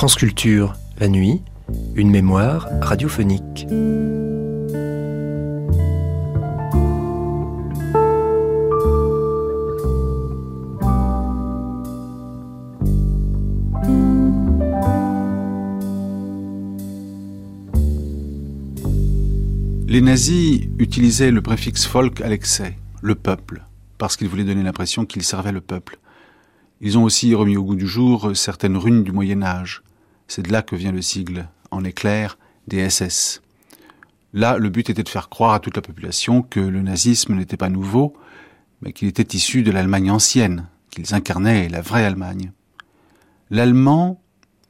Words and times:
France 0.00 0.14
Culture, 0.14 0.76
la 0.98 1.08
nuit, 1.08 1.42
une 1.94 2.08
mémoire 2.08 2.66
radiophonique. 2.80 3.66
Les 19.86 20.00
nazis 20.00 20.62
utilisaient 20.78 21.30
le 21.30 21.42
préfixe 21.42 21.84
folk 21.84 22.22
à 22.22 22.28
l'excès, 22.28 22.78
le 23.02 23.14
peuple, 23.14 23.66
parce 23.98 24.16
qu'ils 24.16 24.28
voulaient 24.28 24.44
donner 24.44 24.62
l'impression 24.62 25.04
qu'ils 25.04 25.24
servaient 25.24 25.52
le 25.52 25.60
peuple. 25.60 25.98
Ils 26.80 26.96
ont 26.96 27.04
aussi 27.04 27.34
remis 27.34 27.58
au 27.58 27.64
goût 27.64 27.76
du 27.76 27.86
jour 27.86 28.30
certaines 28.34 28.78
runes 28.78 29.04
du 29.04 29.12
Moyen 29.12 29.42
Âge. 29.42 29.82
C'est 30.30 30.42
de 30.42 30.52
là 30.52 30.62
que 30.62 30.76
vient 30.76 30.92
le 30.92 31.02
sigle, 31.02 31.48
en 31.72 31.82
éclair, 31.82 32.38
des 32.68 32.88
SS. 32.88 33.42
Là, 34.32 34.58
le 34.58 34.68
but 34.68 34.88
était 34.88 35.02
de 35.02 35.08
faire 35.08 35.28
croire 35.28 35.54
à 35.54 35.58
toute 35.58 35.74
la 35.74 35.82
population 35.82 36.42
que 36.42 36.60
le 36.60 36.82
nazisme 36.82 37.34
n'était 37.34 37.56
pas 37.56 37.68
nouveau, 37.68 38.14
mais 38.80 38.92
qu'il 38.92 39.08
était 39.08 39.36
issu 39.36 39.64
de 39.64 39.72
l'Allemagne 39.72 40.08
ancienne, 40.08 40.68
qu'ils 40.92 41.16
incarnaient 41.16 41.68
la 41.68 41.80
vraie 41.80 42.04
Allemagne. 42.04 42.52
L'allemand 43.50 44.22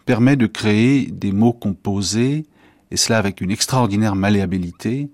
permet 0.06 0.36
de 0.36 0.46
créer 0.46 1.04
des 1.10 1.30
mots 1.30 1.52
composés 1.52 2.46
et 2.90 2.96
cela 2.96 3.18
avec 3.18 3.42
une 3.42 3.50
extraordinaire 3.50 4.14
malléabilité, 4.14 5.10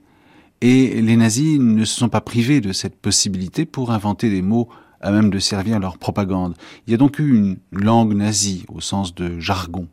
et 0.60 1.02
les 1.02 1.16
nazis 1.16 1.58
ne 1.58 1.84
se 1.84 1.96
sont 1.96 2.08
pas 2.08 2.20
privés 2.20 2.60
de 2.60 2.72
cette 2.72 3.00
possibilité 3.00 3.66
pour 3.66 3.90
inventer 3.90 4.30
des 4.30 4.42
mots 4.42 4.68
à 5.00 5.10
même 5.10 5.30
de 5.30 5.40
servir 5.40 5.80
leur 5.80 5.98
propagande. 5.98 6.54
Il 6.86 6.92
y 6.92 6.94
a 6.94 6.98
donc 6.98 7.18
eu 7.18 7.36
une 7.36 7.58
langue 7.72 8.14
nazie 8.14 8.64
au 8.68 8.80
sens 8.80 9.12
de 9.12 9.40
jargon. 9.40 9.88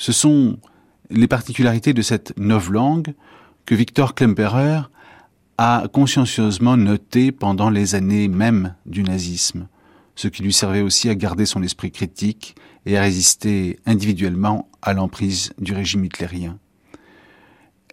Ce 0.00 0.12
sont 0.12 0.56
les 1.10 1.28
particularités 1.28 1.92
de 1.92 2.00
cette 2.00 2.32
langue 2.38 3.12
que 3.66 3.74
Victor 3.74 4.14
Klemperer 4.14 4.80
a 5.58 5.88
consciencieusement 5.92 6.78
notées 6.78 7.32
pendant 7.32 7.68
les 7.68 7.94
années 7.94 8.26
même 8.26 8.74
du 8.86 9.02
nazisme, 9.02 9.68
ce 10.14 10.28
qui 10.28 10.42
lui 10.42 10.54
servait 10.54 10.80
aussi 10.80 11.10
à 11.10 11.14
garder 11.14 11.44
son 11.44 11.62
esprit 11.62 11.92
critique 11.92 12.54
et 12.86 12.96
à 12.96 13.02
résister 13.02 13.78
individuellement 13.84 14.70
à 14.80 14.94
l'emprise 14.94 15.52
du 15.58 15.74
régime 15.74 16.06
hitlérien. 16.06 16.58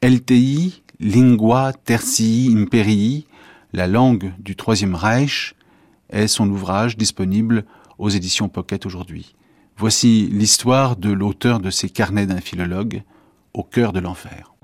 LTI, 0.02 0.84
Lingua 1.02 1.74
Tertii 1.74 2.56
Imperii, 2.56 3.28
la 3.74 3.86
langue 3.86 4.32
du 4.40 4.56
Troisième 4.56 4.96
Reich, 4.96 5.56
est 6.10 6.28
son 6.28 6.50
ouvrage 6.50 6.96
disponible 6.96 7.66
aux 7.98 8.08
éditions 8.08 8.48
Pocket 8.48 8.86
aujourd'hui. 8.86 9.36
Voici 9.80 10.28
l'histoire 10.32 10.96
de 10.96 11.12
l'auteur 11.12 11.60
de 11.60 11.70
ces 11.70 11.88
carnets 11.88 12.26
d'un 12.26 12.42
philologue, 12.42 13.04
au 13.54 13.62
cœur 13.64 13.94
de 13.94 14.00
l'enfer. 14.00 14.56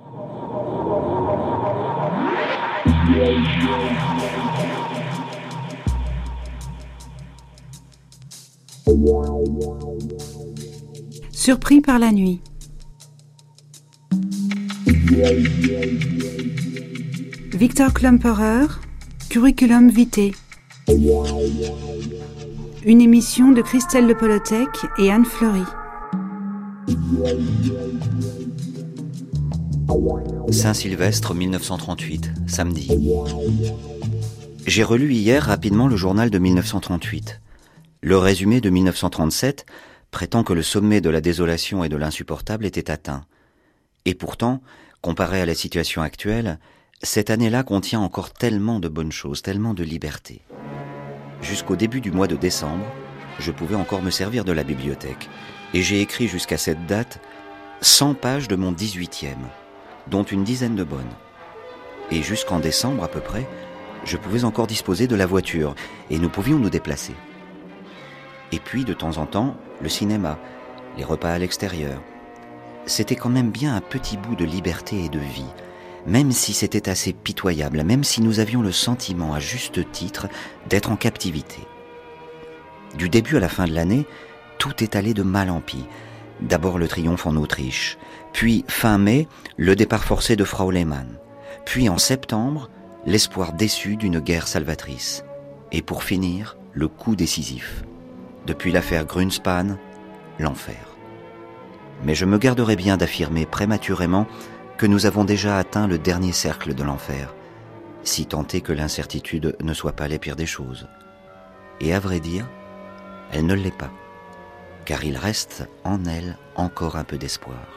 Surpris 11.31 11.81
par 11.81 11.99
la 11.99 12.11
nuit. 12.11 12.41
Victor 17.53 17.93
Klumperer, 17.93 18.65
Curriculum 19.29 19.89
Vitae. 19.89 20.31
Une 22.85 22.99
émission 22.99 23.53
de 23.53 23.61
Christelle 23.61 24.07
Le 24.07 24.17
Polotec 24.17 24.67
et 24.97 25.09
Anne 25.09 25.23
Fleury. 25.23 25.63
Saint-Sylvestre 30.51 31.33
1938, 31.33 32.33
samedi. 32.45 32.89
J'ai 34.67 34.83
relu 34.83 35.13
hier 35.13 35.43
rapidement 35.43 35.87
le 35.87 35.95
journal 35.95 36.29
de 36.29 36.37
1938. 36.37 37.39
Le 38.01 38.17
résumé 38.17 38.59
de 38.59 38.69
1937 38.69 39.65
prétend 40.11 40.43
que 40.43 40.51
le 40.51 40.61
sommet 40.61 40.99
de 40.99 41.09
la 41.09 41.21
désolation 41.21 41.85
et 41.85 41.89
de 41.89 41.95
l'insupportable 41.95 42.65
était 42.65 42.91
atteint. 42.91 43.23
Et 44.03 44.13
pourtant, 44.13 44.61
comparé 45.01 45.41
à 45.41 45.45
la 45.45 45.55
situation 45.55 46.01
actuelle, 46.01 46.59
cette 47.01 47.29
année-là 47.29 47.63
contient 47.63 48.01
encore 48.01 48.33
tellement 48.33 48.81
de 48.81 48.89
bonnes 48.89 49.13
choses, 49.13 49.41
tellement 49.41 49.73
de 49.73 49.83
liberté. 49.83 50.41
Jusqu'au 51.43 51.75
début 51.75 51.99
du 51.99 52.09
mois 52.09 52.27
de 52.27 52.37
décembre, 52.37 52.85
je 53.37 53.51
pouvais 53.51 53.75
encore 53.75 54.01
me 54.01 54.11
servir 54.11 54.45
de 54.45 54.53
la 54.53 54.63
bibliothèque, 54.63 55.29
et 55.73 55.81
j'ai 55.81 55.99
écrit 55.99 56.29
jusqu'à 56.29 56.57
cette 56.57 56.85
date 56.85 57.19
100 57.81 58.13
pages 58.13 58.47
de 58.47 58.55
mon 58.55 58.71
18e, 58.71 59.35
dont 60.07 60.23
une 60.23 60.45
dizaine 60.45 60.77
de 60.77 60.85
bonnes. 60.85 61.01
Et 62.11 62.23
jusqu'en 62.23 62.59
décembre 62.59 63.03
à 63.03 63.09
peu 63.09 63.19
près, 63.19 63.45
je 64.05 64.15
pouvais 64.15 64.45
encore 64.45 64.67
disposer 64.67 65.05
de 65.05 65.17
la 65.17 65.25
voiture, 65.25 65.75
et 66.09 66.17
nous 66.17 66.29
pouvions 66.29 66.59
nous 66.59 66.69
déplacer. 66.69 67.13
Et 68.53 68.59
puis, 68.59 68.85
de 68.85 68.93
temps 68.93 69.17
en 69.17 69.25
temps, 69.25 69.57
le 69.81 69.89
cinéma, 69.89 70.39
les 70.97 71.03
repas 71.03 71.33
à 71.33 71.39
l'extérieur, 71.39 72.01
c'était 72.85 73.17
quand 73.17 73.29
même 73.29 73.51
bien 73.51 73.75
un 73.75 73.81
petit 73.81 74.15
bout 74.15 74.37
de 74.37 74.45
liberté 74.45 75.03
et 75.03 75.09
de 75.09 75.19
vie, 75.19 75.51
même 76.05 76.31
si 76.31 76.53
c'était 76.53 76.89
assez 76.89 77.13
pitoyable, 77.13 77.83
même 77.83 78.03
si 78.03 78.21
nous 78.21 78.39
avions 78.39 78.61
le 78.61 78.71
sentiment, 78.71 79.33
à 79.33 79.39
juste 79.39 79.91
titre, 79.91 80.27
d'être 80.69 80.91
en 80.91 80.95
captivité. 80.95 81.59
Du 82.97 83.09
début 83.09 83.37
à 83.37 83.39
la 83.39 83.49
fin 83.49 83.65
de 83.65 83.73
l'année, 83.73 84.05
tout 84.57 84.83
est 84.83 84.95
allé 84.95 85.13
de 85.13 85.23
mal 85.23 85.49
en 85.49 85.61
pis. 85.61 85.85
D'abord 86.41 86.77
le 86.77 86.87
triomphe 86.87 87.25
en 87.25 87.35
Autriche, 87.35 87.97
puis 88.33 88.65
fin 88.67 88.97
mai, 88.97 89.27
le 89.57 89.75
départ 89.75 90.03
forcé 90.03 90.35
de 90.35 90.43
Frau 90.43 90.71
Lehmann, 90.71 91.17
puis 91.65 91.89
en 91.89 91.97
septembre, 91.97 92.69
l'espoir 93.05 93.53
déçu 93.53 93.95
d'une 93.95 94.19
guerre 94.19 94.47
salvatrice, 94.47 95.23
et 95.71 95.81
pour 95.81 96.03
finir, 96.03 96.57
le 96.73 96.87
coup 96.87 97.15
décisif. 97.15 97.83
Depuis 98.45 98.71
l'affaire 98.71 99.05
Grunspan, 99.05 99.77
l'enfer 100.39 100.93
mais 102.03 102.15
je 102.15 102.25
me 102.25 102.37
garderai 102.37 102.75
bien 102.75 102.97
d'affirmer 102.97 103.45
prématurément 103.45 104.27
que 104.77 104.85
nous 104.85 105.05
avons 105.05 105.23
déjà 105.23 105.57
atteint 105.57 105.87
le 105.87 105.97
dernier 105.97 106.31
cercle 106.31 106.73
de 106.73 106.83
l'enfer, 106.83 107.33
si 108.03 108.25
tant 108.25 108.45
est 108.47 108.61
que 108.61 108.73
l'incertitude 108.73 109.55
ne 109.61 109.73
soit 109.73 109.93
pas 109.93 110.07
les 110.07 110.19
pires 110.19 110.35
des 110.35 110.45
choses. 110.45 110.87
Et 111.79 111.93
à 111.93 111.99
vrai 111.99 112.19
dire, 112.19 112.47
elle 113.31 113.45
ne 113.45 113.53
l'est 113.53 113.75
pas, 113.75 113.91
car 114.85 115.03
il 115.03 115.17
reste 115.17 115.67
en 115.83 116.03
elle 116.05 116.37
encore 116.55 116.95
un 116.95 117.03
peu 117.03 117.17
d'espoir. 117.17 117.67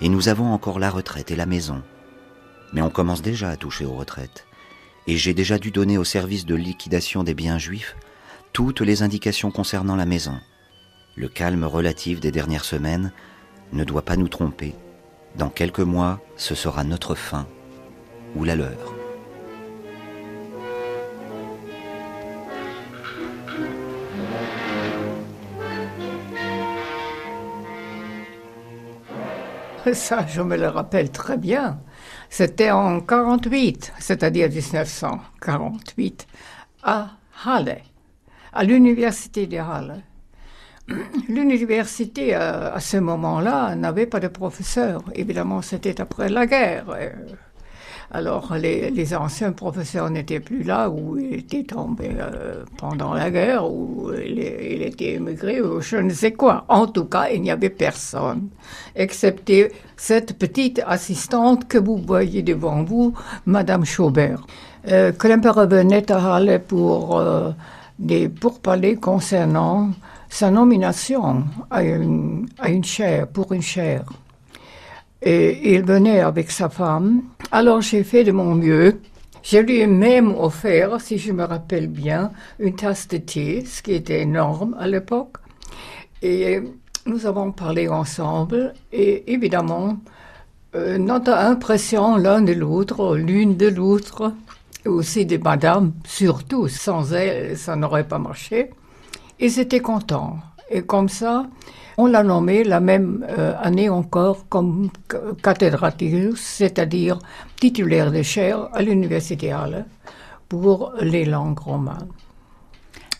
Et 0.00 0.08
nous 0.08 0.28
avons 0.28 0.52
encore 0.52 0.78
la 0.78 0.90
retraite 0.90 1.30
et 1.30 1.36
la 1.36 1.46
maison. 1.46 1.82
Mais 2.72 2.80
on 2.80 2.90
commence 2.90 3.22
déjà 3.22 3.50
à 3.50 3.56
toucher 3.56 3.84
aux 3.84 3.94
retraites. 3.94 4.46
Et 5.06 5.16
j'ai 5.16 5.34
déjà 5.34 5.58
dû 5.58 5.70
donner 5.70 5.98
au 5.98 6.04
service 6.04 6.46
de 6.46 6.54
liquidation 6.54 7.24
des 7.24 7.34
biens 7.34 7.58
juifs 7.58 7.96
toutes 8.52 8.80
les 8.80 9.02
indications 9.02 9.50
concernant 9.50 9.96
la 9.96 10.06
maison. 10.06 10.38
Le 11.16 11.28
calme 11.28 11.64
relatif 11.64 12.20
des 12.20 12.30
dernières 12.30 12.64
semaines 12.64 13.12
ne 13.72 13.84
doit 13.84 14.04
pas 14.04 14.16
nous 14.16 14.28
tromper. 14.28 14.74
Dans 15.36 15.48
quelques 15.48 15.80
mois, 15.80 16.20
ce 16.36 16.54
sera 16.54 16.84
notre 16.84 17.14
fin 17.14 17.46
ou 18.36 18.44
la 18.44 18.56
leur. 18.56 18.94
Ça, 29.94 30.26
je 30.26 30.42
me 30.42 30.56
le 30.56 30.68
rappelle 30.68 31.10
très 31.10 31.38
bien. 31.38 31.80
C'était 32.28 32.70
en 32.70 33.00
48, 33.00 33.94
c'est-à-dire 33.98 34.48
1948, 34.48 36.26
à 36.82 37.08
Halle, 37.44 37.78
à 38.52 38.64
l'université 38.64 39.46
de 39.46 39.56
Halle. 39.56 40.02
L'université, 41.28 42.34
euh, 42.34 42.74
à 42.74 42.80
ce 42.80 42.96
moment-là, 42.96 43.74
n'avait 43.76 44.06
pas 44.06 44.20
de 44.20 44.28
professeurs. 44.28 45.02
Évidemment, 45.14 45.62
c'était 45.62 46.00
après 46.00 46.28
la 46.28 46.46
guerre. 46.46 46.86
Euh, 46.90 47.10
alors, 48.12 48.54
les, 48.56 49.14
anciens 49.14 49.52
professeurs 49.52 50.10
n'étaient 50.10 50.40
plus 50.40 50.64
là, 50.64 50.90
ou 50.90 51.16
ils 51.16 51.34
étaient 51.34 51.62
tombés 51.62 52.10
euh, 52.18 52.64
pendant 52.76 53.14
la 53.14 53.30
guerre, 53.30 53.70
ou 53.70 54.10
il, 54.12 54.82
était 54.82 55.12
émigré, 55.12 55.62
ou 55.62 55.80
je 55.80 55.96
ne 55.96 56.10
sais 56.10 56.32
quoi. 56.32 56.64
En 56.68 56.88
tout 56.88 57.04
cas, 57.04 57.28
il 57.28 57.42
n'y 57.42 57.52
avait 57.52 57.70
personne, 57.70 58.48
excepté 58.96 59.70
cette 59.96 60.36
petite 60.38 60.82
assistante 60.84 61.68
que 61.68 61.78
vous 61.78 61.98
voyez 61.98 62.42
devant 62.42 62.82
vous, 62.82 63.14
Madame 63.46 63.84
Chaubert. 63.84 64.44
Euh, 64.88 65.12
revenait 65.20 66.10
à 66.10 66.34
Halle 66.34 66.62
pour 66.66 67.22
des 68.00 68.28
pourparlers 68.28 68.96
concernant 68.96 69.90
sa 70.30 70.50
nomination 70.50 71.44
à 71.70 71.82
une, 71.82 72.48
à 72.58 72.70
une 72.70 72.84
chaire, 72.84 73.26
pour 73.26 73.52
une 73.52 73.60
chaire. 73.60 74.04
Et 75.20 75.74
il 75.74 75.84
venait 75.84 76.20
avec 76.20 76.50
sa 76.50 76.70
femme. 76.70 77.22
Alors 77.52 77.82
j'ai 77.82 78.04
fait 78.04 78.24
de 78.24 78.32
mon 78.32 78.54
mieux. 78.54 79.00
Je 79.42 79.58
lui 79.58 79.80
ai 79.80 79.86
même 79.86 80.34
offert, 80.34 81.00
si 81.00 81.18
je 81.18 81.32
me 81.32 81.44
rappelle 81.44 81.88
bien, 81.88 82.30
une 82.58 82.76
tasse 82.76 83.08
de 83.08 83.18
thé, 83.18 83.64
ce 83.66 83.82
qui 83.82 83.92
était 83.92 84.22
énorme 84.22 84.76
à 84.78 84.86
l'époque. 84.86 85.36
Et 86.22 86.60
nous 87.06 87.26
avons 87.26 87.50
parlé 87.50 87.88
ensemble 87.88 88.72
et 88.92 89.32
évidemment, 89.32 89.98
euh, 90.76 90.98
notre 90.98 91.32
impression 91.32 92.16
l'un 92.16 92.42
de 92.42 92.52
l'autre, 92.52 93.16
l'une 93.16 93.56
de 93.56 93.66
l'autre, 93.66 94.32
aussi 94.86 95.26
des 95.26 95.38
madames, 95.38 95.92
surtout, 96.04 96.68
sans 96.68 97.12
elles, 97.12 97.58
ça 97.58 97.74
n'aurait 97.76 98.06
pas 98.06 98.18
marché. 98.18 98.70
Ils 99.40 99.58
étaient 99.58 99.80
contents. 99.80 100.38
Et 100.70 100.82
comme 100.82 101.08
ça, 101.08 101.46
on 101.96 102.06
l'a 102.06 102.22
nommé 102.22 102.62
la 102.62 102.78
même 102.80 103.26
euh, 103.28 103.54
année 103.60 103.88
encore 103.88 104.46
comme 104.48 104.90
cathédraticus, 105.42 106.38
c'est-à-dire 106.40 107.18
titulaire 107.56 108.12
de 108.12 108.22
chaire 108.22 108.68
à 108.72 108.82
l'université 108.82 109.50
Halle 109.52 109.86
pour 110.48 110.92
les 111.00 111.24
langues 111.24 111.58
romanes. 111.58 112.08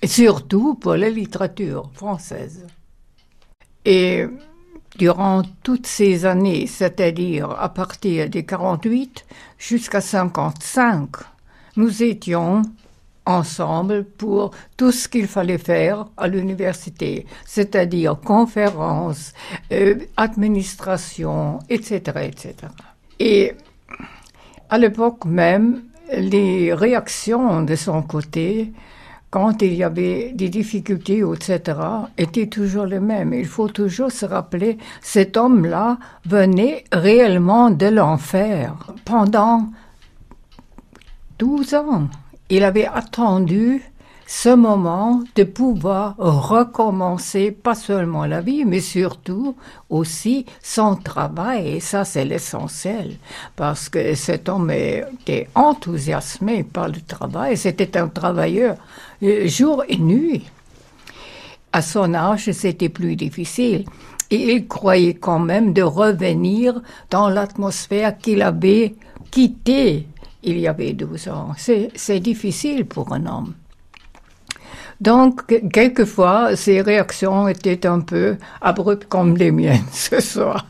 Et 0.03 0.07
surtout 0.07 0.75
pour 0.75 0.97
la 0.97 1.11
littérature 1.11 1.91
française. 1.95 2.67
Et 3.85 4.27
durant 4.97 5.43
toutes 5.63 5.87
ces 5.87 6.27
années, 6.27 6.67
c'est-à-dire 6.67 7.51
à 7.51 7.71
partir 7.71 8.29
de 8.29 8.41
48 8.41 9.25
jusqu'à 9.59 10.01
55, 10.01 11.09
nous 11.77 12.03
étions 12.03 12.63
ensemble 13.27 14.05
pour 14.05 14.51
tout 14.77 14.93
ce 14.93 15.09
qu'il 15.09 15.27
fallait 15.27 15.59
faire 15.59 16.07
à 16.17 16.27
l'université, 16.27 17.27
c'est-à-dire 17.45 18.19
conférences, 18.21 19.33
euh, 19.73 19.97
administration, 20.17 21.59
etc., 21.69 22.01
etc. 22.23 22.55
Et 23.19 23.55
à 24.69 24.79
l'époque 24.79 25.25
même, 25.25 25.83
les 26.17 26.73
réactions 26.75 27.63
de 27.63 27.77
son 27.77 28.03
côté, 28.03 28.73
quand 29.31 29.63
il 29.63 29.75
y 29.75 29.85
avait 29.85 30.33
des 30.33 30.49
difficultés, 30.49 31.23
etc., 31.35 31.79
étaient 32.19 32.49
toujours 32.49 32.87
les 32.87 32.99
mêmes. 32.99 33.33
Il 33.33 33.47
faut 33.47 33.69
toujours 33.69 34.11
se 34.11 34.27
rappeler, 34.27 34.79
cet 35.03 35.37
homme-là 35.37 35.99
venait 36.27 36.85
réellement 36.91 37.71
de 37.71 37.87
l'enfer 37.87 38.75
pendant 39.05 39.69
12 41.39 41.75
ans. 41.75 42.09
Il 42.51 42.65
avait 42.65 42.87
attendu 42.87 43.81
ce 44.27 44.49
moment 44.49 45.23
de 45.35 45.43
pouvoir 45.43 46.15
recommencer 46.19 47.51
pas 47.51 47.75
seulement 47.75 48.27
la 48.27 48.41
vie, 48.41 48.65
mais 48.65 48.81
surtout 48.81 49.57
aussi 49.89 50.47
son 50.63 50.95
travail. 50.95 51.77
Et 51.77 51.81
ça, 51.81 52.05
c'est 52.05 52.25
l'essentiel, 52.25 53.17
parce 53.55 53.89
que 53.89 54.15
cet 54.15 54.49
homme 54.49 54.71
était 54.71 55.49
enthousiasmé 55.55 56.65
par 56.65 56.89
le 56.89 57.01
travail. 57.01 57.57
C'était 57.57 57.97
un 57.97 58.07
travailleur 58.07 58.77
euh, 59.23 59.49
jour 59.49 59.85
et 59.89 59.99
nuit. 59.99 60.45
À 61.73 61.83
son 61.83 62.15
âge, 62.15 62.51
c'était 62.53 62.89
plus 62.89 63.15
difficile. 63.17 63.85
Et 64.31 64.55
il 64.55 64.69
croyait 64.69 65.15
quand 65.15 65.41
même 65.41 65.73
de 65.73 65.83
revenir 65.83 66.81
dans 67.11 67.29
l'atmosphère 67.29 68.17
qu'il 68.17 68.43
avait 68.43 68.95
quittée 69.33 70.07
il 70.43 70.59
y 70.59 70.69
avait 70.69 70.93
12 70.93 71.29
ans. 71.29 71.53
C'est 71.57 72.21
difficile 72.21 72.87
pour 72.87 73.13
un 73.13 73.27
homme. 73.27 73.55
Donc, 75.01 75.47
quelquefois, 75.73 76.57
ses 76.57 76.83
réactions 76.83 77.49
étaient 77.49 77.87
un 77.87 78.01
peu 78.01 78.37
abruptes 78.61 79.09
comme 79.09 79.37
les 79.37 79.51
miennes 79.51 79.85
ce 79.93 80.21
soir. 80.21 80.67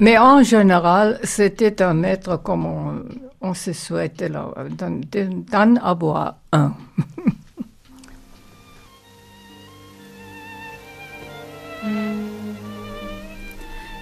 Mais 0.00 0.16
en 0.18 0.42
général, 0.42 1.20
c'était 1.22 1.82
un 1.82 1.94
maître 1.94 2.38
comme 2.42 3.04
on, 3.40 3.54
se 3.54 3.72
souhaitait 3.72 4.30
d'en 4.30 5.76
avoir 5.76 6.36
un. 6.52 6.72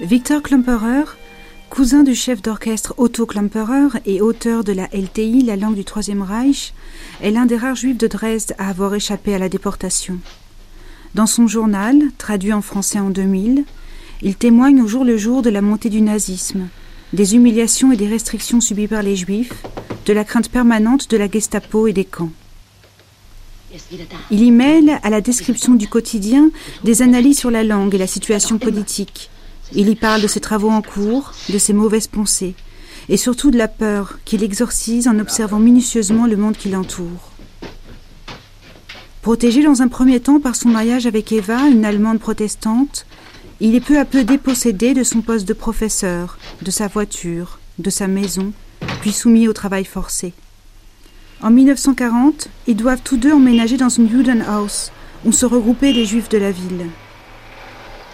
Victor 0.01 0.41
Klemperer 0.43 1.05
Cousin 1.71 2.03
du 2.03 2.17
chef 2.17 2.43
d'orchestre 2.43 2.95
Otto 2.99 3.27
Klemperer 3.27 4.01
et 4.05 4.21
auteur 4.21 4.65
de 4.65 4.73
la 4.73 4.89
LTI, 4.93 5.45
la 5.45 5.55
langue 5.55 5.77
du 5.77 5.85
Troisième 5.85 6.21
Reich, 6.21 6.75
est 7.23 7.31
l'un 7.31 7.47
des 7.47 7.57
rares 7.57 7.77
juifs 7.77 7.97
de 7.97 8.09
Dresde 8.09 8.57
à 8.59 8.69
avoir 8.69 8.93
échappé 8.93 9.37
à 9.37 9.39
la 9.39 9.49
déportation. 9.49 10.19
Dans 11.15 11.29
son 11.29 11.47
journal, 11.47 11.97
traduit 12.19 12.53
en 12.53 12.61
français 12.61 12.99
en 12.99 13.11
2000, 13.11 13.65
il 14.23 14.35
témoigne 14.35 14.83
au 14.83 14.89
jour 14.89 15.05
le 15.05 15.17
jour 15.17 15.43
de 15.43 15.51
la 15.51 15.63
montée 15.63 15.91
du 15.91 16.01
nazisme, 16.01 16.67
des 17.13 17.37
humiliations 17.37 17.93
et 17.93 17.97
des 17.97 18.09
restrictions 18.09 18.61
subies 18.61 18.89
par 18.89 19.05
les 19.05 19.15
juifs, 19.15 19.63
de 20.07 20.13
la 20.13 20.25
crainte 20.25 20.51
permanente 20.51 21.09
de 21.09 21.17
la 21.17 21.31
Gestapo 21.31 21.87
et 21.87 21.93
des 21.93 22.05
camps. 22.05 22.33
Il 24.33 24.43
y 24.43 24.51
mêle 24.51 24.99
à 25.05 25.09
la 25.09 25.21
description 25.21 25.75
du 25.75 25.87
quotidien 25.87 26.51
des 26.83 27.01
analyses 27.01 27.39
sur 27.39 27.53
la 27.53 27.63
langue 27.63 27.95
et 27.95 27.99
la 27.99 28.09
situation 28.09 28.59
politique, 28.59 29.31
il 29.75 29.89
y 29.89 29.95
parle 29.95 30.23
de 30.23 30.27
ses 30.27 30.41
travaux 30.41 30.71
en 30.71 30.83
cours, 30.83 31.33
de 31.49 31.59
ses 31.59 31.73
mauvaises 31.73 32.07
pensées, 32.07 32.55
et 33.09 33.17
surtout 33.17 33.51
de 33.51 33.59
la 33.59 33.69
peur 33.69 34.19
qu'il 34.25 34.43
exorcise 34.43 35.09
en 35.09 35.19
observant 35.19 35.59
minutieusement 35.59 36.27
le 36.27 36.37
monde 36.37 36.57
qui 36.57 36.69
l'entoure. 36.69 37.33
Protégé 39.23 39.63
dans 39.63 39.83
un 39.83 39.89
premier 39.89 40.21
temps 40.21 40.41
par 40.41 40.57
son 40.57 40.71
mariage 40.71 41.07
avec 41.07 41.31
Eva, 41.31 41.69
une 41.69 41.85
Allemande 41.85 42.21
protestante, 42.21 43.07
il 43.61 43.75
est 43.75 43.81
peu 43.81 43.99
à 43.99 44.07
peu 44.07 44.25
dépossédé 44.25 44.95
de 44.95 45.05
son 45.05 45.21
poste 45.21 45.47
de 45.47 45.53
professeur, 45.53 46.39
de 46.63 46.71
sa 46.71 46.89
voiture, 46.89 47.59
de 47.79 47.91
sa 47.91 48.09
maison, 48.09 48.53
puis 49.03 49.13
soumis 49.13 49.49
au 49.49 49.53
travail 49.53 49.85
forcé. 49.85 50.33
En 51.43 51.51
1940, 51.51 52.49
ils 52.67 52.77
doivent 52.77 53.03
tous 53.03 53.17
deux 53.17 53.33
emménager 53.33 53.77
dans 53.77 53.89
une 53.89 54.09
Judenhaus, 54.09 54.91
où 55.25 55.33
se 55.33 55.47
regroupaient 55.47 55.93
les 55.93 56.07
juifs 56.07 56.29
de 56.29 56.39
la 56.39 56.51
ville. 56.51 56.87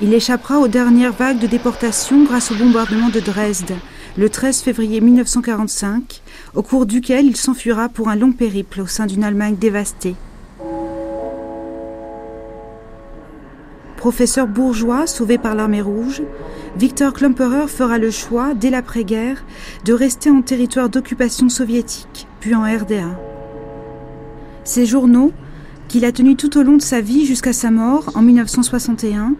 Il 0.02 0.12
échappera 0.12 0.58
aux 0.58 0.68
dernières 0.68 1.14
vagues 1.14 1.38
de 1.38 1.46
déportation 1.46 2.22
grâce 2.24 2.52
au 2.52 2.54
bombardement 2.54 3.08
de 3.08 3.18
Dresde, 3.18 3.72
le 4.18 4.28
13 4.28 4.60
février 4.60 5.00
1945, 5.00 6.20
au 6.54 6.62
cours 6.62 6.84
duquel 6.84 7.24
il 7.24 7.36
s'enfuira 7.36 7.88
pour 7.88 8.10
un 8.10 8.16
long 8.16 8.32
périple 8.32 8.82
au 8.82 8.86
sein 8.86 9.06
d'une 9.06 9.24
Allemagne 9.24 9.56
dévastée. 9.56 10.14
Professeur 13.96 14.46
bourgeois 14.46 15.06
sauvé 15.06 15.38
par 15.38 15.54
l'armée 15.54 15.80
rouge, 15.80 16.22
Victor 16.78 17.14
Klemperer 17.14 17.66
fera 17.66 17.96
le 17.96 18.10
choix, 18.10 18.52
dès 18.52 18.68
l'après-guerre, 18.68 19.42
de 19.86 19.94
rester 19.94 20.28
en 20.28 20.42
territoire 20.42 20.90
d'occupation 20.90 21.48
soviétique, 21.48 22.28
puis 22.40 22.54
en 22.54 22.64
RDA. 22.64 23.18
Ses 24.64 24.84
journaux, 24.84 25.32
qu'il 25.88 26.04
a 26.04 26.12
tenus 26.12 26.36
tout 26.36 26.58
au 26.58 26.62
long 26.62 26.76
de 26.76 26.82
sa 26.82 27.00
vie 27.00 27.24
jusqu'à 27.24 27.54
sa 27.54 27.70
mort 27.70 28.10
en 28.14 28.20
1961, 28.20 29.34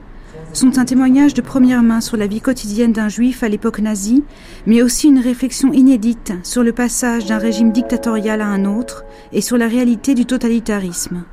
sont 0.56 0.78
un 0.78 0.86
témoignage 0.86 1.34
de 1.34 1.42
première 1.42 1.82
main 1.82 2.00
sur 2.00 2.16
la 2.16 2.26
vie 2.26 2.40
quotidienne 2.40 2.92
d'un 2.92 3.10
juif 3.10 3.42
à 3.42 3.48
l'époque 3.48 3.78
nazie, 3.78 4.24
mais 4.64 4.80
aussi 4.80 5.08
une 5.08 5.18
réflexion 5.18 5.72
inédite 5.72 6.32
sur 6.44 6.62
le 6.62 6.72
passage 6.72 7.26
d'un 7.26 7.36
régime 7.36 7.72
dictatorial 7.72 8.40
à 8.40 8.46
un 8.46 8.64
autre 8.64 9.04
et 9.32 9.42
sur 9.42 9.58
la 9.58 9.68
réalité 9.68 10.14
du 10.14 10.24
totalitarisme. 10.24 11.24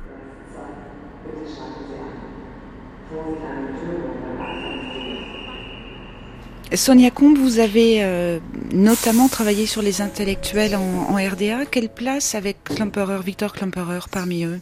Sonia 6.74 7.10
Combe, 7.10 7.38
vous 7.38 7.60
avez 7.60 8.02
euh, 8.02 8.40
notamment 8.74 9.28
travaillé 9.28 9.64
sur 9.64 9.80
les 9.80 10.02
intellectuels 10.02 10.76
en, 10.76 11.14
RDA. 11.14 11.64
Quelle 11.70 11.88
place 11.88 12.34
avec 12.34 12.64
Klemperer, 12.64 13.22
Victor 13.24 13.52
Klemperer 13.52 14.00
parmi 14.10 14.44
eux? 14.44 14.60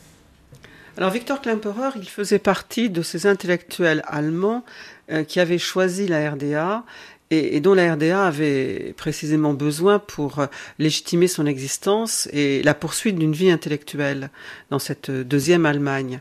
Alors 0.98 1.10
Victor 1.10 1.40
Klemperer, 1.40 1.90
il 1.96 2.08
faisait 2.08 2.38
partie 2.38 2.90
de 2.90 3.00
ces 3.00 3.26
intellectuels 3.26 4.02
allemands 4.06 4.62
euh, 5.10 5.24
qui 5.24 5.40
avaient 5.40 5.58
choisi 5.58 6.06
la 6.06 6.30
RDA 6.30 6.84
et, 7.30 7.60
dont 7.60 7.72
la 7.72 7.94
RDA 7.94 8.26
avait 8.26 8.94
précisément 8.98 9.54
besoin 9.54 9.98
pour 9.98 10.38
euh, 10.38 10.46
légitimer 10.78 11.28
son 11.28 11.46
existence 11.46 12.28
et 12.32 12.62
la 12.62 12.74
poursuite 12.74 13.16
d'une 13.16 13.32
vie 13.32 13.50
intellectuelle 13.50 14.28
dans 14.70 14.78
cette 14.78 15.10
deuxième 15.10 15.64
Allemagne. 15.64 16.20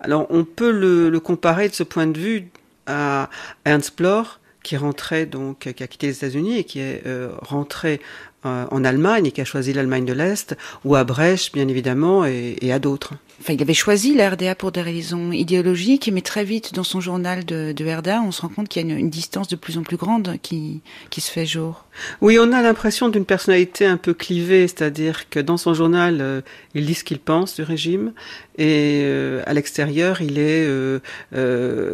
Alors 0.00 0.26
on 0.30 0.44
peut 0.44 0.70
le, 0.70 1.20
comparer 1.20 1.68
de 1.68 1.74
ce 1.74 1.82
point 1.82 2.06
de 2.06 2.18
vue 2.18 2.48
à 2.86 3.28
Ernst 3.66 3.98
Bloch, 3.98 4.39
qui 4.62 4.76
rentrait 4.76 5.26
donc, 5.26 5.72
qui 5.74 5.82
a 5.82 5.86
quitté 5.86 6.08
les 6.08 6.16
États-Unis 6.16 6.58
et 6.58 6.64
qui 6.64 6.80
est 6.80 7.02
euh, 7.06 7.30
rentré 7.40 8.00
euh, 8.46 8.66
en 8.70 8.84
Allemagne 8.84 9.26
et 9.26 9.32
qui 9.32 9.40
a 9.40 9.44
choisi 9.44 9.72
l'Allemagne 9.72 10.04
de 10.04 10.12
l'Est, 10.12 10.56
ou 10.84 10.94
à 10.96 11.04
Brecht, 11.04 11.52
bien 11.52 11.68
évidemment, 11.68 12.24
et, 12.24 12.72
à 12.72 12.78
d'autres. 12.78 13.14
Enfin, 13.40 13.54
il 13.54 13.62
avait 13.62 13.74
choisi 13.74 14.14
la 14.14 14.30
RDA 14.30 14.54
pour 14.54 14.70
des 14.70 14.82
raisons 14.82 15.32
idéologiques, 15.32 16.10
mais 16.12 16.20
très 16.20 16.44
vite, 16.44 16.74
dans 16.74 16.84
son 16.84 17.00
journal 17.00 17.44
de, 17.44 17.72
de 17.72 17.84
RDA, 17.84 18.20
on 18.22 18.32
se 18.32 18.42
rend 18.42 18.48
compte 18.48 18.68
qu'il 18.68 18.86
y 18.86 18.92
a 18.92 18.96
une, 18.96 19.10
distance 19.10 19.48
de 19.48 19.56
plus 19.56 19.78
en 19.78 19.82
plus 19.82 19.96
grande 19.96 20.36
qui, 20.42 20.82
qui 21.08 21.22
se 21.22 21.30
fait 21.30 21.46
jour. 21.46 21.84
Oui, 22.20 22.38
on 22.38 22.52
a 22.52 22.60
l'impression 22.60 23.08
d'une 23.08 23.24
personnalité 23.24 23.86
un 23.86 23.96
peu 23.96 24.12
clivée, 24.12 24.68
c'est-à-dire 24.68 25.30
que 25.30 25.40
dans 25.40 25.56
son 25.56 25.72
journal, 25.72 26.18
euh, 26.20 26.40
il 26.74 26.84
dit 26.84 26.94
ce 26.94 27.04
qu'il 27.04 27.18
pense 27.18 27.54
du 27.54 27.62
régime, 27.62 28.12
et 28.58 29.04
à 29.46 29.54
l'extérieur, 29.54 30.20
il 30.20 30.38
est 30.38 30.68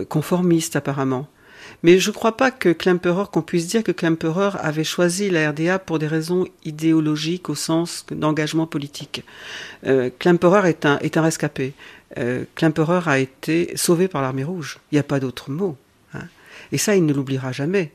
conformiste 0.09 0.75
apparemment. 0.75 1.29
Mais 1.87 2.01
je 2.01 2.11
ne 2.11 2.15
crois 2.17 2.37
pas 2.37 2.51
que 2.51 2.71
Klemperer, 2.71 3.27
qu'on 3.33 3.43
puisse 3.43 3.69
dire 3.69 3.85
que 3.85 3.93
Klemperer 3.93 4.59
avait 4.59 4.83
choisi 4.83 5.31
la 5.31 5.51
RDA 5.51 5.79
pour 5.79 6.01
des 6.01 6.09
raisons 6.09 6.45
idéologiques 6.65 7.49
au 7.49 7.55
sens 7.55 8.05
d'engagement 8.11 8.67
politique. 8.67 9.23
Euh, 9.87 10.11
Klemperer 10.19 10.69
est 10.69 10.85
un, 10.85 10.99
est 10.99 11.17
un 11.17 11.23
rescapé. 11.23 11.75
Euh, 12.19 12.43
Klemperer 12.57 13.03
a 13.07 13.21
été 13.21 13.71
sauvé 13.77 14.09
par 14.09 14.21
l'armée 14.21 14.43
rouge. 14.43 14.81
Il 14.91 14.97
n'y 14.97 14.99
a 14.99 15.05
pas 15.05 15.21
d'autre 15.21 15.49
mot. 15.53 15.77
Hein. 16.13 16.25
Et 16.73 16.79
ça, 16.79 16.97
il 16.97 17.07
ne 17.07 17.15
l'oubliera 17.15 17.53
jamais 17.53 17.93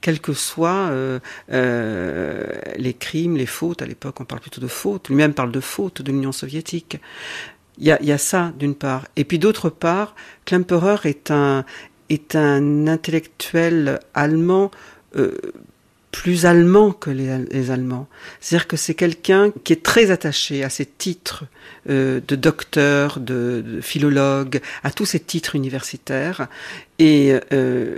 quels 0.00 0.20
que 0.20 0.32
soient 0.32 0.88
euh, 0.90 1.18
euh, 1.52 2.46
les 2.76 2.94
crimes, 2.94 3.36
les 3.36 3.46
fautes, 3.46 3.82
à 3.82 3.86
l'époque 3.86 4.20
on 4.20 4.24
parle 4.24 4.40
plutôt 4.40 4.62
de 4.62 4.68
fautes, 4.68 5.08
lui-même 5.08 5.34
parle 5.34 5.52
de 5.52 5.60
fautes 5.60 6.00
de 6.00 6.12
l'Union 6.12 6.32
soviétique. 6.32 6.98
Il 7.76 7.86
y 7.86 7.92
a, 7.92 8.02
y 8.02 8.10
a, 8.10 8.18
ça 8.18 8.52
d'une 8.58 8.74
part. 8.74 9.06
Et 9.16 9.24
puis 9.24 9.38
d'autre 9.38 9.70
part, 9.70 10.14
Klemperer 10.46 10.98
est 11.04 11.30
un, 11.30 11.64
est 12.10 12.36
un 12.36 12.86
intellectuel 12.86 14.00
allemand 14.14 14.70
euh, 15.16 15.36
plus 16.10 16.46
allemand 16.46 16.92
que 16.92 17.10
les, 17.10 17.70
Allemands. 17.70 18.08
C'est-à-dire 18.40 18.66
que 18.66 18.76
c'est 18.76 18.94
quelqu'un 18.94 19.52
qui 19.62 19.72
est 19.72 19.82
très 19.82 20.10
attaché 20.10 20.64
à 20.64 20.70
ses 20.70 20.86
titres 20.86 21.44
euh, 21.88 22.20
de 22.26 22.34
docteur, 22.34 23.20
de, 23.20 23.80
philologue, 23.82 24.60
à 24.82 24.90
tous 24.90 25.04
ces 25.04 25.20
titres 25.20 25.54
universitaires. 25.54 26.48
Et 26.98 27.34
euh, 27.52 27.96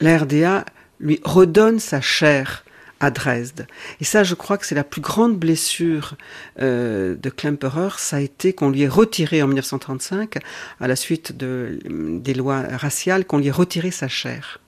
la 0.00 0.18
RDA 0.18 0.64
lui 1.00 1.20
redonne 1.22 1.78
sa 1.78 2.00
chair 2.00 2.64
à 3.00 3.10
Dresde. 3.10 3.66
Et 4.00 4.04
ça, 4.04 4.22
je 4.22 4.34
crois 4.34 4.58
que 4.58 4.66
c'est 4.66 4.74
la 4.74 4.84
plus 4.84 5.00
grande 5.00 5.38
blessure 5.38 6.16
euh, 6.60 7.16
de 7.16 7.30
Klemperer, 7.30 7.98
ça 7.98 8.16
a 8.16 8.20
été 8.20 8.52
qu'on 8.52 8.70
lui 8.70 8.82
ait 8.82 8.88
retiré 8.88 9.42
en 9.42 9.48
1935, 9.48 10.36
à 10.80 10.88
la 10.88 10.96
suite 10.96 11.36
de, 11.36 11.78
des 11.88 12.34
lois 12.34 12.62
raciales, 12.62 13.24
qu'on 13.24 13.38
lui 13.38 13.48
ait 13.48 13.52
retiré 13.52 13.90
sa 13.90 14.08
chair. 14.08 14.60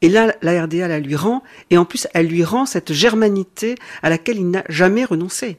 Et 0.00 0.08
là, 0.08 0.34
la 0.42 0.64
RDA 0.64 0.86
la 0.86 1.00
lui 1.00 1.16
rend, 1.16 1.42
et 1.70 1.78
en 1.78 1.84
plus, 1.84 2.06
elle 2.14 2.28
lui 2.28 2.44
rend 2.44 2.66
cette 2.66 2.92
germanité 2.92 3.74
à 4.02 4.10
laquelle 4.10 4.36
il 4.36 4.50
n'a 4.50 4.62
jamais 4.68 5.04
renoncé. 5.04 5.58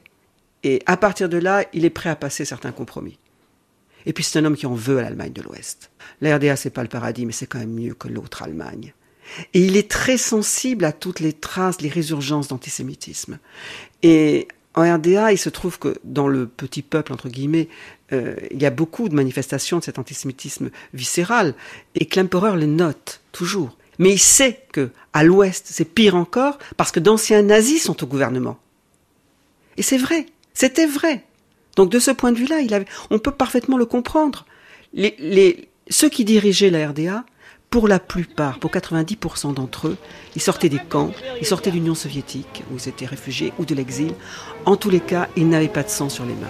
Et 0.62 0.82
à 0.86 0.96
partir 0.96 1.28
de 1.28 1.36
là, 1.36 1.64
il 1.72 1.84
est 1.84 1.90
prêt 1.90 2.10
à 2.10 2.16
passer 2.16 2.44
certains 2.44 2.72
compromis. 2.72 3.18
Et 4.06 4.12
puis 4.12 4.24
c'est 4.24 4.38
un 4.38 4.44
homme 4.44 4.56
qui 4.56 4.66
en 4.66 4.74
veut 4.74 4.98
à 4.98 5.02
l'Allemagne 5.02 5.32
de 5.32 5.42
l'Ouest. 5.42 5.90
La 6.20 6.36
RDA, 6.36 6.56
c'est 6.56 6.70
pas 6.70 6.82
le 6.82 6.88
paradis, 6.88 7.26
mais 7.26 7.32
c'est 7.32 7.46
quand 7.46 7.58
même 7.58 7.74
mieux 7.74 7.94
que 7.94 8.08
l'autre 8.08 8.42
Allemagne. 8.42 8.94
Et 9.54 9.64
il 9.64 9.76
est 9.76 9.90
très 9.90 10.16
sensible 10.16 10.84
à 10.84 10.92
toutes 10.92 11.20
les 11.20 11.32
traces, 11.32 11.80
les 11.80 11.88
résurgences 11.88 12.48
d'antisémitisme. 12.48 13.38
Et 14.02 14.48
en 14.74 14.82
RDA, 14.94 15.32
il 15.32 15.38
se 15.38 15.48
trouve 15.48 15.78
que 15.78 15.96
dans 16.04 16.28
le 16.28 16.46
petit 16.46 16.82
peuple, 16.82 17.12
entre 17.12 17.28
guillemets, 17.28 17.68
euh, 18.12 18.34
il 18.50 18.60
y 18.62 18.66
a 18.66 18.70
beaucoup 18.70 19.08
de 19.08 19.14
manifestations 19.14 19.78
de 19.78 19.84
cet 19.84 19.98
antisémitisme 19.98 20.70
viscéral. 20.94 21.54
Et 21.94 22.06
Klemperer 22.06 22.56
les 22.56 22.66
note, 22.66 23.20
toujours. 23.32 23.76
Mais 23.98 24.12
il 24.12 24.18
sait 24.18 24.60
que, 24.72 24.90
à 25.12 25.24
l'Ouest, 25.24 25.66
c'est 25.70 25.84
pire 25.84 26.16
encore, 26.16 26.58
parce 26.76 26.92
que 26.92 27.00
d'anciens 27.00 27.42
nazis 27.42 27.82
sont 27.82 28.02
au 28.02 28.06
gouvernement. 28.06 28.58
Et 29.76 29.82
c'est 29.82 29.98
vrai. 29.98 30.26
C'était 30.54 30.86
vrai. 30.86 31.24
Donc, 31.76 31.90
de 31.90 31.98
ce 31.98 32.10
point 32.10 32.32
de 32.32 32.38
vue-là, 32.38 32.60
il 32.60 32.72
avait, 32.74 32.86
on 33.10 33.18
peut 33.18 33.30
parfaitement 33.30 33.76
le 33.76 33.86
comprendre. 33.86 34.46
Les, 34.92 35.68
ceux 35.88 36.08
qui 36.08 36.24
dirigeaient 36.24 36.70
la 36.70 36.88
RDA 36.88 37.24
pour 37.70 37.86
la 37.86 38.00
plupart, 38.00 38.58
pour 38.58 38.72
90% 38.72 39.54
d'entre 39.54 39.88
eux, 39.88 39.96
ils 40.34 40.42
sortaient 40.42 40.68
des 40.68 40.80
camps, 40.80 41.12
ils 41.40 41.46
sortaient 41.46 41.70
de 41.70 41.76
l'Union 41.76 41.94
soviétique, 41.94 42.64
où 42.70 42.76
ils 42.76 42.88
étaient 42.88 43.06
réfugiés, 43.06 43.52
ou 43.60 43.64
de 43.64 43.76
l'exil. 43.76 44.12
En 44.66 44.74
tous 44.74 44.90
les 44.90 44.98
cas, 44.98 45.28
ils 45.36 45.48
n'avaient 45.48 45.68
pas 45.68 45.84
de 45.84 45.88
sang 45.88 46.08
sur 46.08 46.24
les 46.24 46.34
mains. 46.34 46.48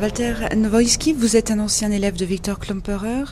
Walter 0.00 0.34
Nowoïski, 0.54 1.14
vous 1.14 1.36
êtes 1.36 1.50
un 1.50 1.60
ancien 1.60 1.90
élève 1.90 2.16
de 2.16 2.24
Victor 2.24 2.58
Klemperer. 2.58 3.24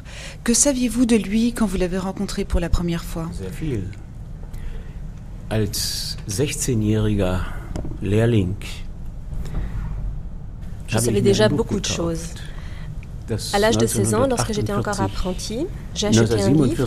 Que 0.45 0.55
saviez-vous 0.55 1.05
de 1.05 1.17
lui 1.17 1.53
quand 1.53 1.67
vous 1.67 1.77
l'avez 1.77 1.99
rencontré 1.99 2.45
pour 2.45 2.61
la 2.61 2.71
première 2.71 3.05
fois? 3.05 3.29
Als 5.55 6.17
16-jähriger 6.29 7.39
Lehrling. 8.03 8.57
Je 10.89 10.99
savais 10.99 11.23
déjà 11.23 11.49
beaucoup 11.49 11.81
de 11.81 11.87
choses. 11.87 12.35
À 13.53 13.59
l'âge 13.59 13.79
de 13.79 13.87
16 13.87 14.15
ans, 14.15 14.27
lorsque 14.27 14.53
j'étais 14.53 14.75
encore 14.75 15.01
apprenti, 15.01 15.67
j'ai 15.95 16.09
acheté 16.09 16.43
un 16.43 16.51
livre 16.51 16.87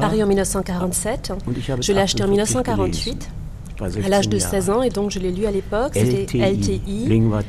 paru 0.00 0.22
en 0.22 0.26
1947. 0.26 1.32
Je 1.80 1.92
l'ai 1.92 2.00
acheté 2.00 2.24
en 2.24 2.28
1948 2.28 3.28
à 3.80 4.08
l'âge 4.08 4.28
de 4.28 4.38
16 4.38 4.70
ans 4.70 4.82
et 4.82 4.88
donc 4.88 5.10
je 5.10 5.18
l'ai 5.18 5.30
lu 5.30 5.44
à 5.46 5.50
l'époque. 5.50 5.92
C'était 5.94 6.50
LTI, 6.50 7.06
Lingua 7.06 7.42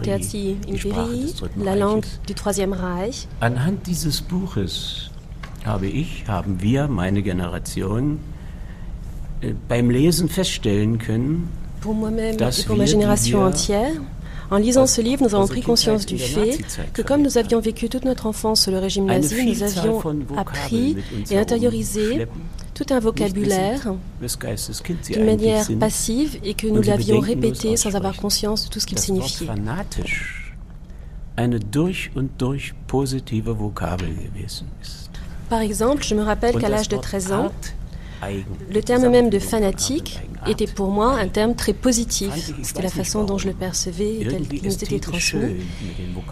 Tertii 0.00 0.56
Imperii, 0.68 1.34
la 1.62 1.76
langue 1.76 2.06
du 2.26 2.34
Troisième 2.34 2.72
Reich. 2.72 3.28
Anhand 3.42 3.76
dieses 3.84 4.20
Buches 4.22 5.10
habe 5.64 5.86
ich, 5.86 6.24
haben 6.26 6.56
wir, 6.60 6.88
meine 6.88 7.22
Generation, 7.22 8.18
beim 9.68 9.90
Lesen 9.90 10.28
feststellen 10.28 10.98
können, 10.98 11.46
pour 11.80 11.94
moi-même 11.94 12.36
et 12.36 12.64
pour 12.66 12.76
ma 12.76 12.86
génération 12.86 13.42
entière, 13.42 13.92
en 14.50 14.58
lisant 14.58 14.86
ce 14.86 15.00
livre, 15.00 15.26
nous 15.26 15.34
avons 15.34 15.48
pris 15.48 15.62
conscience 15.62 16.06
du 16.06 16.18
fait 16.18 16.58
que 16.92 17.02
comme 17.02 17.22
nous 17.22 17.38
avions 17.38 17.60
vécu 17.60 17.88
toute 17.88 18.04
notre 18.04 18.26
enfance 18.26 18.64
sous 18.64 18.70
le 18.70 18.78
régime 18.78 19.06
nazi, 19.06 19.44
nous 19.44 19.62
avions 19.62 20.02
appris 20.36 20.96
et 21.30 21.38
intériorisé 21.38 22.26
tout 22.74 22.86
un 22.90 23.00
vocabulaire 23.00 23.94
d'une 25.10 25.24
manière 25.24 25.66
passive 25.80 26.38
et 26.44 26.54
que 26.54 26.66
nous 26.66 26.82
l'avions 26.82 27.20
répété 27.20 27.76
sans 27.76 27.96
avoir 27.96 28.16
conscience 28.16 28.66
de 28.66 28.70
tout 28.70 28.80
ce 28.80 28.86
qu'il 28.86 28.98
signifiait. 28.98 29.48
Par 35.48 35.60
exemple, 35.60 36.02
je 36.02 36.14
me 36.14 36.22
rappelle 36.22 36.58
qu'à 36.58 36.68
l'âge 36.68 36.88
de 36.88 36.96
13 36.96 37.32
ans, 37.32 37.52
le 38.72 38.82
terme 38.82 39.08
même 39.08 39.30
de 39.30 39.38
fanatique 39.38 40.20
était 40.46 40.66
pour 40.66 40.90
moi 40.90 41.12
un 41.14 41.28
terme 41.28 41.54
très 41.54 41.72
positif. 41.72 42.52
C'était 42.62 42.82
la 42.82 42.90
façon 42.90 43.24
dont 43.24 43.38
je 43.38 43.48
le 43.48 43.54
percevais 43.54 44.20
et 44.20 44.60
nous 44.62 44.72
était 44.72 44.98
transmis. 44.98 45.56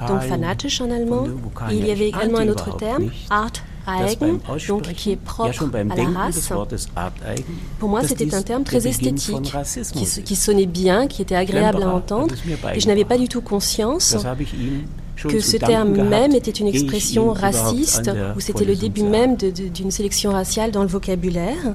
Donc 0.08 0.20
fanatisch 0.22 0.80
en 0.80 0.90
allemand. 0.90 1.26
Il 1.70 1.86
y 1.86 1.90
avait 1.90 2.08
également 2.08 2.38
un 2.38 2.48
autre 2.48 2.76
terme, 2.76 3.10
Art 3.30 3.52
Eigen, 3.86 4.38
donc 4.68 4.92
qui 4.94 5.12
est 5.12 5.16
propre 5.16 5.68
à 5.74 5.94
la 5.94 6.08
race. 6.08 6.52
Pour 7.78 7.88
moi, 7.88 8.02
c'était 8.02 8.34
un 8.34 8.42
terme 8.42 8.64
très 8.64 8.86
esthétique, 8.86 9.54
qui, 10.24 10.36
sonnait 10.36 10.66
bien, 10.66 11.06
qui 11.06 11.22
était 11.22 11.36
agréable 11.36 11.82
à 11.82 11.88
entendre, 11.88 12.34
et 12.74 12.80
je 12.80 12.86
n'avais 12.86 13.04
pas 13.04 13.18
du 13.18 13.28
tout 13.28 13.42
conscience 13.42 14.16
que 15.16 15.40
ce 15.40 15.56
terme 15.56 16.08
même 16.08 16.32
était 16.32 16.50
une 16.50 16.66
expression 16.66 17.32
raciste, 17.32 18.10
ou 18.36 18.40
c'était 18.40 18.64
le 18.64 18.76
début 18.76 19.04
même 19.04 19.36
d'une 19.36 19.90
sélection 19.90 20.32
raciale 20.32 20.70
dans 20.70 20.82
le 20.82 20.88
vocabulaire. 20.88 21.74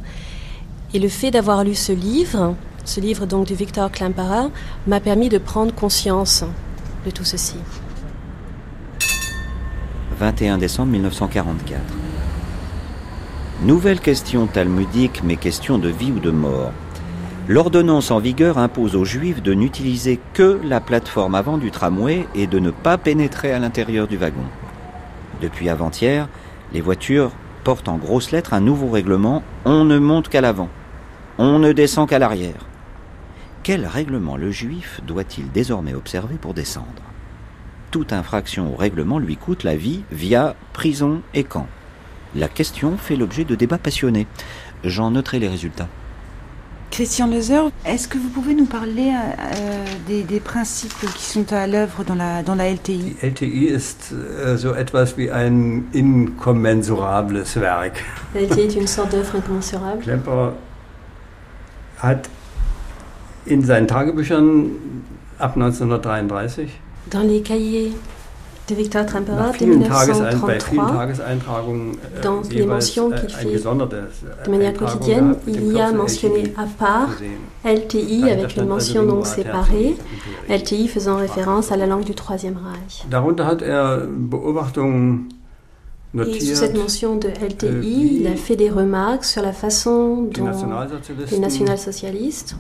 Et 0.93 1.00
le 1.00 1.10
fait 1.10 1.31
d'avoir 1.31 1.63
lu 1.63 1.75
ce 1.75 1.91
livre, 1.91 2.55
ce 2.84 3.00
livre 3.00 3.25
donc 3.25 3.48
de 3.48 3.55
Victor 3.55 3.91
Klemperer, 3.91 4.50
m'a 4.88 5.00
permis 5.00 5.29
de 5.29 5.38
prendre 5.38 5.74
conscience 5.74 6.43
de 7.05 7.12
tout 7.12 7.24
ceci. 7.24 7.58
21 10.19 10.58
décembre 10.58 10.91
1944. 10.91 11.79
Nouvelle 13.62 14.00
question 14.00 14.48
talmudique, 14.48 15.22
mais 15.24 15.36
question 15.36 15.77
de 15.77 15.89
vie 15.89 16.12
ou 16.12 16.19
de 16.19 16.31
mort. 16.31 16.72
L'ordonnance 17.50 18.12
en 18.12 18.20
vigueur 18.20 18.60
impose 18.60 18.96
aux 18.96 19.06
Juifs 19.06 19.41
de 19.41 19.56
n'utiliser 19.56 20.20
que 20.36 20.62
la 20.63 20.79
plateforme 20.79 21.34
avant 21.34 21.58
du 21.58 21.72
tramway 21.72 22.27
et 22.36 22.46
de 22.46 22.60
ne 22.60 22.70
pas 22.70 23.00
pénétrer 23.00 23.51
à 23.51 23.58
l'intérieur 23.58 24.08
du 24.08 24.18
wagon. 24.18 24.46
Depuis 25.41 25.68
avant-hier, 25.68 26.29
les 26.74 26.82
voitures 26.82 27.32
portent 27.63 27.89
en 27.89 27.98
grosses 27.98 28.29
lettres 28.29 28.53
un 28.53 28.60
nouveau 28.60 28.91
règlement 28.91 29.41
on 29.65 29.84
ne 29.84 29.98
monte 29.98 30.29
qu'à 30.29 30.41
l'avant, 30.41 30.70
on 31.39 31.58
ne 31.58 31.72
descend 31.72 32.08
qu'à 32.08 32.20
l'arrière. 32.20 32.68
Quel 33.63 33.88
règlement 33.88 34.38
le 34.38 34.51
juif 34.51 35.01
doit-il 35.08 35.51
désormais 35.51 35.96
observer 35.96 36.36
pour 36.36 36.53
descendre? 36.53 37.01
Toute 37.89 38.13
infraction 38.13 38.72
au 38.72 38.75
règlement 38.75 39.18
lui 39.18 39.38
coûte 39.38 39.63
la 39.63 39.75
vie 39.75 40.03
via 40.12 40.56
prison 40.72 41.24
et 41.34 41.46
camp. 41.46 41.65
La 42.36 42.48
question 42.48 42.96
fait 42.96 43.15
l'objet 43.15 43.44
de 43.44 43.56
débats 43.56 43.79
passionnés. 43.79 44.27
J'en 44.84 45.10
noterai 45.10 45.39
les 45.39 45.48
résultats. 45.48 45.89
Christian 46.91 47.27
Lezer, 47.27 47.72
est-ce 47.86 48.08
que 48.08 48.17
vous 48.17 48.29
pouvez 48.29 48.53
nous 48.53 48.65
parler 48.65 49.12
euh, 49.13 49.86
des, 50.08 50.24
des, 50.24 50.39
principes 50.39 50.93
qui 51.15 51.24
sont 51.24 51.51
à 51.53 51.67
l'œuvre 51.67 52.03
dans 52.03 52.15
la, 52.15 52.43
dans 52.43 52.55
la 52.55 52.69
LTI 52.72 53.15
Die 53.22 53.27
LTI 53.27 53.65
ist 53.65 54.12
äh, 54.12 54.58
so 54.58 54.74
etwas 54.74 55.15
wie 55.17 55.31
ein 55.31 55.88
inkommensurables 55.93 57.55
Werk. 57.60 58.03
La 58.34 58.41
LTI 58.41 58.62
est 58.62 58.75
une 58.75 58.88
sorte 58.88 59.12
d'œuvre 59.12 59.36
incommensurable. 59.36 60.01
Klemper 60.01 60.53
hat 62.01 62.29
in 63.46 63.63
seinen 63.63 63.88
Tagebüchern 63.88 64.72
ab 65.38 65.55
1933 65.55 66.67
Dans 67.12 67.24
les 67.24 67.41
cahiers 67.41 67.93
de 68.70 68.76
Victor 68.76 69.06
Klemperer 69.06 69.58
de 69.60 69.66
1933, 69.66 71.08
dans 72.22 72.42
les 72.52 72.66
mentions 72.66 73.10
qu'il 73.12 73.30
fait 73.30 73.58
de 73.58 74.52
manière 74.52 74.74
quotidienne, 74.74 75.36
il 75.48 75.74
y 75.74 75.80
a 75.80 75.92
mentionné 75.92 76.54
à 76.58 76.66
part 76.66 77.10
LTI 77.66 78.30
avec 78.30 78.56
une 78.58 78.68
mention 78.68 79.06
donc 79.06 79.26
séparée, 79.26 79.96
LTI 80.50 80.88
faisant 80.88 81.18
référence 81.18 81.72
à 81.72 81.78
la 81.78 81.88
langue 81.88 82.04
du 82.04 82.14
Troisième 82.14 82.58
Reich. 82.58 83.06
Et 86.16 86.40
sous 86.40 86.56
cette 86.56 86.76
mention 86.76 87.18
de 87.18 87.28
LTI, 87.28 88.20
il 88.22 88.28
a 88.28 88.36
fait 88.36 88.56
des 88.56 88.70
remarques 88.70 89.26
sur 89.26 89.44
la 89.44 89.54
façon 89.54 90.28
dont 90.34 90.50
les 91.32 91.40
nationalsocialistes 91.40 92.56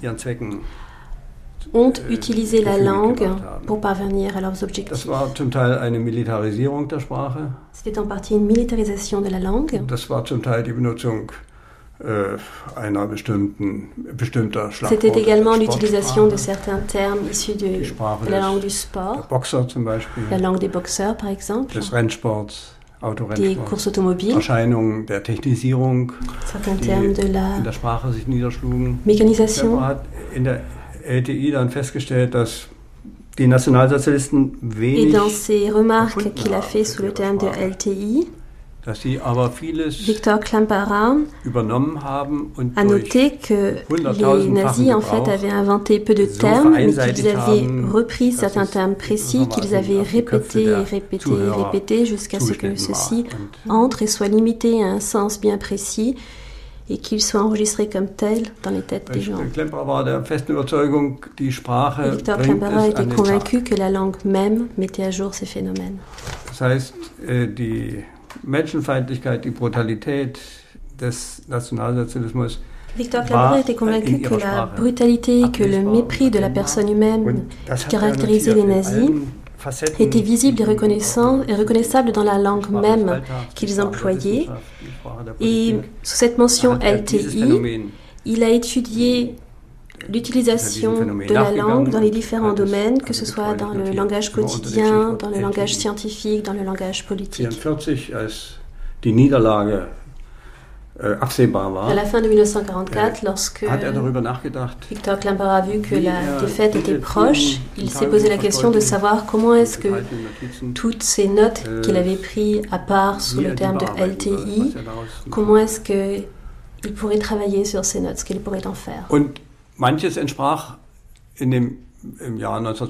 ont 1.73 1.93
utilisé 2.09 2.63
la 2.63 2.77
langue 2.77 3.27
pour 3.65 3.81
parvenir 3.81 4.37
à 4.37 4.41
leurs 4.41 4.63
objectifs. 4.63 5.07
C'était 7.71 7.99
en 7.99 8.05
partie 8.05 8.35
une 8.35 8.45
militarisation 8.45 9.21
de 9.21 9.29
la 9.29 9.39
langue. 9.39 9.81
C'était 14.87 15.19
également 15.19 15.57
l'utilisation 15.57 16.27
de 16.27 16.37
certains 16.37 16.79
termes 16.79 17.19
issus 17.29 17.55
de, 17.55 17.67
de, 17.67 18.31
la 18.31 18.39
langue 18.39 18.61
du 18.61 18.69
sport, 18.69 19.27
la 20.31 20.37
langue 20.37 20.59
des 20.59 20.69
boxeurs 20.69 21.17
par 21.17 21.27
exemple, 21.29 21.77
des 23.35 23.55
courses 23.55 23.87
automobiles, 23.87 24.41
certains 24.41 24.65
termes 26.75 27.13
de 27.13 27.33
la 27.33 27.57
mécanisation. 29.05 29.79
LTI 31.07 31.51
dann 31.51 31.69
festgestellt, 31.69 32.33
dass 32.33 32.67
die 33.37 33.47
Nationalsozialisten 33.47 34.57
wenig 34.61 35.07
Et 35.07 35.11
dans 35.11 35.29
ses 35.29 35.69
remarques 35.69 36.33
qu'il 36.33 36.53
a 36.53 36.61
fait 36.61 36.83
sous 36.83 37.01
le 37.01 37.13
terme 37.13 37.37
de 37.37 37.47
LTI, 37.47 38.27
Victor 40.05 40.39
Klampara 40.39 41.15
a 42.75 42.83
noté 42.83 43.31
que 43.31 43.75
les 43.93 44.49
nazis 44.49 44.93
en 44.93 45.01
fait 45.01 45.29
avaient 45.29 45.49
inventé 45.49 45.99
peu 45.99 46.13
de 46.15 46.25
termes, 46.25 46.73
mais 46.73 46.87
qu'ils 46.87 47.27
avaient 47.27 47.67
repris 47.91 48.31
certains 48.31 48.65
termes 48.65 48.95
précis, 48.95 49.47
qu'ils 49.47 49.75
avaient 49.75 50.01
répétés 50.01 50.63
et 50.63 50.75
répétés 50.75 51.29
et 51.29 51.63
répétés 51.63 52.05
jusqu'à 52.05 52.39
ce 52.39 52.53
que 52.53 52.75
ceci 52.75 53.25
entre 53.67 54.01
et 54.01 54.07
soit 54.07 54.27
limité 54.27 54.81
à 54.81 54.87
un 54.87 54.99
sens 54.99 55.39
bien 55.39 55.57
précis 55.57 56.15
et 56.89 56.97
qu'il 56.97 57.21
soit 57.21 57.41
enregistré 57.41 57.87
comme 57.87 58.07
tel 58.07 58.43
dans 58.63 58.71
les 58.71 58.81
têtes 58.81 59.11
des 59.11 59.21
gens. 59.21 59.37
Victor 59.37 59.67
Klemperer 62.39 62.89
était 62.89 63.05
convaincu 63.05 63.63
que 63.63 63.75
la 63.75 63.89
langue 63.89 64.15
même 64.25 64.67
mettait 64.77 65.03
à 65.03 65.11
jour 65.11 65.33
ces 65.33 65.45
phénomènes. 65.45 65.97
Das 66.47 66.61
heißt, 66.61 66.93
äh, 67.27 67.47
die 67.47 68.03
Menschenfeindlichkeit, 68.43 69.45
die 69.45 69.51
Brutalität 69.51 70.39
des 70.99 71.41
Nationalsozialismus 71.47 72.59
Victor 72.97 73.23
Klemperer 73.23 73.59
était 73.59 73.75
convaincu 73.75 74.19
que 74.19 74.35
la 74.35 74.65
brutalité, 74.65 75.43
que 75.53 75.63
le 75.63 75.83
mépris 75.83 76.31
de 76.31 76.39
la 76.39 76.49
personne 76.49 76.89
humaine 76.89 77.45
qui 77.77 77.87
caractérisait 77.87 78.55
les 78.55 78.63
nazis 78.63 79.11
était 79.99 80.21
visible 80.21 80.61
et, 80.61 80.63
et 80.63 81.55
reconnaissable 81.55 82.11
dans 82.11 82.23
la 82.23 82.37
langue 82.37 82.69
même 82.69 83.21
qu'ils 83.55 83.81
employaient. 83.81 84.47
Et 85.39 85.75
sous 86.03 86.15
cette 86.15 86.37
mention 86.37 86.79
LTI, 86.81 87.81
il 88.25 88.43
a 88.43 88.49
étudié 88.49 89.35
l'utilisation 90.11 90.93
de 90.93 91.33
la 91.33 91.51
langue 91.51 91.89
dans 91.89 91.99
les 91.99 92.09
différents 92.09 92.53
domaines, 92.53 93.01
que 93.01 93.13
ce 93.13 93.25
soit 93.25 93.53
dans 93.53 93.73
le 93.73 93.91
langage 93.91 94.31
quotidien, 94.31 95.13
dans 95.13 95.29
le 95.29 95.39
langage 95.39 95.75
scientifique, 95.75 96.43
dans 96.43 96.53
le 96.53 96.63
langage 96.63 97.05
politique. 97.05 97.47
Äh, 101.01 101.15
à 101.21 101.93
la 101.93 102.03
fin 102.03 102.19
de 102.19 102.27
1944, 102.27 103.23
lorsque 103.23 103.63
Victor 104.89 105.17
Klemperer 105.19 105.49
a 105.49 105.61
vu 105.61 105.79
que 105.79 105.95
la 105.95 106.41
défaite 106.41 106.75
était 106.75 106.97
proche, 106.97 107.59
il 107.77 107.89
s'est 107.89 108.07
posé 108.07 108.27
la 108.27 108.37
question 108.37 108.69
de 108.69 108.81
savoir 108.81 109.25
comment 109.25 109.55
est-ce 109.55 109.77
que 109.77 109.87
toutes 110.73 111.03
ces 111.03 111.29
notes 111.29 111.63
äh, 111.65 111.81
qu'il 111.81 111.95
avait 111.95 112.17
prises 112.17 112.63
à 112.69 112.79
part 112.79 113.21
sous 113.21 113.39
le 113.39 113.55
terme 113.55 113.77
de 113.77 113.85
LTI, 113.85 114.75
comment 115.29 115.55
est-ce 115.55 115.79
qu'il 115.79 116.25
pourrait 116.95 117.19
travailler 117.19 117.63
sur 117.63 117.85
ces 117.85 118.01
notes, 118.01 118.17
ce 118.19 118.25
qu'il 118.25 118.41
pourrait 118.41 118.67
en 118.67 118.73
faire? 118.73 119.05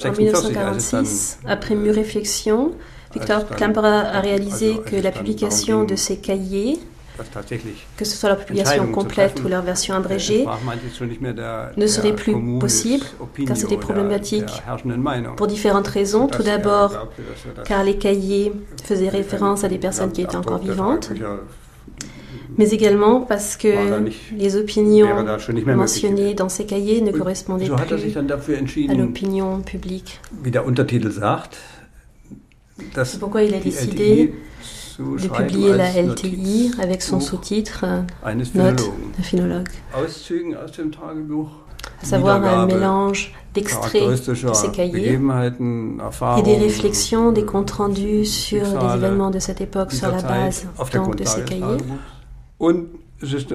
en 0.10 0.12
1946, 0.13 1.39
après 1.45 1.75
mûre 1.75 1.93
réflexion, 1.93 2.71
Victor 3.13 3.45
Klemperer 3.47 3.88
a 3.88 4.19
réalisé 4.19 4.79
que 4.83 4.95
la 4.95 5.12
publication 5.12 5.83
de 5.83 5.95
ces 5.95 6.17
cahiers 6.17 6.79
que 7.97 8.05
ce 8.05 8.15
soit 8.15 8.29
leur 8.29 8.38
publication 8.39 8.88
complète 8.91 9.41
ou 9.43 9.47
leur 9.47 9.62
version 9.62 9.95
abrégée, 9.95 10.45
ne 11.77 11.88
serait 11.88 12.15
plus 12.15 12.36
possible 12.60 13.05
car 13.45 13.58
c'était 13.58 13.77
problématique 13.77 14.49
pour 15.36 15.47
différentes 15.47 15.88
raisons. 15.88 16.27
Tout 16.27 16.43
d'abord, 16.43 17.10
car 17.65 17.84
les 17.84 17.97
cahiers 17.97 18.51
faisaient 18.84 19.10
référence 19.10 19.63
à 19.63 19.69
des 19.69 19.77
personnes 19.77 20.12
qui 20.12 20.21
étaient 20.21 20.36
encore 20.36 20.60
vivantes, 20.60 21.12
mais 22.58 22.69
également 22.71 23.21
parce 23.21 23.55
que 23.55 23.69
les 24.36 24.55
opinions 24.55 25.25
mentionnées 25.65 26.34
dans 26.34 26.49
ces 26.49 26.65
cahiers 26.65 27.01
ne 27.01 27.12
correspondaient 27.12 27.69
plus 27.69 28.89
à 28.89 28.93
l'opinion 28.93 29.62
publique. 29.62 30.19
C'est 33.03 33.19
pourquoi 33.19 33.43
il 33.43 33.53
a 33.53 33.60
décidé 33.60 34.34
de 34.99 35.27
publier 35.27 35.73
la 35.73 35.91
LTI 36.01 36.71
avec 36.79 37.01
son 37.01 37.19
sous-titre 37.19 37.85
Note 38.55 38.91
d'un 39.15 39.23
phonologue. 39.23 39.69
À 42.01 42.05
savoir 42.05 42.43
un 42.43 42.65
mélange 42.65 43.33
d'extraits 43.53 44.27
de 44.27 44.33
ces 44.53 44.71
cahiers 44.71 45.19
et 46.38 46.41
des 46.43 46.57
réflexions, 46.57 47.31
des 47.31 47.45
comptes 47.45 47.71
rendus 47.71 48.25
sur 48.25 48.63
les 48.63 48.95
événements 48.95 49.31
de 49.31 49.39
cette 49.39 49.62
époque 49.62 49.91
sur 49.91 50.12
la 50.12 50.21
base 50.21 50.67
donc, 50.93 51.15
de 51.15 51.25
ces 51.25 51.43
cahiers. 51.43 51.77
es 53.21 53.33
ist 53.33 53.53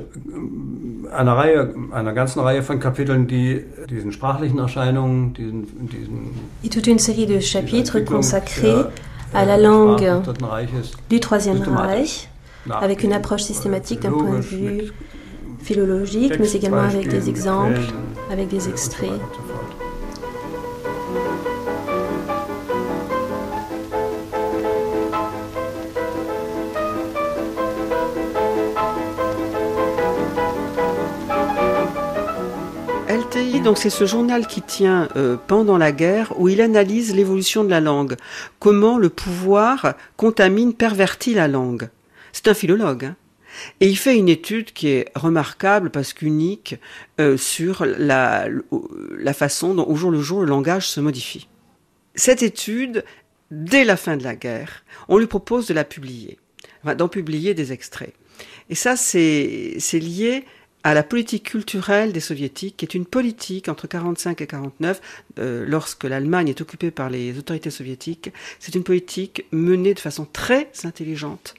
eine 1.10 1.36
Reihe, 1.36 1.74
einer 1.92 2.12
ganzen 2.12 2.40
Reihe 2.40 2.62
von 2.62 2.80
Kapiteln, 2.80 3.26
die 3.26 3.64
diesen 3.88 4.12
sprachlichen 4.12 4.58
Erscheinungen, 4.58 5.32
diesen, 5.32 5.88
diesen 5.88 6.30
Et 6.62 6.68
toute 6.68 6.86
une 6.86 6.98
série 6.98 7.26
de 7.26 7.40
chapitres 7.40 8.00
consacrés 8.00 8.84
à 9.34 9.44
la 9.44 9.58
langue 9.58 10.22
du 11.10 11.20
Troisième 11.20 11.62
Reich, 11.62 12.28
avec 12.70 13.02
une 13.02 13.12
approche 13.12 13.42
systématique 13.42 14.00
d'un 14.00 14.12
point 14.12 14.36
de 14.36 14.40
vue 14.40 14.92
philologique, 15.62 16.34
mais 16.38 16.50
également 16.52 16.82
avec 16.82 17.08
des 17.08 17.28
exemples, 17.28 17.80
avec 18.30 18.48
des 18.48 18.68
extraits. 18.68 19.10
Donc 33.64 33.78
c'est 33.78 33.90
ce 33.90 34.04
journal 34.04 34.46
qui 34.46 34.60
tient 34.60 35.08
euh, 35.16 35.38
pendant 35.46 35.78
la 35.78 35.90
guerre 35.90 36.38
où 36.38 36.50
il 36.50 36.60
analyse 36.60 37.14
l'évolution 37.14 37.64
de 37.64 37.70
la 37.70 37.80
langue, 37.80 38.16
comment 38.58 38.98
le 38.98 39.08
pouvoir 39.08 39.94
contamine, 40.18 40.74
pervertit 40.74 41.32
la 41.32 41.48
langue. 41.48 41.88
C'est 42.32 42.48
un 42.48 42.54
philologue. 42.54 43.06
Hein. 43.06 43.16
Et 43.80 43.88
il 43.88 43.96
fait 43.96 44.18
une 44.18 44.28
étude 44.28 44.72
qui 44.72 44.88
est 44.88 45.10
remarquable 45.14 45.88
parce 45.88 46.12
qu'unique 46.12 46.76
euh, 47.20 47.38
sur 47.38 47.86
la, 47.86 48.48
façon 49.32 49.74
dont 49.74 49.88
au 49.88 49.96
jour 49.96 50.10
le 50.10 50.20
jour 50.20 50.40
le 50.40 50.46
langage 50.46 50.86
se 50.86 51.00
modifie. 51.00 51.48
Cette 52.14 52.42
étude, 52.42 53.02
dès 53.50 53.84
la 53.84 53.96
fin 53.96 54.18
de 54.18 54.24
la 54.24 54.36
guerre, 54.36 54.84
on 55.08 55.16
lui 55.16 55.26
propose 55.26 55.66
de 55.66 55.74
la 55.74 55.84
publier, 55.84 56.38
d'en 56.98 57.08
publier 57.08 57.54
des 57.54 57.72
extraits. 57.72 58.12
Et 58.68 58.74
ça, 58.74 58.94
c'est 58.96 59.78
lié 59.94 60.44
à 60.84 60.92
la 60.92 61.02
politique 61.02 61.44
culturelle 61.44 62.12
des 62.12 62.20
soviétiques, 62.20 62.76
qui 62.76 62.84
est 62.84 62.94
une 62.94 63.06
politique 63.06 63.70
entre 63.70 63.86
45 63.86 64.42
et 64.42 64.46
49, 64.46 65.00
euh, 65.38 65.64
lorsque 65.66 66.04
l'Allemagne 66.04 66.48
est 66.48 66.60
occupée 66.60 66.90
par 66.90 67.08
les 67.08 67.38
autorités 67.38 67.70
soviétiques, 67.70 68.30
c'est 68.60 68.74
une 68.74 68.84
politique 68.84 69.46
menée 69.50 69.94
de 69.94 69.98
façon 69.98 70.26
très 70.30 70.68
intelligente 70.84 71.54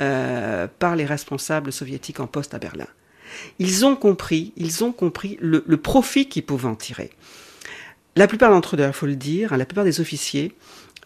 euh, 0.00 0.68
par 0.78 0.94
les 0.94 1.04
responsables 1.04 1.72
soviétiques 1.72 2.20
en 2.20 2.28
poste 2.28 2.54
à 2.54 2.60
Berlin. 2.60 2.86
Ils 3.58 3.84
ont 3.84 3.96
compris, 3.96 4.52
ils 4.56 4.84
ont 4.84 4.92
compris 4.92 5.36
le, 5.40 5.60
profit 5.76 6.28
qu'ils 6.28 6.44
pouvaient 6.44 6.68
en 6.68 6.76
tirer. 6.76 7.10
La 8.14 8.28
plupart 8.28 8.50
d'entre 8.50 8.76
eux, 8.76 8.78
il 8.80 8.92
faut 8.92 9.06
le 9.06 9.16
dire, 9.16 9.52
hein, 9.52 9.56
la 9.56 9.66
plupart 9.66 9.84
des 9.84 10.00
officiers 10.00 10.52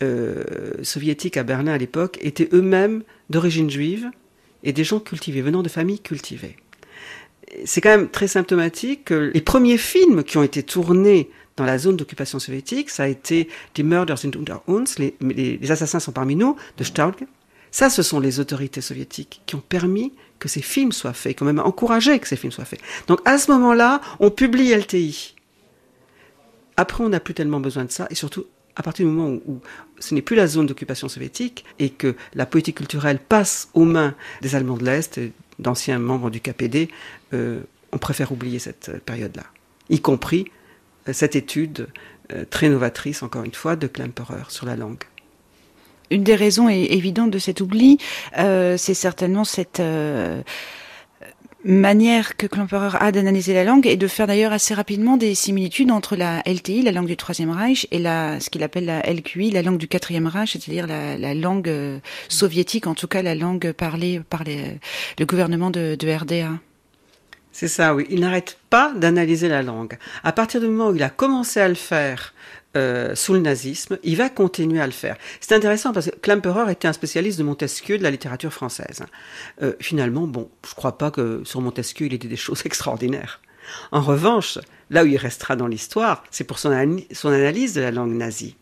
euh, 0.03 0.44
soviétiques 0.83 1.38
à 1.38 1.42
Berlin 1.42 1.72
à 1.72 1.79
l'époque 1.79 2.18
étaient 2.20 2.50
eux-mêmes 2.53 3.03
d'origine 3.31 3.70
juive 3.70 4.11
et 4.62 4.74
des 4.74 4.85
gens 4.85 5.00
cultivés, 5.00 5.40
venant 5.40 5.62
de 5.62 5.70
familles 5.70 6.00
cultivées 6.00 6.57
c'est 7.64 7.81
quand 7.81 7.90
même 7.90 8.09
très 8.09 8.29
symptomatique 8.29 9.07
que 9.07 9.31
les 9.35 9.40
premiers 9.40 9.79
films 9.79 10.24
qui 10.24 10.38
ont 10.38 10.42
été 10.42 10.62
tournés 10.62 11.31
dans 11.57 11.64
la 11.64 11.79
zone 11.79 11.96
d'occupation 11.96 12.38
soviétique, 12.38 12.90
ça 12.90 13.05
a 13.05 13.07
été 13.07 13.48
Die 13.74 13.83
Mörder 13.83 14.16
sind 14.16 14.31
unter 14.37 14.61
uns, 14.68 14.85
les, 14.98 15.14
les, 15.20 15.70
assassins 15.70 16.00
sont 16.00 16.12
parmi 16.12 16.37
nous, 16.37 16.57
de 16.79 16.85
Staudge. 16.85 17.24
Ça, 17.70 17.90
ce 17.90 18.03
sont 18.03 18.18
les 18.18 18.40
autorités 18.40 18.81
soviétiques 18.81 19.42
qui 19.46 19.57
ont 19.57 19.62
permis 19.68 20.12
que 20.38 20.48
ces 20.48 20.62
films 20.62 20.92
soient 20.92 21.12
faits, 21.12 21.37
qui 21.37 21.42
ont 21.42 21.46
même 21.46 21.59
encouragé 21.59 22.18
que 22.18 22.26
ces 22.26 22.37
films 22.37 22.53
soient 22.53 22.64
faits. 22.64 22.81
Donc 23.09 23.20
à 23.24 23.37
ce 23.37 23.50
moment-là, 23.53 24.00
on 24.20 24.31
publie 24.31 24.74
LTI. 24.74 25.37
Après, 26.76 27.05
on 27.05 27.11
n'a 27.11 27.20
plus 27.20 27.35
tellement 27.35 27.61
besoin 27.61 27.85
de 27.85 27.90
ça, 27.92 28.07
et 28.11 28.14
surtout 28.14 28.46
à 28.76 28.83
partir 28.83 29.05
du 29.05 29.12
moment 29.12 29.38
où, 29.46 29.61
ce 29.98 30.14
n'est 30.14 30.22
plus 30.22 30.37
la 30.37 30.46
zone 30.46 30.66
d'occupation 30.66 31.09
soviétique 31.09 31.64
et 31.79 31.90
que 31.90 32.16
la 32.35 32.46
politique 32.46 32.76
culturelle 32.79 33.18
passe 33.18 33.68
aux 33.74 33.85
mains 33.85 34.14
des 34.40 34.55
Allemands 34.55 34.79
de 34.79 34.85
l'Est, 34.87 35.20
d'anciens 35.60 35.98
membres 35.98 36.30
du 36.30 36.40
KPD, 36.40 36.88
euh, 37.34 37.60
on 37.92 37.98
préfère 37.98 38.32
oublier 38.32 38.58
cette 38.58 38.88
euh, 38.88 38.98
période-là, 39.04 39.44
y 39.88 40.00
compris 40.00 40.46
euh, 41.08 41.12
cette 41.12 41.36
étude 41.36 41.88
très 42.50 42.68
novatrice, 42.68 43.24
encore 43.24 43.42
une 43.42 43.54
fois, 43.54 43.74
de 43.74 43.88
Klemperer 43.88 44.44
sur 44.50 44.64
la 44.64 44.76
langue. 44.76 45.02
Une 46.12 46.22
des 46.22 46.36
raisons 46.36 46.68
évidentes 46.68 47.32
de 47.32 47.40
cet 47.40 47.60
oubli, 47.60 47.98
c'est 48.36 48.94
certainement 48.94 49.42
cette 49.42 49.82
manière 51.64 52.36
que 52.36 52.46
Klemperer 52.46 52.96
a 52.98 53.12
d'analyser 53.12 53.54
la 53.54 53.64
langue 53.64 53.86
et 53.86 53.96
de 53.96 54.06
faire 54.06 54.26
d'ailleurs 54.26 54.52
assez 54.52 54.74
rapidement 54.74 55.16
des 55.16 55.34
similitudes 55.34 55.90
entre 55.90 56.16
la 56.16 56.42
LTI, 56.46 56.82
la 56.82 56.92
langue 56.92 57.06
du 57.06 57.16
Troisième 57.16 57.50
Reich, 57.50 57.86
et 57.90 57.98
la, 57.98 58.40
ce 58.40 58.50
qu'il 58.50 58.62
appelle 58.62 58.86
la 58.86 59.00
LQI, 59.02 59.50
la 59.50 59.62
langue 59.62 59.78
du 59.78 59.88
Quatrième 59.88 60.26
Reich, 60.26 60.52
c'est-à-dire 60.52 60.86
la, 60.86 61.18
la, 61.18 61.34
langue 61.34 61.68
euh, 61.68 61.98
soviétique, 62.28 62.86
en 62.86 62.94
tout 62.94 63.08
cas 63.08 63.22
la 63.22 63.34
langue 63.34 63.72
parlée 63.72 64.20
par 64.30 64.44
les, 64.44 64.78
le 65.18 65.26
gouvernement 65.26 65.70
de, 65.70 65.96
de 65.98 66.12
RDA. 66.12 66.52
C'est 67.52 67.68
ça, 67.68 67.94
oui. 67.94 68.06
Il 68.10 68.20
n'arrête 68.20 68.58
pas 68.70 68.92
d'analyser 68.94 69.48
la 69.48 69.62
langue. 69.62 69.98
À 70.22 70.32
partir 70.32 70.60
du 70.60 70.68
moment 70.68 70.90
où 70.90 70.96
il 70.96 71.02
a 71.02 71.10
commencé 71.10 71.60
à 71.60 71.68
le 71.68 71.74
faire 71.74 72.32
euh, 72.76 73.16
sous 73.16 73.33
le 73.33 73.40
nazisme, 73.40 73.98
il 74.04 74.16
va 74.16 74.28
continuer 74.28 74.80
à 74.80 74.87
le 74.87 74.92
faire. 74.92 75.16
C'est 75.40 75.54
intéressant 75.54 75.92
parce 75.92 76.09
que 76.09 76.16
Klemperer 76.16 76.70
était 76.70 76.87
un 76.87 76.92
spécialiste 76.92 77.38
de 77.38 77.42
Montesquieu, 77.42 77.98
de 77.98 78.02
la 78.04 78.12
littérature 78.12 78.52
française. 78.52 79.04
Euh, 79.61 79.72
finalement, 79.80 80.28
bon, 80.28 80.48
je 80.68 80.74
crois 80.74 80.96
pas 80.96 81.11
que 81.11 81.42
sur 81.44 81.61
Montesquieu 81.61 82.06
il 82.06 82.14
ait 82.14 82.18
dit 82.18 82.28
des 82.28 82.37
choses 82.48 82.62
extraordinaires. 82.64 83.40
En 83.90 84.00
revanche, 84.00 84.59
là 84.88 85.02
où 85.02 85.06
il 85.06 85.16
restera 85.16 85.56
dans 85.56 85.66
l'histoire, 85.66 86.24
c'est 86.30 86.44
pour 86.44 86.59
son, 86.61 86.70
analyse 86.70 87.74
de 87.74 87.80
la 87.80 87.90
langue 87.90 88.14
nazie. 88.14 88.56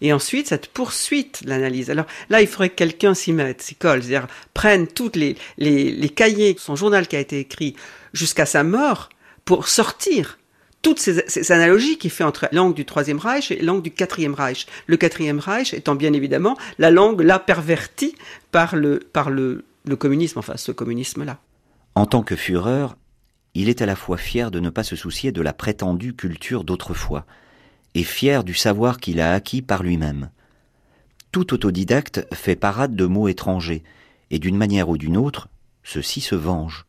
Et 0.00 0.12
ensuite, 0.12 0.48
cette 0.48 0.66
poursuite 0.66 1.44
de 1.44 1.48
l'analyse. 1.48 1.90
Alors 1.90 2.06
là, 2.28 2.40
il 2.40 2.48
faudrait 2.48 2.68
que 2.68 2.74
quelqu'un 2.74 3.14
s'y 3.14 3.32
mette, 3.32 3.62
s'y 3.62 3.76
colle, 3.76 4.02
c'est-à-dire 4.02 4.26
prenne 4.54 4.88
toutes 4.88 5.16
les, 5.16 5.36
les, 5.56 5.90
les 5.90 6.08
cahiers, 6.08 6.56
son 6.58 6.76
journal 6.76 7.06
qui 7.06 7.16
a 7.16 7.20
été 7.20 7.38
écrit 7.38 7.76
jusqu'à 8.12 8.44
sa 8.44 8.62
mort, 8.62 9.08
pour 9.44 9.68
sortir 9.68 10.36
toutes 10.82 10.98
ces, 11.00 11.52
analogies 11.52 11.98
qu'il 11.98 12.10
fait 12.10 12.24
entre 12.24 12.48
langue 12.52 12.74
du 12.74 12.84
Troisième 12.84 13.18
Reich 13.18 13.50
et 13.50 13.60
langue 13.60 13.82
du 13.82 13.90
Quatrième 13.90 14.34
Reich. 14.34 14.66
Le 14.86 14.96
Quatrième 14.96 15.40
Reich 15.40 15.74
étant 15.74 15.94
bien 15.94 16.12
évidemment 16.12 16.56
la 16.78 16.90
langue 16.90 17.22
là 17.22 17.38
pervertie 17.38 18.14
par 18.52 18.76
le, 18.76 19.00
par 19.12 19.30
le, 19.30 19.64
le 19.84 19.96
communisme, 19.96 20.38
enfin 20.38 20.56
ce 20.56 20.72
communisme-là. 20.72 21.38
En 21.94 22.06
tant 22.06 22.22
que 22.22 22.36
Führer, 22.36 22.88
il 23.54 23.68
est 23.68 23.82
à 23.82 23.86
la 23.86 23.96
fois 23.96 24.18
fier 24.18 24.50
de 24.50 24.60
ne 24.60 24.70
pas 24.70 24.84
se 24.84 24.96
soucier 24.96 25.32
de 25.32 25.40
la 25.40 25.52
prétendue 25.52 26.14
culture 26.14 26.62
d'autrefois, 26.62 27.24
et 27.94 28.04
fier 28.04 28.44
du 28.44 28.54
savoir 28.54 28.98
qu'il 28.98 29.20
a 29.20 29.32
acquis 29.32 29.62
par 29.62 29.82
lui-même. 29.82 30.30
Tout 31.32 31.54
autodidacte 31.54 32.26
fait 32.34 32.56
parade 32.56 32.94
de 32.94 33.06
mots 33.06 33.28
étrangers, 33.28 33.82
et 34.30 34.38
d'une 34.38 34.56
manière 34.56 34.88
ou 34.88 34.98
d'une 34.98 35.16
autre, 35.16 35.48
ceux-ci 35.82 36.20
se 36.20 36.34
vengent 36.34 36.86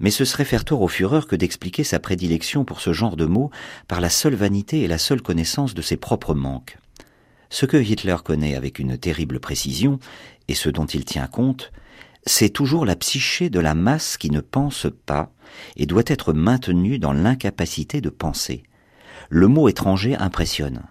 mais 0.00 0.10
ce 0.10 0.24
serait 0.24 0.44
faire 0.44 0.64
tort 0.64 0.82
au 0.82 0.88
Führer 0.88 1.26
que 1.28 1.36
d'expliquer 1.36 1.84
sa 1.84 1.98
prédilection 1.98 2.64
pour 2.64 2.80
ce 2.80 2.92
genre 2.92 3.16
de 3.16 3.26
mots 3.26 3.50
par 3.86 4.00
la 4.00 4.10
seule 4.10 4.34
vanité 4.34 4.82
et 4.82 4.88
la 4.88 4.98
seule 4.98 5.22
connaissance 5.22 5.74
de 5.74 5.82
ses 5.82 5.96
propres 5.96 6.34
manques. 6.34 6.78
Ce 7.50 7.66
que 7.66 7.76
Hitler 7.76 8.16
connaît 8.24 8.54
avec 8.54 8.78
une 8.78 8.98
terrible 8.98 9.40
précision, 9.40 9.98
et 10.48 10.54
ce 10.54 10.68
dont 10.68 10.86
il 10.86 11.04
tient 11.04 11.26
compte, 11.26 11.72
c'est 12.26 12.50
toujours 12.50 12.84
la 12.84 12.96
psyché 12.96 13.48
de 13.48 13.60
la 13.60 13.74
masse 13.74 14.18
qui 14.18 14.30
ne 14.30 14.40
pense 14.40 14.86
pas 15.06 15.32
et 15.76 15.86
doit 15.86 16.02
être 16.06 16.32
maintenue 16.32 16.98
dans 16.98 17.12
l'incapacité 17.12 18.00
de 18.00 18.10
penser. 18.10 18.62
Le 19.30 19.48
mot 19.48 19.68
étranger 19.68 20.14
impressionne. 20.16 20.82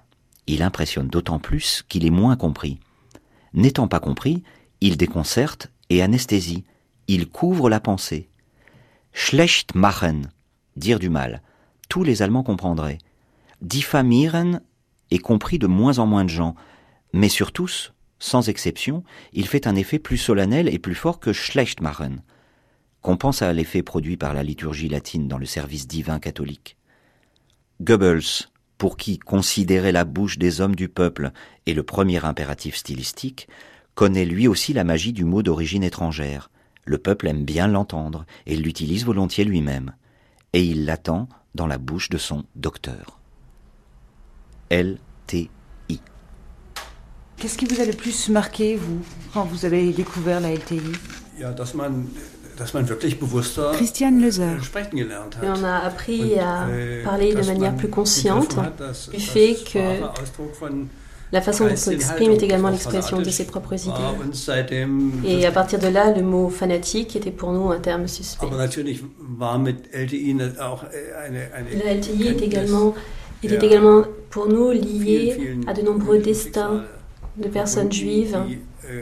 Il 0.47 0.63
impressionne 0.63 1.07
d'autant 1.07 1.39
plus 1.39 1.83
qu'il 1.87 2.05
est 2.05 2.11
moins 2.11 2.35
compris. 2.35 2.79
N'étant 3.53 3.87
pas 3.87 3.99
compris, 3.99 4.43
il 4.81 4.97
déconcerte 4.97 5.71
et 5.89 6.01
anesthésie. 6.01 6.63
Il 7.07 7.27
couvre 7.27 7.69
la 7.69 7.79
pensée. 7.79 8.29
Schlecht 9.19 9.73
machen, 9.73 10.29
dire 10.75 10.99
du 10.99 11.09
mal. 11.09 11.41
Tous 11.89 12.03
les 12.03 12.21
Allemands 12.21 12.43
comprendraient. 12.43 12.99
Diffamieren 13.61 14.61
est 15.09 15.17
compris 15.17 15.57
de 15.57 15.65
moins 15.65 15.97
en 15.97 16.05
moins 16.05 16.23
de 16.23 16.29
gens, 16.29 16.53
mais 17.13 17.27
sur 17.27 17.51
tous, 17.51 17.93
sans 18.19 18.47
exception, 18.47 19.03
il 19.33 19.47
fait 19.47 19.65
un 19.65 19.75
effet 19.75 19.97
plus 19.97 20.19
solennel 20.19 20.69
et 20.71 20.77
plus 20.77 20.93
fort 20.93 21.19
que 21.19 21.33
schlecht 21.33 21.81
machen. 21.81 22.21
Qu'on 23.01 23.17
pense 23.17 23.41
à 23.41 23.51
l'effet 23.51 23.81
produit 23.81 24.17
par 24.17 24.35
la 24.35 24.43
liturgie 24.43 24.87
latine 24.87 25.27
dans 25.27 25.39
le 25.39 25.47
service 25.47 25.87
divin 25.87 26.19
catholique. 26.19 26.77
Goebbels, 27.81 28.45
pour 28.77 28.97
qui 28.97 29.17
considérer 29.17 29.91
la 29.91 30.05
bouche 30.05 30.37
des 30.37 30.61
hommes 30.61 30.75
du 30.75 30.89
peuple 30.89 31.31
est 31.65 31.73
le 31.73 31.83
premier 31.83 32.23
impératif 32.23 32.75
stylistique, 32.75 33.47
connaît 33.95 34.25
lui 34.25 34.47
aussi 34.47 34.73
la 34.73 34.83
magie 34.83 35.11
du 35.11 35.25
mot 35.25 35.41
d'origine 35.41 35.83
étrangère. 35.83 36.51
Le 36.87 36.97
peuple 36.97 37.27
aime 37.27 37.43
bien 37.43 37.67
l'entendre 37.67 38.25
et 38.45 38.55
l'utilise 38.55 39.05
volontiers 39.05 39.43
lui-même. 39.43 39.93
Et 40.53 40.63
il 40.63 40.85
l'attend 40.85 41.27
dans 41.53 41.67
la 41.67 41.77
bouche 41.77 42.09
de 42.09 42.17
son 42.17 42.45
docteur. 42.55 43.19
LTI. 44.71 45.49
Qu'est-ce 47.35 47.57
qui 47.57 47.65
vous 47.65 47.81
a 47.81 47.85
le 47.85 47.93
plus 47.93 48.29
marqué, 48.29 48.77
vous, 48.77 49.01
quand 49.33 49.43
vous 49.43 49.65
avez 49.65 49.91
découvert 49.91 50.39
la 50.39 50.53
LTI 50.53 50.81
Christiane 53.73 54.21
Lezer. 54.21 54.57
Et 55.43 55.47
on 55.47 55.63
a 55.63 55.75
appris 55.79 56.39
à 56.39 56.67
äh, 56.69 57.03
parler 57.03 57.35
de 57.35 57.45
manière 57.45 57.75
plus 57.75 57.89
consciente 57.89 58.57
du 59.13 59.19
fait 59.19 59.55
que 59.71 60.01
la 61.31 61.41
façon 61.41 61.65
dont 61.65 61.73
on 61.73 61.75
s'exprime 61.75 62.31
est 62.31 62.43
également 62.43 62.69
l'expression 62.69 63.19
de 63.19 63.29
ses 63.29 63.45
propres 63.45 63.73
idées. 63.73 63.91
Et 65.25 65.45
à 65.45 65.51
partir 65.51 65.79
de 65.79 65.87
là, 65.87 66.13
le 66.15 66.21
mot 66.21 66.49
fanatique 66.49 67.15
était 67.15 67.31
pour 67.31 67.51
nous 67.51 67.69
un 67.71 67.79
terme 67.79 68.07
suspect. 68.07 68.47
La 68.49 68.65
LTI 71.93 72.27
est 72.27 72.41
également, 72.41 72.95
était 73.43 73.65
également 73.65 74.03
pour 74.29 74.47
nous 74.47 74.71
lié 74.71 75.57
à 75.67 75.73
de 75.73 75.81
nombreux 75.81 76.19
destins 76.19 76.83
de 77.37 77.47
personnes 77.49 77.91
juives 77.91 78.37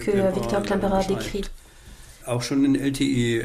que 0.02 0.34
Victor 0.34 0.64
Klemperer 0.64 1.06
décrit. 1.08 1.44
Äh, 2.28 3.42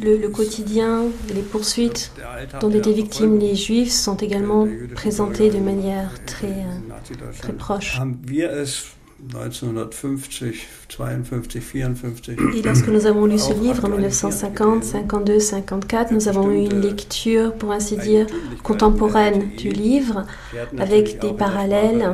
le, 0.00 0.28
quotidien, 0.28 1.04
les 1.34 1.42
poursuites 1.42 2.12
dont 2.60 2.70
étaient 2.70 2.92
victimes 2.92 3.38
les 3.38 3.54
Juifs 3.54 3.92
sont 3.92 4.16
également 4.16 4.68
présentés 4.94 5.50
de 5.50 5.58
manière 5.58 6.10
très, 6.26 6.48
euh, 6.48 7.32
très 7.40 7.52
proche. 7.54 7.98
Et 12.54 12.62
lorsque 12.62 12.88
nous 12.88 13.06
avons 13.06 13.26
lu 13.26 13.38
ce 13.38 13.52
livre 13.54 13.84
en 13.84 13.88
1950, 13.88 14.84
52, 14.84 15.38
54, 15.38 16.12
nous 16.12 16.28
avons 16.28 16.50
eu 16.50 16.64
une 16.64 16.80
lecture, 16.80 17.54
pour 17.54 17.72
ainsi 17.72 17.96
dire, 17.96 18.26
contemporaine 18.62 19.48
du 19.56 19.70
livre, 19.70 20.26
avec 20.76 21.18
des 21.20 21.32
parallèles 21.32 22.12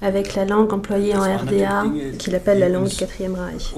avec 0.00 0.34
la 0.34 0.44
langue 0.44 0.72
employée 0.72 1.16
en 1.16 1.22
RDA, 1.22 1.84
qu'il 2.18 2.34
appelle 2.34 2.58
la 2.58 2.68
langue 2.68 2.88
du 2.88 2.96
quatrième 2.96 3.34
Reich. 3.34 3.72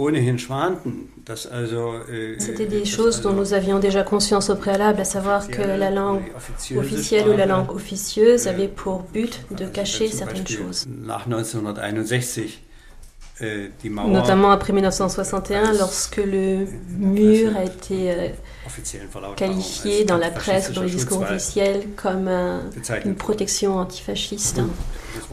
Äh, 1.28 2.36
C'était 2.38 2.66
des 2.66 2.84
choses 2.84 3.20
dont 3.20 3.32
nous 3.32 3.52
avions 3.52 3.78
déjà 3.78 4.02
conscience 4.02 4.48
au 4.50 4.56
préalable, 4.56 5.00
à 5.00 5.04
savoir 5.04 5.46
que 5.48 5.60
la 5.60 5.90
langue 5.90 6.22
officielle 6.76 7.28
ou 7.28 7.36
la 7.36 7.46
langue 7.46 7.70
officieuse 7.70 8.46
äh, 8.46 8.50
avait 8.50 8.68
pour 8.68 9.02
but 9.12 9.44
de 9.50 9.66
cacher 9.66 10.08
certaines 10.08 10.46
choses. 10.46 10.86
Äh, 13.40 13.70
Notamment 13.84 14.50
après 14.50 14.72
1961, 14.72 15.74
lorsque 15.74 16.16
le 16.16 16.66
mur 16.88 17.56
a 17.56 17.62
été 17.64 18.10
euh, 18.10 18.28
qualifié 19.36 20.04
dans 20.04 20.16
la 20.16 20.30
presse, 20.30 20.72
dans 20.72 20.82
les 20.82 20.90
discours 20.90 21.22
officiels, 21.22 21.84
comme 21.94 22.28
une 23.04 23.14
protection 23.14 23.76
antifasciste, 23.76 24.60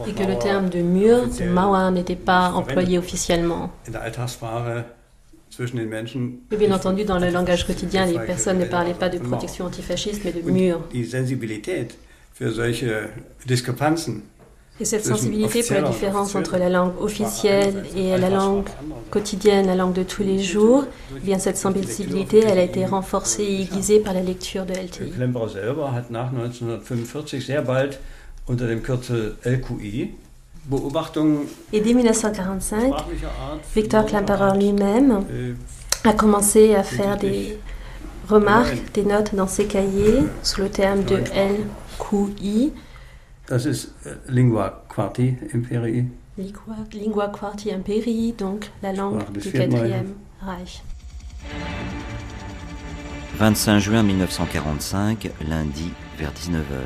et 0.06 0.12
que 0.12 0.22
le 0.22 0.38
terme 0.38 0.68
de 0.68 0.82
mur, 0.82 1.26
de 1.26 1.48
Mauer, 1.48 1.90
n'était 1.90 2.14
pas 2.14 2.52
employé 2.52 2.96
officiellement. 2.98 3.72
Et 3.88 3.90
bien 6.56 6.72
entendu, 6.72 7.04
dans 7.04 7.18
le 7.18 7.30
langage 7.30 7.66
quotidien, 7.66 8.06
les 8.06 8.20
personnes 8.20 8.58
ne 8.58 8.66
parlaient 8.66 8.94
pas 8.94 9.08
de 9.08 9.18
protection 9.18 9.64
antifasciste, 9.64 10.22
mais 10.24 10.32
de 10.32 10.48
mur. 10.48 10.80
Et 14.78 14.84
cette 14.84 15.06
sensibilité 15.06 15.62
pour 15.62 15.76
la 15.76 15.82
différence 15.82 16.34
entre 16.34 16.58
la 16.58 16.68
langue 16.68 16.92
officielle 17.00 17.86
et 17.96 18.16
la 18.18 18.28
langue 18.28 18.68
quotidienne, 19.10 19.66
la 19.66 19.74
langue 19.74 19.94
de 19.94 20.02
tous 20.02 20.22
les 20.22 20.38
jours, 20.38 20.84
eh 21.16 21.20
bien 21.20 21.38
cette 21.38 21.56
sensibilité, 21.56 22.40
elle 22.40 22.58
a 22.58 22.62
été 22.62 22.84
renforcée 22.84 23.42
et 23.42 23.62
aiguisée 23.62 24.00
par 24.00 24.12
la 24.12 24.22
lecture 24.22 24.66
de 24.66 24.74
LTI. 24.74 25.10
Klemperer 25.12 25.48
selber 25.48 25.86
hat 25.94 26.10
nach 26.10 26.30
1945 26.30 27.40
sehr 27.40 27.62
bald 27.62 27.98
unter 28.48 28.66
dem 28.66 28.82
Kürzel 28.82 29.36
LQI 29.44 30.10
et 31.72 31.80
dès 31.80 31.94
1945, 31.94 32.92
Victor 33.74 34.04
Klemperer 34.04 34.58
lui-même 34.58 35.24
a 36.04 36.12
commencé 36.12 36.74
à 36.74 36.82
faire 36.82 37.16
des 37.16 37.58
remarques, 38.28 38.92
des 38.92 39.04
notes 39.04 39.34
dans 39.34 39.46
ses 39.46 39.66
cahiers 39.66 40.24
sous 40.42 40.62
le 40.62 40.68
terme 40.68 41.04
de 41.04 41.18
LQI. 41.18 42.72
Das 43.48 43.64
ist 43.64 43.94
äh, 44.04 44.16
Lingua 44.28 44.82
Quarti 44.88 45.38
Imperii. 45.54 46.06
Lingua, 46.36 46.76
lingua 46.92 47.28
Quarti 47.28 47.70
Imperii, 47.70 48.32
donc 48.32 48.70
la 48.82 48.92
langue 48.92 49.30
du 49.32 49.50
quatrième 49.52 50.14
Reich. 50.40 50.82
25 53.38 53.78
juin 53.78 54.02
1945, 54.02 55.30
lundi, 55.48 55.92
vers 56.18 56.32
19h. 56.32 56.82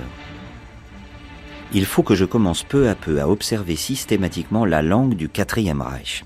Il 1.73 1.87
faut 1.87 2.03
que 2.03 2.15
je 2.15 2.27
commence 2.27 2.63
peu 2.63 2.91
à 2.91 2.95
peu 2.95 3.23
à 3.23 3.29
observer 3.29 3.77
systématiquement 3.77 4.67
la 4.67 4.83
langue 4.83 5.15
du 5.15 5.31
quatrième 5.31 5.81
Reich. 5.81 6.25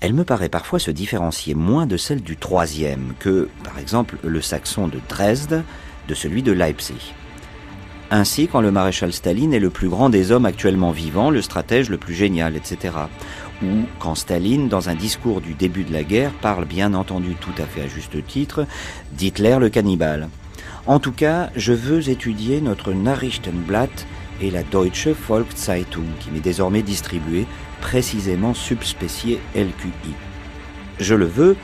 Elle 0.00 0.12
me 0.12 0.24
paraît 0.24 0.50
parfois 0.50 0.78
se 0.78 0.90
différencier 0.90 1.54
moins 1.54 1.86
de 1.86 1.96
celle 1.96 2.22
du 2.22 2.36
troisième 2.36 3.14
que, 3.18 3.48
par 3.62 3.78
exemple, 3.78 4.18
le 4.22 4.42
saxon 4.42 4.88
de 4.88 5.00
Dresde 5.08 5.62
de 6.06 6.14
celui 6.14 6.42
de 6.42 6.52
Leipzig. 6.52 7.14
Ainsi, 8.10 8.48
quand 8.48 8.60
le 8.60 8.70
maréchal 8.70 9.12
Staline 9.12 9.54
est 9.54 9.60
le 9.60 9.70
plus 9.70 9.88
grand 9.88 10.10
des 10.10 10.30
hommes 10.30 10.46
actuellement 10.46 10.90
vivants, 10.90 11.30
le 11.30 11.42
stratège 11.42 11.88
le 11.88 11.96
plus 11.96 12.14
génial, 12.14 12.54
etc. 12.54 12.94
Ou 13.62 13.84
quand 13.98 14.14
Staline, 14.14 14.68
dans 14.68 14.88
un 14.88 14.94
discours 14.94 15.40
du 15.40 15.54
début 15.54 15.84
de 15.84 15.92
la 15.92 16.04
guerre, 16.04 16.32
parle 16.42 16.64
bien 16.66 16.94
entendu 16.94 17.34
tout 17.34 17.54
à 17.58 17.66
fait 17.66 17.82
à 17.82 17.88
juste 17.88 18.24
titre 18.26 18.66
d'Hitler 19.12 19.56
le 19.58 19.70
cannibale. 19.70 20.28
En 20.86 20.98
tout 20.98 21.12
cas, 21.12 21.48
je 21.56 21.72
veux 21.72 22.10
étudier 22.10 22.60
notre 22.60 22.92
Nachrichtenblatt 22.92 24.06
et 24.42 24.50
la 24.50 24.62
Deutsche 24.62 25.08
Volkszeitung, 25.08 26.04
qui 26.20 26.30
m'est 26.30 26.40
désormais 26.40 26.82
distribuée, 26.82 27.46
précisément 27.80 28.52
subspéciée 28.52 29.40
LQI. 29.54 30.14
Je 31.00 31.14
le 31.14 31.26
veux, 31.26 31.56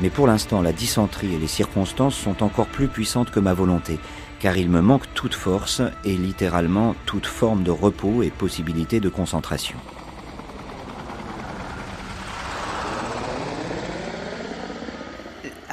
mais 0.00 0.10
pour 0.10 0.26
l'instant 0.26 0.62
la 0.62 0.72
dysenterie 0.72 1.34
et 1.34 1.38
les 1.38 1.48
circonstances 1.48 2.14
sont 2.14 2.42
encore 2.42 2.66
plus 2.66 2.88
puissantes 2.88 3.30
que 3.30 3.40
ma 3.40 3.52
volonté, 3.52 3.98
car 4.42 4.56
il 4.56 4.68
me 4.68 4.80
manque 4.80 5.06
toute 5.14 5.34
force 5.34 5.82
et 6.04 6.16
littéralement 6.16 6.96
toute 7.06 7.26
forme 7.26 7.62
de 7.62 7.70
repos 7.70 8.24
et 8.24 8.30
possibilité 8.30 8.98
de 8.98 9.08
concentration. 9.08 9.78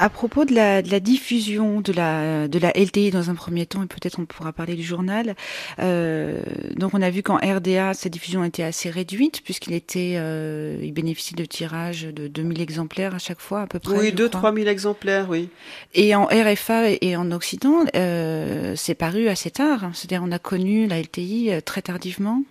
À 0.02 0.10
propos 0.10 0.46
de 0.46 0.56
la, 0.56 0.82
de 0.82 0.90
la, 0.90 1.02
diffusion 1.02 1.82
de 1.82 1.92
la, 1.92 2.48
de 2.48 2.58
la 2.58 2.72
LTI 2.72 3.12
dans 3.12 3.30
un 3.30 3.36
premier 3.36 3.66
temps, 3.66 3.84
et 3.84 3.86
peut-être 3.86 4.18
on 4.18 4.26
pourra 4.26 4.54
parler 4.54 4.76
du 4.76 4.84
journal. 4.84 5.36
Euh, 5.80 6.42
donc 6.78 6.94
on 6.94 7.02
a 7.02 7.10
vu 7.10 7.22
qu'en 7.22 7.36
RDA, 7.36 7.94
sa 7.94 8.08
diffusion 8.08 8.46
était 8.46 8.64
assez 8.64 8.90
réduite, 8.90 9.42
puisqu'il 9.44 9.74
était, 9.74 10.14
euh, 10.16 10.80
il 10.82 10.94
bénéficie 10.94 11.36
de 11.36 11.44
tirages 11.44 12.04
de 12.04 12.30
2000 12.30 12.62
exemplaires 12.62 13.14
à 13.14 13.20
chaque 13.20 13.42
fois, 13.42 13.64
à 13.64 13.68
peu 13.68 13.80
près. 13.80 14.00
Oui, 14.00 14.14
2-3 14.14 14.56
000 14.56 14.70
exemplaires, 14.70 15.28
oui. 15.30 15.50
Et 15.94 16.16
en 16.16 16.28
RFA 16.28 16.92
et 17.02 17.18
en 17.18 17.30
Occident, 17.32 17.84
euh, 17.98 18.76
c'est 18.78 18.96
paru 18.96 19.28
assez 19.28 19.52
tard. 19.52 19.90
C'est-à-dire 19.94 20.22
on 20.24 20.32
a 20.32 20.40
connu 20.40 20.88
la 20.88 21.02
LTI 21.02 21.52
très 21.66 21.82
tardivement. 21.82 22.44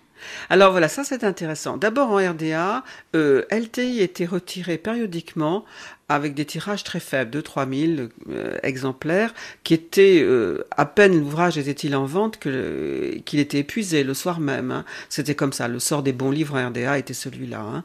Alors 0.50 0.70
voilà, 0.72 0.88
ça 0.88 1.04
c'est 1.04 1.24
intéressant. 1.24 1.76
D'abord 1.76 2.10
en 2.10 2.16
RDA, 2.16 2.84
euh, 3.14 3.44
LTI 3.50 4.00
était 4.00 4.26
retiré 4.26 4.78
périodiquement 4.78 5.64
avec 6.08 6.34
des 6.34 6.44
tirages 6.44 6.84
très 6.84 7.00
faibles, 7.00 7.30
de 7.30 7.40
3000 7.40 8.08
euh, 8.30 8.56
exemplaires, 8.62 9.34
qui 9.62 9.74
étaient 9.74 10.20
euh, 10.22 10.64
à 10.76 10.86
peine 10.86 11.18
l'ouvrage 11.18 11.58
était-il 11.58 11.94
en 11.94 12.06
vente 12.06 12.38
qu'il 12.38 13.40
était 13.40 13.58
épuisé 13.58 14.04
le 14.04 14.14
soir 14.14 14.40
même. 14.40 14.70
Hein. 14.70 14.84
C'était 15.08 15.34
comme 15.34 15.52
ça. 15.52 15.68
Le 15.68 15.78
sort 15.78 16.02
des 16.02 16.12
bons 16.12 16.30
livres 16.30 16.58
en 16.58 16.68
RDA 16.68 16.98
était 16.98 17.14
celui-là. 17.14 17.60
Hein. 17.60 17.84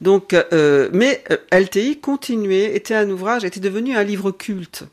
Donc, 0.00 0.34
euh, 0.34 0.88
mais 0.92 1.24
LTI 1.52 2.00
continuait, 2.00 2.76
était 2.76 2.94
un 2.94 3.10
ouvrage, 3.10 3.44
était 3.44 3.60
devenu 3.60 3.96
un 3.96 4.04
livre 4.04 4.30
culte. 4.30 4.84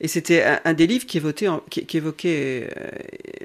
Et 0.00 0.08
c'était 0.08 0.44
un, 0.64 0.74
des 0.74 0.86
livres 0.86 1.06
qui 1.06 1.18
évoquait, 1.18 2.68
euh, 2.76 2.90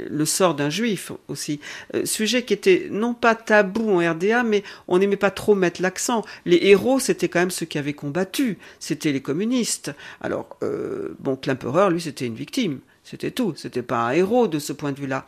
le 0.09 0.25
sort 0.25 0.55
d'un 0.55 0.69
juif 0.69 1.11
aussi. 1.27 1.59
Euh, 1.95 2.05
sujet 2.05 2.43
qui 2.43 2.53
était 2.53 2.87
non 2.91 3.13
pas 3.13 3.35
tabou 3.35 3.91
en 3.91 4.11
RDA, 4.11 4.43
mais 4.43 4.63
on 4.87 4.97
n'aimait 4.97 5.17
pas 5.17 5.31
trop 5.31 5.55
mettre 5.55 5.81
l'accent. 5.81 6.25
Les 6.45 6.59
héros, 6.63 6.99
c'était 6.99 7.29
quand 7.29 7.39
même 7.39 7.51
ceux 7.51 7.65
qui 7.65 7.77
avaient 7.77 7.93
combattu. 7.93 8.57
C'était 8.79 9.11
les 9.11 9.21
communistes. 9.21 9.91
Alors, 10.21 10.57
euh, 10.63 11.15
bon, 11.19 11.35
Klemperer, 11.35 11.91
lui, 11.91 12.01
c'était 12.01 12.25
une 12.25 12.35
victime. 12.35 12.79
C'était 13.03 13.31
tout. 13.31 13.53
C'était 13.55 13.83
pas 13.83 14.07
un 14.07 14.11
héros 14.11 14.47
de 14.47 14.59
ce 14.59 14.73
point 14.73 14.91
de 14.91 14.99
vue-là. 14.99 15.25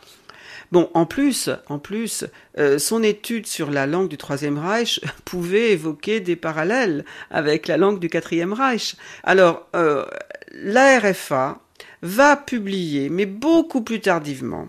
Bon, 0.72 0.90
en 0.94 1.06
plus, 1.06 1.50
en 1.68 1.78
plus, 1.78 2.24
son 2.78 3.02
étude 3.02 3.46
sur 3.46 3.70
la 3.70 3.86
langue 3.86 4.08
du 4.08 4.16
Troisième 4.16 4.58
Reich 4.58 5.00
pouvait 5.24 5.72
évoquer 5.72 6.20
des 6.20 6.36
parallèles 6.36 7.04
avec 7.30 7.66
la 7.66 7.76
langue 7.76 7.98
du 7.98 8.08
Quatrième 8.08 8.52
Reich. 8.52 8.96
Alors, 9.24 9.68
la 10.52 10.98
RFA 10.98 11.60
va 12.02 12.36
publier, 12.36 13.08
mais 13.08 13.26
beaucoup 13.26 13.82
plus 13.82 14.00
tardivement, 14.00 14.68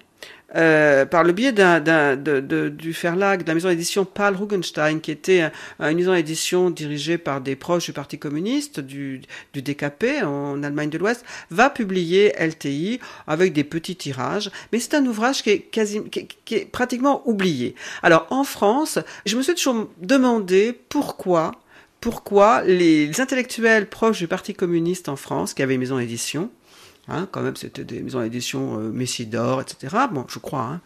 euh, 0.55 1.05
par 1.05 1.23
le 1.23 1.31
biais 1.31 1.53
d'un, 1.53 1.79
du 2.17 2.91
Verlag, 2.91 3.43
de 3.43 3.47
la 3.47 3.53
maison 3.53 3.69
d'édition 3.69 4.03
Paul 4.03 4.35
Rugenstein, 4.35 4.99
qui 4.99 5.11
était 5.11 5.49
une 5.79 5.95
maison 5.95 6.13
d'édition 6.13 6.69
dirigée 6.69 7.17
par 7.17 7.39
des 7.39 7.55
proches 7.55 7.85
du 7.85 7.93
Parti 7.93 8.19
communiste, 8.19 8.81
du, 8.81 9.21
du 9.53 9.61
DKP 9.61 10.23
en 10.23 10.61
Allemagne 10.63 10.89
de 10.89 10.97
l'Ouest, 10.97 11.23
va 11.51 11.69
publier 11.69 12.33
LTI 12.37 12.99
avec 13.27 13.53
des 13.53 13.63
petits 13.63 13.95
tirages, 13.95 14.51
mais 14.73 14.79
c'est 14.79 14.95
un 14.95 15.05
ouvrage 15.05 15.41
qui 15.41 15.51
est, 15.51 15.59
quasi, 15.59 16.01
qui 16.09 16.55
est 16.55 16.65
pratiquement 16.65 17.21
oublié. 17.25 17.75
Alors 18.03 18.27
en 18.29 18.43
France, 18.43 18.99
je 19.25 19.37
me 19.37 19.41
suis 19.41 19.55
toujours 19.55 19.89
demandé 20.01 20.77
pourquoi 20.89 21.53
pourquoi 22.01 22.63
les 22.63 23.21
intellectuels 23.21 23.87
proches 23.87 24.19
du 24.19 24.27
Parti 24.27 24.53
communiste 24.53 25.07
en 25.07 25.15
France, 25.15 25.53
qui 25.53 25.61
avaient 25.61 25.77
maison 25.77 25.97
d'édition, 25.97 26.49
Hein, 27.07 27.27
quand 27.31 27.41
même, 27.41 27.55
c'était 27.55 27.83
des 27.83 28.01
maisons 28.01 28.21
d'édition 28.21 28.79
euh, 28.79 28.91
Messidor, 28.91 29.61
etc. 29.61 29.95
Bon, 30.11 30.25
je 30.27 30.39
crois. 30.39 30.61
Hein, 30.61 30.81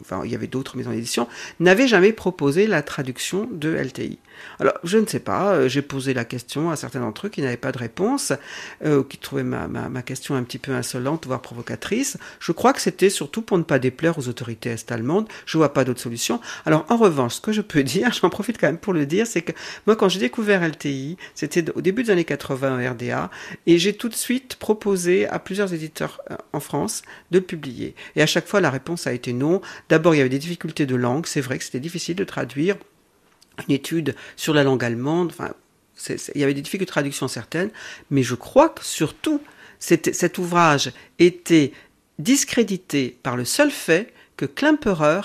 enfin, 0.00 0.22
il 0.24 0.30
y 0.30 0.34
avait 0.34 0.46
d'autres 0.46 0.76
maisons 0.76 0.90
d'édition. 0.90 1.26
N'avaient 1.58 1.88
jamais 1.88 2.12
proposé 2.12 2.66
la 2.66 2.82
traduction 2.82 3.48
de 3.50 3.70
LTI. 3.74 4.18
Alors, 4.60 4.74
je 4.84 4.98
ne 4.98 5.06
sais 5.06 5.20
pas. 5.20 5.54
Euh, 5.54 5.68
j'ai 5.68 5.82
posé 5.82 6.14
la 6.14 6.24
question 6.24 6.70
à 6.70 6.76
certains 6.76 7.00
d'entre 7.00 7.26
eux 7.26 7.30
qui 7.30 7.42
n'avaient 7.42 7.56
pas 7.56 7.72
de 7.72 7.78
réponse, 7.78 8.32
euh, 8.84 9.02
qui 9.02 9.18
trouvaient 9.18 9.42
ma, 9.42 10.02
question 10.02 10.34
un 10.34 10.42
petit 10.42 10.58
peu 10.58 10.72
insolente, 10.72 11.26
voire 11.26 11.40
provocatrice. 11.40 12.18
Je 12.40 12.52
crois 12.52 12.72
que 12.72 12.80
c'était 12.80 13.10
surtout 13.10 13.42
pour 13.42 13.58
ne 13.58 13.62
pas 13.62 13.78
déplaire 13.78 14.18
aux 14.18 14.28
autorités 14.28 14.70
est-allemandes. 14.70 15.28
Je 15.46 15.56
vois 15.56 15.72
pas 15.72 15.84
d'autre 15.84 16.00
solution. 16.00 16.40
Alors, 16.66 16.86
en 16.88 16.96
revanche, 16.96 17.34
ce 17.34 17.40
que 17.40 17.52
je 17.52 17.60
peux 17.60 17.82
dire, 17.84 18.12
j'en 18.12 18.30
profite 18.30 18.58
quand 18.58 18.66
même 18.66 18.78
pour 18.78 18.92
le 18.92 19.06
dire, 19.06 19.26
c'est 19.26 19.42
que 19.42 19.52
moi, 19.86 19.96
quand 19.96 20.08
j'ai 20.08 20.20
découvert 20.20 20.66
LTI, 20.66 21.16
c'était 21.34 21.70
au 21.74 21.80
début 21.80 22.04
des 22.04 22.10
années 22.10 22.24
80 22.24 22.78
en 22.78 22.90
RDA, 22.92 23.30
et 23.66 23.78
j'ai 23.78 23.94
tout 23.94 24.08
de 24.08 24.14
suite 24.14 24.56
proposé 24.56 25.26
à 25.26 25.38
plusieurs 25.38 25.72
éditeurs 25.72 26.20
euh, 26.30 26.36
en 26.52 26.60
France 26.60 27.02
de 27.30 27.38
le 27.38 27.44
publier. 27.44 27.94
Et 28.16 28.22
à 28.22 28.26
chaque 28.26 28.46
fois, 28.46 28.60
la 28.60 28.70
réponse 28.70 29.06
a 29.06 29.12
été 29.12 29.32
non. 29.32 29.60
D'abord, 29.88 30.14
il 30.14 30.18
y 30.18 30.20
avait 30.20 30.28
des 30.28 30.38
difficultés 30.38 30.86
de 30.86 30.96
langue. 30.96 31.26
C'est 31.26 31.40
vrai 31.40 31.58
que 31.58 31.64
c'était 31.64 31.80
difficile 31.80 32.16
de 32.16 32.24
traduire 32.24 32.76
une 33.68 33.74
étude 33.74 34.14
sur 34.36 34.54
la 34.54 34.64
langue 34.64 34.84
allemande. 34.84 35.32
Enfin, 35.32 35.54
il 36.08 36.40
y 36.40 36.44
avait 36.44 36.54
des 36.54 36.62
difficultés 36.62 36.86
de 36.86 36.90
traduction 36.90 37.28
certaines. 37.28 37.70
Mais 38.10 38.22
je 38.22 38.34
crois 38.34 38.68
que 38.68 38.84
surtout, 38.84 39.40
cet 39.78 40.38
ouvrage 40.38 40.92
était 41.18 41.72
discrédité 42.18 43.18
par 43.22 43.36
le 43.36 43.44
seul 43.44 43.70
fait 43.70 44.12
que 44.36 44.46
Klemperer 44.46 45.20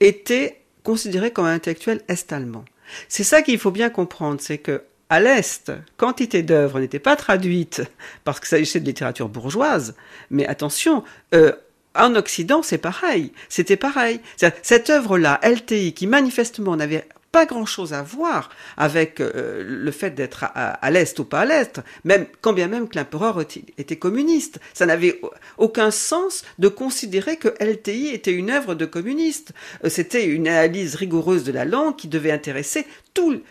était 0.00 0.60
considéré 0.82 1.30
comme 1.30 1.46
un 1.46 1.54
intellectuel 1.54 2.02
est-allemand. 2.08 2.64
C'est 3.08 3.24
ça 3.24 3.42
qu'il 3.42 3.58
faut 3.58 3.70
bien 3.70 3.90
comprendre, 3.90 4.40
c'est 4.40 4.58
que 4.58 4.82
à 5.08 5.20
l'Est, 5.20 5.72
quantité 5.96 6.42
d'œuvres 6.42 6.80
n'était 6.80 6.98
pas 6.98 7.14
traduite 7.14 7.82
parce 8.24 8.40
qu'il 8.40 8.48
s'agissait 8.48 8.80
de 8.80 8.86
littérature 8.86 9.28
bourgeoise, 9.28 9.94
mais 10.30 10.46
attention, 10.46 11.04
euh, 11.34 11.52
en 11.94 12.14
Occident, 12.16 12.62
c'est 12.62 12.78
pareil. 12.78 13.32
C'était 13.48 13.76
pareil. 13.76 14.20
Cette 14.62 14.90
œuvre-là, 14.90 15.40
LTI, 15.42 15.94
qui 15.94 16.06
manifestement 16.06 16.76
n'avait 16.76 17.06
pas 17.36 17.44
grand-chose 17.44 17.92
à 17.92 18.02
voir 18.02 18.48
avec 18.78 19.20
euh, 19.20 19.62
le 19.62 19.90
fait 19.90 20.12
d'être 20.12 20.46
à, 20.54 20.90
l'Est 20.90 21.18
ou 21.18 21.26
pas 21.26 21.40
à 21.40 21.44
l'Est, 21.44 21.82
même 22.04 22.24
quand 22.40 22.54
bien 22.54 22.66
même 22.66 22.88
que 22.88 22.98
l'empereur 22.98 23.42
était 23.42 23.96
communiste. 23.96 24.58
Ça 24.72 24.86
n'avait 24.86 25.20
aucun 25.58 25.90
sens 25.90 26.44
de 26.58 26.68
considérer 26.68 27.36
que 27.36 27.48
LTI 27.62 28.08
était 28.14 28.32
une 28.32 28.48
œuvre 28.48 28.74
de 28.74 28.86
communiste. 28.86 29.52
Euh, 29.84 29.90
c'était 29.90 30.24
une 30.24 30.48
analyse 30.48 30.94
rigoureuse 30.94 31.44
de 31.44 31.52
la 31.52 31.66
langue 31.66 31.94
qui 31.96 32.08
devait 32.08 32.30
intéresser 32.30 32.86
tout, 33.12 33.42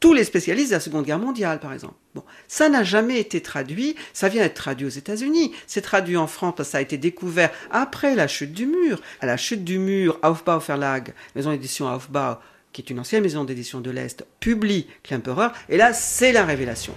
tous 0.00 0.12
les 0.12 0.24
spécialistes 0.24 0.70
de 0.70 0.74
la 0.74 0.80
Seconde 0.80 1.04
Guerre 1.04 1.20
mondiale, 1.20 1.60
par 1.60 1.72
exemple. 1.72 1.94
Bon, 2.16 2.24
ça 2.48 2.68
n'a 2.68 2.82
jamais 2.82 3.20
été 3.20 3.40
traduit. 3.42 3.94
Ça 4.12 4.28
vient 4.28 4.42
être 4.42 4.54
traduit 4.54 4.88
aux 4.88 4.90
États-Unis. 4.90 5.52
C'est 5.68 5.82
traduit 5.82 6.16
en 6.16 6.26
France 6.26 6.54
parce 6.56 6.70
ça 6.70 6.78
a 6.78 6.80
été 6.80 6.98
découvert 6.98 7.52
après 7.70 8.16
la 8.16 8.26
chute 8.26 8.52
du 8.52 8.66
mur. 8.66 9.00
À 9.20 9.26
la 9.26 9.36
chute 9.36 9.62
du 9.62 9.78
mur, 9.78 10.18
Aufbau 10.24 10.58
Verlag, 10.58 11.14
maison 11.36 11.52
d'édition 11.52 11.86
Aufbau, 11.86 12.38
qui 12.74 12.82
est 12.82 12.90
une 12.90 12.98
ancienne 12.98 13.22
maison 13.22 13.44
d'édition 13.44 13.80
de 13.80 13.90
l'Est, 13.90 14.26
publie 14.40 14.88
Klemperer. 15.04 15.48
Et 15.68 15.76
là, 15.76 15.94
c'est 15.94 16.32
la 16.32 16.44
révélation. 16.44 16.92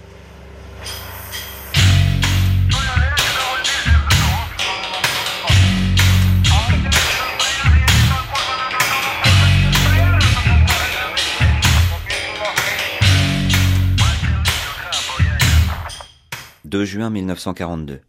2 16.64 16.84
juin 16.84 17.08
1942. 17.08 18.00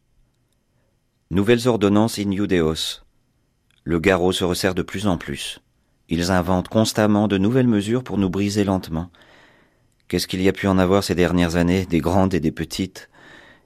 Nouvelles 1.32 1.68
ordonnances 1.68 2.20
in 2.20 2.32
Iudeos. 2.32 3.04
Le 3.84 4.00
garrot 4.00 4.34
se 4.34 4.44
resserre 4.44 4.76
de 4.76 4.82
plus 4.82 5.08
en 5.08 5.18
plus. 5.18 5.62
Ils 6.10 6.32
inventent 6.32 6.68
constamment 6.68 7.28
de 7.28 7.38
nouvelles 7.38 7.68
mesures 7.68 8.04
pour 8.04 8.18
nous 8.18 8.30
briser 8.30 8.66
lentement. 8.66 9.10
Qu'est-ce 10.08 10.28
qu'il 10.28 10.42
y 10.42 10.50
a 10.50 10.54
pu 10.54 10.68
en 10.68 10.78
avoir 10.78 11.04
ces 11.04 11.16
dernières 11.16 11.56
années, 11.56 11.86
des 11.86 12.00
grandes 12.00 12.34
et 12.34 12.40
des 12.40 12.52
petites? 12.52 13.10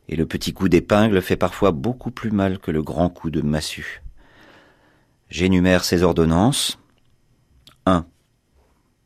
Et 0.10 0.16
le 0.16 0.26
petit 0.26 0.54
coup 0.54 0.70
d'épingle 0.70 1.22
fait 1.22 1.38
parfois 1.38 1.72
beaucoup 1.72 2.12
plus 2.12 2.32
mal 2.32 2.60
que 2.60 2.70
le 2.70 2.84
grand 2.84 3.10
coup 3.10 3.32
de 3.32 3.42
massue. 3.42 4.04
J'énumère 5.30 5.86
ces 5.86 6.04
ordonnances. 6.04 6.78
1. 7.86 8.06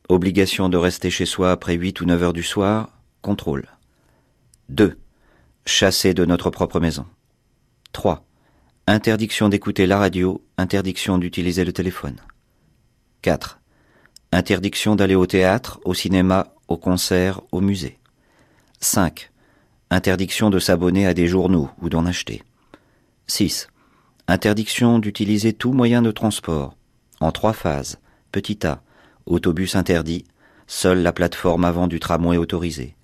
Obligation 0.09 0.67
de 0.67 0.77
rester 0.77 1.09
chez 1.09 1.25
soi 1.25 1.51
après 1.51 1.75
8 1.75 2.01
ou 2.01 2.05
9 2.05 2.23
heures 2.23 2.33
du 2.33 2.43
soir, 2.43 2.89
contrôle. 3.21 3.67
2 4.69 4.97
chassé 5.67 6.13
de 6.13 6.25
notre 6.25 6.49
propre 6.49 6.79
maison. 6.79 7.05
3. 7.91 8.25
Interdiction 8.87 9.49
d'écouter 9.49 9.85
la 9.85 9.97
radio, 9.99 10.41
interdiction 10.57 11.17
d'utiliser 11.17 11.65
le 11.65 11.73
téléphone. 11.73 12.15
4. 13.27 13.59
Interdiction 14.31 14.95
d'aller 14.95 15.15
au 15.15 15.25
théâtre, 15.25 15.81
au 15.83 15.93
cinéma, 15.93 16.53
au 16.69 16.77
concert, 16.77 17.41
au 17.51 17.59
musée. 17.59 17.99
5. 18.79 19.31
Interdiction 19.89 20.49
de 20.49 20.59
s'abonner 20.59 21.05
à 21.05 21.13
des 21.13 21.27
journaux 21.27 21.69
ou 21.81 21.89
d'en 21.89 22.05
acheter. 22.05 22.41
6. 23.27 23.67
Interdiction 24.29 24.99
d'utiliser 24.99 25.51
tout 25.51 25.73
moyen 25.73 26.01
de 26.01 26.11
transport, 26.11 26.77
en 27.19 27.33
trois 27.33 27.51
phases. 27.51 27.99
Petit 28.31 28.65
A, 28.65 28.81
autobus 29.25 29.75
interdit, 29.75 30.23
seule 30.65 31.01
la 31.03 31.11
plateforme 31.11 31.65
avant 31.65 31.87
du 31.87 31.99
tramway 31.99 32.37
autorisée. 32.37 32.95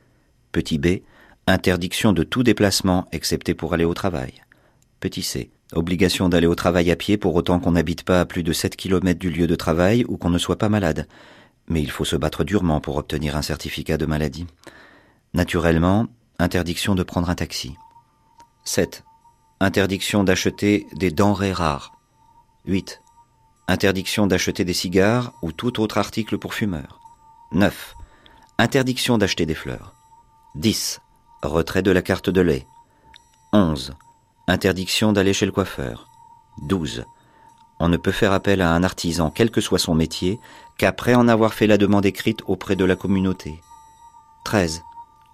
Petit 0.53 0.77
B, 0.77 1.01
Interdiction 1.47 2.13
de 2.13 2.23
tout 2.23 2.43
déplacement 2.43 3.09
excepté 3.11 3.55
pour 3.55 3.73
aller 3.73 3.83
au 3.83 3.93
travail. 3.93 4.35
Petit 5.01 5.21
c. 5.21 5.51
Obligation 5.75 6.29
d'aller 6.29 6.47
au 6.47 6.55
travail 6.55 6.91
à 6.91 6.95
pied 6.95 7.17
pour 7.17 7.35
autant 7.35 7.59
qu'on 7.59 7.71
n'habite 7.71 8.03
pas 8.03 8.19
à 8.19 8.25
plus 8.25 8.43
de 8.43 8.53
7 8.53 8.75
km 8.75 9.19
du 9.19 9.29
lieu 9.29 9.47
de 9.47 9.55
travail 9.55 10.05
ou 10.07 10.17
qu'on 10.17 10.29
ne 10.29 10.37
soit 10.37 10.57
pas 10.57 10.69
malade. 10.69 11.07
Mais 11.67 11.81
il 11.81 11.89
faut 11.89 12.05
se 12.05 12.15
battre 12.15 12.43
durement 12.43 12.79
pour 12.79 12.97
obtenir 12.97 13.35
un 13.35 13.41
certificat 13.41 13.97
de 13.97 14.05
maladie. 14.05 14.45
Naturellement, 15.33 16.07
interdiction 16.37 16.93
de 16.93 17.03
prendre 17.03 17.29
un 17.29 17.35
taxi. 17.35 17.75
7. 18.65 19.03
Interdiction 19.59 20.23
d'acheter 20.23 20.85
des 20.93 21.09
denrées 21.09 21.53
rares. 21.53 21.93
8. 22.65 23.01
Interdiction 23.67 24.27
d'acheter 24.27 24.65
des 24.65 24.73
cigares 24.73 25.33
ou 25.41 25.51
tout 25.51 25.81
autre 25.81 25.97
article 25.97 26.37
pour 26.37 26.53
fumeurs. 26.53 26.99
9. 27.53 27.95
Interdiction 28.59 29.17
d'acheter 29.17 29.45
des 29.45 29.55
fleurs. 29.55 29.95
10. 30.55 31.01
Retrait 31.41 31.81
de 31.81 31.91
la 31.91 32.01
carte 32.01 32.29
de 32.29 32.41
lait. 32.41 32.67
11. 33.53 33.93
Interdiction 34.47 35.13
d'aller 35.13 35.33
chez 35.33 35.45
le 35.45 35.51
coiffeur. 35.51 36.09
12. 36.61 37.05
On 37.79 37.89
ne 37.89 37.97
peut 37.97 38.11
faire 38.11 38.33
appel 38.33 38.61
à 38.61 38.73
un 38.73 38.83
artisan, 38.83 39.31
quel 39.31 39.51
que 39.51 39.61
soit 39.61 39.79
son 39.79 39.95
métier, 39.95 40.39
qu'après 40.77 41.15
en 41.15 41.27
avoir 41.27 41.53
fait 41.53 41.67
la 41.67 41.77
demande 41.77 42.05
écrite 42.05 42.41
auprès 42.45 42.75
de 42.75 42.85
la 42.85 42.95
communauté. 42.95 43.61
13. 44.45 44.83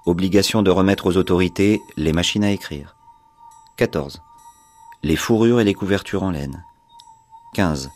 Obligation 0.06 0.62
de 0.62 0.72
remettre 0.72 1.08
aux 1.08 1.17
autorités 1.17 1.82
les 1.98 2.13
machines 2.13 2.43
à 2.43 2.52
écrire. 2.52 2.95
14. 3.78 4.22
Les 5.04 5.15
fourrures 5.15 5.60
et 5.60 5.63
les 5.63 5.74
couvertures 5.74 6.24
en 6.24 6.32
laine. 6.32 6.63
15. 7.56 7.89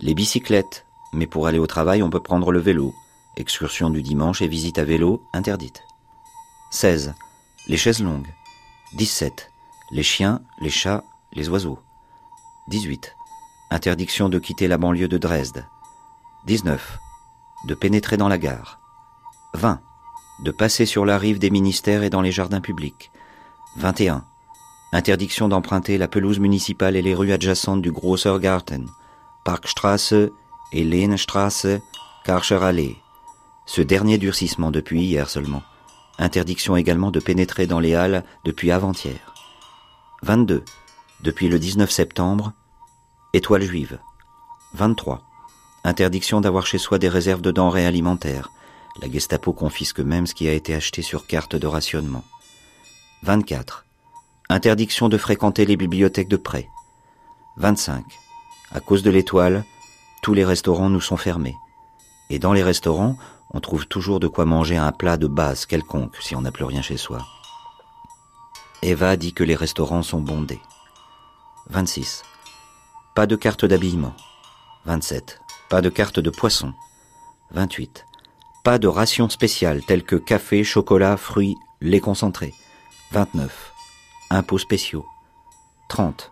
Les 0.00 0.14
bicyclettes, 0.14 0.86
mais 1.12 1.26
pour 1.26 1.46
aller 1.46 1.58
au 1.58 1.66
travail 1.66 2.02
on 2.02 2.10
peut 2.10 2.20
prendre 2.20 2.52
le 2.52 2.60
vélo. 2.60 2.94
Excursion 3.36 3.90
du 3.90 4.02
dimanche 4.02 4.42
et 4.42 4.48
visite 4.48 4.78
à 4.78 4.84
vélo 4.84 5.22
interdite. 5.32 5.82
16 6.70 7.14
les 7.66 7.76
chaises 7.76 8.02
longues. 8.02 8.28
17. 8.92 9.50
Les 9.90 10.02
chiens, 10.02 10.40
les 10.60 10.70
chats, 10.70 11.04
les 11.34 11.50
oiseaux. 11.50 11.78
18. 12.68 13.14
Interdiction 13.70 14.30
de 14.30 14.38
quitter 14.38 14.66
la 14.66 14.78
banlieue 14.78 15.08
de 15.08 15.18
Dresde. 15.18 15.66
19. 16.46 16.98
De 17.66 17.74
pénétrer 17.74 18.16
dans 18.16 18.28
la 18.28 18.38
gare. 18.38 18.80
20. 19.52 19.80
De 20.42 20.50
passer 20.50 20.86
sur 20.86 21.04
la 21.04 21.18
rive 21.18 21.38
des 21.38 21.50
ministères 21.50 22.02
et 22.02 22.08
dans 22.08 22.22
les 22.22 22.32
jardins 22.32 22.62
publics. 22.62 23.10
21. 23.76 24.24
Interdiction 24.92 25.48
d'emprunter 25.48 25.98
la 25.98 26.08
pelouse 26.08 26.38
municipale 26.38 26.96
et 26.96 27.02
les 27.02 27.14
rues 27.14 27.32
adjacentes 27.32 27.82
du 27.82 27.92
Grosser 27.92 28.38
Garten, 28.40 28.88
Parkstraße 29.44 30.30
et 30.72 30.84
Lehnstraße, 30.84 31.80
Karcher 32.24 32.62
Allee. 32.62 32.96
Ce 33.66 33.82
dernier 33.82 34.16
durcissement 34.16 34.70
depuis 34.70 35.02
hier 35.02 35.28
seulement. 35.28 35.62
Interdiction 36.18 36.74
également 36.74 37.10
de 37.10 37.20
pénétrer 37.20 37.66
dans 37.66 37.80
les 37.80 37.94
halles 37.94 38.24
depuis 38.44 38.70
avant-hier. 38.70 39.33
22. 40.24 40.64
Depuis 41.20 41.48
le 41.48 41.58
19 41.58 41.90
septembre, 41.90 42.54
étoile 43.34 43.62
juive. 43.62 43.98
23. 44.72 45.20
Interdiction 45.84 46.40
d'avoir 46.40 46.66
chez 46.66 46.78
soi 46.78 46.98
des 46.98 47.10
réserves 47.10 47.42
de 47.42 47.50
denrées 47.50 47.84
alimentaires. 47.84 48.50
La 49.02 49.10
Gestapo 49.10 49.52
confisque 49.52 50.00
même 50.00 50.26
ce 50.26 50.32
qui 50.34 50.48
a 50.48 50.54
été 50.54 50.74
acheté 50.74 51.02
sur 51.02 51.26
carte 51.26 51.56
de 51.56 51.66
rationnement. 51.66 52.24
24. 53.22 53.84
Interdiction 54.48 55.10
de 55.10 55.18
fréquenter 55.18 55.66
les 55.66 55.76
bibliothèques 55.76 56.28
de 56.28 56.38
prêt. 56.38 56.70
25. 57.58 58.02
À 58.72 58.80
cause 58.80 59.02
de 59.02 59.10
l'étoile, 59.10 59.62
tous 60.22 60.32
les 60.32 60.46
restaurants 60.46 60.88
nous 60.88 61.02
sont 61.02 61.18
fermés. 61.18 61.56
Et 62.30 62.38
dans 62.38 62.54
les 62.54 62.62
restaurants, 62.62 63.18
on 63.50 63.60
trouve 63.60 63.86
toujours 63.86 64.20
de 64.20 64.28
quoi 64.28 64.46
manger 64.46 64.78
un 64.78 64.90
plat 64.90 65.18
de 65.18 65.26
base 65.26 65.66
quelconque 65.66 66.16
si 66.22 66.34
on 66.34 66.40
n'a 66.40 66.50
plus 66.50 66.64
rien 66.64 66.80
chez 66.80 66.96
soi. 66.96 67.26
Eva 68.84 69.16
dit 69.16 69.32
que 69.32 69.44
les 69.44 69.54
restaurants 69.54 70.02
sont 70.02 70.20
bondés. 70.20 70.60
26. 71.70 72.22
Pas 73.14 73.26
de 73.26 73.34
carte 73.34 73.64
d'habillement. 73.64 74.14
27. 74.84 75.40
Pas 75.70 75.80
de 75.80 75.88
carte 75.88 76.20
de 76.20 76.28
poisson. 76.28 76.74
28. 77.52 78.04
Pas 78.62 78.78
de 78.78 78.86
rations 78.86 79.30
spéciales 79.30 79.82
telles 79.82 80.04
que 80.04 80.16
café, 80.16 80.64
chocolat, 80.64 81.16
fruits, 81.16 81.56
lait 81.80 82.00
concentré. 82.00 82.52
29. 83.12 83.72
Impôts 84.28 84.58
spéciaux. 84.58 85.06
30. 85.88 86.30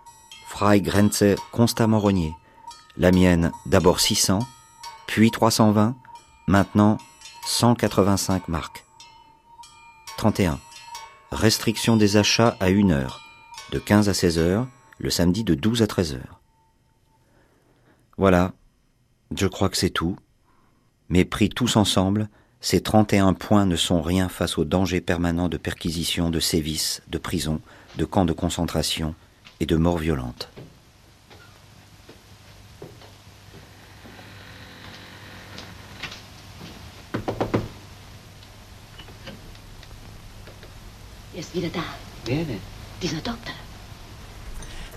Grenze 0.83 1.25
constamment 1.53 2.01
rogné. 2.01 2.35
La 2.99 3.13
mienne 3.13 3.51
d'abord 3.65 3.99
600, 3.99 4.41
puis 5.07 5.31
320, 5.31 5.97
maintenant 6.47 6.99
185 7.47 8.49
marques. 8.49 8.85
31. 10.19 10.61
Restriction 11.33 11.97
des 11.97 12.19
achats 12.19 12.59
à 12.61 12.67
1 12.67 12.91
heure, 12.91 13.23
de 13.71 13.79
15 13.79 14.11
à 14.11 14.15
16 14.15 14.39
heures, 14.39 14.69
le 14.99 15.09
samedi 15.09 15.45
de 15.45 15.55
12 15.55 15.81
à 15.81 15.87
13 15.87 16.13
heures. 16.13 16.41
Voilà, 18.19 18.53
je 19.35 19.47
crois 19.47 19.71
que 19.71 19.79
c'est 19.79 19.89
tout. 19.89 20.19
Mais 21.09 21.25
pris 21.25 21.49
tous 21.49 21.77
ensemble, 21.77 22.29
ces 22.61 22.83
31 22.83 23.33
points 23.33 23.65
ne 23.65 23.77
sont 23.77 24.03
rien 24.03 24.29
face 24.29 24.59
au 24.59 24.67
danger 24.67 25.01
permanent 25.01 25.49
de 25.49 25.57
perquisition, 25.57 26.29
de 26.29 26.39
sévices, 26.39 27.03
de 27.09 27.17
prison, 27.17 27.63
de 27.97 28.05
camps 28.05 28.27
de 28.27 28.35
concentration 28.35 29.15
et 29.59 29.65
de 29.65 29.77
morts 29.77 29.99
violentes. 29.99 30.51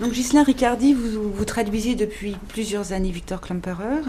Donc 0.01 0.11
Ghislain 0.11 0.43
Ricardi, 0.43 0.93
vous, 0.93 1.31
vous 1.31 1.45
traduisez 1.45 1.95
depuis 1.95 2.35
plusieurs 2.49 2.91
années 2.91 3.11
Victor 3.11 3.39
Klemperer, 3.39 4.01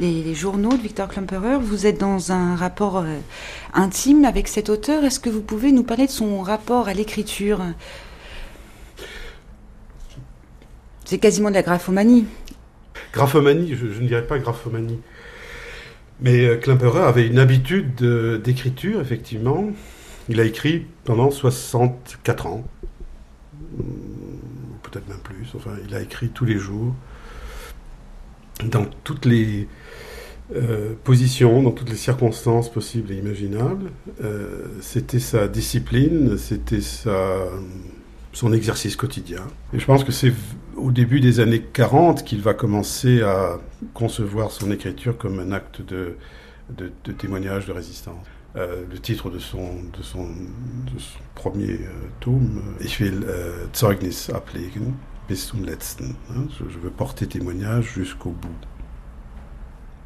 les, 0.00 0.34
journaux 0.34 0.76
de 0.76 0.82
Victor 0.82 1.06
Klemperer. 1.06 1.58
Vous 1.60 1.86
êtes 1.86 1.98
dans 2.00 2.32
un 2.32 2.56
rapport 2.56 2.98
euh, 2.98 3.18
intime 3.72 4.24
avec 4.24 4.48
cet 4.48 4.68
auteur. 4.68 5.04
Est-ce 5.04 5.20
que 5.20 5.30
vous 5.30 5.40
pouvez 5.40 5.70
nous 5.70 5.84
parler 5.84 6.06
de 6.06 6.10
son 6.10 6.42
rapport 6.42 6.88
à 6.88 6.94
l'écriture? 6.94 7.62
C'est 11.04 11.18
quasiment 11.18 11.50
de 11.50 11.54
la 11.54 11.62
graphomanie. 11.62 12.26
Graphomanie, 13.12 13.76
je, 13.76 13.86
ne 13.86 14.08
dirais 14.08 14.26
pas 14.26 14.40
graphomanie. 14.40 14.98
Mais 16.20 16.58
Klemperer 16.58 17.04
avait 17.04 17.28
une 17.28 17.38
habitude 17.38 17.94
d'écriture, 18.42 19.00
effectivement. 19.00 19.70
Il 20.28 20.40
a 20.40 20.44
écrit 20.44 20.86
pendant 21.04 21.30
64 21.30 22.46
ans, 22.46 22.64
peut-être 24.82 25.08
même 25.08 25.18
plus. 25.18 25.46
Enfin, 25.56 25.72
il 25.86 25.94
a 25.94 26.02
écrit 26.02 26.28
tous 26.28 26.44
les 26.44 26.58
jours, 26.58 26.94
dans 28.64 28.84
toutes 29.04 29.24
les 29.24 29.68
euh, 30.54 30.94
positions, 31.02 31.62
dans 31.62 31.70
toutes 31.70 31.88
les 31.88 31.96
circonstances 31.96 32.70
possibles 32.70 33.12
et 33.12 33.16
imaginables. 33.16 33.90
Euh, 34.22 34.66
c'était 34.82 35.20
sa 35.20 35.48
discipline, 35.48 36.36
c'était 36.36 36.82
son 38.32 38.52
exercice 38.52 38.96
quotidien. 38.96 39.46
Et 39.72 39.78
je 39.78 39.86
pense 39.86 40.04
que 40.04 40.12
c'est 40.12 40.32
au 40.76 40.90
début 40.92 41.20
des 41.20 41.40
années 41.40 41.62
40 41.72 42.22
qu'il 42.22 42.42
va 42.42 42.52
commencer 42.52 43.22
à 43.22 43.58
concevoir 43.94 44.50
son 44.50 44.70
écriture 44.70 45.16
comme 45.16 45.40
un 45.40 45.52
acte 45.52 45.80
de 45.80 46.16
témoignage 47.16 47.66
de 47.66 47.72
résistance. 47.72 48.26
Euh, 48.56 48.84
le 48.90 48.98
titre 48.98 49.30
de 49.30 49.38
son, 49.38 49.74
de 49.96 50.02
son, 50.02 50.24
de 50.24 50.98
son 50.98 51.18
premier 51.34 51.74
euh, 51.74 52.08
tome, 52.20 52.62
Ich 52.80 52.98
will 52.98 53.22
euh, 53.24 53.66
Zeugnis 53.74 54.30
ablegen 54.34 54.94
bis 55.28 55.48
zum 55.48 55.64
letzten. 55.64 56.14
Hein, 56.30 56.46
je, 56.58 56.68
je, 56.68 56.78
veux 56.78 56.90
porter 56.90 57.26
témoignage 57.26 57.92
jusqu'au 57.94 58.30
bout. 58.30 58.48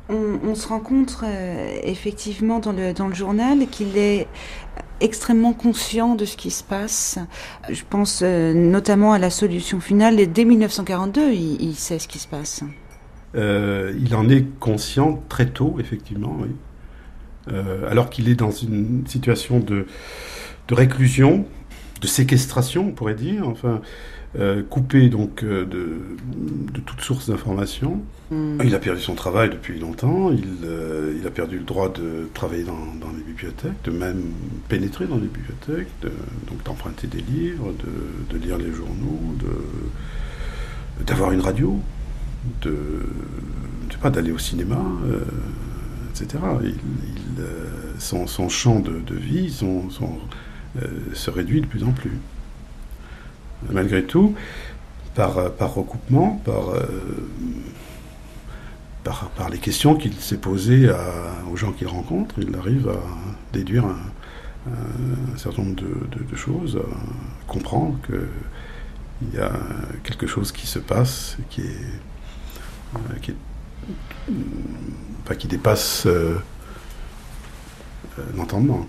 On, 0.08 0.40
on, 0.44 0.54
se 0.54 0.66
rend 0.68 0.80
compte 0.80 1.16
euh, 1.22 1.78
effectivement 1.84 2.58
dans 2.58 2.72
le, 2.72 2.92
dans 2.92 3.06
le 3.06 3.14
journal 3.14 3.68
qu'il 3.68 3.96
est 3.96 4.26
extrêmement 5.00 5.52
conscient 5.52 6.16
de 6.16 6.24
ce 6.24 6.36
qui 6.36 6.50
se 6.50 6.64
passe. 6.64 7.18
Je 7.70 7.82
pense 7.88 8.20
euh, 8.22 8.52
notamment 8.52 9.12
à 9.12 9.18
la 9.18 9.30
solution 9.30 9.80
finale. 9.80 10.18
Et 10.18 10.26
dès 10.26 10.44
1942, 10.44 11.32
il, 11.32 11.62
il, 11.62 11.74
sait 11.74 12.00
ce 12.00 12.08
qui 12.08 12.18
se 12.18 12.28
passe. 12.28 12.64
Euh, 13.34 13.94
il 13.98 14.14
en 14.14 14.28
est 14.28 14.44
conscient 14.58 15.22
très 15.28 15.46
tôt, 15.46 15.76
effectivement, 15.78 16.36
oui. 16.40 16.50
Euh, 17.50 17.90
alors 17.90 18.10
qu'il 18.10 18.28
est 18.28 18.34
dans 18.34 18.50
une 18.50 19.04
situation 19.06 19.58
de, 19.58 19.86
de, 20.68 20.74
réclusion, 20.74 21.46
de 22.00 22.06
séquestration, 22.06 22.88
on 22.88 22.92
pourrait 22.92 23.14
dire, 23.14 23.48
enfin, 23.48 23.80
euh, 24.38 24.62
coupé 24.62 25.10
donc 25.10 25.42
euh, 25.42 25.66
de, 25.66 26.00
de 26.72 26.80
toute 26.80 27.02
source 27.02 27.28
d'information. 27.28 28.00
Mm. 28.30 28.62
Il 28.64 28.74
a 28.74 28.78
perdu 28.78 29.02
son 29.02 29.14
travail 29.14 29.50
depuis 29.50 29.78
longtemps, 29.78 30.32
il, 30.32 30.64
euh, 30.64 31.14
il, 31.20 31.26
a 31.26 31.30
perdu 31.30 31.58
le 31.58 31.64
droit 31.64 31.90
de 31.90 32.30
travailler 32.32 32.64
dans, 32.64 32.94
dans, 32.98 33.12
les 33.14 33.22
bibliothèques, 33.22 33.82
de 33.84 33.90
même 33.90 34.22
pénétrer 34.70 35.04
dans 35.04 35.16
les 35.18 35.26
bibliothèques, 35.26 35.88
de, 36.00 36.10
donc 36.48 36.64
d'emprunter 36.64 37.08
des 37.08 37.20
livres, 37.20 37.74
de, 37.84 38.38
de, 38.38 38.42
lire 38.42 38.56
les 38.56 38.72
journaux, 38.72 39.20
d'avoir 41.06 41.32
une 41.32 41.40
radio, 41.40 41.78
de, 42.62 42.74
je 43.88 43.92
sais 43.92 44.00
pas, 44.00 44.08
d'aller 44.08 44.32
au 44.32 44.38
cinéma 44.38 44.82
etc. 46.12 46.38
Euh, 47.38 47.68
son, 47.98 48.48
champ 48.48 48.80
de, 48.80 49.14
vie 49.14 49.56
euh, 49.62 50.88
se 51.14 51.30
réduit 51.30 51.60
de 51.60 51.66
plus 51.66 51.84
en 51.84 51.92
plus. 51.92 52.18
Malgré 53.70 54.04
tout, 54.04 54.34
par, 55.14 55.34
recoupement, 55.74 56.40
par, 56.44 56.70
euh, 56.70 56.82
par, 59.04 59.48
les 59.50 59.58
questions 59.58 59.94
qu'il 59.94 60.14
s'est 60.14 60.38
posées 60.38 60.90
aux 61.50 61.56
gens 61.56 61.72
qu'il 61.72 61.86
rencontre, 61.86 62.34
il 62.38 62.54
arrive 62.56 62.88
à 62.88 63.00
déduire 63.52 63.84
un, 63.86 65.36
certain 65.36 65.62
nombre 65.62 65.76
de, 65.76 66.36
choses, 66.36 66.76
à 66.76 67.50
comprendre 67.50 67.98
qu'il 68.06 69.38
y 69.38 69.40
a 69.40 69.52
quelque 70.02 70.26
chose 70.26 70.50
qui 70.50 70.66
se 70.66 70.78
passe 70.80 71.36
qui 71.50 71.60
est 73.30 73.36
enfin, 75.24 75.34
qui 75.34 75.48
dépasse 75.48 76.06
euh, 76.06 76.36
euh, 78.18 78.22
l'entendement. 78.36 78.86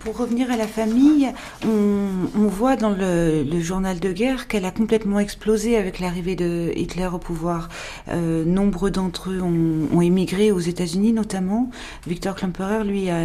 Pour 0.00 0.16
revenir 0.16 0.50
à 0.50 0.56
la 0.56 0.66
famille, 0.66 1.28
on, 1.62 2.06
on 2.34 2.46
voit 2.46 2.76
dans 2.76 2.88
le, 2.88 3.42
le, 3.42 3.60
journal 3.60 4.00
de 4.00 4.12
guerre 4.12 4.48
qu'elle 4.48 4.64
a 4.64 4.70
complètement 4.70 5.18
explosé 5.18 5.76
avec 5.76 6.00
l'arrivée 6.00 6.36
de 6.36 6.72
Hitler 6.74 7.08
au 7.12 7.18
pouvoir. 7.18 7.68
Euh, 8.08 8.46
nombre 8.46 8.88
d'entre 8.88 9.30
eux 9.30 9.42
ont, 9.42 9.88
ont, 9.94 10.00
émigré 10.00 10.52
aux 10.52 10.58
États-Unis 10.60 11.12
notamment. 11.12 11.70
Victor 12.06 12.34
Klemperer, 12.34 12.82
lui, 12.84 13.10
a, 13.10 13.20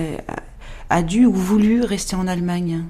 a, 0.90 1.02
dû 1.02 1.26
ou 1.26 1.34
voulu 1.34 1.82
rester 1.82 2.18
en 2.18 2.28
Allemagne. 2.28 2.84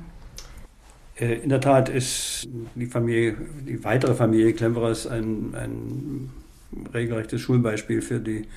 Äh, 1.18 1.44
in 1.44 1.50
der 1.50 1.62
Tat 1.62 1.90
ist 1.90 2.48
die 2.76 2.88
Familie, 2.88 3.38
die 3.66 3.84
weitere 3.84 4.16
Familie 4.16 4.54
Klemperers 4.54 5.08
ein, 5.08 5.54
ein 5.56 6.30
regelrechtes 6.94 7.42
Schulbeispiel 7.42 8.02
für 8.02 8.20
die 8.20 8.48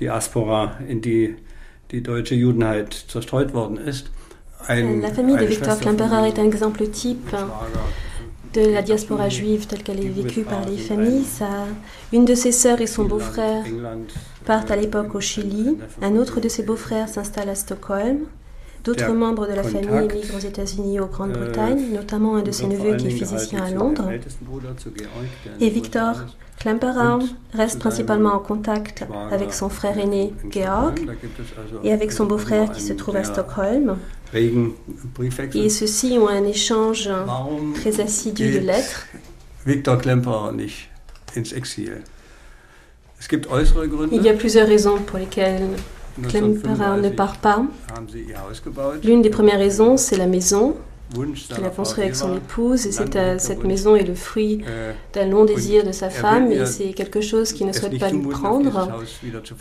Diaspora, 0.00 0.78
in 0.88 1.00
die 1.00 1.36
die 1.92 2.02
deutsche 2.02 2.34
Judenheit 2.34 2.94
zerstreut 2.94 3.52
worden 3.52 3.76
ist. 3.76 4.10
Ein, 4.66 5.02
la 5.02 5.10
famille 5.10 5.38
de 5.38 5.48
Victor 5.48 5.76
Klemperer 5.76 6.26
est 6.26 6.38
un 6.38 6.44
exemple 6.44 6.88
type 6.90 7.36
de 8.54 8.70
la 8.70 8.82
diaspora 8.82 9.28
juive 9.28 9.66
telle 9.66 9.82
qu'elle 9.82 10.04
est 10.04 10.08
vécue 10.08 10.42
par 10.42 10.68
les 10.68 10.76
familles. 10.76 11.24
Ça, 11.24 11.66
une 12.12 12.24
de 12.24 12.34
ses 12.34 12.52
sœurs 12.52 12.80
et 12.80 12.86
son 12.86 13.04
beau-frère 13.04 13.64
partent 14.44 14.70
à 14.70 14.76
l'époque 14.76 15.14
au 15.14 15.20
Chili. 15.20 15.78
Un 16.02 16.16
autre 16.16 16.40
de 16.40 16.48
ses 16.48 16.62
beaux-frères 16.62 17.08
s'installe 17.08 17.48
à 17.48 17.54
Stockholm. 17.54 18.26
D'autres 18.84 19.12
membres 19.12 19.46
de 19.46 19.52
la 19.52 19.62
famille 19.62 20.08
émigrent 20.10 20.36
aux 20.36 20.40
États-Unis 20.40 20.96
et 20.96 21.00
aux 21.00 21.06
Grande-Bretagne, 21.06 21.92
notamment 21.92 22.36
un 22.36 22.42
de 22.42 22.50
ses 22.50 22.66
neveux 22.66 22.96
qui 22.96 23.08
est 23.08 23.10
physicien 23.10 23.62
à 23.62 23.70
Londres. 23.70 24.10
Et 25.60 25.68
Victor 25.68 26.16
Klemperer 26.58 27.24
reste 27.52 27.78
principalement 27.78 28.34
en 28.34 28.38
contact 28.38 29.04
avec 29.30 29.52
son 29.52 29.68
frère 29.68 29.98
aîné 29.98 30.32
Georg 30.50 30.94
et 31.82 31.92
avec 31.92 32.12
son 32.12 32.26
beau-frère 32.26 32.70
qui 32.72 32.82
se 32.82 32.92
trouve 32.92 33.16
à 33.16 33.24
Stockholm. 33.24 33.96
Et 34.34 35.68
ceux-ci 35.68 36.18
ont 36.18 36.28
un 36.28 36.44
échange 36.44 37.10
très 37.74 38.00
assidu 38.00 38.52
de 38.52 38.58
lettres. 38.58 39.06
Victor 39.66 39.98
Klemperer 39.98 40.52
nicht 40.54 40.88
ins 41.36 41.56
Exil? 41.56 42.02
Il 44.10 44.22
y 44.22 44.28
a 44.28 44.34
plusieurs 44.34 44.66
raisons 44.66 44.98
pour 44.98 45.16
lesquelles 45.18 45.68
Klemperer 46.28 47.00
ne 47.00 47.08
part 47.10 47.38
pas. 47.38 47.64
L'une 49.02 49.22
des 49.22 49.30
premières 49.30 49.58
raisons, 49.58 49.96
c'est 49.96 50.16
la 50.16 50.26
maison 50.26 50.76
qu'il 51.12 51.64
a 51.64 51.70
construit 51.70 52.04
avec 52.04 52.16
son 52.16 52.36
épouse. 52.36 52.86
Et 52.86 52.92
cette, 52.92 53.18
cette 53.38 53.64
maison 53.64 53.96
est 53.96 54.04
le 54.04 54.14
fruit 54.14 54.62
d'un 55.12 55.26
long 55.26 55.44
désir 55.44 55.84
de 55.84 55.92
sa 55.92 56.10
femme 56.10 56.50
et 56.50 56.66
c'est 56.66 56.92
quelque 56.92 57.20
chose 57.20 57.52
qu'il 57.52 57.66
ne 57.66 57.72
souhaite 57.72 57.98
pas 57.98 58.10
lui 58.10 58.26
prendre. 58.28 59.02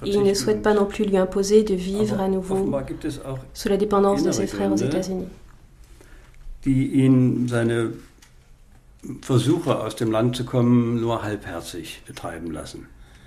Il 0.06 0.24
ne 0.24 0.34
souhaite 0.34 0.62
pas 0.62 0.74
non 0.74 0.86
plus 0.86 1.06
lui 1.06 1.18
imposer 1.18 1.64
de 1.64 1.74
vivre 1.76 2.20
à 2.20 2.28
nouveau 2.28 2.72
sous 3.54 3.70
la 3.70 3.78
dépendance 3.78 4.24
de 4.24 4.32
ses 4.32 4.48
frères 4.48 4.72
aux 4.72 4.78
États-Unis. 4.78 5.28
Versuche 9.22 9.68
aus 9.68 9.96
dem 9.96 10.12
Land 10.12 10.36
zu 10.36 10.46
kommen 10.46 11.02
nur 11.02 11.24
halbherzig 11.24 12.04
betreiben 12.06 12.52
lassen. 12.52 12.86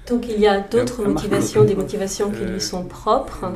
Donc 0.09 0.27
il 0.29 0.39
y 0.39 0.47
a 0.47 0.61
d'autres 0.61 1.03
motivations, 1.03 1.65
des 1.65 1.75
motivations 1.75 2.31
qui 2.31 2.45
lui 2.45 2.61
sont 2.61 2.85
propres, 2.85 3.53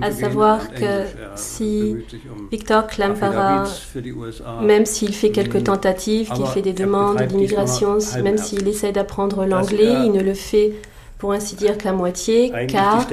à 0.00 0.10
savoir 0.10 0.72
que 0.72 1.02
si 1.36 1.96
Victor 2.50 2.86
Klemperer, 2.86 3.68
même 4.62 4.86
s'il 4.86 5.14
fait 5.14 5.30
quelques 5.30 5.64
tentatives, 5.64 6.30
qu'il 6.30 6.46
fait 6.46 6.62
des 6.62 6.72
demandes 6.72 7.20
d'immigration, 7.22 7.98
même 8.22 8.38
s'il 8.38 8.66
essaie 8.66 8.92
d'apprendre 8.92 9.44
l'anglais, 9.44 10.04
il 10.06 10.12
ne 10.12 10.22
le 10.22 10.34
fait 10.34 10.72
pour 11.18 11.32
ainsi 11.32 11.54
dire 11.54 11.76
qu'à 11.76 11.92
moitié, 11.92 12.50
car 12.68 13.06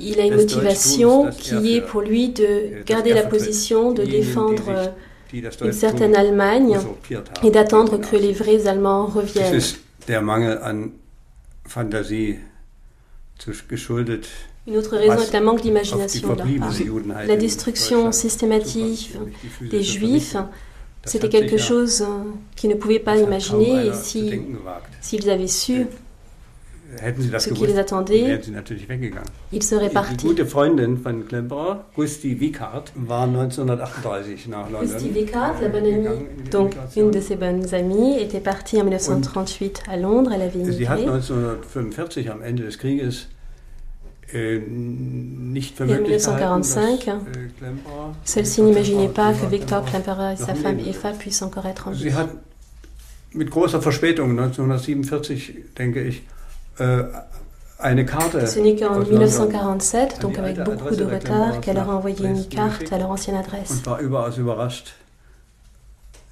il 0.00 0.20
a 0.20 0.24
une 0.24 0.36
motivation 0.36 1.30
qui 1.30 1.76
est 1.76 1.80
pour 1.80 2.00
lui 2.00 2.30
de 2.30 2.82
garder 2.84 3.14
la 3.14 3.22
position, 3.22 3.92
de 3.92 4.02
défendre 4.04 4.92
une 5.32 5.72
certaine 5.72 6.16
Allemagne 6.16 6.78
et 7.44 7.50
d'attendre 7.50 7.98
que 7.98 8.16
les 8.16 8.32
vrais 8.32 8.66
Allemands 8.66 9.06
reviennent. 9.06 9.60
Fantasie 11.68 12.36
geschuldet. 13.68 14.22
Une 14.66 14.76
autre 14.76 14.96
raison 14.96 15.22
est 15.22 15.34
un 15.34 15.40
manque 15.40 15.62
d'imagination 15.62 16.34
de 16.34 16.38
leur 16.38 16.46
part. 16.58 17.26
La 17.26 17.36
destruction 17.36 18.10
systématique 18.12 19.14
des 19.60 19.82
Juifs, 19.82 20.36
c'était 21.04 21.28
quelque 21.28 21.56
chose 21.56 22.04
qu'ils 22.56 22.70
ne 22.70 22.74
pouvaient 22.74 22.98
pas 22.98 23.16
imaginer 23.16 23.86
et 23.86 23.92
s'ils 23.92 24.42
si, 25.00 25.30
avaient 25.30 25.46
su 25.46 25.86
ce 27.38 27.50
qui 27.50 27.66
les 27.66 27.78
attendait, 27.78 28.40
ils 29.52 29.62
seraient 29.62 29.90
partis. 29.90 30.26
Gute 30.26 30.44
Freundin 30.44 30.94
von 30.94 31.22
Klemperer, 31.28 31.84
Gusti 31.94 32.34
Wickart, 32.34 32.84
war 32.96 33.26
1938 33.26 34.48
nach 34.48 34.70
London. 34.70 34.86
Gusti 34.86 35.14
Wickart, 35.14 35.60
la 35.60 35.68
bonne 35.68 35.86
amie, 35.86 36.26
donc 36.50 36.72
une 36.96 37.10
de 37.10 37.20
ses 37.20 37.36
bonnes 37.36 37.74
amies, 37.74 38.18
était 38.18 38.40
partie 38.40 38.80
en 38.80 38.84
1938 38.84 39.82
à 39.90 39.96
Londres. 39.96 40.30
Elle 40.34 40.42
avait 40.42 40.58
immigré. 40.58 40.76
Sie 40.76 40.88
hat 40.88 40.96
1945 40.96 42.26
am 42.26 42.42
Ende 42.42 42.62
des 42.62 42.76
Krieges 42.76 43.28
Et 44.34 44.58
en 44.58 45.84
1945, 45.84 47.10
celle-ci 48.24 48.60
n'imaginait 48.60 49.08
pas 49.08 49.32
que 49.32 49.46
Victor 49.46 49.82
Klemperer 49.86 50.34
et 50.34 50.36
sa 50.36 50.54
femme 50.54 50.78
Eva 50.80 51.12
puissent 51.12 51.40
encore 51.40 51.64
être 51.64 51.88
en 51.88 51.92
vie. 51.92 52.10
Sie 52.10 52.14
hat 52.14 52.28
mit 53.32 53.50
großer 53.50 53.80
Verspätung 53.80 54.30
1947, 54.30 55.54
denke 55.78 56.02
ich, 56.02 56.22
äh, 56.80 57.04
Ce 57.80 58.58
n'est 58.58 58.74
qu'en 58.74 58.98
1947, 58.98 60.20
donc 60.20 60.38
avec 60.38 60.58
beaucoup 60.62 60.96
de 60.96 61.04
retard, 61.04 61.60
qu'elle 61.60 61.76
leur 61.76 61.90
a 61.90 61.96
envoyé 61.96 62.26
une 62.26 62.46
carte 62.46 62.92
à 62.92 62.98
leur 62.98 63.10
ancienne 63.10 63.36
adresse. 63.36 63.82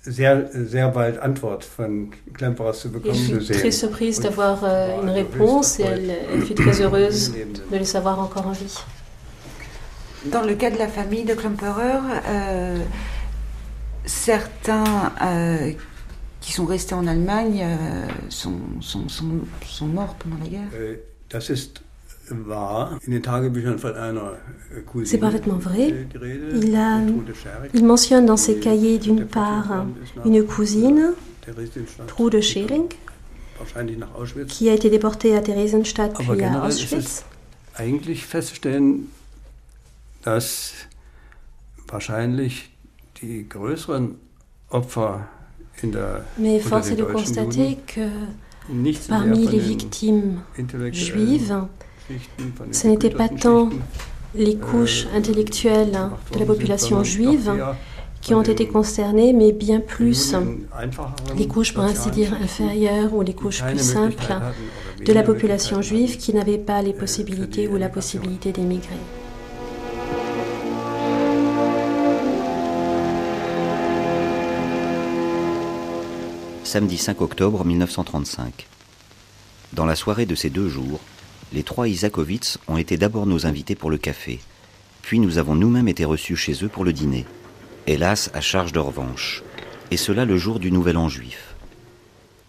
Sehr, 0.08 0.48
sehr 0.52 0.92
bald 0.92 1.18
Antwort 1.20 1.64
von 1.64 2.10
Klemperers 2.32 2.78
zu 2.78 2.90
bekommen. 2.90 3.16
Je 3.16 3.40
suis 3.40 3.54
très 3.56 3.72
surprise 3.72 4.20
d'avoir 4.20 4.60
euh, 4.62 5.02
une 5.02 5.10
réponse 5.10 5.80
et 5.80 5.82
elle, 5.82 6.16
elle 6.32 6.42
fut 6.42 6.54
très 6.54 6.80
heureuse 6.80 7.32
de 7.32 7.76
le 7.76 7.84
savoir 7.84 8.20
encore 8.20 8.46
en 8.46 8.52
vie. 8.52 8.78
Dans 10.26 10.42
le 10.42 10.54
cas 10.54 10.70
de 10.70 10.78
la 10.78 10.86
famille 10.86 11.24
de 11.24 11.34
Klemperer, 11.34 11.98
euh, 12.28 12.78
certains 14.04 15.12
euh, 15.24 15.72
qui 16.46 16.52
sont 16.52 16.64
restés 16.64 16.94
en 16.94 17.08
Allemagne 17.08 17.60
euh, 17.60 18.06
sont, 18.28 18.60
sont, 18.80 19.08
sont, 19.08 19.40
sont, 19.66 19.86
morts 19.86 20.14
pendant 20.14 20.36
la 20.44 20.48
guerre. 20.48 20.68
Euh. 20.74 20.94
C'est 25.04 25.18
parfaitement 25.18 25.56
vrai. 25.56 26.06
Il, 26.54 26.76
a, 26.76 27.00
il 27.74 27.84
mentionne 27.84 28.26
dans 28.26 28.36
ses 28.36 28.60
cahiers 28.60 28.98
d'une 28.98 29.26
part 29.26 29.86
une 30.24 30.44
cousine, 30.44 31.14
Trude 32.06 32.40
Schering, 32.40 32.86
qui 34.46 34.70
a 34.70 34.74
été 34.74 34.88
déportée 34.88 35.36
à 35.36 35.40
Theresienstadt 35.40 36.14
puis 36.14 36.44
à 36.44 36.64
Auschwitz. 36.64 37.24
Eigentlich 37.76 38.24
feststellen, 38.24 39.08
dass 40.24 40.72
wahrscheinlich 41.88 42.70
die 43.20 43.46
größeren 43.48 44.16
Opfer 44.70 45.28
Mais 46.38 46.58
force 46.60 46.90
est 46.90 46.96
de 46.96 47.04
constater 47.04 47.78
que 47.86 48.08
parmi 49.08 49.46
les 49.46 49.58
victimes 49.58 50.40
juives, 50.92 51.54
ce 52.72 52.88
n'était 52.88 53.10
pas 53.10 53.28
tant 53.28 53.70
les 54.34 54.56
couches 54.56 55.06
intellectuelles 55.14 55.98
de 56.32 56.38
la 56.38 56.46
population 56.46 57.02
juive 57.02 57.52
qui 58.20 58.34
ont 58.34 58.42
été 58.42 58.66
concernées, 58.66 59.32
mais 59.32 59.52
bien 59.52 59.80
plus 59.80 60.34
les 61.36 61.46
couches, 61.46 61.72
pour 61.72 61.84
ainsi 61.84 62.10
dire, 62.10 62.34
inférieures 62.34 63.14
ou 63.14 63.22
les 63.22 63.34
couches 63.34 63.62
plus 63.62 63.78
simples 63.78 64.34
de 65.04 65.12
la 65.12 65.22
population 65.22 65.80
juive 65.80 66.16
qui 66.16 66.34
n'avaient 66.34 66.58
pas 66.58 66.82
les 66.82 66.92
possibilités 66.92 67.68
ou 67.68 67.76
la 67.76 67.88
possibilité 67.88 68.50
d'émigrer. 68.52 68.98
Samedi 76.66 76.98
5 76.98 77.20
octobre 77.20 77.64
1935. 77.64 78.66
Dans 79.72 79.86
la 79.86 79.94
soirée 79.94 80.26
de 80.26 80.34
ces 80.34 80.50
deux 80.50 80.68
jours, 80.68 80.98
les 81.52 81.62
trois 81.62 81.86
Isakovitz 81.86 82.58
ont 82.66 82.76
été 82.76 82.96
d'abord 82.96 83.24
nos 83.24 83.46
invités 83.46 83.76
pour 83.76 83.88
le 83.88 83.98
café, 83.98 84.40
puis 85.00 85.20
nous 85.20 85.38
avons 85.38 85.54
nous-mêmes 85.54 85.86
été 85.86 86.04
reçus 86.04 86.34
chez 86.34 86.64
eux 86.64 86.68
pour 86.68 86.84
le 86.84 86.92
dîner, 86.92 87.24
hélas 87.86 88.32
à 88.34 88.40
charge 88.40 88.72
de 88.72 88.80
revanche, 88.80 89.44
et 89.92 89.96
cela 89.96 90.24
le 90.24 90.36
jour 90.36 90.58
du 90.58 90.72
Nouvel 90.72 90.96
An 90.96 91.08
juif. 91.08 91.54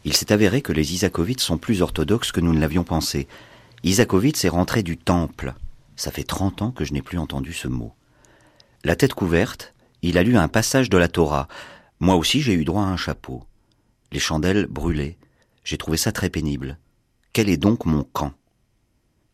Il 0.04 0.14
s'est 0.14 0.34
avéré 0.34 0.64
que 0.64 0.74
les 0.74 0.96
Isakovitz 0.96 1.44
sont 1.44 1.60
plus 1.60 1.84
orthodoxes 1.84 2.32
que 2.32 2.42
nous 2.42 2.54
ne 2.54 2.60
l'avions 2.60 2.84
pensé. 2.84 3.28
Isakovitz 3.84 4.44
est 4.46 4.50
rentré 4.50 4.82
du 4.82 4.98
temple. 4.98 5.54
Ça 5.96 6.10
fait 6.10 6.24
30 6.24 6.64
ans 6.64 6.72
que 6.72 6.86
je 6.86 6.94
n'ai 6.94 7.04
plus 7.04 7.20
entendu 7.20 7.54
ce 7.54 7.68
mot. 7.68 7.94
La 8.84 8.96
tête 8.96 9.14
couverte, 9.14 9.76
il 10.02 10.18
a 10.18 10.24
lu 10.24 10.38
un 10.38 10.48
passage 10.48 10.90
de 10.90 10.98
la 10.98 11.08
Torah. 11.08 11.48
Moi 12.00 12.16
aussi 12.16 12.42
j'ai 12.42 12.54
eu 12.54 12.66
droit 12.66 12.82
à 12.82 12.88
un 12.88 12.98
chapeau. 12.98 13.44
Les 14.12 14.20
chandelles 14.20 14.68
brûlaient. 14.68 15.18
J'ai 15.64 15.78
trouvé 15.78 15.98
ça 15.98 16.12
très 16.12 16.30
pénible. 16.30 16.78
Quel 17.34 17.50
est 17.50 17.58
donc 17.58 17.86
mon 17.86 18.04
camp? 18.04 18.34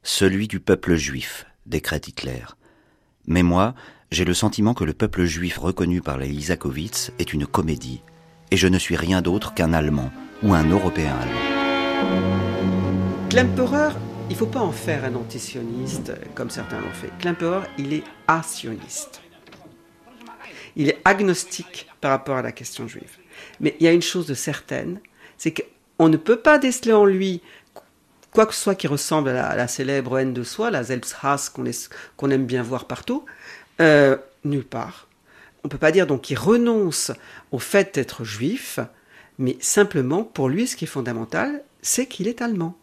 Celui 0.02 0.48
du 0.48 0.60
peuple 0.60 0.96
juif, 0.96 1.46
décrète 1.66 2.08
Hitler. 2.08 2.44
Mais 3.28 3.44
moi, 3.44 3.76
j'ai 4.12 4.26
le 4.26 4.34
sentiment 4.34 4.74
que 4.74 4.84
le 4.84 4.94
peuple 4.94 5.26
juif 5.26 5.58
reconnu 5.58 6.02
par 6.02 6.18
les 6.18 6.30
Isakovitz 6.30 7.12
est 7.20 7.34
une 7.34 7.46
comédie, 7.46 8.02
et 8.52 8.58
je 8.58 8.68
ne 8.68 8.78
suis 8.78 8.96
rien 8.96 9.22
d'autre 9.22 9.54
qu'un 9.54 9.74
Allemand 9.74 10.12
ou 10.42 10.54
un 10.54 10.68
Européen 10.68 11.16
allemand. 11.16 13.30
Klemperer, 13.30 13.94
il 14.30 14.34
ne 14.34 14.38
faut 14.38 14.46
pas 14.46 14.60
en 14.60 14.72
faire 14.72 15.06
un 15.06 15.16
antisioniste 15.16 16.12
comme 16.36 16.50
certains 16.50 16.82
l'ont 16.82 16.92
fait. 16.92 17.12
Klemperer, 17.20 17.68
il 17.78 17.94
est 17.94 18.04
asioniste. 18.28 19.22
Il 20.76 20.90
est 20.90 21.02
agnostique 21.06 21.88
par 22.02 22.12
rapport 22.12 22.38
à 22.38 22.42
la 22.42 22.52
question 22.52 22.88
juive. 22.88 23.18
Mais 23.60 23.76
il 23.80 23.86
y 23.86 23.88
a 23.88 23.94
une 23.94 24.02
chose 24.02 24.28
de 24.28 24.34
certaine, 24.34 25.00
c'est 25.38 25.54
qu'on 25.54 26.10
ne 26.10 26.18
peut 26.18 26.38
pas 26.38 26.58
déceler 26.58 26.94
en 26.94 27.06
lui 27.06 27.42
quoi 28.34 28.46
que 28.46 28.54
ce 28.54 28.62
soit 28.62 28.76
qui 28.76 28.88
ressemble 28.88 29.30
à 29.30 29.56
la, 29.56 29.68
célèbre 29.68 30.18
haine 30.18 30.34
de 30.34 30.44
soi, 30.44 30.72
la 30.72 30.84
Selbsthass 30.84 31.52
qu'on 32.18 32.30
aime 32.32 32.46
bien 32.46 32.64
voir 32.64 32.86
partout, 32.86 33.26
euh, 33.80 34.18
nulle 34.44 34.66
part. 34.66 35.08
On 35.64 35.68
ne 35.68 35.72
peut 35.72 35.78
pas 35.78 35.92
dire 35.92 36.08
donc 36.08 36.22
qu'il 36.22 36.38
renonce 36.38 37.12
au 37.52 37.60
fait 37.60 37.96
d'être 37.96 38.24
juif, 38.24 38.80
mais 39.38 39.56
simplement 39.62 40.24
pour 40.24 40.50
lui, 40.50 40.68
ce 40.68 40.76
qui 40.76 40.86
est 40.86 40.88
fondamental, 40.88 41.64
c'est 41.82 42.08
qu'il 42.08 42.28
est 42.28 42.42
allemand. 42.42 42.76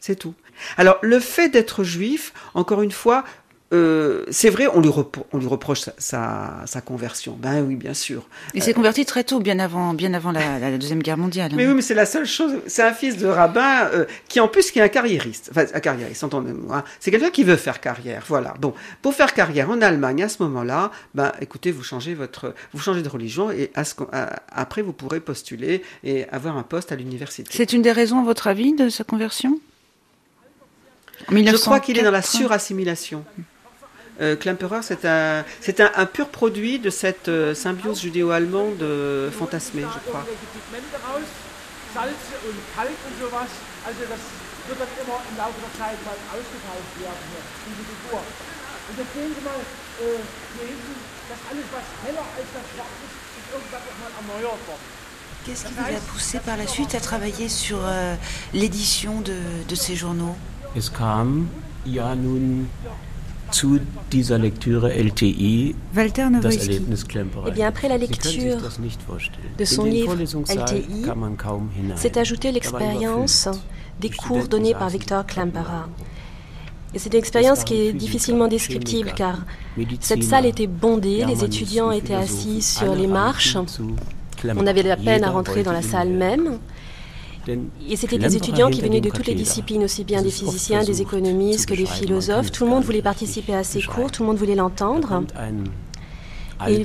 C'est 0.00 0.16
tout. 0.16 0.34
Alors 0.76 0.98
le 1.02 1.20
fait 1.20 1.48
d'être 1.48 1.84
juif, 1.84 2.32
encore 2.54 2.82
une 2.82 2.92
fois, 2.92 3.24
euh, 3.72 4.24
c'est 4.30 4.50
vrai, 4.50 4.66
on 4.66 4.80
lui, 4.80 4.90
on 5.32 5.38
lui 5.38 5.46
reproche 5.46 5.80
sa, 5.96 6.62
sa, 6.66 6.80
conversion. 6.82 7.36
Ben 7.38 7.64
oui, 7.66 7.76
bien 7.76 7.94
sûr. 7.94 8.26
Il 8.54 8.62
s'est 8.62 8.74
converti 8.74 9.06
très 9.06 9.24
tôt, 9.24 9.40
bien 9.40 9.58
avant, 9.58 9.94
bien 9.94 10.12
avant 10.12 10.30
la, 10.30 10.58
la 10.58 10.76
Deuxième 10.76 11.02
Guerre 11.02 11.16
mondiale. 11.16 11.52
Mais 11.54 11.66
oui, 11.66 11.74
mais 11.74 11.82
c'est 11.82 11.94
la 11.94 12.04
seule 12.04 12.26
chose. 12.26 12.52
C'est 12.66 12.82
un 12.82 12.92
fils 12.92 13.16
de 13.16 13.26
rabbin 13.26 13.86
euh, 13.94 14.04
qui, 14.28 14.40
en 14.40 14.48
plus, 14.48 14.70
qui 14.70 14.78
est 14.78 14.82
un 14.82 14.88
carriériste. 14.88 15.48
Enfin, 15.50 15.64
un 15.72 15.80
carriériste, 15.80 16.22
entendez-moi. 16.22 16.78
Hein. 16.78 16.84
C'est 17.00 17.10
quelqu'un 17.10 17.30
qui 17.30 17.44
veut 17.44 17.56
faire 17.56 17.80
carrière. 17.80 18.24
Voilà. 18.28 18.54
Bon, 18.60 18.74
pour 19.00 19.14
faire 19.14 19.32
carrière 19.32 19.70
en 19.70 19.80
Allemagne, 19.80 20.22
à 20.22 20.28
ce 20.28 20.42
moment-là, 20.42 20.90
ben, 21.14 21.32
écoutez, 21.40 21.70
vous 21.70 21.82
changez 21.82 22.12
votre, 22.12 22.54
vous 22.74 22.80
changez 22.80 23.02
de 23.02 23.08
religion 23.08 23.50
et 23.50 23.70
à 23.74 23.84
ce, 23.84 23.94
à, 24.12 24.42
après, 24.50 24.82
vous 24.82 24.92
pourrez 24.92 25.20
postuler 25.20 25.82
et 26.04 26.28
avoir 26.28 26.58
un 26.58 26.62
poste 26.62 26.92
à 26.92 26.96
l'université. 26.96 27.50
C'est 27.52 27.72
une 27.72 27.82
des 27.82 27.92
raisons, 27.92 28.20
à 28.20 28.24
votre 28.24 28.48
avis, 28.48 28.74
de 28.74 28.90
sa 28.90 29.04
conversion? 29.04 29.58
Je 31.30 31.56
crois 31.56 31.80
qu'il 31.80 31.98
est 31.98 32.02
dans 32.02 32.10
la 32.10 32.22
surassimilation. 32.22 33.24
Euh, 34.20 34.36
Klemperer, 34.36 34.82
c'est 34.82 35.04
un, 35.04 35.44
c'est 35.60 35.80
un, 35.80 35.90
un, 35.96 36.06
pur 36.06 36.28
produit 36.28 36.78
de 36.78 36.90
cette 36.90 37.28
euh, 37.28 37.54
symbiose 37.54 38.02
judéo-allemande 38.02 38.82
euh, 38.82 39.30
fantasmée, 39.30 39.82
je 39.82 40.10
crois. 40.10 40.24
Qu'est-ce 55.44 55.64
qui 55.64 55.72
vous 55.74 55.80
a 55.80 56.00
poussé 56.12 56.38
par 56.38 56.56
la 56.56 56.66
suite 56.66 56.94
à 56.94 57.00
travailler 57.00 57.48
sur 57.48 57.80
euh, 57.82 58.14
l'édition 58.54 59.20
de, 59.20 59.34
de, 59.68 59.74
ces 59.74 59.96
journaux? 59.96 60.36
Es 60.74 60.88
kam 60.88 61.48
ja 61.84 62.14
nun 62.14 62.66
zu 63.52 63.78
dieser 64.10 64.38
Lektüre 64.38 64.90
LTI 64.90 65.74
Walter 65.94 66.30
das 66.40 66.56
Erlebnis 66.56 67.06
Klemperer. 67.06 67.46
Eh 67.48 67.50
bien, 67.52 67.68
après 67.68 67.88
la 67.88 67.98
lecture 67.98 68.58
de 69.58 69.64
son 69.64 69.84
livre 69.84 70.14
LTI, 70.14 71.06
s'est 71.96 72.18
ajoutée 72.18 72.50
l'expérience 72.50 73.48
des 74.00 74.10
cours 74.10 74.48
donnés 74.48 74.74
par 74.74 74.88
Victor 74.88 75.26
Klemperer. 75.26 75.86
Et 76.94 76.98
c'est 76.98 77.12
une 77.12 77.18
expérience 77.18 77.64
qui 77.64 77.74
est 77.74 77.92
difficilement 77.92 78.48
descriptible 78.48 79.12
car 79.16 79.44
cette 80.00 80.24
salle 80.24 80.46
était 80.46 80.66
bondée, 80.66 81.24
les 81.26 81.44
étudiants 81.44 81.90
étaient 81.90 82.14
assis 82.14 82.62
sur 82.62 82.94
les 82.94 83.06
marches, 83.06 83.56
on 84.44 84.66
avait 84.66 84.82
de 84.82 84.88
la 84.88 84.96
peine 84.96 85.24
à 85.24 85.30
rentrer 85.30 85.62
dans 85.62 85.72
la 85.72 85.82
salle 85.82 86.08
même. 86.08 86.58
Et 87.48 87.96
c'était 87.96 88.18
des 88.18 88.36
étudiants 88.36 88.70
qui 88.70 88.80
venaient 88.80 89.00
de 89.00 89.10
toutes 89.10 89.26
les 89.26 89.34
disciplines, 89.34 89.84
aussi 89.84 90.04
bien 90.04 90.22
des 90.22 90.30
physiciens, 90.30 90.84
des 90.84 91.02
économistes 91.02 91.68
que 91.68 91.74
des 91.74 91.86
philosophes. 91.86 92.52
Tout 92.52 92.64
le 92.64 92.70
monde 92.70 92.84
voulait 92.84 93.02
participer 93.02 93.54
à 93.54 93.64
ces 93.64 93.82
cours, 93.82 94.10
tout 94.10 94.22
le 94.22 94.28
monde 94.28 94.38
voulait 94.38 94.54
l'entendre. 94.54 95.24
Et 96.68 96.84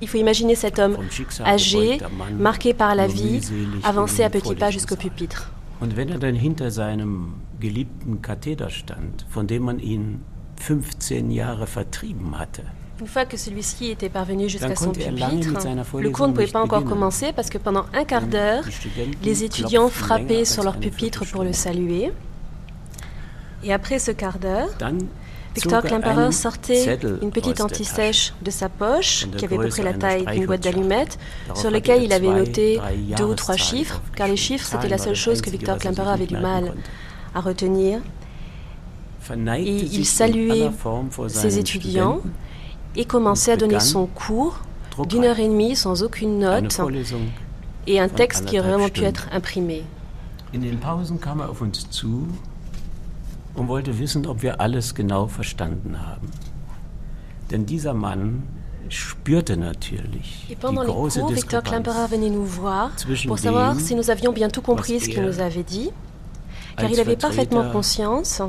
il 0.00 0.08
faut 0.08 0.18
imaginer 0.18 0.54
cet 0.54 0.78
homme 0.78 0.96
âgé, 1.40 1.98
marqué 2.38 2.72
par 2.72 2.94
la 2.94 3.06
vie, 3.06 3.40
avancer 3.82 4.22
à 4.22 4.30
petits 4.30 4.54
pas 4.54 4.70
jusqu'au 4.70 4.96
pupitre. 4.96 5.50
Und 5.80 5.96
wenn 5.96 6.08
er 6.08 6.18
dann 6.18 6.34
hinter 6.34 6.72
seinem 6.72 7.34
geliebten 7.60 8.20
Katheder 8.20 8.68
stand, 8.68 9.24
von 9.28 9.46
dem 9.46 9.62
man 9.62 9.78
ihn 9.78 10.20
15 10.56 11.30
Jahre 11.30 11.68
vertrieben 11.68 12.36
hatte, 12.36 12.64
une 13.00 13.06
fois 13.06 13.24
que 13.24 13.36
celui-ci 13.36 13.90
était 13.90 14.08
parvenu 14.08 14.48
jusqu'à 14.48 14.74
son 14.74 14.92
pupitre, 14.92 15.50
le 15.94 16.10
cours 16.10 16.28
ne 16.28 16.32
pouvait 16.32 16.46
pas 16.46 16.62
encore 16.62 16.84
commencer 16.84 17.32
parce 17.34 17.50
que 17.50 17.58
pendant 17.58 17.86
un 17.94 18.04
quart 18.04 18.26
d'heure, 18.26 18.64
les 19.22 19.44
étudiants 19.44 19.88
frappaient 19.88 20.44
sur 20.44 20.64
leur 20.64 20.76
pupitre 20.76 21.24
pour 21.26 21.44
le 21.44 21.52
saluer. 21.52 22.12
Et 23.64 23.72
après 23.72 23.98
ce 23.98 24.10
quart 24.12 24.38
d'heure, 24.38 24.68
Victor 25.54 25.82
Klemperer 25.82 26.32
sortait 26.32 26.98
une 27.22 27.30
petite 27.30 27.60
anti-sèche 27.60 28.32
de 28.42 28.50
sa 28.50 28.68
poche, 28.68 29.26
qui 29.36 29.44
avait 29.44 29.58
à 29.58 29.62
peu 29.62 29.68
près 29.68 29.82
la 29.82 29.94
taille 29.94 30.26
d'une 30.26 30.46
boîte 30.46 30.62
d'allumettes, 30.62 31.18
sur 31.54 31.70
lequel 31.70 32.02
il 32.02 32.12
avait 32.12 32.28
noté 32.28 32.80
deux 33.16 33.24
ou 33.24 33.34
trois 33.34 33.56
chiffres, 33.56 34.00
car 34.16 34.28
les 34.28 34.36
chiffres, 34.36 34.66
c'était 34.66 34.88
la 34.88 34.98
seule 34.98 35.16
chose 35.16 35.40
que 35.40 35.50
Victor 35.50 35.78
Klemperer 35.78 36.10
avait 36.10 36.26
du 36.26 36.36
mal 36.36 36.74
à 37.34 37.40
retenir. 37.40 38.00
Et 39.30 39.62
il 39.62 40.06
saluait 40.06 40.70
ses 41.28 41.58
étudiants 41.58 42.22
et 42.96 43.04
commençait 43.04 43.52
à 43.52 43.56
donner 43.56 43.80
son 43.80 44.06
cours 44.06 44.60
d'une 45.08 45.24
heure 45.24 45.38
et 45.38 45.48
demie 45.48 45.76
sans 45.76 46.02
aucune 46.02 46.38
note 46.38 46.80
et 47.86 48.00
un 48.00 48.08
texte 48.08 48.44
qui 48.46 48.58
aurait 48.58 48.70
vraiment 48.70 48.88
pu 48.88 49.02
être 49.02 49.28
imprimé. 49.32 49.84
In 50.54 50.60
den 50.60 50.78
Pausen 50.80 51.20
kam 51.20 51.40
er 51.40 51.50
auf 51.50 51.60
uns 51.60 51.90
zu 51.90 52.26
und 53.54 53.68
wollte 53.68 53.98
wissen, 53.98 54.26
ob 54.26 54.42
wir 54.42 54.62
alles 54.62 54.94
genau 54.94 55.26
verstanden 55.26 55.98
haben. 56.06 56.30
Denn 57.50 57.66
dieser 57.66 57.92
Mann 57.92 58.42
spürte 58.88 59.58
natürlich 59.58 60.46
Et 60.50 60.56
pendant 60.56 60.82
les 60.82 60.92
cours, 60.92 61.30
Victor 61.30 61.62
Klemperer 61.62 62.06
venait 62.08 62.30
nous 62.30 62.46
voir 62.46 62.92
pour 63.26 63.38
savoir 63.38 63.78
si 63.78 63.94
nous 63.94 64.10
avions 64.10 64.32
bien 64.32 64.48
tout 64.48 64.62
compris 64.62 65.00
ce 65.00 65.08
qu'il 65.10 65.22
nous 65.22 65.40
avait 65.40 65.62
dit, 65.62 65.90
car 66.76 66.90
il 66.90 66.98
avait 66.98 67.16
parfaitement 67.16 67.70
conscience, 67.70 68.40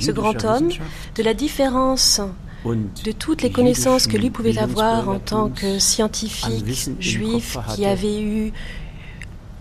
ce 0.00 0.10
grand 0.10 0.44
homme, 0.44 0.70
de 1.14 1.22
la 1.22 1.34
différence 1.34 2.20
de 2.74 3.12
toutes 3.12 3.42
les 3.42 3.50
connaissances 3.50 4.06
que 4.06 4.16
lui 4.16 4.30
pouvait 4.30 4.58
avoir 4.58 5.08
en 5.08 5.18
tant 5.18 5.48
que 5.48 5.78
scientifique 5.78 6.90
juif 7.00 7.56
qui 7.74 7.86
avait 7.86 8.20
eu 8.20 8.52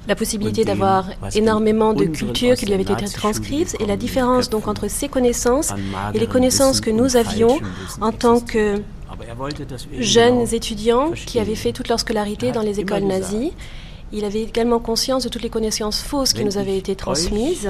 la 0.08 0.16
possibilité 0.16 0.66
d'avoir 0.66 1.10
énormément 1.34 1.94
de 1.94 2.06
culture 2.06 2.56
qui 2.56 2.66
lui 2.66 2.74
avait 2.74 2.84
été 2.84 3.06
transcrite 3.06 3.76
et 3.80 3.86
la 3.86 3.98
différence 3.98 4.50
donc 4.50 4.68
entre 4.68 4.88
ses 4.88 5.08
connaissances 5.08 5.74
et 6.14 6.20
les 6.20 6.28
connaissances 6.28 6.82
que 6.82 6.92
nous 6.92 7.16
avions 7.16 7.60
en 8.02 8.12
tant 8.12 8.40
que 8.40 8.82
jeunes 10.00 10.54
étudiants 10.54 11.12
qui 11.12 11.40
avaient 11.40 11.56
fait 11.56 11.72
toute 11.72 11.88
leur 11.88 12.00
scolarité 12.00 12.52
dans 12.52 12.62
les 12.62 12.80
écoles 12.80 13.04
nazies. 13.04 13.54
Il 14.14 14.24
avait 14.24 14.44
également 14.44 14.80
conscience 14.80 15.24
de 15.24 15.30
toutes 15.30 15.42
les 15.42 15.50
connaissances 15.50 16.02
fausses 16.02 16.34
qui 16.34 16.46
nous 16.46 16.58
avaient 16.58 16.78
été 16.78 16.96
transmises. 16.96 17.70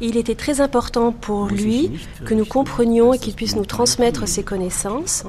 Il 0.00 0.16
était 0.16 0.34
très 0.34 0.60
important 0.60 1.12
pour 1.12 1.46
lui 1.46 1.90
que 2.24 2.34
nous 2.34 2.44
comprenions 2.44 3.12
et 3.12 3.18
qu'il 3.18 3.34
puisse 3.34 3.56
nous 3.56 3.64
transmettre 3.64 4.26
ses 4.26 4.42
connaissances. 4.42 5.24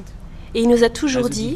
Et 0.55 0.61
il 0.61 0.70
nous 0.70 0.86
a 0.86 0.89
toujours 0.89 1.30
dit 1.30 1.53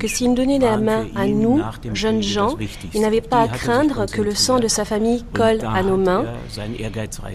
que 0.00 0.08
s'il 0.08 0.34
donnait 0.34 0.58
la 0.58 0.76
main 0.76 1.06
à 1.14 1.28
nous, 1.28 1.60
jeunes 1.94 2.20
gens, 2.20 2.56
il 2.92 3.00
n'avait 3.00 3.20
pas 3.20 3.42
à 3.42 3.48
craindre 3.48 4.06
que 4.06 4.20
le 4.20 4.34
sang 4.34 4.58
de 4.58 4.66
sa 4.66 4.84
famille 4.84 5.24
colle 5.32 5.60
à 5.64 5.84
nos 5.84 5.96
mains. 5.96 6.24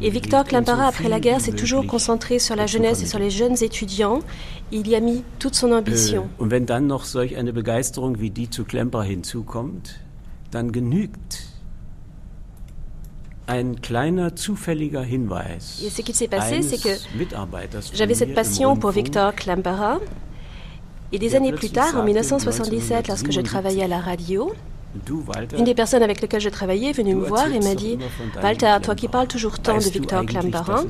Et 0.02 0.10
Victor 0.10 0.44
Klampara, 0.44 0.88
après 0.88 1.08
la 1.08 1.22
guerre, 1.22 1.40
s'est 1.40 1.54
toujours 1.54 1.88
concentré 1.88 2.38
sur 2.38 2.58
la 2.58 2.68
jeunesse 2.68 3.02
et 3.02 3.06
sur 3.06 3.20
les 3.20 3.30
jeunes 3.30 3.56
étudiants. 3.64 4.20
Il 4.74 4.90
y 4.90 4.96
a 4.96 5.00
mis 5.00 5.24
toute 5.40 5.56
son 5.56 5.72
ambition. 5.72 6.28
Und 6.38 6.52
wenn 6.52 6.66
dann 6.66 6.88
noch 6.88 7.06
solch 7.06 7.38
eine 7.38 7.54
Begeisterung 7.54 8.20
wie 8.20 8.30
die 8.30 8.50
zu 8.50 8.66
Klemperer 8.66 9.04
hinzukommt, 9.04 10.02
dann 10.52 10.74
genügt 10.74 11.55
ein 13.48 13.82
kleiner 13.82 14.36
zufälliger 14.36 15.04
Hinweis. 15.04 15.84
Et 15.86 15.90
ce 15.90 16.02
qui 16.02 16.14
s'est 16.14 16.28
passé, 16.28 16.62
c'est 16.62 16.82
que 16.82 16.98
j'avais 17.94 18.16
cette 18.16 18.34
passion 18.34 18.76
pour 18.76 18.92
Victor 18.92 19.36
Klampara. 19.36 20.00
Et 21.12 21.20
des 21.20 21.36
années 21.36 21.54
plus 21.54 21.70
tard, 21.70 21.96
en 21.96 22.04
1977, 22.04 23.08
lorsque 23.08 23.32
je 23.32 23.42
travaillais 23.42 23.84
à 23.84 23.88
la 23.88 24.00
radio, 24.00 24.54
une 25.58 25.66
des 25.66 25.76
personnes 25.76 26.04
avec 26.04 26.22
lesquelles 26.22 26.42
je 26.42 26.50
travaillais 26.50 26.90
est 26.90 26.98
venue 26.98 27.16
me 27.16 27.26
voir 27.26 27.52
et 27.52 27.60
m'a 27.60 27.76
dit 27.76 27.98
Walter, 28.42 28.78
toi 28.82 28.96
qui 28.96 29.08
parles 29.08 29.28
toujours 29.28 29.60
tant 29.60 29.78
de 29.78 29.84
Victor 29.84 30.26
Klambarin, 30.26 30.86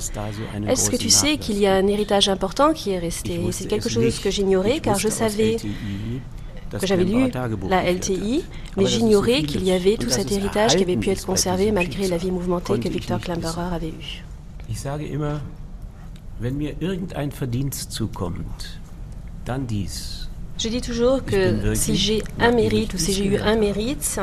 est-ce 0.68 0.90
que 0.90 0.96
tu 0.96 1.10
sais 1.10 1.38
qu'il 1.38 1.58
y 1.58 1.68
a 1.68 1.76
un 1.76 1.88
héritage 1.88 2.30
important 2.30 2.74
qui 2.74 2.92
est 2.92 3.00
resté? 3.00 3.42
C'est 3.52 3.68
quelque 3.68 3.90
chose 3.90 4.20
que 4.20 4.30
j'ignorais 4.30 4.80
car 4.80 4.98
je 4.98 5.10
savais 5.10 5.58
que 6.72 6.88
j'avais 6.88 7.04
lu 7.04 7.32
la 7.70 7.92
LTI, 7.92 8.44
mais 8.78 8.86
j'ignorais 8.86 9.44
qu'il 9.44 9.64
y 9.64 9.72
avait 9.72 9.98
tout 9.98 10.10
cet 10.10 10.32
héritage 10.32 10.76
qui 10.76 10.84
avait 10.84 10.98
pu 10.98 11.10
être 11.10 11.26
conservé 11.26 11.72
malgré 11.72 12.08
la 12.08 12.18
vie 12.18 12.32
mouvementée 12.32 12.80
que 12.80 12.90
Victor 12.90 13.20
Klambarer 13.20 13.74
avait 13.76 13.90
eue. 13.90 14.24
Ich 14.68 14.80
sage 14.80 15.04
immer, 15.04 15.42
wenn 16.40 16.58
mir 16.58 16.76
irgendein 16.82 17.30
Verdienst 17.30 17.92
zukommt, 17.92 18.80
dann 19.46 19.68
dies. 19.68 20.28
Je 20.58 20.70
dis 20.70 20.82
toujours 20.82 21.24
que 21.24 21.76
si 21.76 21.96
j'ai 21.96 22.24
un 22.40 22.52
mérite 22.52 22.94
ou 22.94 22.98
si 22.98 23.14
j'ai 23.14 23.26
eu 23.26 23.38
un 23.38 23.58
mérite, 23.58 24.20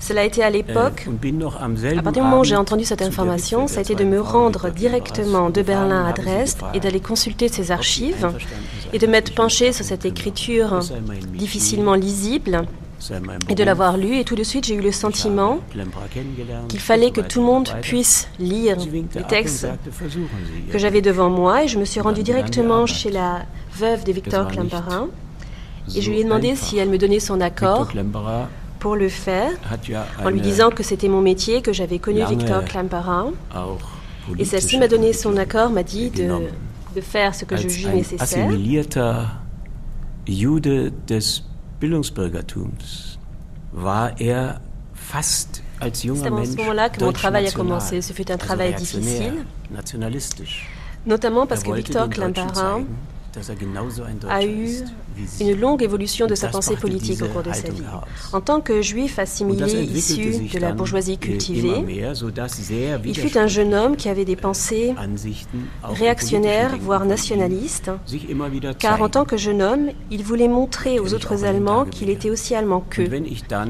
cela 0.00 0.22
a 0.22 0.24
été 0.24 0.42
à 0.42 0.50
l'époque, 0.50 1.06
à 1.08 2.02
partir 2.02 2.22
du 2.22 2.28
moment 2.28 2.40
où 2.40 2.44
j'ai 2.44 2.56
entendu 2.56 2.84
cette 2.84 3.02
information, 3.02 3.66
ça 3.66 3.78
a 3.78 3.82
été 3.82 3.94
de 3.94 4.04
me 4.04 4.20
rendre 4.20 4.70
directement 4.70 5.50
de 5.50 5.62
Berlin 5.62 6.06
à 6.06 6.12
Dresde 6.12 6.58
et 6.74 6.80
d'aller 6.80 7.00
consulter 7.00 7.48
ces 7.48 7.70
archives 7.70 8.28
et 8.92 8.98
de 8.98 9.06
m'être 9.06 9.34
penché 9.34 9.72
sur 9.72 9.84
cette 9.84 10.04
écriture 10.04 10.80
difficilement 11.34 11.94
lisible 11.94 12.62
et 13.48 13.54
de 13.54 13.64
l'avoir 13.64 13.96
lue. 13.96 14.18
Et 14.18 14.24
tout 14.24 14.36
de 14.36 14.42
suite, 14.42 14.66
j'ai 14.66 14.74
eu 14.74 14.80
le 14.80 14.92
sentiment 14.92 15.60
qu'il 16.68 16.80
fallait 16.80 17.10
que 17.10 17.20
tout 17.20 17.40
le 17.40 17.46
monde 17.46 17.68
puisse 17.82 18.28
lire 18.38 18.76
les 19.14 19.22
textes 19.24 19.66
que 20.70 20.78
j'avais 20.78 21.02
devant 21.02 21.30
moi. 21.30 21.64
Et 21.64 21.68
je 21.68 21.78
me 21.78 21.84
suis 21.84 22.00
rendue 22.00 22.22
directement 22.22 22.86
chez 22.86 23.10
la 23.10 23.42
veuve 23.74 24.04
de 24.04 24.12
Victor 24.12 24.48
Klemperin 24.48 25.08
et 25.96 26.02
je 26.02 26.10
lui 26.10 26.20
ai 26.20 26.24
demandé 26.24 26.54
si 26.54 26.78
elle 26.78 26.88
me 26.88 26.98
donnait 26.98 27.20
son 27.20 27.40
accord 27.40 27.88
pour 28.78 28.96
le 28.96 29.08
faire, 29.08 29.50
en 30.24 30.30
lui 30.30 30.40
disant 30.40 30.70
que 30.70 30.82
c'était 30.82 31.08
mon 31.08 31.20
métier, 31.20 31.62
que 31.62 31.72
j'avais 31.72 31.98
connu 31.98 32.24
Victor 32.24 32.64
Klemperin. 32.64 33.32
Et 34.38 34.44
celle-ci 34.44 34.78
m'a 34.78 34.88
donné 34.88 35.12
son 35.12 35.36
accord, 35.36 35.70
m'a 35.70 35.82
dit 35.82 36.10
de, 36.10 36.28
de, 36.94 37.00
faire 37.00 37.34
ce 37.34 37.44
que 37.44 37.56
je 37.56 37.68
juge 37.68 37.86
nécessaire. 37.88 38.50
Jude 40.28 40.92
des 41.06 41.42
Bildungsbürgertums 41.80 43.18
war 43.72 44.10
er 44.20 44.60
fast 44.94 45.62
als 45.80 46.02
junger 46.02 46.22
C'est 46.22 46.32
à 46.32 46.44
ce 46.44 46.56
moment-là 46.56 46.90
que 46.90 47.02
mon 47.04 47.12
travail 47.12 47.46
a 47.46 47.50
commencé. 47.50 48.02
Ce 48.02 48.12
fut 48.12 48.30
un 48.30 48.36
travail 48.36 48.74
difficile, 48.74 49.44
notamment 51.06 51.46
parce 51.46 51.62
que 51.62 51.72
Victor 51.72 52.10
Klemperin 52.10 52.84
a 54.28 54.44
eu 54.44 54.68
une 55.40 55.58
longue 55.58 55.82
évolution 55.82 56.26
de 56.26 56.34
sa 56.34 56.48
pensée 56.48 56.76
politique 56.76 57.22
au 57.22 57.26
cours 57.26 57.42
de 57.42 57.52
sa 57.52 57.70
vie. 57.70 57.82
En 58.32 58.40
tant 58.40 58.60
que 58.60 58.82
juif 58.82 59.18
assimilé 59.18 59.82
issu 59.84 60.48
de 60.52 60.58
la 60.58 60.72
bourgeoisie 60.72 61.18
cultivée, 61.18 61.84
il 63.04 63.18
fut 63.18 63.38
un 63.38 63.46
jeune 63.46 63.74
homme 63.74 63.96
qui 63.96 64.08
avait 64.08 64.24
des 64.24 64.36
pensées 64.36 64.94
réactionnaires, 65.82 66.76
voire 66.78 67.04
nationalistes, 67.04 67.90
car 68.78 69.02
en 69.02 69.08
tant 69.08 69.24
que 69.24 69.36
jeune 69.36 69.62
homme, 69.62 69.88
il 70.10 70.22
voulait 70.22 70.48
montrer 70.48 71.00
aux 71.00 71.14
autres 71.14 71.44
Allemands 71.44 71.84
qu'il 71.84 72.10
était 72.10 72.30
aussi 72.30 72.54
allemand 72.54 72.84
qu'eux. 72.88 73.08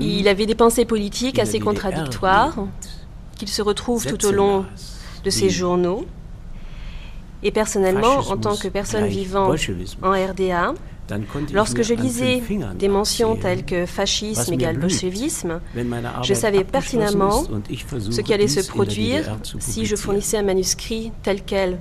Il 0.01 0.29
avait 0.29 0.47
des 0.47 0.55
pensées 0.55 0.85
politiques 0.85 1.39
assez 1.39 1.61
contradictoires, 1.61 2.67
qu'il 3.37 3.49
se 3.49 3.63
retrouve 3.63 4.05
tout 4.07 4.27
au 4.27 4.33
long 4.33 4.65
de 5.25 5.31
ses 5.31 5.51
journaux. 5.51 6.07
Et 7.43 7.51
personnellement, 7.53 8.19
en 8.19 8.37
tant 8.37 8.57
que 8.57 8.69
personne 8.69 9.07
vivant 9.07 9.55
en 10.03 10.11
RDA, 10.11 10.75
Lorsque 11.55 11.83
je 11.83 11.95
lisais 11.95 12.43
des 12.79 12.89
mentions 12.89 13.37
telles 13.37 13.65
que 13.65 13.87
fascisme 13.87 14.53
égale 14.53 14.79
bolchevisme, 14.79 15.61
je 16.23 16.35
savais 16.35 16.65
pertinemment 16.65 17.45
ce 18.11 18.21
qui 18.21 18.35
allait 18.35 18.49
se 18.49 18.67
produire 18.67 19.39
si 19.59 19.87
je 19.87 19.97
fournissais 19.97 20.39
un 20.39 20.43
manuscrit 20.43 21.13
tel 21.23 21.43
quel. 21.43 21.79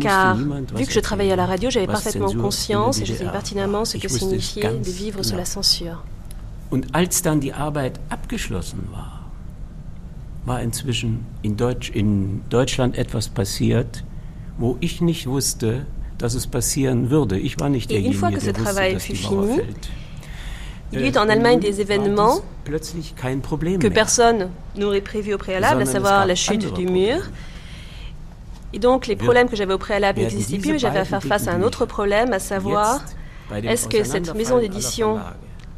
Car, 0.00 0.36
vu 0.36 0.86
que 0.86 0.92
je 0.92 1.00
travaillais 1.00 1.32
à 1.32 1.36
la 1.36 1.46
radio, 1.46 1.70
j'avais 1.70 1.86
parfaitement 1.86 2.32
conscience 2.32 3.00
et 3.00 3.04
je 3.04 3.14
savais 3.14 3.30
pertinemment 3.30 3.84
ce 3.84 3.96
que 3.96 4.08
signifiait 4.08 4.72
de 4.72 4.90
vivre 4.90 5.22
sous 5.22 5.36
la 5.36 5.44
censure. 5.44 6.04
Und 6.72 6.86
als 6.92 7.20
dann 7.22 7.40
die 7.40 7.52
Arbeit 7.52 7.98
abgeschlossen 8.10 8.78
war, 10.50 10.60
inzwischen 10.62 11.24
in, 11.42 11.56
Deutsch, 11.56 11.90
in 11.90 12.42
Deutschland 12.48 12.98
etwas 12.98 13.28
passiert, 13.28 14.04
wo 14.58 14.76
ich 14.80 15.00
nicht 15.00 15.26
wusste, 15.26 15.86
dass 16.18 16.34
es 16.34 16.46
passieren 16.46 17.10
würde. 17.10 17.38
Ich 17.38 17.58
war 17.60 17.68
nicht 17.68 17.90
derjenige, 17.90 18.14
une 18.14 18.18
fois 18.18 18.30
que 18.30 18.40
ce 18.40 18.52
travail 18.52 19.00
fut 19.00 19.16
fini, 19.16 19.60
il 20.92 21.00
y 21.02 21.08
eut 21.08 21.16
en 21.16 21.28
Allemagne 21.28 21.60
des 21.60 21.80
événements 21.80 22.40
que 22.64 23.88
personne 23.88 24.50
n'aurait 24.76 25.00
prévu 25.00 25.34
au 25.34 25.38
préalable, 25.38 25.82
à 25.82 25.86
savoir 25.86 26.26
la 26.26 26.34
chute 26.34 26.74
du 26.74 26.86
mur. 26.86 27.20
Et 28.72 28.78
donc 28.78 29.06
les 29.06 29.16
problèmes 29.16 29.48
que 29.48 29.56
j'avais 29.56 29.74
au 29.74 29.78
préalable 29.78 30.20
n'existaient 30.20 30.58
plus, 30.58 30.72
mais 30.72 30.78
j'avais 30.78 30.98
à 30.98 31.04
faire 31.04 31.22
face 31.22 31.46
à 31.48 31.52
un 31.52 31.62
autre 31.62 31.86
problème, 31.86 32.32
à 32.32 32.40
savoir 32.40 33.04
est-ce 33.52 33.86
que 33.88 34.02
cette 34.04 34.34
maison 34.34 34.58
d'édition 34.58 35.18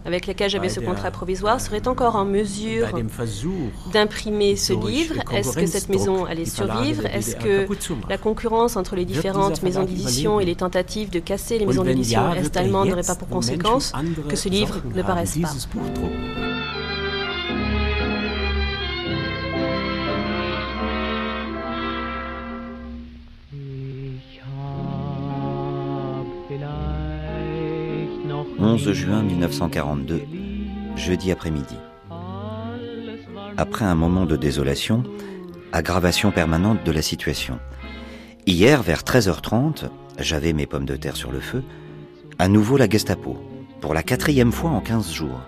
avec 0.05 0.27
lesquels 0.27 0.51
j'avais 0.51 0.69
ce 0.69 0.81
contrat 0.81 1.11
provisoire 1.11 1.61
serait 1.61 1.87
encore 1.89 2.17
en 2.17 2.25
mesure 2.25 2.89
d'imprimer 3.93 4.57
ce 4.57 4.73
livre. 4.73 5.15
Est-ce 5.33 5.57
que 5.57 5.67
cette 5.67 5.89
maison 5.89 6.25
allait 6.25 6.45
survivre 6.45 7.07
Est-ce 7.07 7.37
que 7.37 7.67
la 8.09 8.19
concurrence 8.19 8.77
entre 8.77 8.97
les 8.97 9.05
différentes 9.05 9.63
maisons 9.63 9.85
d'édition 9.85 10.41
et 10.41 10.45
les 10.45 10.57
tentatives 10.57 11.11
de 11.11 11.19
casser 11.19 11.59
les 11.59 11.67
maisons 11.67 11.85
d'édition 11.85 12.33
est-allemandes 12.35 12.89
n'auraient 12.89 13.03
pas 13.03 13.15
pour 13.15 13.29
conséquence 13.29 13.93
que 14.29 14.37
ce 14.37 14.49
livre 14.49 14.83
ne 14.95 15.03
paraisse 15.03 15.39
pas 15.39 15.53
«11 28.73 28.93
juin 28.95 29.23
1942, 29.23 30.23
jeudi 30.97 31.31
après-midi. 31.31 31.77
Après 33.59 33.85
un 33.85 33.95
moment 33.95 34.25
de 34.25 34.35
désolation, 34.35 35.03
aggravation 35.73 36.31
permanente 36.31 36.83
de 36.83 36.91
la 36.91 37.03
situation. 37.03 37.59
Hier, 38.47 38.83
vers 38.83 39.03
13h30, 39.03 39.91
j'avais 40.19 40.55
mes 40.55 40.65
pommes 40.65 40.87
de 40.87 40.97
terre 40.97 41.17
sur 41.17 41.33
le 41.33 41.41
feu, 41.41 41.63
à 42.39 42.49
nouveau 42.49 42.79
la 42.79 42.89
Gestapo, 42.89 43.37
pour 43.83 43.93
la 43.93 44.03
quatrième 44.03 44.53
fois 44.53 44.71
en 44.71 44.81
15 44.81 45.13
jours. 45.13 45.43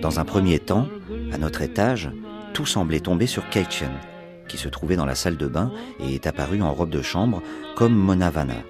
Dans 0.00 0.20
un 0.20 0.24
premier 0.24 0.60
temps, 0.60 0.86
à 1.32 1.38
notre 1.38 1.62
étage, 1.62 2.08
tout 2.54 2.66
semblait 2.66 3.00
tomber 3.00 3.26
sur 3.26 3.48
Keitchen, 3.48 3.90
qui 4.46 4.58
se 4.58 4.68
trouvait 4.68 4.94
dans 4.94 5.06
la 5.06 5.16
salle 5.16 5.38
de 5.38 5.48
bain 5.48 5.72
et 5.98 6.14
est 6.14 6.28
apparu 6.28 6.62
en 6.62 6.72
robe 6.72 6.90
de 6.90 7.02
chambre 7.02 7.42
comme 7.74 7.96
Mona 7.96 8.30
Vanna. 8.30 8.62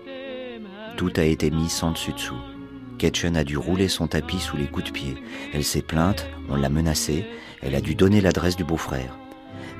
Tout 0.96 1.12
a 1.16 1.24
été 1.24 1.50
mis 1.50 1.68
sans 1.68 1.90
dessus-dessous. 1.90 2.57
Ketchen 2.98 3.36
a 3.36 3.44
dû 3.44 3.56
rouler 3.56 3.88
son 3.88 4.08
tapis 4.08 4.40
sous 4.40 4.56
les 4.56 4.66
coups 4.66 4.86
de 4.86 4.92
pied. 4.92 5.16
Elle 5.54 5.64
s'est 5.64 5.82
plainte, 5.82 6.26
on 6.48 6.56
l'a 6.56 6.68
menacée, 6.68 7.24
elle 7.62 7.74
a 7.74 7.80
dû 7.80 7.94
donner 7.94 8.20
l'adresse 8.20 8.56
du 8.56 8.64
beau-frère. 8.64 9.16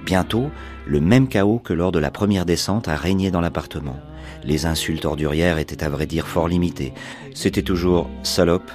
Bientôt, 0.04 0.50
le 0.86 1.00
même 1.00 1.28
chaos 1.28 1.58
que 1.58 1.74
lors 1.74 1.92
de 1.92 1.98
la 1.98 2.10
première 2.10 2.46
descente 2.46 2.88
a 2.88 2.96
régné 2.96 3.30
dans 3.30 3.40
l'appartement. 3.40 4.00
Les 4.44 4.64
insultes 4.64 5.04
ordurières 5.04 5.58
étaient 5.58 5.84
à 5.84 5.88
vrai 5.88 6.06
dire 6.06 6.26
fort 6.26 6.48
limitées. 6.48 6.94
C'était 7.34 7.62
toujours 7.62 8.08
salope, 8.22 8.70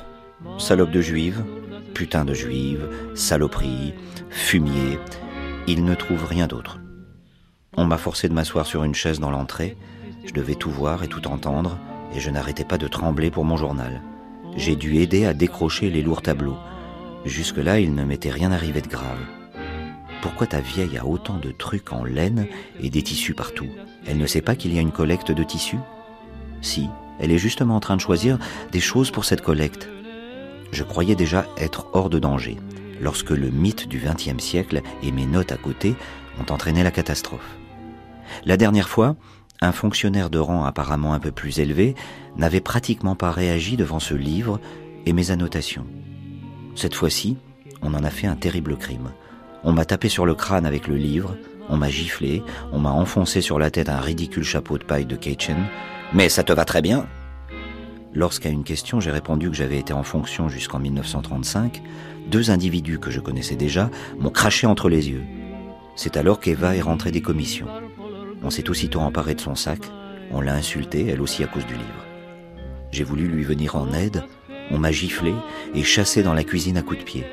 salope 0.58 0.92
de 0.92 1.02
juive, 1.02 1.44
putain 1.94 2.26
de 2.26 2.34
juive, 2.34 2.88
saloperie, 3.16 3.94
fumier. 4.30 5.00
Il 5.68 5.86
ne 5.86 5.96
trouve 5.96 6.26
rien 6.26 6.48
d'autre. 6.48 6.80
On 7.76 7.86
m'a 7.86 7.98
forcé 7.98 8.30
de 8.30 8.34
m'asseoir 8.34 8.66
sur 8.66 8.84
une 8.84 8.94
chaise 8.94 9.20
dans 9.20 9.32
l'entrée. 9.32 9.78
Je 10.26 10.34
devais 10.34 10.56
tout 10.56 10.70
voir 10.70 11.04
et 11.04 11.08
tout 11.08 11.28
entendre, 11.28 11.80
et 12.14 12.20
je 12.20 12.30
n'arrêtais 12.30 12.66
pas 12.66 12.78
de 12.78 12.88
trembler 12.88 13.32
pour 13.32 13.46
mon 13.46 13.58
journal. 13.58 14.02
J'ai 14.56 14.76
dû 14.76 14.98
aider 14.98 15.26
à 15.26 15.34
décrocher 15.34 15.90
les 15.90 16.02
lourds 16.02 16.22
tableaux. 16.22 16.58
Jusque-là, 17.26 17.80
il 17.80 17.96
ne 17.96 18.04
m'était 18.04 18.30
rien 18.30 18.52
arrivé 18.52 18.82
de 18.82 18.88
grave. 18.88 19.20
Pourquoi 20.22 20.48
ta 20.48 20.62
vieille 20.62 20.98
a 20.98 21.06
autant 21.06 21.38
de 21.38 21.52
trucs 21.52 21.92
en 21.92 22.04
laine 22.04 22.48
et 22.80 22.90
des 22.90 23.02
tissus 23.02 23.34
partout? 23.34 23.68
Elle 24.08 24.18
ne 24.18 24.28
sait 24.28 24.42
pas 24.42 24.56
qu'il 24.56 24.74
y 24.74 24.78
a 24.78 24.82
une 24.82 24.92
collecte 24.92 25.32
de 25.32 25.44
tissus? 25.44 25.80
Si, 26.62 26.88
elle 27.20 27.32
est 27.32 27.38
justement 27.38 27.76
en 27.76 27.80
train 27.80 27.96
de 27.96 28.02
choisir 28.02 28.38
des 28.72 28.80
choses 28.80 29.12
pour 29.12 29.26
cette 29.26 29.42
collecte. 29.42 29.90
Je 30.72 30.84
croyais 30.84 31.16
déjà 31.16 31.46
être 31.58 31.88
hors 31.94 32.10
de 32.10 32.20
danger, 32.20 32.58
lorsque 33.02 33.32
le 33.32 33.50
mythe 33.50 33.88
du 33.88 34.00
XXe 34.00 34.42
siècle 34.44 34.82
et 35.02 35.12
mes 35.12 35.26
notes 35.26 35.52
à 35.52 35.58
côté 35.58 35.96
ont 36.40 36.52
entraîné 36.54 36.84
la 36.84 36.92
catastrophe. 36.92 37.58
La 38.46 38.58
dernière 38.58 38.90
fois, 38.90 39.16
un 39.62 39.72
fonctionnaire 39.72 40.30
de 40.30 40.40
rang 40.40 40.66
apparemment 40.66 41.14
un 41.14 41.20
peu 41.20 41.32
plus 41.32 41.60
élevé 41.60 41.96
n'avait 42.38 42.62
pratiquement 42.62 43.16
pas 43.16 43.32
réagi 43.32 43.78
devant 43.78 44.00
ce 44.00 44.14
livre 44.14 44.60
et 45.06 45.14
mes 45.14 45.32
annotations. 45.32 45.86
Cette 46.76 46.96
fois-ci, 46.96 47.38
on 47.82 47.94
en 47.94 48.04
a 48.04 48.10
fait 48.10 48.28
un 48.28 48.36
terrible 48.36 48.78
crime. 48.78 49.12
On 49.64 49.72
m'a 49.72 49.86
tapé 49.86 50.10
sur 50.10 50.26
le 50.26 50.36
crâne 50.36 50.66
avec 50.66 50.88
le 50.88 50.96
livre, 50.96 51.38
on 51.70 51.78
m'a 51.78 51.90
giflé, 51.90 52.44
on 52.72 52.80
m'a 52.80 52.92
enfoncé 52.92 53.42
sur 53.42 53.60
la 53.60 53.72
tête 53.72 53.90
un 53.90 54.00
ridicule 54.00 54.44
chapeau 54.44 54.78
de 54.78 54.84
paille 54.84 55.06
de 55.06 55.16
Keitchen. 55.16 55.66
Mais 56.14 56.30
ça 56.30 56.44
te 56.44 56.54
va 56.54 56.66
très 56.66 56.82
bien 56.82 57.06
Lorsqu'à 58.16 58.50
une 58.50 58.64
question 58.64 59.00
j'ai 59.00 59.10
répondu 59.10 59.50
que 59.50 59.56
j'avais 59.56 59.80
été 59.80 59.92
en 59.92 60.04
fonction 60.04 60.48
jusqu'en 60.48 60.78
1935, 60.78 61.82
deux 62.30 62.52
individus 62.52 63.00
que 63.00 63.10
je 63.10 63.20
connaissais 63.20 63.56
déjà 63.56 63.90
m'ont 64.20 64.30
craché 64.30 64.68
entre 64.68 64.88
les 64.88 65.10
yeux. 65.10 65.24
C'est 65.96 66.18
alors 66.18 66.40
qu'Eva 66.40 66.76
est 66.76 66.82
rentrée 66.82 67.12
des 67.12 67.22
commissions. 67.22 67.68
On 68.44 68.50
s'est 68.50 68.70
aussitôt 68.70 69.00
emparé 69.00 69.36
de 69.36 69.42
son 69.42 69.56
sac, 69.56 69.80
on 70.32 70.42
l'a 70.42 70.54
insultée, 70.54 71.08
elle 71.08 71.22
aussi 71.22 71.44
à 71.44 71.48
cause 71.48 71.66
du 71.66 71.74
livre. 71.74 72.06
J'ai 72.92 73.04
voulu 73.04 73.28
lui 73.28 73.44
venir 73.44 73.76
en 73.76 73.92
aide, 73.94 74.24
on 74.70 74.78
m'a 74.78 74.92
giflé 74.92 75.34
et 75.74 75.84
chassé 75.84 76.24
dans 76.24 76.34
la 76.34 76.44
cuisine 76.44 76.78
à 76.78 76.82
coups 76.82 77.00
de 77.00 77.04
pied. 77.04 77.26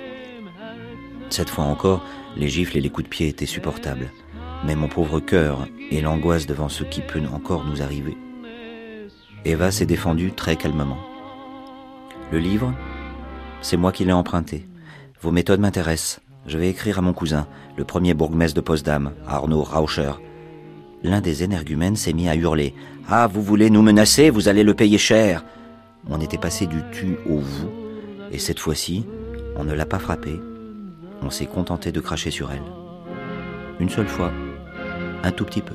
Cette 1.28 1.50
fois 1.50 1.64
encore, 1.64 2.04
les 2.36 2.48
gifles 2.48 2.78
et 2.78 2.80
les 2.80 2.90
coups 2.90 3.04
de 3.04 3.10
pied 3.10 3.28
étaient 3.28 3.46
supportables, 3.46 4.10
mais 4.64 4.74
mon 4.74 4.88
pauvre 4.88 5.20
cœur 5.20 5.66
et 5.90 6.00
l'angoisse 6.00 6.46
devant 6.46 6.68
ce 6.68 6.84
qui 6.84 7.00
peut 7.00 7.22
encore 7.32 7.64
nous 7.64 7.82
arriver. 7.82 8.16
Eva 9.44 9.70
s'est 9.70 9.86
défendue 9.86 10.32
très 10.32 10.56
calmement. 10.56 10.98
Le 12.30 12.38
livre, 12.38 12.74
c'est 13.62 13.76
moi 13.76 13.90
qui 13.90 14.04
l'ai 14.04 14.12
emprunté. 14.12 14.66
Vos 15.20 15.32
méthodes 15.32 15.60
m'intéressent. 15.60 16.20
Je 16.46 16.56
vais 16.56 16.68
écrire 16.68 16.98
à 16.98 17.02
mon 17.02 17.12
cousin, 17.12 17.46
le 17.76 17.84
premier 17.84 18.14
bourgmestre 18.14 18.56
de 18.56 18.60
Potsdam, 18.60 19.12
Arnaud 19.26 19.62
Rauscher, 19.62 20.12
l'un 21.02 21.20
des 21.20 21.42
énergumènes 21.42 21.96
s'est 21.96 22.12
mis 22.12 22.28
à 22.28 22.36
hurler. 22.36 22.74
Ah, 23.08 23.26
vous 23.26 23.42
voulez 23.42 23.70
nous 23.70 23.82
menacer, 23.82 24.30
vous 24.30 24.48
allez 24.48 24.62
le 24.62 24.74
payer 24.74 24.98
cher. 24.98 25.44
On 26.08 26.20
était 26.20 26.38
passé 26.38 26.66
du 26.66 26.82
tu 26.92 27.16
au 27.28 27.38
vous, 27.38 27.70
et 28.32 28.38
cette 28.38 28.58
fois-ci, 28.58 29.04
on 29.56 29.64
ne 29.64 29.74
l'a 29.74 29.86
pas 29.86 29.98
frappé. 29.98 30.40
On 31.22 31.30
s'est 31.30 31.46
contenté 31.46 31.92
de 31.92 32.00
cracher 32.00 32.30
sur 32.30 32.50
elle. 32.50 32.62
Une 33.78 33.90
seule 33.90 34.08
fois, 34.08 34.32
un 35.22 35.32
tout 35.32 35.44
petit 35.44 35.62
peu. 35.62 35.74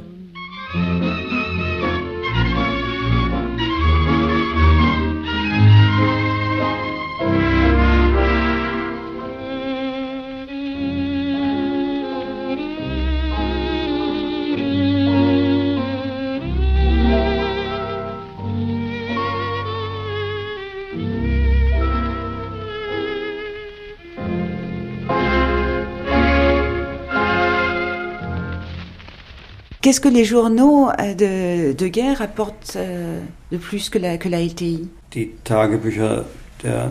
Qu'est-ce 29.85 30.01
que 30.01 30.09
les 30.09 30.25
journaux 30.25 30.89
euh, 30.89 31.13
de, 31.13 31.73
de 31.73 31.87
guerre 31.87 32.19
apportent 32.19 32.73
euh, 32.75 33.19
de 33.51 33.57
plus 33.57 33.91
que 33.91 33.99
la, 33.99 34.17
que 34.17 34.27
la 34.27 34.41
LTI 34.41 34.89
Die 35.11 35.29
Tagebücher 35.43 36.23
der, 36.63 36.89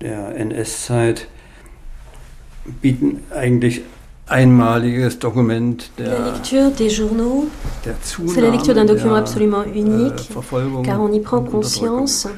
der 0.00 0.36
NS-Zeit 0.38 1.26
bieten 2.80 3.18
eigentlich 3.34 3.82
einmaliges 4.28 5.18
Dokument 5.18 5.90
der, 5.98 6.06
La 6.06 6.32
lecture 6.34 6.70
des 6.70 6.88
journaux, 6.88 7.48
c'est 7.82 8.40
la 8.40 8.50
lecture 8.50 8.74
d'un 8.74 8.84
document 8.84 9.16
absolument 9.16 9.64
unique, 9.64 10.30
car 10.84 11.00
on 11.02 11.12
y 11.12 11.18
prend 11.18 11.42
conscience 11.42 12.28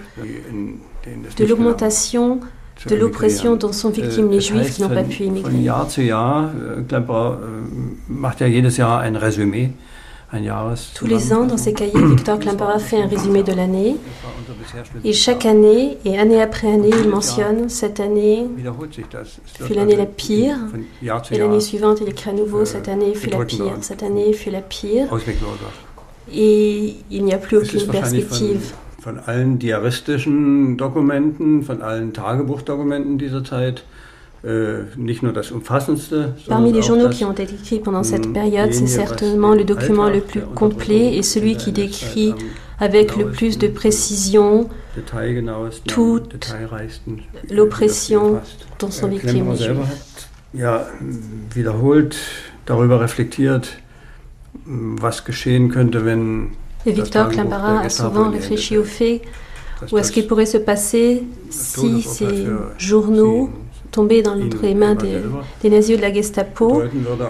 de 1.37 1.45
l'augmentation 1.45 2.41
de 2.87 2.95
l'oppression 2.97 3.57
dont 3.57 3.73
sont 3.73 3.91
victimes 3.91 4.31
les 4.31 4.41
Juifs 4.41 4.75
qui 4.75 4.83
n'ont 4.83 4.89
pas 4.89 5.05
pu 5.05 5.25
émigrer. 5.25 5.51
Von 5.51 5.63
Jahr 5.63 5.89
zu 5.89 6.03
Jahr, 6.03 6.51
Klemperer 6.89 7.39
macht 8.09 8.41
ja 8.41 8.49
jedes 8.49 8.77
Jahr 8.77 9.01
ein 9.01 9.17
Resümee. 9.17 9.71
Tous 10.95 11.05
les 11.07 11.35
ans, 11.35 11.45
dans 11.45 11.59
ses 11.59 11.75
cahiers, 11.75 11.93
Victor 11.95 12.39
Klemperer 12.39 12.79
fait 12.79 13.03
un 13.03 13.07
résumé 13.07 13.43
de 13.43 13.53
l'année. 13.53 13.97
Et 15.05 15.13
chaque 15.13 15.45
année, 15.45 15.99
et 16.07 16.19
année 16.19 16.41
après 16.41 16.73
année, 16.73 16.89
il 16.91 17.11
mentionne 17.11 17.69
cette 17.69 18.01
année 18.01 18.49
fut 19.61 19.75
l'année 19.75 19.97
la 19.97 20.07
pire. 20.07 20.57
Et 21.31 21.37
l'année 21.37 21.61
suivante, 21.61 21.99
il 22.01 22.09
écrit 22.09 22.31
à 22.31 22.33
nouveau 22.33 22.65
cette 22.65 22.89
année 22.89 23.15
fut 23.15 23.29
la 23.29 23.45
pire. 23.45 23.77
Cette 23.83 24.03
année 24.03 24.33
fut 24.33 24.51
la 24.51 24.63
pire. 24.63 25.09
Et 26.33 26.97
il 27.11 27.25
n'y 27.25 27.35
a 27.35 27.39
plus 27.39 27.59
aucune 27.59 27.87
perspective. 27.89 28.73
Von 29.03 29.19
allen 29.19 29.59
diaristischen 29.59 30.77
Dokumenten, 30.77 31.63
von 31.63 31.83
allen 31.83 32.13
Tagebuchdokumenten 32.13 33.19
dieser 33.19 33.43
Zeit, 33.43 33.85
Euh, 34.45 34.83
Parmi 36.49 36.73
les 36.73 36.83
journaux 36.83 37.09
qui 37.11 37.25
ont 37.25 37.33
été 37.33 37.45
écrits 37.45 37.79
pendant 37.79 38.03
cette 38.03 38.33
période, 38.33 38.73
c'est 38.73 38.89
certainement 38.89 39.55
le 39.55 39.65
document 39.65 40.09
le 40.09 40.21
plus 40.21 40.41
complet 40.41 41.17
et 41.17 41.23
celui 41.23 41.57
qui 41.57 41.71
décrit 41.71 42.35
avec 42.81 43.17
le 43.17 43.31
plus 43.31 43.57
de 43.57 43.69
précision 43.69 44.69
toute 45.87 46.53
l'oppression 47.51 48.41
dont 48.81 48.91
sont 48.91 49.09
victimes 49.09 49.49
les. 49.53 49.77
Ja, 50.55 50.87
wiederholt 51.55 52.15
darüber 52.67 53.01
reflektiert, 53.01 53.69
was 54.67 55.25
geschehen 55.25 55.71
könnte, 55.71 56.05
wenn 56.05 56.49
et 56.87 56.93
Victor 56.93 57.29
Klemperer 57.29 57.85
a 57.85 57.89
souvent 57.89 58.31
réfléchi 58.31 58.77
au 58.79 58.85
fait 58.85 59.23
où 59.91 59.99
est-ce 59.99 60.13
qu'il 60.13 60.27
pourrait 60.27 60.47
se 60.47 60.59
passer 60.59 61.25
si 61.51 62.03
ces 62.03 62.47
journaux 62.79 63.51
tombé 63.93 64.23
dans 64.23 64.35
les 64.35 64.75
mains 64.75 64.95
des, 64.95 65.71
nazis 65.71 65.97
de 65.99 66.03
la 66.03 66.13
Gestapo. 66.13 66.83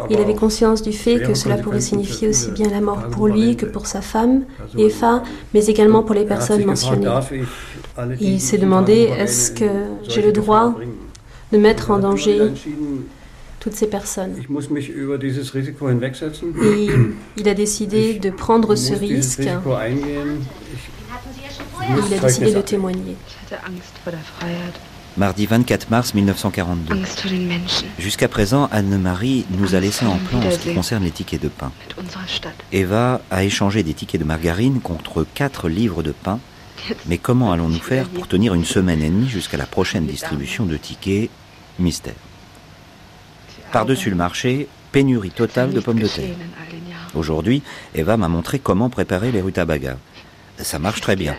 Il 0.08 0.18
avait 0.18 0.34
conscience 0.34 0.80
du 0.80 0.92
fait 0.92 1.20
que 1.20 1.34
cela 1.34 1.56
pourrait 1.56 1.80
signifier 1.80 2.28
aussi 2.28 2.50
bien 2.52 2.70
la 2.70 2.80
mort 2.80 3.08
pour 3.10 3.26
lui 3.26 3.56
que 3.56 3.66
pour 3.66 3.86
sa 3.86 4.00
femme, 4.00 4.44
Eva, 4.78 5.22
mais 5.52 5.66
également 5.66 6.02
pour 6.02 6.14
les 6.14 6.24
personnes 6.24 6.64
mentionnées. 6.64 7.08
il 8.20 8.40
s'est 8.40 8.58
demandé, 8.58 9.10
est-ce 9.18 9.50
que 9.50 9.70
j'ai 10.08 10.22
le 10.22 10.32
droit 10.32 10.74
de 11.52 11.58
mettre 11.58 11.90
en 11.90 11.98
danger 11.98 12.40
toutes 13.62 13.74
ces 13.74 13.86
personnes. 13.86 14.34
Et 16.62 16.88
il 17.36 17.48
a 17.48 17.54
décidé 17.54 18.14
de 18.14 18.30
prendre 18.30 18.74
ce 18.74 18.92
risque. 18.92 19.38
Et 19.38 19.46
il 22.08 22.14
a 22.14 22.18
décidé 22.18 22.52
de 22.52 22.60
témoigner. 22.60 23.16
Mardi 25.16 25.46
24 25.46 25.90
mars 25.90 26.12
1942. 26.14 26.96
Jusqu'à 28.00 28.26
présent, 28.26 28.68
Anne-Marie 28.72 29.46
nous 29.50 29.76
a 29.76 29.80
laissé 29.80 30.06
en 30.06 30.16
plan 30.16 30.40
en 30.40 30.50
ce 30.50 30.58
qui 30.58 30.74
concerne 30.74 31.04
les 31.04 31.12
tickets 31.12 31.40
de 31.40 31.48
pain. 31.48 31.70
Eva 32.72 33.20
a 33.30 33.44
échangé 33.44 33.84
des 33.84 33.94
tickets 33.94 34.20
de 34.20 34.26
margarine 34.26 34.80
contre 34.80 35.24
4 35.34 35.68
livres 35.68 36.02
de 36.02 36.10
pain. 36.10 36.40
Mais 37.06 37.18
comment 37.18 37.52
allons-nous 37.52 37.78
faire 37.78 38.08
pour 38.08 38.26
tenir 38.26 38.54
une 38.54 38.64
semaine 38.64 39.02
et 39.02 39.10
demie 39.10 39.28
jusqu'à 39.28 39.56
la 39.56 39.66
prochaine 39.66 40.06
distribution 40.06 40.66
de 40.66 40.76
tickets 40.76 41.30
Mystère? 41.78 42.14
Par-dessus 43.72 44.10
le 44.10 44.16
marché, 44.16 44.68
pénurie 44.92 45.30
totale 45.30 45.72
de 45.72 45.80
pommes 45.80 45.98
de 45.98 46.06
terre. 46.06 46.36
Aujourd'hui, 47.14 47.62
Eva 47.94 48.16
m'a 48.16 48.28
montré 48.28 48.58
comment 48.58 48.90
préparer 48.90 49.32
les 49.32 49.40
rutabagas. 49.40 49.96
Ça 50.58 50.78
marche 50.78 51.00
très 51.00 51.16
bien. 51.16 51.36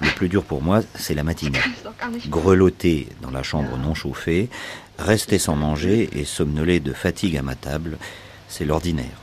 Le 0.00 0.08
plus 0.10 0.28
dur 0.28 0.44
pour 0.44 0.62
moi, 0.62 0.80
c'est 0.94 1.14
la 1.14 1.22
matinée. 1.22 1.58
Grelotter 2.28 3.08
dans 3.20 3.30
la 3.30 3.42
chambre 3.42 3.76
non 3.78 3.94
chauffée, 3.94 4.48
rester 4.98 5.38
sans 5.38 5.56
manger 5.56 6.08
et 6.14 6.24
somnoler 6.24 6.80
de 6.80 6.92
fatigue 6.92 7.36
à 7.36 7.42
ma 7.42 7.54
table, 7.54 7.98
c'est 8.48 8.64
l'ordinaire. 8.64 9.18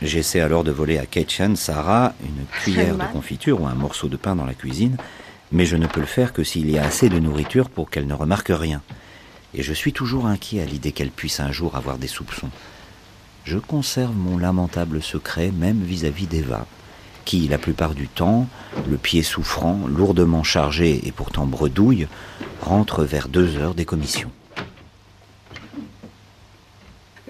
J'essaie 0.00 0.40
alors 0.40 0.64
de 0.64 0.70
voler 0.70 0.98
à 0.98 1.06
Ketchen, 1.06 1.56
Sarah, 1.56 2.14
une 2.22 2.46
cuillère 2.62 2.96
de 2.96 3.04
confiture 3.12 3.62
ou 3.62 3.66
un 3.66 3.74
morceau 3.74 4.08
de 4.08 4.16
pain 4.16 4.36
dans 4.36 4.44
la 4.44 4.54
cuisine, 4.54 4.96
mais 5.52 5.66
je 5.66 5.76
ne 5.76 5.86
peux 5.86 6.00
le 6.00 6.06
faire 6.06 6.32
que 6.32 6.44
s'il 6.44 6.70
y 6.70 6.78
a 6.78 6.84
assez 6.84 7.08
de 7.08 7.18
nourriture 7.18 7.68
pour 7.68 7.90
qu'elle 7.90 8.06
ne 8.06 8.14
remarque 8.14 8.50
rien. 8.50 8.82
Et 9.54 9.62
je 9.62 9.72
suis 9.72 9.92
toujours 9.92 10.26
inquiet 10.26 10.62
à 10.62 10.66
l'idée 10.66 10.92
qu'elle 10.92 11.10
puisse 11.10 11.40
un 11.40 11.52
jour 11.52 11.76
avoir 11.76 11.98
des 11.98 12.06
soupçons. 12.06 12.50
Je 13.44 13.58
conserve 13.58 14.14
mon 14.14 14.36
lamentable 14.36 15.02
secret 15.02 15.50
même 15.50 15.82
vis-à-vis 15.82 16.26
d'Eva 16.26 16.66
qui, 17.24 17.46
la 17.46 17.58
plupart 17.58 17.94
du 17.94 18.08
temps, 18.08 18.48
le 18.88 18.96
pied 18.96 19.22
souffrant, 19.22 19.86
lourdement 19.86 20.42
chargé 20.42 21.06
et 21.06 21.12
pourtant 21.12 21.44
bredouille, 21.44 22.08
rentre 22.62 23.04
vers 23.04 23.28
deux 23.28 23.58
heures 23.58 23.74
des 23.74 23.84
commissions. 23.84 24.30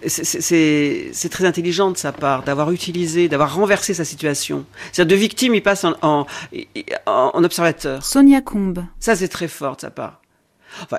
C'est 0.06 1.28
très 1.30 1.44
intelligent 1.44 1.90
de 1.90 1.96
sa 1.96 2.12
part 2.12 2.44
d'avoir 2.44 2.70
utilisé, 2.70 3.28
d'avoir 3.28 3.56
renversé 3.56 3.92
sa 3.92 4.04
situation. 4.04 4.64
C'est-à-dire 4.92 5.16
de 5.16 5.20
victime, 5.20 5.56
il 5.56 5.62
passe 5.64 5.82
en, 5.82 5.94
en, 6.02 6.26
en 7.06 7.44
observateur. 7.44 8.04
Sonia 8.04 8.40
Combe. 8.40 8.84
Ça, 9.00 9.16
c'est 9.16 9.26
très 9.26 9.48
fort 9.48 9.74
de 9.74 9.80
sa 9.80 9.90
part. 9.90 10.22
Enfin, 10.84 10.98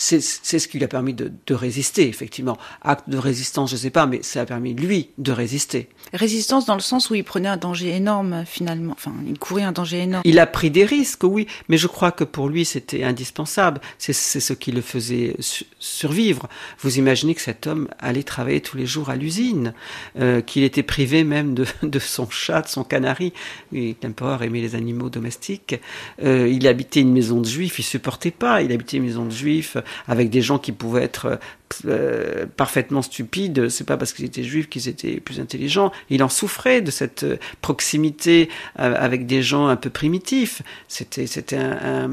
c'est 0.00 0.20
ce 0.20 0.68
qui 0.68 0.78
lui 0.78 0.84
a 0.84 0.88
permis 0.88 1.12
de, 1.12 1.32
de, 1.44 1.54
résister, 1.54 2.06
effectivement. 2.06 2.56
Acte 2.82 3.10
de 3.10 3.18
résistance, 3.18 3.70
je 3.70 3.74
ne 3.74 3.80
sais 3.80 3.90
pas, 3.90 4.06
mais 4.06 4.22
ça 4.22 4.42
a 4.42 4.46
permis, 4.46 4.72
lui, 4.72 5.10
de 5.18 5.32
résister. 5.32 5.88
Résistance 6.14 6.66
dans 6.66 6.76
le 6.76 6.80
sens 6.80 7.10
où 7.10 7.16
il 7.16 7.24
prenait 7.24 7.48
un 7.48 7.56
danger 7.56 7.96
énorme, 7.96 8.44
finalement. 8.46 8.92
Enfin, 8.92 9.12
il 9.26 9.36
courait 9.40 9.64
un 9.64 9.72
danger 9.72 10.02
énorme. 10.02 10.22
Il 10.24 10.38
a 10.38 10.46
pris 10.46 10.70
des 10.70 10.84
risques, 10.84 11.24
oui, 11.24 11.48
mais 11.68 11.78
je 11.78 11.88
crois 11.88 12.12
que 12.12 12.22
pour 12.22 12.48
lui, 12.48 12.64
c'était 12.64 13.02
indispensable. 13.02 13.80
C'est 13.98 14.12
ce 14.12 14.52
qui 14.52 14.70
le 14.70 14.82
faisait 14.82 15.34
survivre. 15.80 16.48
Vous 16.78 16.98
imaginez 16.98 17.34
que 17.34 17.42
cet 17.42 17.66
homme 17.66 17.88
allait 17.98 18.22
travailler 18.22 18.60
tous 18.60 18.76
les 18.76 18.86
jours 18.86 19.10
à 19.10 19.16
l'usine, 19.16 19.74
euh, 20.20 20.40
qu'il 20.42 20.62
était 20.62 20.84
privé 20.84 21.24
même 21.24 21.54
de, 21.54 21.66
de, 21.82 21.98
son 21.98 22.30
chat, 22.30 22.62
de 22.62 22.68
son 22.68 22.84
canari. 22.84 23.32
L'empereur 23.72 24.44
aimait 24.44 24.60
les 24.60 24.76
animaux 24.76 25.10
domestiques. 25.10 25.80
Euh, 26.22 26.48
il 26.48 26.68
habitait 26.68 27.00
une 27.00 27.12
maison 27.12 27.40
de 27.40 27.46
juifs, 27.46 27.80
il 27.80 27.84
supportait 27.84 28.30
pas. 28.30 28.62
Il 28.62 28.70
habitait 28.70 28.98
une 28.98 29.04
maison 29.04 29.24
de 29.24 29.32
juifs 29.32 29.76
avec 30.06 30.30
des 30.30 30.42
gens 30.42 30.58
qui 30.58 30.72
pouvaient 30.72 31.02
être 31.02 31.38
euh, 31.86 32.46
parfaitement 32.56 33.02
stupides. 33.02 33.68
C'est 33.68 33.84
pas 33.84 33.96
parce 33.96 34.12
qu'ils 34.12 34.24
étaient 34.24 34.42
juifs 34.42 34.68
qu'ils 34.68 34.88
étaient 34.88 35.20
plus 35.20 35.40
intelligents. 35.40 35.92
Il 36.10 36.22
en 36.22 36.28
souffrait 36.28 36.80
de 36.80 36.90
cette 36.90 37.24
euh, 37.24 37.36
proximité 37.60 38.48
euh, 38.78 38.94
avec 38.96 39.26
des 39.26 39.42
gens 39.42 39.66
un 39.66 39.76
peu 39.76 39.90
primitifs. 39.90 40.62
C'était 40.88 41.26
c'était 41.26 41.56
un, 41.56 42.10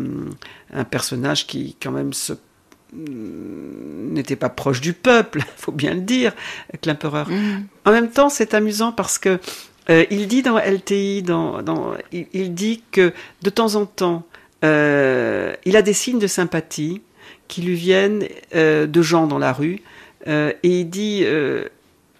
un, 0.73 0.83
personnage 0.83 1.47
qui 1.47 1.75
quand 1.81 1.91
même 1.91 2.13
se 2.13 2.33
n'était 2.93 4.37
pas 4.37 4.49
proche 4.49 4.79
du 4.79 4.93
peuple, 4.93 5.41
faut 5.57 5.73
bien 5.73 5.93
le 5.93 6.01
dire, 6.01 6.33
l'empereur. 6.85 7.29
Mm. 7.29 7.65
En 7.83 7.91
même 7.91 8.09
temps, 8.09 8.29
c'est 8.29 8.53
amusant 8.53 8.91
parce 8.91 9.17
que 9.17 9.39
il 9.87 10.27
dit 10.27 10.41
dans 10.41 10.57
LTI, 10.57 11.21
dans, 11.21 11.61
dans 11.61 11.93
il, 12.11 12.25
il, 12.33 12.55
dit 12.55 12.81
que 12.91 13.13
de 13.43 13.49
temps 13.51 13.75
en 13.75 13.85
temps, 13.85 14.25
euh, 14.65 15.53
il 15.65 15.75
a 15.77 15.81
des 15.81 15.93
signes 15.93 16.19
de 16.19 16.27
sympathie, 16.27 17.01
qui 17.47 17.61
lui 17.61 17.75
viennent 17.75 18.27
euh, 18.55 18.87
de 18.87 19.01
gens 19.01 19.27
dans 19.27 19.37
la 19.37 19.53
rue. 19.53 19.81
Euh, 20.27 20.53
et 20.63 20.79
il 20.79 20.89
dit, 20.89 21.21
euh, 21.23 21.65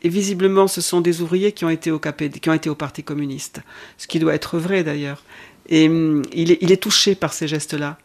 et 0.01 0.09
visiblement, 0.09 0.67
ce 0.67 0.81
sont 0.81 1.01
des 1.01 1.21
ouvriers 1.21 1.51
qui 1.51 1.65
ont 1.65 1.69
été 1.69 1.91
au 1.91 1.99
KPD, 1.99 2.39
qui 2.39 2.49
ont 2.49 2.53
été 2.53 2.69
au 2.69 2.75
Parti 2.75 3.03
communiste, 3.03 3.61
ce 3.97 4.07
qui 4.07 4.19
doit 4.19 4.35
être 4.35 4.57
vrai 4.57 4.83
d'ailleurs. 4.83 5.23
Et 5.67 5.87
hum, 5.87 6.21
il, 6.33 6.51
est, 6.51 6.57
il, 6.61 6.71
est, 6.71 6.77
touché 6.77 7.15
par 7.15 7.33
ces 7.33 7.47
gestes-là. 7.47 7.97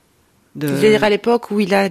De... 0.57 0.66
C'est-à-dire 0.66 1.05
à 1.05 1.11
l'époque 1.11 1.51
où 1.53 1.61
il 1.61 1.75
a 1.75 1.89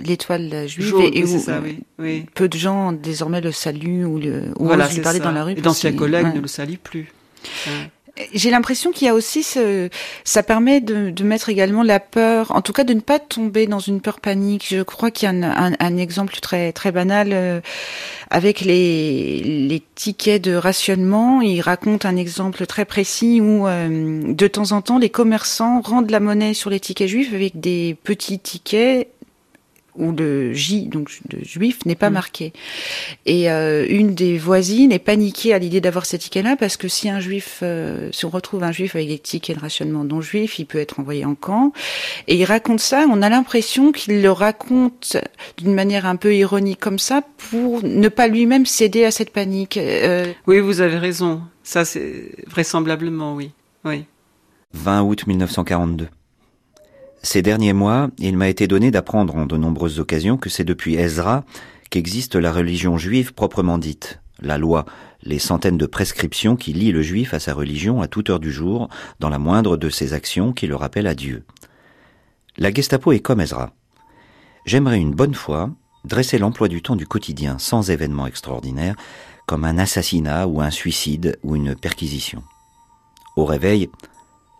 l'étoile 0.00 0.66
juive 0.66 0.94
et, 1.12 1.24
où 1.24 1.38
ça, 1.38 1.60
oui, 1.62 1.80
oui. 1.98 2.24
peu 2.34 2.48
de 2.48 2.56
gens 2.56 2.92
désormais 2.92 3.42
le 3.42 3.52
saluent 3.52 4.06
ou, 4.06 4.18
le, 4.18 4.44
ou 4.56 4.66
voilà, 4.66 4.88
lui 4.88 5.00
parler 5.00 5.18
dans 5.18 5.32
la 5.32 5.44
rue. 5.44 5.52
Et 5.52 5.60
d'anciens 5.60 5.92
collègues 5.92 6.26
ouais. 6.26 6.34
ne 6.34 6.40
le 6.40 6.48
saluent 6.48 6.78
plus. 6.78 7.12
Ouais. 7.66 7.90
J'ai 8.32 8.50
l'impression 8.50 8.92
qu'il 8.92 9.06
y 9.06 9.10
a 9.10 9.14
aussi 9.14 9.42
ce, 9.42 9.88
ça 10.22 10.44
permet 10.44 10.80
de, 10.80 11.12
mettre 11.24 11.48
également 11.48 11.82
la 11.82 11.98
peur, 11.98 12.54
en 12.54 12.62
tout 12.62 12.72
cas 12.72 12.84
de 12.84 12.94
ne 12.94 13.00
pas 13.00 13.18
tomber 13.18 13.66
dans 13.66 13.80
une 13.80 14.00
peur 14.00 14.20
panique. 14.20 14.66
Je 14.68 14.82
crois 14.82 15.10
qu'il 15.10 15.28
y 15.28 15.32
a 15.32 15.74
un, 15.80 15.96
exemple 15.96 16.36
très 16.40 16.72
très 16.72 16.92
banal 16.92 17.30
euh, 17.32 17.60
avec 18.30 18.60
les, 18.60 19.40
les 19.42 19.82
tickets 19.96 20.42
de 20.44 20.54
rationnement. 20.54 21.40
Il 21.40 21.60
raconte 21.60 22.04
un 22.04 22.16
exemple 22.16 22.66
très 22.66 22.84
précis 22.84 23.40
où 23.40 23.66
euh, 23.66 24.22
de 24.32 24.46
temps 24.46 24.70
en 24.70 24.80
temps 24.80 24.98
les 24.98 25.10
commerçants 25.10 25.80
rendent 25.80 26.10
la 26.10 26.20
monnaie 26.20 26.54
sur 26.54 26.70
les 26.70 26.78
tickets 26.78 27.08
juifs 27.08 27.34
avec 27.34 27.58
des 27.58 27.96
petits 28.04 28.38
tickets 28.38 29.08
où 29.96 30.12
le 30.12 30.52
J, 30.52 30.86
donc 30.86 31.10
de 31.28 31.44
juif, 31.44 31.84
n'est 31.86 31.94
pas 31.94 32.10
mmh. 32.10 32.12
marqué. 32.12 32.52
Et 33.26 33.50
euh, 33.50 33.86
une 33.88 34.14
des 34.14 34.38
voisines 34.38 34.92
est 34.92 34.98
paniquée 34.98 35.54
à 35.54 35.58
l'idée 35.58 35.80
d'avoir 35.80 36.06
ces 36.06 36.18
tickets-là 36.18 36.56
parce 36.56 36.76
que 36.76 36.88
si 36.88 37.08
un 37.08 37.20
juif, 37.20 37.60
euh, 37.62 38.10
si 38.12 38.24
on 38.24 38.30
retrouve 38.30 38.64
un 38.64 38.72
juif 38.72 38.96
avec 38.96 39.08
des 39.08 39.18
tickets 39.18 39.56
de 39.56 39.60
rationnement 39.60 40.04
non 40.04 40.20
juif, 40.20 40.58
il 40.58 40.66
peut 40.66 40.78
être 40.78 41.00
envoyé 41.00 41.24
en 41.24 41.34
camp. 41.34 41.72
Et 42.28 42.36
il 42.36 42.44
raconte 42.44 42.80
ça, 42.80 43.06
on 43.10 43.22
a 43.22 43.28
l'impression 43.28 43.92
qu'il 43.92 44.22
le 44.22 44.30
raconte 44.30 45.16
d'une 45.58 45.74
manière 45.74 46.06
un 46.06 46.16
peu 46.16 46.34
ironique 46.34 46.80
comme 46.80 46.98
ça 46.98 47.22
pour 47.50 47.82
ne 47.82 48.08
pas 48.08 48.28
lui-même 48.28 48.66
céder 48.66 49.04
à 49.04 49.10
cette 49.10 49.30
panique. 49.30 49.76
Euh... 49.76 50.32
Oui, 50.46 50.60
vous 50.60 50.80
avez 50.80 50.98
raison. 50.98 51.42
Ça, 51.62 51.84
c'est 51.84 52.32
vraisemblablement, 52.46 53.34
oui. 53.34 53.52
Oui. 53.84 54.04
20 54.74 55.02
août 55.02 55.26
1942. 55.26 56.08
Ces 57.24 57.40
derniers 57.40 57.72
mois, 57.72 58.10
il 58.18 58.36
m'a 58.36 58.50
été 58.50 58.66
donné 58.66 58.90
d'apprendre 58.90 59.34
en 59.34 59.46
de 59.46 59.56
nombreuses 59.56 59.98
occasions 59.98 60.36
que 60.36 60.50
c'est 60.50 60.62
depuis 60.62 60.96
Ezra 60.96 61.44
qu'existe 61.88 62.36
la 62.36 62.52
religion 62.52 62.98
juive 62.98 63.32
proprement 63.32 63.78
dite, 63.78 64.20
la 64.40 64.58
loi, 64.58 64.84
les 65.22 65.38
centaines 65.38 65.78
de 65.78 65.86
prescriptions 65.86 66.54
qui 66.54 66.74
lient 66.74 66.92
le 66.92 67.00
juif 67.00 67.32
à 67.32 67.40
sa 67.40 67.54
religion 67.54 68.02
à 68.02 68.08
toute 68.08 68.28
heure 68.28 68.40
du 68.40 68.52
jour, 68.52 68.90
dans 69.20 69.30
la 69.30 69.38
moindre 69.38 69.78
de 69.78 69.88
ses 69.88 70.12
actions 70.12 70.52
qui 70.52 70.66
le 70.66 70.76
rappellent 70.76 71.06
à 71.06 71.14
Dieu. 71.14 71.44
La 72.58 72.70
Gestapo 72.70 73.10
est 73.12 73.20
comme 73.20 73.40
Ezra. 73.40 73.72
J'aimerais 74.66 75.00
une 75.00 75.14
bonne 75.14 75.34
fois 75.34 75.70
dresser 76.04 76.36
l'emploi 76.36 76.68
du 76.68 76.82
temps 76.82 76.94
du 76.94 77.06
quotidien 77.06 77.58
sans 77.58 77.88
événement 77.88 78.26
extraordinaire 78.26 78.96
comme 79.46 79.64
un 79.64 79.78
assassinat 79.78 80.46
ou 80.46 80.60
un 80.60 80.70
suicide 80.70 81.38
ou 81.42 81.56
une 81.56 81.74
perquisition. 81.74 82.42
Au 83.34 83.46
réveil, 83.46 83.88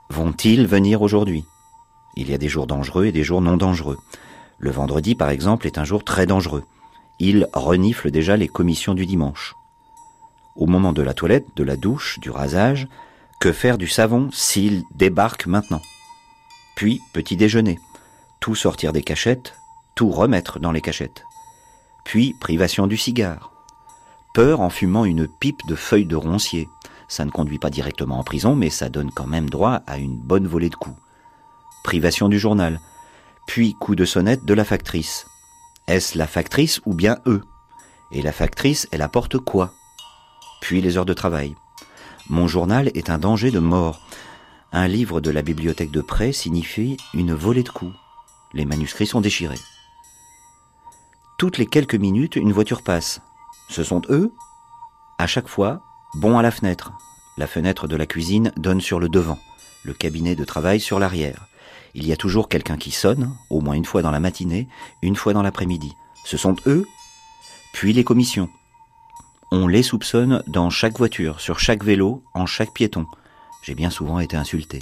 vont-ils 0.09 0.67
venir 0.67 1.03
aujourd'hui? 1.03 1.45
Il 2.17 2.31
y 2.31 2.35
a 2.35 2.39
des 2.39 2.49
jours 2.49 2.67
dangereux 2.67 3.07
et 3.07 3.13
des 3.13 3.25
jours 3.25 3.41
non 3.41 3.57
dangereux. 3.57 3.99
Le 4.59 4.71
vendredi, 4.71 5.15
par 5.15 5.31
exemple, 5.31 5.67
est 5.67 5.79
un 5.79 5.85
jour 5.85 6.05
très 6.05 6.27
dangereux. 6.27 6.65
Il 7.19 7.49
renifle 7.53 8.11
déjà 8.11 8.37
les 8.37 8.49
commissions 8.49 8.95
du 8.95 9.07
dimanche. 9.07 9.55
Au 10.57 10.67
moment 10.67 10.93
de 10.93 11.03
la 11.03 11.15
toilette, 11.15 11.47
de 11.57 11.65
la 11.65 11.77
douche, 11.77 12.19
du 12.21 12.31
rasage, 12.31 12.89
que 13.41 13.53
faire 13.53 13.79
du 13.79 13.89
savon 13.89 14.31
s'il 14.33 14.85
débarque 14.95 15.47
maintenant? 15.47 15.83
Puis, 16.77 17.01
petit 17.13 17.37
déjeuner. 17.37 17.79
Tout 18.41 18.55
sortir 18.55 18.93
des 18.93 19.03
cachettes, 19.03 19.55
tout 19.95 20.11
remettre 20.11 20.61
dans 20.61 20.73
les 20.73 20.81
cachettes. 20.81 21.25
Puis, 22.05 22.35
privation 22.41 22.87
du 22.87 22.97
cigare. 22.97 23.53
Peur 24.35 24.61
en 24.61 24.71
fumant 24.71 25.05
une 25.05 25.29
pipe 25.29 25.67
de 25.69 25.75
feuilles 25.75 26.07
de 26.07 26.17
roncier. 26.17 26.69
Ça 27.09 27.25
ne 27.25 27.31
conduit 27.31 27.59
pas 27.59 27.71
directement 27.71 28.19
en 28.19 28.25
prison, 28.25 28.57
mais 28.57 28.71
ça 28.71 28.89
donne 28.89 29.11
quand 29.11 29.27
même 29.27 29.51
droit 29.51 29.83
à 29.87 29.99
une 29.99 30.17
bonne 30.17 30.47
volée 30.47 30.71
de 30.71 30.75
coups 30.75 30.97
privation 31.85 32.29
du 32.29 32.41
journal, 32.41 32.81
puis 33.47 33.75
coup 33.75 33.95
de 33.95 34.05
sonnette 34.05 34.45
de 34.45 34.55
la 34.55 34.65
factrice. 34.65 35.27
Est-ce 35.87 36.19
la 36.19 36.27
factrice 36.27 36.81
ou 36.87 36.95
bien 36.95 37.19
eux? 37.27 37.43
Et 38.11 38.23
la 38.23 38.33
factrice, 38.33 38.89
elle 38.91 39.03
apporte 39.03 39.39
quoi? 39.39 39.73
Puis 40.61 40.81
les 40.81 40.97
heures 40.97 41.05
de 41.05 41.15
travail. 41.15 41.55
Mon 42.31 42.49
journal 42.49 42.91
est 42.95 43.11
un 43.11 43.19
danger 43.19 43.51
de 43.51 43.59
mort. 43.59 44.01
Un 44.73 44.89
livre 44.89 45.21
de 45.21 45.31
la 45.31 45.43
bibliothèque 45.43 45.91
de 45.91 46.01
près 46.01 46.33
signifie 46.33 46.97
une 47.13 47.35
volée 47.35 47.63
de 47.63 47.69
coups. 47.69 47.95
Les 48.55 48.65
manuscrits 48.65 49.07
sont 49.07 49.21
déchirés. 49.21 49.61
Toutes 51.39 51.59
les 51.59 51.67
quelques 51.67 51.95
minutes, 51.97 52.37
une 52.37 52.53
voiture 52.53 52.83
passe. 52.83 53.21
Ce 53.69 53.85
sont 53.85 54.03
eux? 54.09 54.33
À 55.19 55.27
chaque 55.27 55.49
fois, 55.49 55.83
bon 56.15 56.39
à 56.39 56.43
la 56.43 56.51
fenêtre. 56.51 56.93
La 57.37 57.47
fenêtre 57.47 57.89
de 57.89 57.97
la 57.97 58.07
cuisine 58.07 58.53
donne 58.57 58.81
sur 58.81 59.01
le 59.01 59.09
devant, 59.09 59.39
le 59.85 59.93
cabinet 59.93 60.35
de 60.35 60.45
travail 60.45 60.81
sur 60.81 60.99
l'arrière. 60.99 61.47
Il 61.95 62.07
y 62.07 62.13
a 62.13 62.17
toujours 62.17 62.49
quelqu'un 62.49 62.77
qui 62.77 62.91
sonne, 62.91 63.37
au 63.51 63.61
moins 63.61 63.75
une 63.75 63.85
fois 63.85 64.03
dans 64.03 64.11
la 64.11 64.21
matinée, 64.21 64.69
une 65.03 65.17
fois 65.17 65.33
dans 65.33 65.43
l'après-midi. 65.43 65.93
Ce 66.25 66.37
sont 66.37 66.57
eux, 66.67 66.87
puis 67.73 67.93
les 67.93 68.05
commissions. 68.05 68.51
On 69.53 69.69
les 69.69 69.83
soupçonne 69.83 70.43
dans 70.49 70.71
chaque 70.71 70.99
voiture, 70.99 71.41
sur 71.41 71.61
chaque 71.61 71.85
vélo, 71.85 72.23
en 72.35 72.47
chaque 72.47 72.73
piéton. 72.73 73.07
J'ai 73.63 73.75
bien 73.75 73.91
souvent 73.91 74.19
été 74.19 74.37
insulté. 74.37 74.81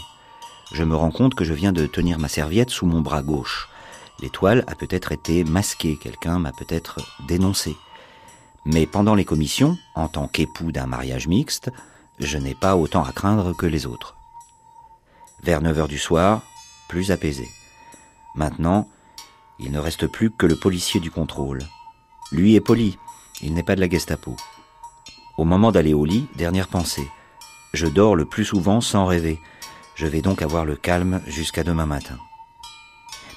Je 0.72 0.84
me 0.84 0.96
rends 0.96 1.10
compte 1.10 1.34
que 1.34 1.44
je 1.44 1.52
viens 1.52 1.72
de 1.72 1.86
tenir 1.86 2.18
ma 2.18 2.28
serviette 2.28 2.70
sous 2.70 2.86
mon 2.86 3.02
bras 3.02 3.22
gauche. 3.22 3.68
L'étoile 4.20 4.64
a 4.66 4.74
peut-être 4.74 5.12
été 5.12 5.44
masquée, 5.44 5.98
quelqu'un 6.00 6.38
m'a 6.38 6.52
peut-être 6.52 7.00
dénoncé. 7.28 7.76
Mais 8.64 8.86
pendant 8.86 9.14
les 9.14 9.24
commissions, 9.24 9.76
en 9.94 10.08
tant 10.08 10.28
qu'époux 10.28 10.72
d'un 10.72 10.86
mariage 10.86 11.26
mixte, 11.28 11.70
je 12.18 12.38
n'ai 12.38 12.54
pas 12.54 12.76
autant 12.76 13.04
à 13.04 13.12
craindre 13.12 13.52
que 13.54 13.66
les 13.66 13.86
autres. 13.86 14.16
Vers 15.42 15.60
9 15.60 15.80
heures 15.80 15.88
du 15.88 15.98
soir, 15.98 16.42
plus 16.92 17.10
apaisé. 17.10 17.48
Maintenant, 18.34 18.86
il 19.58 19.72
ne 19.72 19.78
reste 19.78 20.06
plus 20.06 20.30
que 20.30 20.44
le 20.44 20.56
policier 20.56 21.00
du 21.00 21.10
contrôle. 21.10 21.60
Lui 22.32 22.54
est 22.54 22.60
poli, 22.60 22.98
il 23.40 23.54
n'est 23.54 23.62
pas 23.62 23.76
de 23.76 23.80
la 23.80 23.88
Gestapo. 23.88 24.36
Au 25.38 25.44
moment 25.44 25.72
d'aller 25.72 25.94
au 25.94 26.04
lit, 26.04 26.26
dernière 26.36 26.68
pensée. 26.68 27.08
Je 27.72 27.86
dors 27.86 28.14
le 28.14 28.26
plus 28.26 28.44
souvent 28.44 28.82
sans 28.82 29.06
rêver. 29.06 29.40
Je 29.94 30.06
vais 30.06 30.20
donc 30.20 30.42
avoir 30.42 30.66
le 30.66 30.76
calme 30.76 31.22
jusqu'à 31.26 31.64
demain 31.64 31.86
matin. 31.86 32.18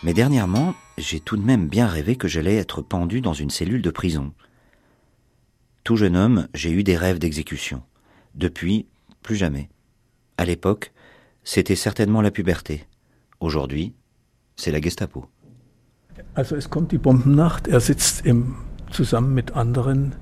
Mais 0.03 0.13
dernièrement, 0.13 0.75
j'ai 0.97 1.21
tout 1.21 1.37
de 1.37 1.45
même 1.45 1.69
bien 1.69 1.87
rêvé 1.87 2.17
que 2.17 2.27
j'allais 2.27 2.57
être 2.57 2.81
pendu 2.81 3.21
dans 3.21 3.33
une 3.33 3.49
cellule 3.49 3.81
de 3.81 3.89
prison. 3.89 4.33
Tout 5.85 5.95
jeune 5.95 6.17
homme, 6.17 6.49
j'ai 6.53 6.71
eu 6.71 6.83
des 6.83 6.97
rêves 6.97 7.19
d'exécution. 7.19 7.83
Depuis, 8.33 8.85
plus 9.23 9.37
jamais. 9.37 9.69
À 10.37 10.43
l'époque, 10.43 10.91
c'était 11.45 11.77
certainement 11.77 12.21
la 12.21 12.31
puberté. 12.31 12.85
Aujourd'hui, 13.39 13.93
c'est 14.55 14.71
la 14.71 14.79
Gestapo. 14.79 15.27
Also 16.33 16.55
es 16.55 16.69
kommt 16.69 16.91
die 16.91 16.97
Bombennacht, 16.97 17.67
er 17.67 17.79
sitzt 17.79 18.25
im, 18.25 18.55
zusammen 18.91 19.33
mit 19.33 19.51
anderen 19.51 20.15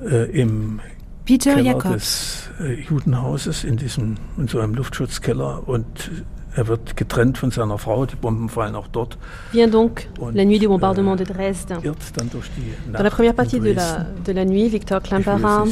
äh, 0.00 0.30
im 0.30 0.80
Peter 1.24 1.54
Keller 1.54 1.66
Jakob. 1.66 1.92
des 1.92 2.50
äh, 2.60 2.80
Judenhauses 2.80 3.64
in 3.64 3.76
diesem 3.76 4.16
in 4.36 4.48
so 4.48 4.60
einem 4.60 4.74
Luftschutzkeller 4.74 5.68
und 5.68 5.86
er 6.58 6.66
wird 6.66 6.96
getrennt 6.96 7.38
von 7.38 7.52
seiner 7.52 7.78
Frau, 7.78 8.04
die 8.04 8.16
Bomben 8.16 8.48
fallen 8.48 8.74
auch 8.74 8.88
dort. 8.88 9.16
Vient 9.52 9.72
donc 9.72 10.08
la 10.34 10.44
nuit 10.44 10.58
du 10.58 10.66
bombardement 10.66 11.14
de 11.14 11.24
Dresde. 11.24 11.76
Dans 12.92 13.02
la 13.02 13.10
première 13.10 13.30
in 13.30 13.36
partie 13.36 13.60
de 13.60 13.70
la, 13.70 14.06
de 14.24 14.32
la 14.32 14.44
nuit, 14.44 14.68
Victor 14.68 15.00
Klemperer 15.00 15.70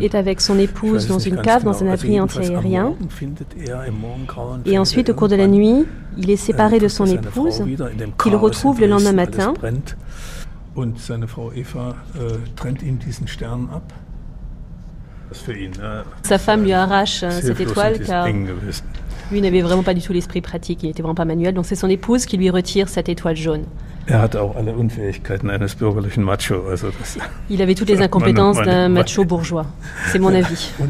est 0.00 0.14
avec 0.16 0.40
son 0.40 0.58
épouse 0.58 1.06
dans 1.06 1.20
une 1.20 1.36
cave, 1.36 1.60
genau. 1.60 1.72
dans 1.72 1.84
un 1.84 1.92
abri 1.92 2.20
antiaérien. 2.20 2.94
Er, 3.56 4.72
Et 4.72 4.78
ensuite, 4.78 5.08
er 5.08 5.12
au 5.12 5.16
cours 5.16 5.28
de 5.28 5.36
la 5.36 5.46
nuit, 5.46 5.86
il 6.18 6.28
est 6.28 6.36
séparé 6.36 6.76
äh, 6.76 6.80
de 6.80 6.88
son 6.88 7.06
er 7.06 7.14
épouse, 7.14 7.62
qu'il 8.20 8.34
retrouve 8.34 8.80
le 8.80 8.88
lendemain 8.88 9.12
matin. 9.12 9.50
alles 9.50 9.58
brennt. 9.58 9.96
Und 10.74 10.98
seine 10.98 11.28
Frau 11.28 11.52
Eva 11.52 11.94
äh, 12.16 12.34
trennt 12.56 12.82
ihm 12.82 12.98
diesen 12.98 13.28
Stern 13.28 13.68
ab. 13.72 13.92
Das 15.28 15.38
ist 15.38 15.44
für 15.44 15.52
ihn 15.56 15.72
äh, 15.74 16.02
Sa 16.22 16.38
femme 16.38 16.64
lui 16.64 16.74
arrache 16.74 17.30
cette 17.30 17.60
étoile 17.60 17.98
car. 18.00 18.26
Lui 19.30 19.40
n'avait 19.40 19.60
vraiment 19.60 19.82
pas 19.82 19.94
du 19.94 20.00
tout 20.00 20.12
l'esprit 20.12 20.40
pratique, 20.40 20.82
il 20.82 20.90
était 20.90 21.02
vraiment 21.02 21.14
pas 21.14 21.24
manuel. 21.24 21.54
Donc 21.54 21.66
c'est 21.66 21.74
son 21.74 21.88
épouse 21.88 22.26
qui 22.26 22.36
lui 22.36 22.50
retire 22.50 22.88
cette 22.88 23.08
étoile 23.08 23.36
jaune. 23.36 23.64
Er 24.06 24.26
Il 27.48 27.62
avait 27.62 27.74
toutes 27.74 27.88
les 27.88 28.02
incompétences 28.02 28.60
d'un 28.60 28.88
macho 28.88 29.24
bourgeois. 29.24 29.66
C'est 30.12 30.18
mon 30.18 30.34
avis. 30.34 30.72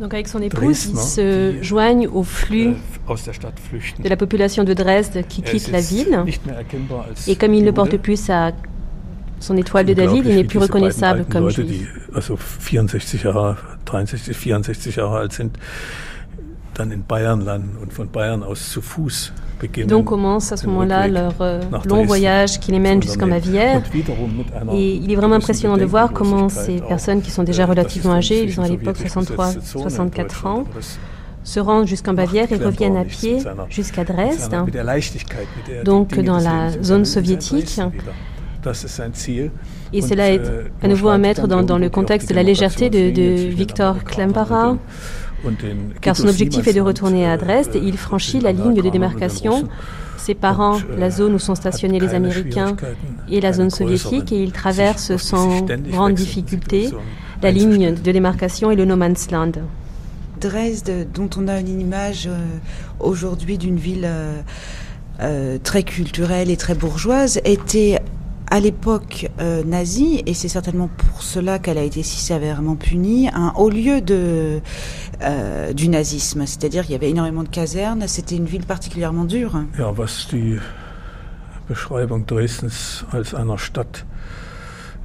Donc 0.00 0.12
avec 0.12 0.28
son 0.28 0.42
épouse, 0.42 0.86
ils 0.86 0.98
se 0.98 1.52
die 1.52 1.62
joignent 1.62 2.08
au 2.08 2.24
flux 2.24 2.70
äh, 2.70 4.02
de 4.02 4.08
la 4.08 4.16
population 4.16 4.64
de 4.64 4.74
Dresde 4.74 5.24
qui 5.28 5.42
quitte 5.42 5.70
la 5.70 5.80
ville. 5.80 6.24
Et 7.28 7.36
comme 7.36 7.54
il 7.54 7.60
ne 7.60 7.66
Jude. 7.66 7.74
porte 7.74 7.96
plus 7.96 8.20
sa, 8.20 8.52
son 9.40 9.56
étoile 9.56 9.86
de 9.86 9.94
David, 9.94 10.26
il 10.26 10.36
n'est 10.36 10.44
plus 10.44 10.58
reconnaissable 10.58 11.24
comme 11.30 11.44
Leute, 11.44 11.56
juif. 11.56 11.68
die 11.68 11.86
also 12.14 12.36
64 12.36 13.20
Jahre, 13.22 13.56
63, 13.84 14.34
64 14.34 14.96
Jahre 14.96 15.18
alt 15.18 15.32
sind, 15.32 15.58
dann 16.74 16.90
in 16.90 17.04
Bayern 17.06 17.40
landen 17.40 17.76
und 17.80 17.92
von 17.92 18.08
Bayern 18.10 18.42
aus 18.42 18.70
zu 18.70 18.80
Fuß 18.82 19.32
beginnen. 19.60 19.88
Donc 19.88 20.06
commence 20.06 20.52
à 20.52 20.56
ce 20.56 20.66
moment-là 20.66 21.08
leur 21.08 21.34
euh, 21.40 21.60
long 21.86 22.04
voyage 22.04 22.60
qui 22.60 22.72
les 22.72 22.78
mène 22.78 23.02
jusqu'en. 23.02 23.26
Bavière. 23.26 23.82
Et 24.72 24.94
il 24.94 25.10
est 25.10 25.16
vraiment 25.16 25.36
impressionnant 25.36 25.76
de 25.76 25.84
voir 25.84 26.12
comment 26.12 26.48
ces 26.48 26.80
personnes 26.80 27.22
qui 27.22 27.30
sont 27.30 27.42
déjà 27.42 27.64
äh, 27.64 27.66
relativement 27.66 28.14
âgées, 28.14 28.44
ils 28.44 28.60
ont 28.60 28.62
à 28.62 28.68
l'époque 28.68 28.96
sowjetisch 28.96 29.12
63, 29.12 29.46
besetzte 29.46 29.72
Zone 29.72 29.82
in 29.82 29.90
64 29.90 30.46
ans, 30.46 30.64
se 31.42 31.60
rendent 31.60 31.86
jusqu'en 31.86 32.14
Bavière 32.14 32.50
et 32.52 32.56
reviennent 32.56 32.96
à 32.96 33.04
pied 33.04 33.38
jusqu'à 33.70 34.04
Dresde. 34.04 34.54
Donc 35.84 36.18
dans 36.20 36.38
la 36.38 36.82
zone 36.82 37.04
soviétique. 37.04 37.80
Et 39.92 40.02
cela 40.02 40.30
est 40.30 40.44
äh, 40.44 40.70
à 40.82 40.88
nouveau 40.88 41.08
à 41.08 41.18
mettre 41.18 41.46
dans, 41.46 41.62
dans 41.62 41.78
le 41.78 41.88
contexte 41.88 42.28
de 42.28 42.34
la 42.34 42.42
légèreté 42.42 42.90
de, 42.90 43.48
Victor 43.48 43.96
den 45.44 45.92
car 46.00 46.16
son 46.16 46.28
objectif 46.28 46.66
est 46.66 46.72
de 46.72 46.80
retourner 46.80 47.26
à 47.26 47.34
äh, 47.34 47.38
Dresde. 47.38 47.76
et 47.76 47.80
il 47.80 47.96
franchit 47.96 48.40
la 48.40 48.52
ligne 48.52 48.82
de 48.82 48.90
démarcation 48.90 49.68
séparant 50.16 50.78
la 50.98 51.10
zone 51.10 51.34
où 51.34 51.38
sont 51.38 51.54
stationnés 51.54 52.00
les 52.00 52.14
Américains 52.14 52.74
et 53.30 53.40
la 53.40 53.52
zone 53.52 53.70
soviétique 53.70 54.32
et 54.32 54.42
il 54.42 54.50
traverse 54.50 55.16
sans 55.16 55.66
grande 55.90 56.14
difficulté 56.14 56.90
la 57.42 57.50
ligne 57.50 57.94
de 57.94 58.12
démarcation 58.12 58.70
et 58.70 58.76
le 58.76 58.84
no 58.84 58.96
man's 58.96 59.30
land. 59.30 59.52
Dresde, 60.40 61.06
dont 61.14 61.30
on 61.36 61.48
a 61.48 61.60
une 61.60 61.80
image 61.80 62.26
euh, 62.26 62.36
aujourd'hui 63.00 63.56
d'une 63.56 63.76
ville 63.76 64.04
euh, 64.04 64.40
euh, 65.20 65.58
très 65.62 65.82
culturelle 65.82 66.50
et 66.50 66.56
très 66.56 66.74
bourgeoise, 66.74 67.40
était 67.44 68.00
à 68.50 68.60
l'époque 68.60 69.28
euh, 69.40 69.64
nazie, 69.64 70.22
et 70.26 70.34
c'est 70.34 70.48
certainement 70.48 70.88
pour 70.88 71.22
cela 71.22 71.58
qu'elle 71.58 71.78
a 71.78 71.82
été 71.82 72.02
si 72.02 72.18
sévèrement 72.18 72.76
punie, 72.76 73.28
un 73.32 73.52
haut 73.56 73.70
lieu 73.70 74.00
de, 74.00 74.60
euh, 75.22 75.72
du 75.72 75.88
nazisme. 75.88 76.46
C'est-à-dire 76.46 76.82
qu'il 76.84 76.92
y 76.92 76.94
avait 76.94 77.10
énormément 77.10 77.42
de 77.42 77.48
casernes, 77.48 78.06
c'était 78.06 78.36
une 78.36 78.46
ville 78.46 78.64
particulièrement 78.64 79.24
dure. 79.24 79.62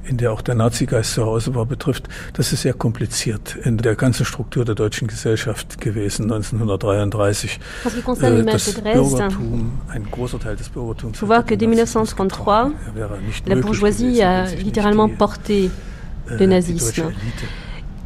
In 0.04 0.16
der 0.16 0.32
auch 0.32 0.42
der 0.42 0.54
Nazigeist 0.54 1.14
zu 1.14 1.24
Hause 1.24 1.54
war, 1.54 1.66
betrifft, 1.66 2.08
das 2.34 2.52
ist 2.52 2.62
sehr 2.62 2.74
kompliziert 2.74 3.56
in 3.64 3.78
der 3.78 3.94
ganzen 3.94 4.24
Struktur 4.24 4.64
der 4.64 4.74
deutschen 4.74 5.08
Gesellschaft 5.08 5.80
gewesen 5.80 6.24
1933. 6.24 7.60
En 7.84 7.90
ce 7.90 7.96
qui 7.96 8.02
concerne 8.02 8.42
Äh, 8.42 8.44
das 8.44 8.74
Dresde, 8.74 8.92
Bürgertum, 8.92 9.80
ein 9.88 10.06
großer 10.10 10.40
Teil 10.40 10.56
des 10.56 10.68
Bürgertums. 10.68 11.18
faut 11.18 11.26
voir 11.26 11.44
que 11.44 11.54
dès 11.54 11.66
den 11.66 11.70
Nazismus 11.70 12.12
1933, 12.12 12.42
getragen. 12.42 12.74
Er 12.86 12.94
wäre 12.94 13.20
nicht 13.20 13.48
la 13.48 13.54
bourgeoisie 13.56 14.22
a 14.22 14.46
littéralement 14.62 15.08
porté 15.08 15.66
äh, 15.66 16.30
le 16.30 16.36
die 16.38 16.46
nazisme. 16.46 17.12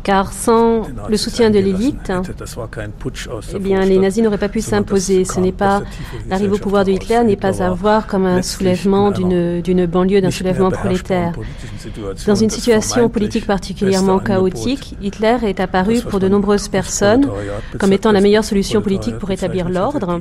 Car 0.07 0.32
sans 0.32 0.82
le 1.09 1.16
soutien 1.16 1.50
de 1.50 1.59
l'élite, 1.59 2.12
aus 2.12 3.40
eh 3.52 3.59
bien, 3.59 3.80
les 3.84 3.98
nazis 3.98 4.22
n'auraient 4.22 4.38
pas 4.38 4.48
pu 4.48 4.61
s'imposer. 4.61 5.24
Ce 5.24 5.40
n'est 5.40 5.50
pas 5.50 5.82
l'arrivée 6.28 6.54
au 6.54 6.59
pouvoir 6.59 6.84
de. 6.84 6.92
Hitler 6.92 7.24
n'est 7.24 7.34
pas 7.34 7.61
à 7.61 7.70
voir 7.70 8.07
comme 8.07 8.24
un 8.24 8.40
soulèvement 8.40 9.11
d'une 9.11 9.61
d'une 9.61 9.84
banlieue, 9.86 10.20
d'un 10.20 10.30
soulèvement 10.30 10.68
beherrschbaren 10.68 11.32
prolétaire. 11.32 11.32
Dans 12.24 12.36
une 12.36 12.50
situation 12.50 13.09
politique 13.09 13.46
particulièrement 13.46 14.20
chaotique, 14.20 14.94
Hitler 15.02 15.38
est 15.42 15.59
apparu 15.59 16.00
pour 16.02 16.20
de 16.20 16.28
nombreuses 16.28 16.68
personnes 16.68 17.28
comme 17.80 17.92
étant 17.92 18.12
la 18.12 18.20
meilleure 18.20 18.44
solution 18.44 18.80
politique 18.82 19.18
pour 19.18 19.32
établir 19.32 19.68
l'ordre. 19.68 20.20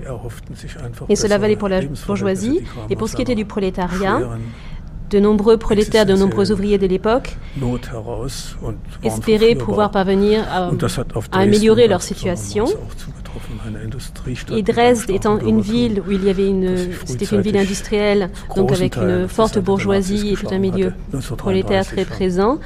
Et 1.10 1.16
cela 1.16 1.38
valait 1.38 1.58
pour 1.58 1.70
la 1.70 1.82
bourgeoisie. 2.08 2.62
Et 2.90 2.96
pour 2.96 3.08
ce 3.08 3.16
qui 3.16 3.22
était 3.22 3.36
du 3.36 3.46
prolétariat, 3.46 4.20
de 5.10 5.20
nombreux 5.20 5.58
prolétaires, 5.58 6.06
de 6.06 6.16
nombreux 6.16 6.52
ouvriers 6.52 6.78
de 6.78 6.88
l'époque 6.88 7.38
espéraient 9.04 9.56
pouvoir 9.56 9.92
parvenir 9.92 10.44
à, 10.50 10.72
améliorer 11.32 11.88
leur 11.88 12.02
situation. 12.02 12.66
Et 14.52 14.64
Dresde 14.64 15.10
étant 15.10 15.40
une 15.40 15.60
ville 15.62 16.02
où 16.08 16.12
il 16.12 16.24
y 16.24 16.30
avait 16.30 16.48
une, 16.48 16.78
c'était 17.06 17.26
une 17.26 17.42
ville 17.42 17.58
industrielle, 17.58 18.30
donc 18.56 18.72
avec 18.72 18.96
une 18.96 19.28
forte 19.28 19.60
bourgeoisie 19.60 20.30
et 20.30 20.36
tout 20.36 20.48
un 20.52 20.58
milieu 20.58 20.88
hatte, 20.88 20.96
1933 21.14 21.36
prolétaire 21.38 21.86
très 21.86 22.06
présent, 22.06 22.60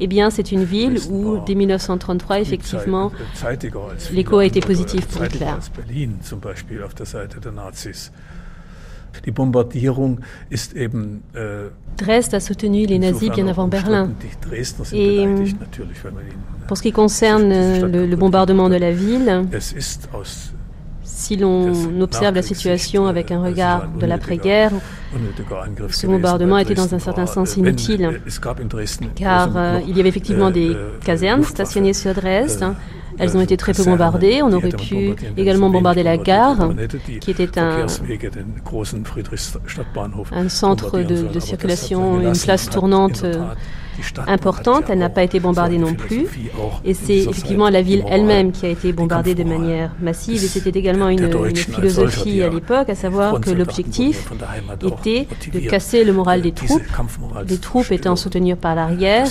eh 0.00 0.06
bien 0.08 0.30
c'est 0.30 0.50
une 0.50 0.64
ville 0.64 0.98
où 1.10 1.38
dès 1.46 1.54
1933 1.54 2.40
effectivement 2.40 3.12
l'écho 4.12 4.38
a 4.38 4.44
été 4.44 4.60
positif 4.60 5.06
pour 5.06 5.24
Hitler. 5.24 5.52
Die 9.24 9.30
Bombardierung 9.30 10.20
ist 10.50 10.74
eben 10.74 11.22
äh, 11.34 11.70
Dresde 11.96 12.36
a 12.36 12.40
soutenu 12.40 12.86
les 12.86 12.98
nazis 12.98 13.30
bien 13.30 13.48
avant 13.48 13.68
Berlin. 13.68 14.10
Et 14.92 15.26
man 15.26 15.44
ihnen 15.44 15.54
pour 16.66 16.76
ce 16.78 16.82
qui 16.82 16.92
concerne 16.92 17.50
euh, 17.52 17.86
le, 17.86 18.06
le 18.06 18.16
bombardement 18.16 18.68
de 18.70 18.76
la 18.76 18.92
ville, 18.92 19.42
si 21.04 21.36
l'on 21.36 22.00
observe 22.00 22.34
la 22.34 22.42
situation 22.42 23.06
avec 23.06 23.30
un 23.30 23.42
regard 23.42 23.88
de 23.88 24.06
l'après-guerre, 24.06 24.72
ce 25.90 26.06
bombardement 26.06 26.58
était 26.58 26.74
dans 26.74 26.94
un 26.94 26.98
certain 26.98 27.26
sens 27.26 27.56
äh, 27.56 27.60
inutile. 27.60 28.20
äh, 28.26 29.06
car 29.14 29.56
euh, 29.56 29.80
il 29.86 29.96
y 29.96 30.00
avait 30.00 30.08
effectivement 30.08 30.48
äh, 30.48 30.52
des 30.52 30.70
äh, 30.70 30.76
casernes 31.04 31.44
stationnées 31.44 31.92
sur 31.92 32.14
Dresde, 32.14 32.62
äh, 32.62 32.74
elles 33.22 33.36
ont 33.36 33.40
été 33.40 33.56
très 33.56 33.72
peu 33.72 33.84
bombardées. 33.84 34.42
On 34.42 34.52
aurait 34.52 34.70
pu 34.70 35.14
également 35.36 35.70
bombarder 35.70 36.02
la 36.02 36.16
gare, 36.16 36.72
qui 37.20 37.30
était 37.30 37.58
un, 37.58 37.86
un 40.32 40.48
centre 40.48 40.98
de, 41.00 41.28
de 41.32 41.40
circulation, 41.40 42.20
une 42.20 42.36
place 42.36 42.68
tournante 42.68 43.24
importante. 44.26 44.84
Elle 44.88 44.98
n'a 44.98 45.08
pas 45.08 45.22
été 45.22 45.40
bombardée 45.40 45.78
non 45.78 45.94
plus. 45.94 46.26
Et 46.84 46.94
c'est 46.94 47.18
effectivement 47.18 47.68
la 47.68 47.82
ville 47.82 48.04
elle-même 48.08 48.52
qui 48.52 48.66
a 48.66 48.68
été 48.68 48.92
bombardée 48.92 49.34
de 49.34 49.44
manière 49.44 49.92
massive. 50.00 50.42
Et 50.44 50.48
c'était 50.48 50.78
également 50.78 51.08
une, 51.08 51.30
philosophie 51.52 52.42
à 52.42 52.48
l'époque, 52.48 52.88
à 52.88 52.94
savoir 52.94 53.40
que 53.40 53.50
l'objectif 53.50 54.30
était 54.84 55.26
de 55.52 55.60
casser 55.60 56.04
le 56.04 56.12
moral 56.12 56.42
des 56.42 56.52
troupes. 56.52 56.82
Les 57.48 57.58
troupes 57.58 57.90
étant 57.90 58.16
soutenues 58.16 58.56
par 58.56 58.74
l'arrière, 58.74 59.26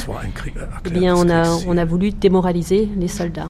eh 0.86 0.90
bien, 0.90 1.16
on 1.16 1.30
a, 1.30 1.48
on 1.68 1.78
a 1.78 1.86
voulu 1.86 2.12
démoraliser 2.12 2.90
les 2.98 3.08
soldats. 3.08 3.48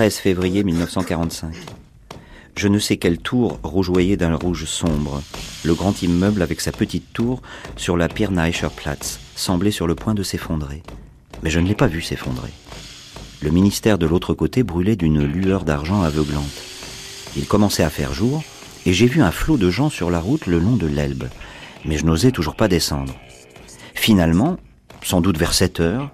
13 0.00 0.16
février 0.16 0.64
1945. 0.64 1.52
Je 2.56 2.68
ne 2.68 2.78
sais 2.78 2.96
quelle 2.96 3.18
tour 3.18 3.58
rougeoyée 3.62 4.16
d'un 4.16 4.34
rouge 4.34 4.64
sombre. 4.64 5.22
Le 5.64 5.74
grand 5.74 6.02
immeuble 6.02 6.42
avec 6.42 6.60
sa 6.60 6.72
petite 6.72 7.12
tour 7.12 7.40
sur 7.76 7.96
la 7.96 8.08
Pirnaischer 8.08 8.68
Platz 8.74 9.20
semblait 9.34 9.70
sur 9.70 9.86
le 9.86 9.94
point 9.94 10.14
de 10.14 10.22
s'effondrer. 10.22 10.82
Mais 11.42 11.50
je 11.50 11.60
ne 11.60 11.68
l'ai 11.68 11.74
pas 11.74 11.86
vu 11.86 12.02
s'effondrer. 12.02 12.50
Le 13.42 13.50
ministère 13.50 13.96
de 13.96 14.06
l'autre 14.06 14.34
côté 14.34 14.62
brûlait 14.62 14.96
d'une 14.96 15.24
lueur 15.24 15.64
d'argent 15.64 16.02
aveuglante. 16.02 16.44
Il 17.36 17.46
commençait 17.46 17.84
à 17.84 17.90
faire 17.90 18.12
jour, 18.12 18.42
et 18.84 18.92
j'ai 18.92 19.06
vu 19.06 19.22
un 19.22 19.30
flot 19.30 19.56
de 19.56 19.70
gens 19.70 19.88
sur 19.88 20.10
la 20.10 20.20
route 20.20 20.46
le 20.46 20.58
long 20.58 20.76
de 20.76 20.86
l'Elbe, 20.86 21.28
mais 21.84 21.96
je 21.96 22.04
n'osais 22.04 22.32
toujours 22.32 22.56
pas 22.56 22.68
descendre. 22.68 23.14
Finalement, 23.94 24.58
sans 25.02 25.20
doute 25.20 25.38
vers 25.38 25.54
7 25.54 25.80
heures, 25.80 26.10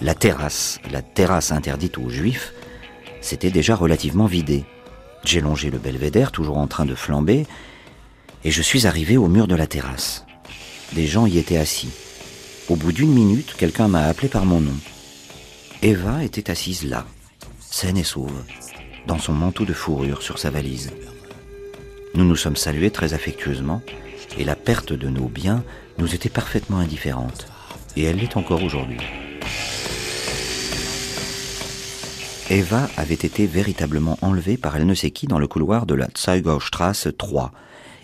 la 0.00 0.14
terrasse, 0.14 0.80
la 0.90 1.02
terrasse 1.02 1.52
interdite 1.52 1.98
aux 1.98 2.08
juifs, 2.08 2.52
s'était 3.20 3.50
déjà 3.50 3.74
relativement 3.74 4.26
vidée. 4.26 4.64
J'ai 5.24 5.40
longé 5.40 5.70
le 5.70 5.78
belvédère, 5.78 6.32
toujours 6.32 6.58
en 6.58 6.66
train 6.66 6.84
de 6.84 6.94
flamber, 6.94 7.46
et 8.44 8.50
je 8.50 8.62
suis 8.62 8.86
arrivé 8.86 9.16
au 9.16 9.28
mur 9.28 9.46
de 9.46 9.54
la 9.54 9.66
terrasse. 9.66 10.24
Des 10.92 11.06
gens 11.06 11.26
y 11.26 11.38
étaient 11.38 11.58
assis. 11.58 11.90
Au 12.68 12.76
bout 12.76 12.92
d'une 12.92 13.12
minute, 13.12 13.54
quelqu'un 13.56 13.88
m'a 13.88 14.04
appelé 14.04 14.28
par 14.28 14.44
mon 14.44 14.60
nom. 14.60 14.76
Eva 15.80 16.24
était 16.24 16.50
assise 16.50 16.84
là, 16.84 17.06
saine 17.60 17.96
et 17.96 18.04
sauve, 18.04 18.44
dans 19.06 19.18
son 19.18 19.32
manteau 19.32 19.64
de 19.64 19.72
fourrure 19.72 20.22
sur 20.22 20.38
sa 20.38 20.50
valise. 20.50 20.90
Nous 22.14 22.24
nous 22.24 22.36
sommes 22.36 22.56
salués 22.56 22.90
très 22.90 23.14
affectueusement, 23.14 23.82
et 24.38 24.44
la 24.44 24.56
perte 24.56 24.92
de 24.92 25.08
nos 25.08 25.28
biens 25.28 25.64
nous 25.98 26.14
était 26.14 26.28
parfaitement 26.28 26.78
indifférente, 26.78 27.46
et 27.96 28.02
elle 28.04 28.16
l'est 28.16 28.36
encore 28.36 28.62
aujourd'hui. 28.62 29.00
Eva 32.52 32.86
avait 32.98 33.14
été 33.14 33.46
véritablement 33.46 34.18
enlevée 34.20 34.58
par 34.58 34.76
elle 34.76 34.84
ne 34.84 34.92
sait 34.92 35.10
qui 35.10 35.26
dans 35.26 35.38
le 35.38 35.46
couloir 35.46 35.86
de 35.86 35.94
la 35.94 36.08
Zeugaustrasse 36.14 37.08
3 37.16 37.50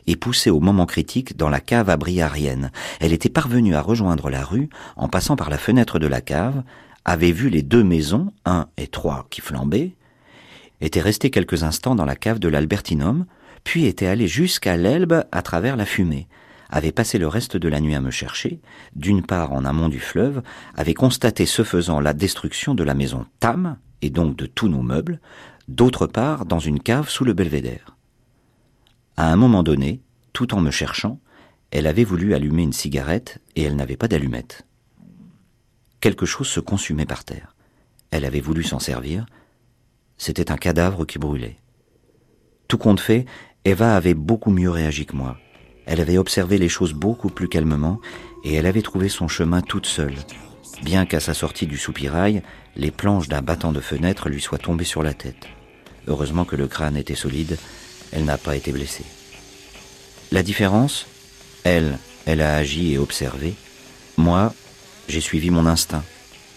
et 0.07 0.16
poussée 0.16 0.49
au 0.49 0.59
moment 0.59 0.86
critique 0.86 1.36
dans 1.36 1.51
la 1.51 1.61
cave 1.61 1.90
abriarienne. 1.90 2.70
Elle 2.99 3.12
était 3.12 3.28
parvenue 3.28 3.74
à 3.74 3.82
rejoindre 3.82 4.30
la 4.30 4.42
rue 4.42 4.70
en 4.96 5.07
passant 5.07 5.36
par 5.36 5.51
la 5.51 5.59
fenêtre 5.59 5.99
de 5.99 6.07
la 6.07 6.22
cave, 6.22 6.62
avait 7.05 7.30
vu 7.30 7.51
les 7.51 7.61
deux 7.61 7.84
maisons, 7.84 8.32
1 8.46 8.68
et 8.78 8.86
3, 8.86 9.26
qui 9.28 9.42
flambaient, 9.42 9.96
était 10.80 11.03
restée 11.03 11.28
quelques 11.28 11.62
instants 11.62 11.94
dans 11.94 12.07
la 12.07 12.16
cave 12.16 12.38
de 12.38 12.49
l'Albertinum, 12.49 13.26
puis 13.64 13.84
était 13.84 14.07
allée 14.07 14.28
jusqu'à 14.28 14.78
l'Elbe 14.78 15.24
à 15.30 15.42
travers 15.42 15.76
la 15.76 15.84
fumée, 15.84 16.26
avait 16.70 16.92
passé 16.92 17.18
le 17.18 17.28
reste 17.28 17.59
de 17.59 17.68
la 17.68 17.80
nuit 17.80 17.94
à 17.94 18.01
me 18.01 18.11
chercher, 18.11 18.62
d'une 18.96 19.26
part 19.26 19.53
en 19.53 19.66
amont 19.66 19.90
du 19.90 20.01
fleuve, 20.01 20.40
avait 20.74 20.94
constaté 20.94 21.44
ce 21.44 21.64
faisant 21.64 22.01
la 22.01 22.14
destruction 22.14 22.74
de 22.74 22.82
la 22.82 22.94
maison 22.94 23.26
Tam, 23.40 23.76
et 24.03 24.11
donc 24.11 24.36
de 24.36 24.46
tous 24.46 24.68
nos 24.68 24.82
meubles, 24.82 25.20
d'autre 25.68 26.07
part 26.07 26.46
dans 26.46 26.59
une 26.59 26.80
cave 26.80 27.09
sous 27.09 27.24
le 27.24 27.32
belvédère. 27.32 27.96
À 29.16 29.32
un 29.32 29.36
moment 29.36 29.62
donné, 29.62 30.01
tout 30.32 30.55
en 30.55 30.61
me 30.61 30.70
cherchant, 30.70 31.20
elle 31.70 31.86
avait 31.86 32.05
voulu 32.05 32.34
allumer 32.34 32.62
une 32.62 32.72
cigarette 32.72 33.38
et 33.57 33.62
elle 33.62 33.76
n'avait 33.76 33.96
pas 33.96 34.09
d'allumette. 34.09 34.64
Quelque 36.01 36.26
chose 36.26 36.46
se 36.46 36.61
consumait 36.61 37.07
par 37.07 37.24
terre. 37.24 37.57
Elle 38.11 38.24
avait 38.24 38.40
voulu 38.40 38.62
s'en 38.62 38.78
servir. 38.78 39.26
C'était 40.16 40.51
un 40.51 40.57
cadavre 40.57 41.05
qui 41.05 41.18
brûlait. 41.18 41.59
Tout 42.68 42.78
compte 42.78 43.01
fait, 43.01 43.26
Eva 43.64 43.96
avait 43.96 44.14
beaucoup 44.14 44.51
mieux 44.51 44.70
réagi 44.70 45.05
que 45.07 45.16
moi. 45.16 45.36
Elle 45.86 46.01
avait 46.01 46.18
observé 46.18 46.59
les 46.59 46.68
choses 46.68 46.92
beaucoup 46.92 47.30
plus 47.30 47.49
calmement 47.49 48.01
et 48.44 48.55
elle 48.55 48.66
avait 48.66 48.82
trouvé 48.82 49.09
son 49.09 49.26
chemin 49.26 49.62
toute 49.62 49.86
seule, 49.86 50.14
bien 50.82 51.07
qu'à 51.07 51.18
sa 51.18 51.34
sortie 51.34 51.66
du 51.66 51.78
soupirail, 51.78 52.42
les 52.79 52.93
planches 52.93 53.29
d'un 53.29 53.43
battant 53.43 53.72
de 53.72 53.81
fenêtre 53.81 54.29
lui 54.29 54.41
soient 54.41 54.59
tombées 54.59 54.85
sur 54.85 55.03
la 55.03 55.12
tête. 55.12 55.49
Heureusement 56.07 56.45
que 56.45 56.57
le 56.57 56.68
crâne 56.68 56.97
était 56.97 57.16
solide, 57.16 57.59
elle 58.12 58.24
n'a 58.24 58.39
pas 58.39 58.57
été 58.57 58.72
blessée. 58.72 59.05
La 60.33 60.43
différence 60.43 61.07
Elle, 61.64 61.99
elle 62.24 62.41
a 62.41 62.57
agi 62.57 62.93
et 62.93 62.99
observé. 62.99 63.55
Moi, 64.16 64.55
j'ai 65.09 65.20
suivi 65.20 65.51
mon 65.51 65.66
instinct. 65.66 66.05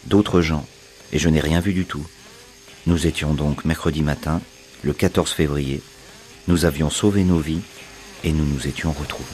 D'autres 0.06 0.42
gens, 0.42 0.66
et 1.12 1.20
je 1.20 1.28
n'ai 1.28 1.40
rien 1.40 1.60
vu 1.60 1.74
du 1.74 1.86
tout. 1.86 2.06
Nous 2.86 3.08
étions 3.08 3.34
donc 3.34 3.66
mercredi 3.66 4.02
matin, 4.04 4.42
le 4.84 4.94
14 4.94 5.32
février. 5.32 5.82
Nous 6.48 6.66
avions 6.66 6.90
sauvé 6.90 7.24
nos 7.24 7.40
vies 7.40 7.62
et 8.24 8.32
nous 8.32 8.46
nous 8.46 8.68
étions 8.68 8.92
retrouvés. 8.92 9.26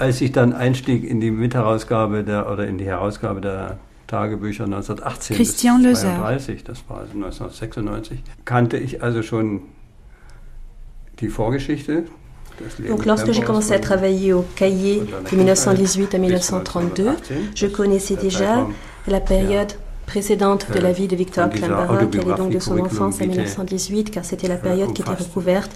Als 0.00 0.22
ich 0.22 0.32
dann 0.32 0.54
einstieg 0.54 1.04
in 1.04 1.20
die 1.20 1.30
Mitherausgabe 1.30 2.24
der, 2.24 2.50
oder 2.50 2.66
in 2.66 2.78
die 2.78 2.86
Herausgabe 2.86 3.42
der 3.42 3.78
Tagebücher 4.06 4.64
1918 4.64 5.36
Christian 5.36 5.82
bis 5.82 6.00
32, 6.00 6.64
das 6.64 6.82
war 6.88 7.00
also 7.00 7.12
1996, 7.12 8.18
kannte 8.46 8.78
ich 8.78 9.02
also 9.02 9.22
schon 9.22 9.60
die 11.20 11.28
Vorgeschichte. 11.28 12.04
Donc 12.88 13.04
lorsque 13.04 13.30
j'ai 13.32 13.42
commencé 13.42 13.74
à 13.74 13.78
travailler 13.78 14.32
au 14.32 14.44
cahier 14.56 15.02
de 15.30 15.36
1918 15.36 16.14
à 16.14 16.18
1932, 16.18 17.10
je 17.54 17.66
connaissais 17.66 18.16
déjà 18.16 18.66
la 19.06 19.20
période 19.20 19.74
précédente 20.06 20.66
de 20.72 20.78
la 20.80 20.92
vie 20.92 21.08
de 21.08 21.16
Victor 21.16 21.50
Klemperer, 21.50 22.08
qui 22.10 22.18
allait 22.20 22.36
donc 22.36 22.52
de 22.52 22.58
son 22.58 22.78
enfance 22.78 23.20
à 23.20 23.26
1918, 23.26 24.10
car 24.10 24.24
c'était 24.24 24.48
la 24.48 24.56
période 24.56 24.94
qui 24.94 25.02
était 25.02 25.10
recouverte 25.10 25.70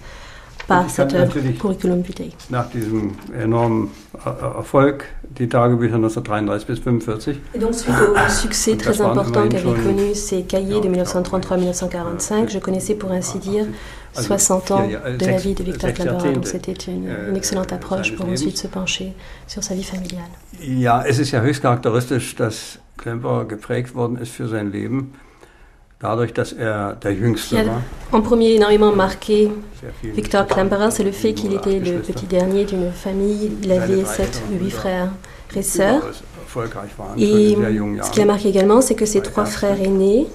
Curriculum 0.66 2.06
Vitae. 2.06 2.32
Nach 2.48 2.70
diesem 2.70 3.12
enormen 3.38 3.90
Erfolg, 4.24 5.04
die 5.38 5.48
Tagebücher 5.48 5.96
1933 5.96 6.66
bis 6.66 6.78
45. 6.78 7.40
Et 7.54 7.58
donc 7.58 7.74
suite 7.74 7.94
au 7.94 8.30
succès 8.30 8.76
très 8.76 9.00
important 9.00 9.48
qu'avaient 9.48 9.82
connu 9.82 10.14
ces 10.14 10.42
cahiers 10.42 10.80
de 10.80 10.88
1933-1945, 10.88 12.48
je 12.48 12.58
connaissais 12.58 12.94
pour 12.94 13.10
ainsi 13.10 13.38
dire 13.38 13.66
60 14.12 14.70
ans 14.70 14.86
de 14.86 15.26
la 15.26 15.36
vie 15.36 15.54
de 15.54 15.64
Victor 15.64 15.92
Klemperer. 15.92 16.32
Donc 16.32 16.46
c'était 16.46 16.72
une, 16.72 17.08
une 17.28 17.36
excellente 17.36 17.72
approche 17.72 18.14
pour 18.14 18.28
ensuite 18.28 18.56
se 18.56 18.68
pencher 18.68 19.12
sur 19.46 19.62
sa 19.62 19.74
vie 19.74 19.84
familiale. 19.84 20.30
Ja, 20.60 21.02
es 21.06 21.18
ist 21.18 21.32
ja 21.32 21.40
höchst 21.40 21.62
charakteristisch, 21.62 22.36
dass 22.36 22.78
Klemperer 22.96 23.44
geprägt 23.44 23.94
worden 23.94 24.16
ist 24.16 24.32
für 24.32 24.48
sein 24.48 24.70
Leben 24.70 25.12
dadurch, 26.04 26.32
dass 26.32 26.52
er 26.52 26.96
der 27.02 27.12
Jüngste 27.12 27.56
war. 27.66 27.82
En 28.12 28.20
premier 28.20 28.54
énormément 28.54 28.92
marqué 28.94 29.50
Victor 30.02 30.46
Klemperer, 30.46 30.90
c'est 30.90 31.02
le 31.02 31.12
fait 31.12 31.32
qu'il 31.32 31.52
était 31.54 31.80
le 31.80 31.98
petit 31.98 32.26
dernier 32.26 32.64
d'une 32.64 32.92
famille. 32.92 33.50
Il 33.62 33.72
avait 33.72 34.04
sept 34.04 34.42
ou 34.50 34.62
huit 34.62 34.70
frères 34.70 35.10
et 35.56 35.62
sœurs. 35.62 36.02
Et 37.18 37.56
ce 38.02 38.10
qui 38.12 38.20
a 38.20 38.26
marqué 38.26 38.48
également, 38.48 38.80
c'est 38.80 38.94
que 38.94 39.06
ses 39.06 39.20
trois 39.20 39.46
frères 39.46 39.80
aînés 39.80 40.26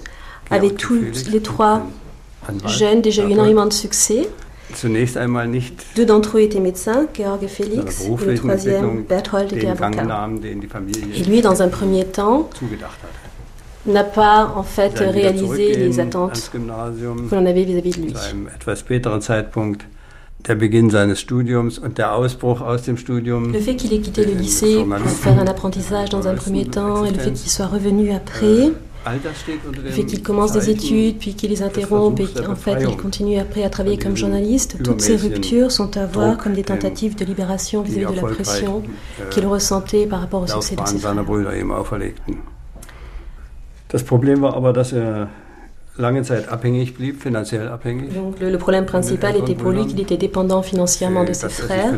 avaient 0.49 0.72
tous 0.72 1.30
les 1.32 1.41
trois 1.41 1.84
jeunes 2.65 3.01
déjà 3.01 3.24
eu 3.24 3.32
énormément 3.32 3.65
de 3.65 3.74
succès. 3.74 4.28
Deux 5.95 6.05
d'entre 6.05 6.38
eux 6.38 6.41
étaient 6.41 6.59
médecins, 6.59 7.07
Georg 7.17 7.47
Felix, 7.47 8.05
et 8.05 8.26
le 8.26 8.36
troisième, 8.36 9.04
Berthold, 9.04 9.51
était 9.54 9.67
avocat. 9.67 10.29
Et 11.16 11.24
lui, 11.24 11.41
dans 11.41 11.63
un 11.63 11.70
premier 11.70 12.05
temps, 12.05 12.50
n'a 13.91 14.03
pas 14.03 14.53
en 14.55 14.63
fait 14.63 14.97
réalisé 14.99 15.75
les 15.75 15.99
attentes 15.99 16.51
que 16.51 16.57
l'on 17.36 17.45
avait 17.45 17.63
vis-à-vis 17.63 17.91
de 17.91 18.01
lui. 18.01 18.13
Le 23.53 23.59
fait 23.59 23.75
qu'il 23.75 23.93
ait 23.93 23.99
quitté 23.99 24.25
le 24.25 24.33
lycée 24.33 24.86
pour 24.86 25.09
faire 25.09 25.37
un 25.39 25.47
apprentissage 25.47 26.09
dans 26.09 26.28
un 26.28 26.36
premier 26.36 26.66
temps 26.66 27.03
et 27.05 27.11
le 27.11 27.20
fait 27.20 27.32
qu'il 27.32 27.49
soit 27.49 27.67
revenu 27.67 28.11
après, 28.11 28.71
le 29.83 29.91
fait 29.91 30.05
qu'il 30.05 30.21
commence 30.21 30.51
des 30.51 30.70
études 30.70 31.17
puis 31.17 31.33
qu'il 31.33 31.49
les 31.49 31.61
interrompt 31.61 32.20
et 32.20 32.25
qu'en 32.41 32.55
fait 32.55 32.82
il 32.87 32.95
continue 32.97 33.37
après 33.37 33.63
à 33.63 33.70
travailler 33.70 33.97
comme 33.97 34.16
journaliste, 34.16 34.78
toutes 34.83 35.01
ces 35.01 35.16
ruptures 35.16 35.71
sont 35.71 35.97
à 35.97 36.05
voir 36.05 36.37
comme 36.37 36.53
des 36.53 36.63
tentatives 36.63 37.16
de 37.16 37.25
libération 37.25 37.82
vis-à-vis 37.82 38.16
de 38.16 38.21
la 38.21 38.28
pression 38.28 38.83
qu'il 39.32 39.45
ressentait 39.45 40.05
par 40.05 40.21
rapport 40.21 40.43
au 40.43 40.47
succès 40.47 40.75
de 40.75 40.86
ses 40.87 40.97
frères. 40.99 41.16
Das 43.89 44.03
Problem 44.03 44.41
war 44.41 44.55
aber, 44.55 44.71
dass 44.71 44.93
er 44.93 45.29
lange 45.97 46.21
Zeit 46.24 46.47
abhängig 46.49 46.95
blieb, 46.95 47.21
finanziell 47.21 47.67
abhängig. 47.67 48.13
Donc 48.13 48.39
le, 48.39 48.49
le 48.49 48.57
problème 48.57 48.86
principal 48.86 49.36
était 49.36 49.55
pour 49.55 49.71
lui 49.71 49.86
qu'il 49.86 49.99
était 49.99 50.17
dépendant 50.17 50.61
financièrement 50.61 51.24
de 51.25 51.33
ses 51.33 51.49
frères 51.49 51.93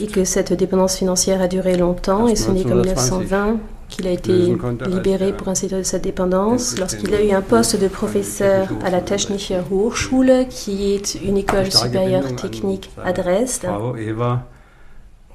et 0.00 0.06
que 0.06 0.24
cette 0.24 0.52
dépendance 0.52 0.96
financière 0.96 1.40
a 1.42 1.48
duré 1.48 1.76
longtemps 1.76 2.28
et 2.28 2.36
ce 2.36 2.50
n'est 2.50 2.62
qu'en 2.62 2.76
1920 2.76 3.56
qu'il 3.88 4.06
a 4.06 4.10
été 4.10 4.56
libéré 4.86 5.32
pour 5.32 5.48
ainsi 5.48 5.66
dire 5.66 5.78
de 5.78 5.82
sa 5.82 5.98
dépendance 5.98 6.78
lorsqu'il 6.78 7.14
a 7.14 7.22
eu 7.22 7.32
un 7.32 7.42
poste 7.42 7.80
de 7.80 7.88
professeur 7.88 8.68
à 8.84 8.90
la 8.90 9.00
Technische 9.00 9.52
Hochschule 9.70 10.46
qui 10.48 10.94
est 10.94 11.16
une 11.22 11.36
école 11.36 11.70
supérieure 11.70 12.34
technique 12.36 12.90
à 13.04 13.12
Dresde. 13.12 13.66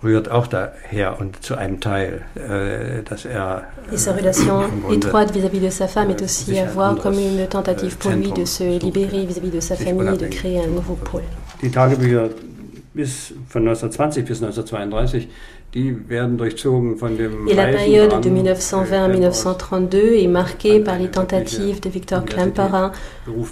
Rührt 0.04 0.32
auch 0.32 0.48
daher 0.48 1.20
und 1.20 1.44
zu 1.44 1.56
einem 1.56 1.80
Teil, 1.80 2.22
äh, 2.36 3.04
dass 3.04 3.26
er. 3.26 3.64
Et 3.92 3.98
sa 3.98 4.12
relation 4.12 4.64
étroite 4.92 5.34
vis-à-vis 5.34 5.60
de 5.60 5.70
sa 5.70 5.88
femme 5.88 6.12
est 6.12 6.22
aussi 6.22 6.58
à 6.60 6.66
voir 6.66 6.96
comme 6.98 7.16
une 7.16 7.48
tentative 7.48 7.98
pour 7.98 8.12
lui 8.12 8.32
de 8.32 8.46
se 8.46 8.80
libérer 8.80 9.26
vis-à-vis 9.26 9.50
de 9.50 9.60
sa 9.60 9.76
famille 9.76 10.14
et 10.14 10.18
de 10.18 10.28
créer 10.28 10.60
un 10.60 10.68
nouveau 10.68 10.96
pôle. 10.96 11.24
Die 11.62 11.72
Tagebücher 11.72 12.30
bis 12.94 13.34
von 13.50 13.62
1920 13.62 14.26
bis 14.26 14.42
1932 14.42 15.28
die 15.74 16.10
werden 16.10 16.38
durchzogen 16.38 16.98
von 16.98 17.16
dem 17.18 17.48
Et 17.48 17.54
la 17.54 17.68
période 17.68 18.22
de 18.22 18.30
1920 18.30 19.04
à 19.04 19.08
1932 19.08 20.24
est 20.24 20.28
marquée 20.28 20.80
par 20.80 20.98
les 20.98 21.10
tentatives 21.10 21.80
de 21.80 21.90
Victor 21.90 22.26
Klemperer 22.26 22.92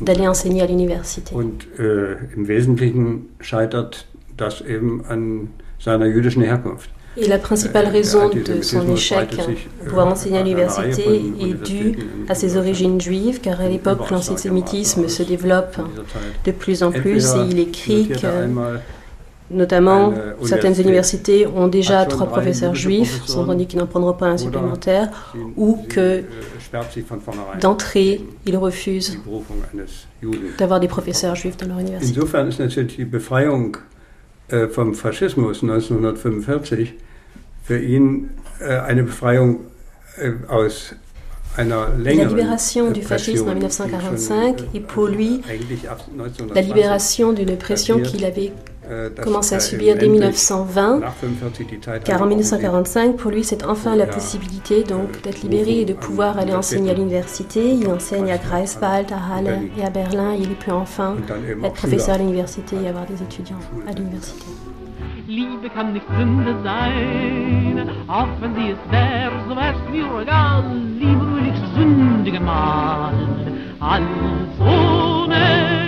d'aller 0.02 0.28
enseigner 0.28 0.64
à 0.64 0.66
l'université. 0.66 1.36
Und 1.36 1.68
äh, 1.78 2.14
im 2.36 2.48
Wesentlichen 2.48 3.30
scheitert 3.40 4.08
das 4.36 4.62
eben 4.62 5.04
an 5.08 5.50
seiner 5.80 6.12
jüdischen 6.12 6.44
Herkunft. 6.44 6.90
Et 7.20 7.28
la 7.28 7.40
principale 7.40 7.88
raison 7.88 8.30
de 8.30 8.62
son 8.62 8.88
échec 8.94 9.36
pour 9.80 9.88
pouvoir 9.88 10.08
enseigner 10.08 10.38
à 10.38 10.44
l'université 10.44 11.24
est 11.40 11.54
due 11.66 11.98
à 12.30 12.36
ses 12.36 12.58
origines 12.58 13.02
juives, 13.02 13.42
car 13.42 13.60
à 13.60 13.68
l'époque 13.68 14.12
l'antisémitisme 14.12 15.08
se 15.08 15.24
développe 15.24 15.78
de 16.46 16.52
plus 16.52 16.84
en 16.84 16.92
plus 16.92 17.34
et 17.34 17.40
il 17.50 17.60
écrit 17.60 18.10
que 18.10 18.28
notamment 19.50 20.14
certaines 20.44 20.80
universités 20.80 21.48
ont 21.48 21.68
déjà 21.68 22.06
trois 22.06 22.28
professeurs 22.28 22.76
juifs, 22.76 23.24
sans 23.26 23.52
dit 23.56 23.66
qu'ils 23.66 23.80
n'en 23.80 23.88
prendront 23.88 24.14
pas 24.14 24.28
un 24.28 24.38
supplémentaire, 24.38 25.34
ou 25.56 25.80
que 25.90 26.24
d'entrée 27.60 28.22
ils 28.46 28.58
refusent 28.58 29.18
d'avoir 30.60 30.80
des 30.80 30.88
professeurs 30.88 31.36
juifs 31.36 31.58
dans 31.58 31.68
leur 31.68 31.80
université. 31.80 32.20
Äh, 34.50 34.70
vom 34.70 34.96
Faschismus 34.96 35.62
1945 35.62 36.94
für 37.66 37.80
ihn 37.80 38.30
äh, 38.62 38.78
eine 38.78 39.04
Befreiung 39.04 39.60
äh, 40.18 40.32
aus 40.48 40.96
La 41.58 41.88
libération 42.14 42.94
du 42.94 43.02
fascisme 43.02 43.50
en 43.50 43.56
1945 43.56 44.76
est 44.76 44.80
pour 44.80 45.08
lui 45.08 45.42
la 46.54 46.62
libération 46.62 47.34
d'une 47.34 47.58
pression 47.58 48.00
qu'il 48.00 48.24
avait 48.24 48.54
commence 49.22 49.52
à 49.54 49.60
subir 49.60 49.98
dès 49.98 50.08
1920, 50.08 51.02
car 52.04 52.22
en 52.22 52.26
1945, 52.26 53.16
pour 53.18 53.32
lui, 53.32 53.44
c'est 53.44 53.66
enfin 53.66 53.96
la 53.96 54.06
possibilité 54.06 54.84
donc 54.84 55.22
d'être 55.22 55.42
libéré 55.42 55.82
et 55.82 55.86
de 55.86 55.94
pouvoir 55.94 56.38
aller 56.38 56.54
enseigner 56.54 56.92
à 56.92 56.94
l'université. 56.94 57.74
Il 57.74 57.88
enseigne 57.90 58.32
à 58.32 58.38
Greifswald, 58.38 59.12
à 59.12 59.36
Halle 59.36 59.70
et 59.78 59.84
à 59.84 59.90
Berlin. 59.90 60.34
Il 60.38 60.50
peut 60.56 60.72
enfin 60.72 61.16
être 61.64 61.74
professeur 61.74 62.16
à 62.16 62.18
l'université 62.18 62.76
et 62.84 62.88
avoir 62.88 63.06
des 63.06 63.22
étudiants 63.22 63.60
à 63.88 63.94
l'université. 63.94 64.46
Liebe 65.28 65.70
kann 65.70 65.92
nicht 65.92 66.06
Sünde 66.18 66.56
sein, 66.64 67.90
auch 68.08 68.30
wenn 68.40 68.56
sie 68.56 68.72
es 68.72 68.78
wäre, 68.90 69.34
so 69.50 69.56
wär's 69.58 69.76
mir 69.92 70.22
egal. 70.22 70.64
Liebe 70.98 71.26
will 71.36 71.48
ich 71.52 71.60
sündige 71.76 72.40
mal, 72.40 73.14
als 73.82 74.04
ohne 74.62 75.87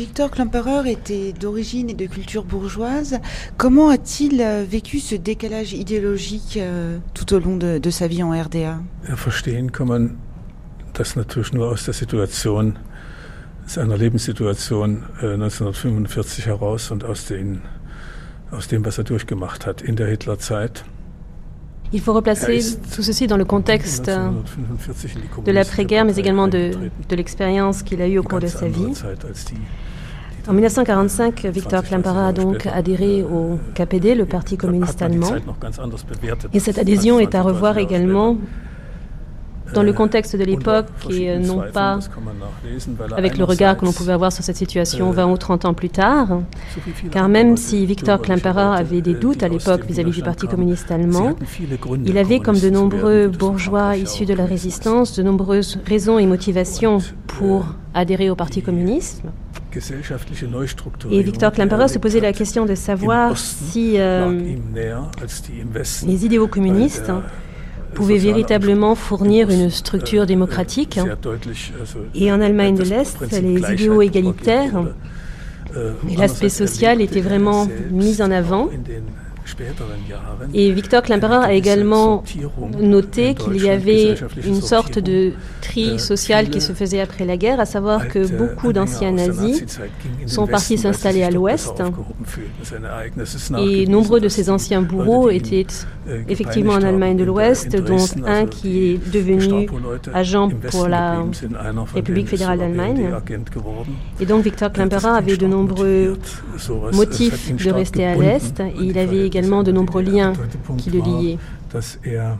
Victor 0.00 0.30
Klemperer 0.30 0.90
était 0.90 1.34
d'origine 1.34 1.90
et 1.90 1.94
de 1.94 2.06
culture 2.06 2.42
bourgeoise. 2.42 3.18
Comment 3.58 3.90
a-t-il 3.90 4.40
euh, 4.40 4.64
vécu 4.66 4.98
ce 4.98 5.14
décalage 5.14 5.74
idéologique 5.74 6.56
euh, 6.56 6.96
tout 7.12 7.34
au 7.34 7.38
long 7.38 7.58
de, 7.58 7.76
de 7.76 7.90
sa 7.90 8.06
vie 8.06 8.22
en 8.22 8.30
RDA 8.30 8.80
ja, 9.06 9.16
Verstehen 9.16 9.70
kann 9.70 9.88
man 9.88 10.16
das 10.94 11.16
natürlich 11.16 11.52
nur 11.52 11.68
aus 11.68 11.84
der 11.84 11.92
Situation, 11.92 12.78
seiner 13.66 13.98
Lebenssituation 13.98 15.02
äh, 15.20 15.34
1945 15.34 16.46
heraus 16.46 16.90
und 16.90 17.04
aus, 17.04 17.26
den, 17.26 17.60
aus 18.52 18.68
dem, 18.68 18.82
was 18.86 18.96
er 18.96 19.04
durchgemacht 19.04 19.66
hat 19.66 19.82
in 19.82 19.96
der 19.96 20.06
Hitlerzeit. 20.06 20.82
Il 21.92 22.00
faut 22.00 22.14
replacer 22.14 22.58
tout 22.94 23.02
ceci 23.02 23.26
dans 23.26 23.36
le 23.36 23.44
contexte 23.44 24.08
de 24.08 25.52
l'après-guerre, 25.52 26.06
mais 26.06 26.16
également 26.16 26.48
de, 26.48 26.70
de 27.08 27.16
l'expérience 27.16 27.82
qu'il 27.82 28.00
a 28.00 28.08
eue 28.08 28.18
au 28.18 28.22
cours 28.22 28.40
de 28.40 28.46
sa 28.46 28.66
vie. 28.68 28.94
En 30.48 30.52
1945, 30.52 31.46
Victor 31.46 31.82
Klampara 31.82 32.28
a 32.28 32.32
donc 32.32 32.66
adhéré 32.66 33.22
au 33.22 33.58
KPD, 33.74 34.14
le 34.14 34.24
Parti 34.24 34.56
communiste 34.56 35.02
allemand. 35.02 35.34
Et 36.52 36.60
cette 36.60 36.78
adhésion 36.78 37.20
est 37.20 37.34
à 37.34 37.42
revoir 37.42 37.78
également 37.78 38.36
dans 39.74 39.82
le 39.82 39.92
contexte 39.92 40.36
de 40.36 40.44
l'époque 40.44 40.86
et 41.10 41.38
non 41.38 41.62
pas 41.72 41.98
avec 43.16 43.38
le 43.38 43.44
regard 43.44 43.76
que 43.76 43.84
l'on 43.84 43.92
pouvait 43.92 44.12
avoir 44.12 44.32
sur 44.32 44.44
cette 44.44 44.56
situation 44.56 45.10
20 45.10 45.26
ou 45.30 45.36
30 45.36 45.64
ans 45.64 45.74
plus 45.74 45.90
tard. 45.90 46.40
Car 47.10 47.28
même 47.28 47.56
si 47.56 47.86
Victor 47.86 48.20
Klemperer 48.20 48.78
avait 48.78 49.00
des 49.00 49.14
doutes 49.14 49.42
à 49.42 49.48
l'époque 49.48 49.84
vis-à-vis 49.86 50.12
du 50.12 50.22
Parti 50.22 50.46
communiste 50.46 50.90
allemand, 50.90 51.34
il 52.04 52.18
avait, 52.18 52.40
comme 52.40 52.58
de 52.58 52.70
nombreux 52.70 53.28
bourgeois 53.28 53.96
issus 53.96 54.26
de 54.26 54.34
la 54.34 54.46
résistance, 54.46 55.16
de 55.16 55.22
nombreuses 55.22 55.78
raisons 55.86 56.18
et 56.18 56.26
motivations 56.26 56.98
pour 57.26 57.66
adhérer 57.94 58.30
au 58.30 58.36
Parti 58.36 58.62
communiste. 58.62 59.22
Et 61.10 61.22
Victor 61.22 61.52
Klemperer 61.52 61.88
se 61.88 61.98
posait 61.98 62.20
la 62.20 62.32
question 62.32 62.66
de 62.66 62.74
savoir 62.74 63.38
si 63.38 63.94
euh, 63.98 64.56
les 66.06 66.24
idéaux 66.26 66.48
communistes 66.48 67.12
pouvait 67.94 68.18
véritablement 68.18 68.94
fournir 68.94 69.50
une 69.50 69.70
structure 69.70 70.26
démocratique. 70.26 70.98
Et 72.14 72.32
en 72.32 72.40
Allemagne 72.40 72.76
de 72.76 72.84
l'Est, 72.84 73.16
les 73.32 73.72
idéaux 73.72 74.02
égalitaires 74.02 74.84
et 76.08 76.16
l'aspect 76.16 76.48
social 76.48 77.00
étaient 77.00 77.20
vraiment 77.20 77.68
mis 77.90 78.22
en 78.22 78.30
avant. 78.30 78.68
Et 80.54 80.70
Victor 80.72 81.02
Klemperer 81.02 81.44
a 81.44 81.52
également 81.52 82.22
noté 82.78 83.34
qu'il 83.34 83.62
y 83.62 83.68
avait 83.68 84.14
une 84.44 84.60
sorte 84.60 84.98
de 84.98 85.32
tri 85.60 85.98
social 85.98 86.50
qui 86.50 86.60
se 86.60 86.72
faisait 86.72 87.00
après 87.00 87.24
la 87.24 87.36
guerre, 87.36 87.60
à 87.60 87.66
savoir 87.66 88.08
que 88.08 88.26
beaucoup 88.36 88.72
d'anciens 88.72 89.12
nazis 89.12 89.64
sont 90.26 90.46
partis 90.46 90.78
s'installer 90.78 91.22
à 91.22 91.30
l'ouest. 91.30 91.82
et 93.58 93.86
nombreux 93.86 94.20
de 94.20 94.28
ces 94.28 94.50
anciens 94.50 94.82
bourreaux 94.82 95.30
étaient 95.30 95.66
effectivement 96.28 96.74
en 96.74 96.82
Allemagne 96.82 97.16
de 97.16 97.24
l'Ouest, 97.24 97.76
dont 97.76 98.06
un 98.26 98.46
qui 98.46 98.92
est 98.92 99.12
devenu 99.12 99.68
agent 100.12 100.50
pour 100.70 100.88
la 100.88 101.24
République 101.94 102.28
fédérale 102.28 102.58
d'Allemagne. 102.58 103.10
Et 104.20 104.26
donc 104.26 104.44
Victor 104.44 104.72
Klemperer 104.72 105.08
avait 105.16 105.36
de 105.36 105.46
nombreux 105.46 106.16
motifs 106.92 107.54
de 107.54 107.70
rester 107.70 108.06
à 108.06 108.14
l'Est. 108.14 108.60
et 108.60 108.72
il 108.80 108.98
avait 108.98 109.26
également 109.26 109.39
de 109.42 109.72
nombreux 109.72 110.02
liens 110.02 110.32
qui 110.78 110.90
le 110.90 111.00
liaient. 111.00 111.38
Dass 111.70 111.98
er 112.02 112.38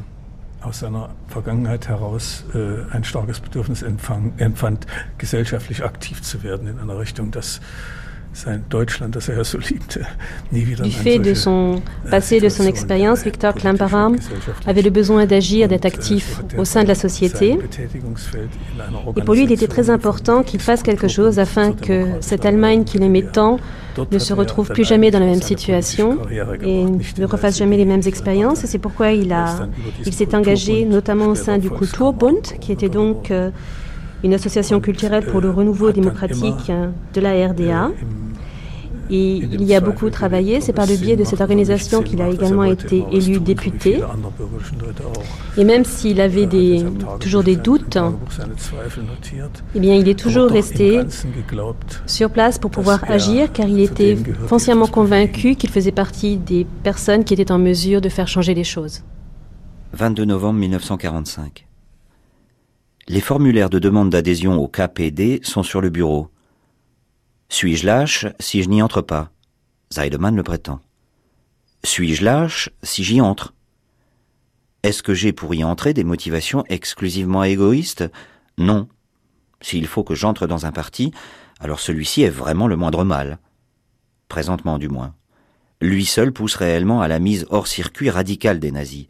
aus 0.63 0.81
seiner 0.81 1.11
Vergangenheit 1.29 1.89
heraus 1.89 2.45
äh, 2.55 2.93
ein 2.95 3.05
starkes 3.05 3.41
Bedürfnis 3.41 3.83
empfand, 3.83 4.87
gesellschaftlich 5.19 5.85
aktiv 5.85 6.21
zu 6.23 6.43
werden 6.43 6.69
in 6.69 6.79
einer 6.79 6.99
Richtung, 6.99 7.31
dass 7.31 7.61
Du 10.83 10.91
fait 10.91 11.19
de 11.19 11.35
son 11.35 11.83
passé, 12.11 12.41
de 12.41 12.49
son 12.49 12.65
expérience, 12.65 13.23
Victor 13.25 13.55
Klemperer 13.55 14.17
avait 14.67 14.83
le 14.83 14.91
besoin 14.91 15.27
d'agir, 15.27 15.69
d'être 15.69 15.87
actif 15.87 16.41
au 16.57 16.65
sein 16.65 16.83
de 16.83 16.89
la 16.89 16.95
société. 16.95 17.59
Et 19.17 19.23
pour 19.23 19.35
lui, 19.35 19.45
il 19.45 19.53
était 19.53 19.69
très 19.69 19.91
important 19.91 20.43
qu'il 20.43 20.61
fasse 20.61 20.83
quelque 20.83 21.09
chose 21.09 21.39
afin 21.39 21.73
que 21.73 22.07
cette 22.21 22.45
Allemagne 22.45 22.85
qu'il 22.85 23.03
aimait 23.03 23.23
tant 23.23 23.59
ne 24.11 24.19
se 24.19 24.33
retrouve 24.33 24.69
plus 24.69 24.85
jamais 24.85 25.11
dans 25.11 25.19
la 25.19 25.27
même 25.27 25.43
situation 25.43 26.19
et 26.65 26.85
ne 26.85 27.27
refasse 27.27 27.59
jamais 27.59 27.77
les 27.77 27.85
mêmes 27.85 28.03
expériences. 28.07 28.65
Et 28.65 28.67
c'est 28.67 28.79
pourquoi 28.79 29.13
il, 29.13 29.33
a, 29.33 29.69
il 30.07 30.13
s'est 30.13 30.35
engagé 30.35 30.85
notamment 30.85 31.27
au 31.27 31.35
sein 31.35 31.59
du 31.59 31.71
Kulturbund, 31.71 32.43
qui 32.61 32.73
était 32.73 32.89
donc 32.89 33.31
euh, 33.31 33.51
une 34.23 34.35
association 34.35 34.81
culturelle 34.81 35.25
pour 35.27 35.41
le 35.41 35.51
renouveau 35.51 35.93
démocratique 35.93 36.71
de 37.15 37.21
la 37.21 37.49
RDA. 37.49 37.91
Et 39.11 39.37
il 39.37 39.65
y 39.65 39.75
a 39.75 39.81
beaucoup 39.81 40.09
travaillé. 40.11 40.61
C'est 40.61 40.73
par 40.73 40.87
le 40.87 40.97
biais 40.97 41.17
de 41.17 41.25
cette 41.25 41.41
organisation 41.41 42.03
qu'il 42.03 42.23
a 42.23 42.29
également 42.29 42.65
été 42.65 43.05
élu 43.13 43.41
député. 43.41 44.01
Et 45.57 45.65
même 45.65 45.85
s'il 45.85 46.21
avait 46.21 46.47
des, 46.47 46.85
toujours 47.19 47.43
des 47.43 47.57
doutes, 47.57 47.99
eh 49.75 49.81
bien, 49.81 49.95
il 49.95 50.09
est 50.09 50.19
toujours 50.19 50.51
resté 50.51 51.01
sur 52.07 52.31
place 52.31 52.59
pour 52.59 52.71
pouvoir 52.71 53.03
agir 53.11 53.53
car 53.53 53.69
il 53.69 53.81
était 53.81 54.17
foncièrement 54.47 54.87
convaincu 54.87 55.57
qu'il 55.57 55.71
faisait 55.71 55.93
partie 55.93 56.37
des 56.37 56.67
personnes 56.83 57.25
qui 57.25 57.35
étaient 57.35 57.53
en 57.53 57.59
mesure 57.59 58.01
de 58.01 58.09
faire 58.09 58.29
changer 58.29 58.55
les 58.55 58.65
choses. 58.65 59.03
22 59.93 60.25
novembre 60.25 60.61
1945. 60.61 61.67
Les 63.09 63.21
formulaires 63.21 63.71
de 63.71 63.81
demande 63.81 64.11
d'adhésion 64.11 64.57
au 64.63 64.69
KPD 64.69 65.41
sont 65.43 65.65
sur 65.65 65.81
le 65.81 65.91
bureau. 65.91 66.29
Suis-je 67.51 67.85
lâche 67.85 68.27
si 68.39 68.63
je 68.63 68.69
n'y 68.71 68.81
entre 68.81 69.03
pas? 69.03 69.31
Zeidemann 69.93 70.35
le 70.35 70.43
prétend. 70.43 70.81
Suis-je 71.85 72.25
lâche 72.25 72.71
si 72.83 73.05
j'y 73.05 73.21
entre? 73.21 73.53
Est-ce 74.83 75.03
que 75.03 75.13
j'ai 75.13 75.33
pour 75.33 75.55
y 75.55 75.63
entrer 75.63 75.93
des 75.93 76.05
motivations 76.05 76.65
exclusivement 76.71 77.45
égoïstes? 77.45 78.11
Non. 78.57 78.89
S'il 79.61 79.87
faut 79.87 80.05
que 80.05 80.15
j'entre 80.15 80.47
dans 80.47 80.65
un 80.65 80.73
parti, 80.73 81.13
alors 81.59 81.81
celui-ci 81.81 82.23
est 82.23 82.31
vraiment 82.31 82.67
le 82.67 82.77
moindre 82.77 83.05
mal. 83.05 83.39
Présentement 84.29 84.79
du 84.79 84.89
moins. 84.89 85.15
Lui 85.83 86.07
seul 86.07 86.33
pousse 86.33 86.55
réellement 86.55 87.03
à 87.03 87.09
la 87.09 87.19
mise 87.19 87.47
hors 87.51 87.67
circuit 87.67 88.09
radicale 88.09 88.59
des 88.59 88.73
nazis 88.73 89.07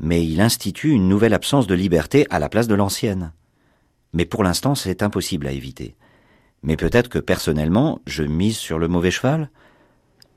mais 0.00 0.26
il 0.26 0.40
institue 0.40 0.90
une 0.90 1.08
nouvelle 1.08 1.34
absence 1.34 1.66
de 1.66 1.74
liberté 1.74 2.26
à 2.30 2.38
la 2.38 2.48
place 2.48 2.66
de 2.66 2.74
l'ancienne. 2.74 3.32
Mais 4.14 4.24
pour 4.24 4.42
l'instant, 4.42 4.74
c'est 4.74 5.02
impossible 5.02 5.46
à 5.46 5.52
éviter. 5.52 5.94
Mais 6.62 6.76
peut-être 6.76 7.08
que 7.08 7.18
personnellement, 7.18 8.00
je 8.06 8.22
mise 8.22 8.56
sur 8.56 8.78
le 8.78 8.88
mauvais 8.88 9.10
cheval? 9.10 9.50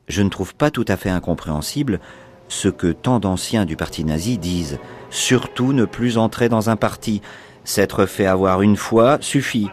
Je 0.08 0.22
ne 0.22 0.30
trouve 0.30 0.56
pas 0.56 0.72
tout 0.72 0.86
à 0.88 0.98
fait 0.98 1.10
incompréhensible 1.10 2.00
ce 2.48 2.68
que 2.68 2.92
tant 2.92 3.20
d'anciens 3.20 3.66
du 3.66 3.76
parti 3.76 4.04
nazi 4.04 4.38
disent. 4.38 4.80
Surtout 5.10 5.74
ne 5.74 5.86
plus 5.86 6.18
entrer 6.18 6.50
dans 6.50 6.70
un 6.70 6.76
parti. 6.76 7.22
S'être 7.64 8.06
fait 8.06 8.26
avoir 8.26 8.62
une 8.62 8.78
fois 8.78 9.18
suffit. 9.22 9.70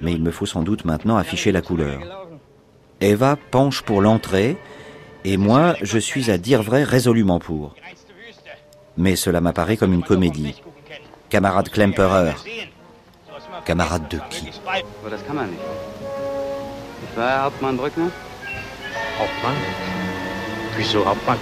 Mais 0.00 0.12
il 0.12 0.22
me 0.22 0.30
faut 0.30 0.46
sans 0.46 0.62
doute 0.62 0.84
maintenant 0.84 1.16
afficher 1.16 1.52
la 1.52 1.62
couleur. 1.62 2.28
Eva 3.00 3.36
penche 3.50 3.82
pour 3.82 4.00
l'entrée, 4.00 4.56
et 5.24 5.36
moi, 5.36 5.74
je 5.82 5.98
suis 5.98 6.30
à 6.30 6.38
dire 6.38 6.62
vrai 6.62 6.84
résolument 6.84 7.38
pour 7.38 7.74
mais 8.96 9.16
cela 9.16 9.40
m'apparaît 9.40 9.76
comme 9.76 9.92
une 9.92 10.02
comédie. 10.02 10.62
Camarade 11.28 11.68
Klemperer. 11.68 12.34
Camarade 13.66 14.06
de 14.08 14.20
qui 14.30 14.52
Aber 15.02 15.10
das 15.10 15.26
kann 15.26 15.34
man 15.34 15.50
nicht. 15.50 15.60
Ich 17.10 17.16
war 17.16 17.42
Hauptmann 17.42 17.76
Brückner? 17.76 18.12
Hauptmann? 19.18 19.56
Wieso 20.76 21.04
Hauptmann? 21.04 21.38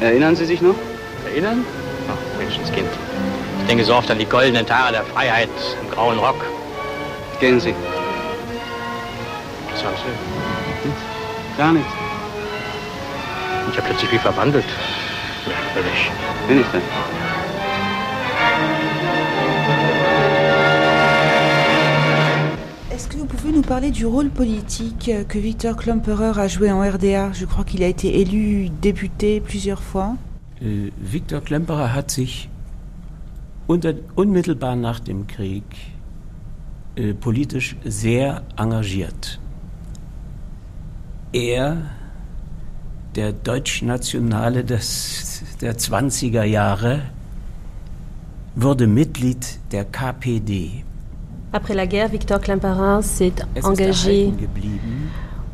Erinnern 0.00 0.36
Sie 0.36 0.44
sich 0.44 0.60
noch? 0.60 0.74
Erinnern? 1.24 1.64
Ach, 2.10 2.38
Menschenskind. 2.38 2.90
Ich 3.60 3.66
denke 3.66 3.84
so 3.84 3.94
oft 3.94 4.10
an 4.10 4.18
die 4.18 4.26
goldenen 4.26 4.66
Tage 4.66 4.92
der 4.92 5.04
Freiheit 5.04 5.48
im 5.82 5.90
grauen 5.90 6.18
Rock. 6.18 6.44
Gehen 7.40 7.58
Sie. 7.58 7.74
Was 9.72 9.84
haben 9.84 9.96
Sie? 9.96 10.88
Nichts. 10.88 11.02
Gar 11.56 11.72
nichts. 11.72 11.92
Ich 13.70 13.76
habe 13.78 13.88
plötzlich 13.88 14.12
wie 14.12 14.18
verwandelt. 14.18 14.66
Merkwürdig. 15.46 16.10
Bin 16.46 16.60
ich 16.60 16.66
denn? 16.66 17.17
Pouvez 23.48 23.60
nous 23.60 23.66
parler 23.66 23.90
du 23.90 24.04
rôle 24.04 24.28
politique 24.28 25.10
que 25.26 25.38
Victor 25.38 25.74
Klemperer 25.74 26.38
a 26.38 26.48
joué 26.48 26.70
en 26.70 26.80
RDA 26.82 27.32
Je 27.32 27.46
crois 27.46 27.64
qu'il 27.64 27.82
a 27.82 27.86
été 27.86 28.20
élu 28.20 28.68
député 28.68 29.40
plusieurs 29.40 29.80
fois. 29.80 30.16
Äh, 30.60 30.90
Viktor 31.00 31.42
Klemperer 31.42 31.94
hat 31.94 32.10
sich 32.10 32.50
unter, 33.66 33.94
unmittelbar 34.16 34.76
nach 34.76 35.00
dem 35.00 35.26
Krieg 35.26 35.64
äh, 36.96 37.14
politisch 37.14 37.76
sehr 37.86 38.42
engagiert. 38.56 39.40
Er, 41.32 41.78
der 43.14 43.32
Deutschnationale 43.32 44.62
des, 44.62 45.42
der 45.62 45.74
20er 45.78 46.44
Jahre, 46.44 47.00
wurde 48.56 48.86
Mitglied 48.86 49.58
der 49.72 49.86
KPD. 49.86 50.84
Après 51.52 51.74
la 51.74 51.86
guerre, 51.86 52.08
Victor 52.08 52.40
Klemperer 52.40 53.02
s'est 53.02 53.32
engagé 53.62 54.32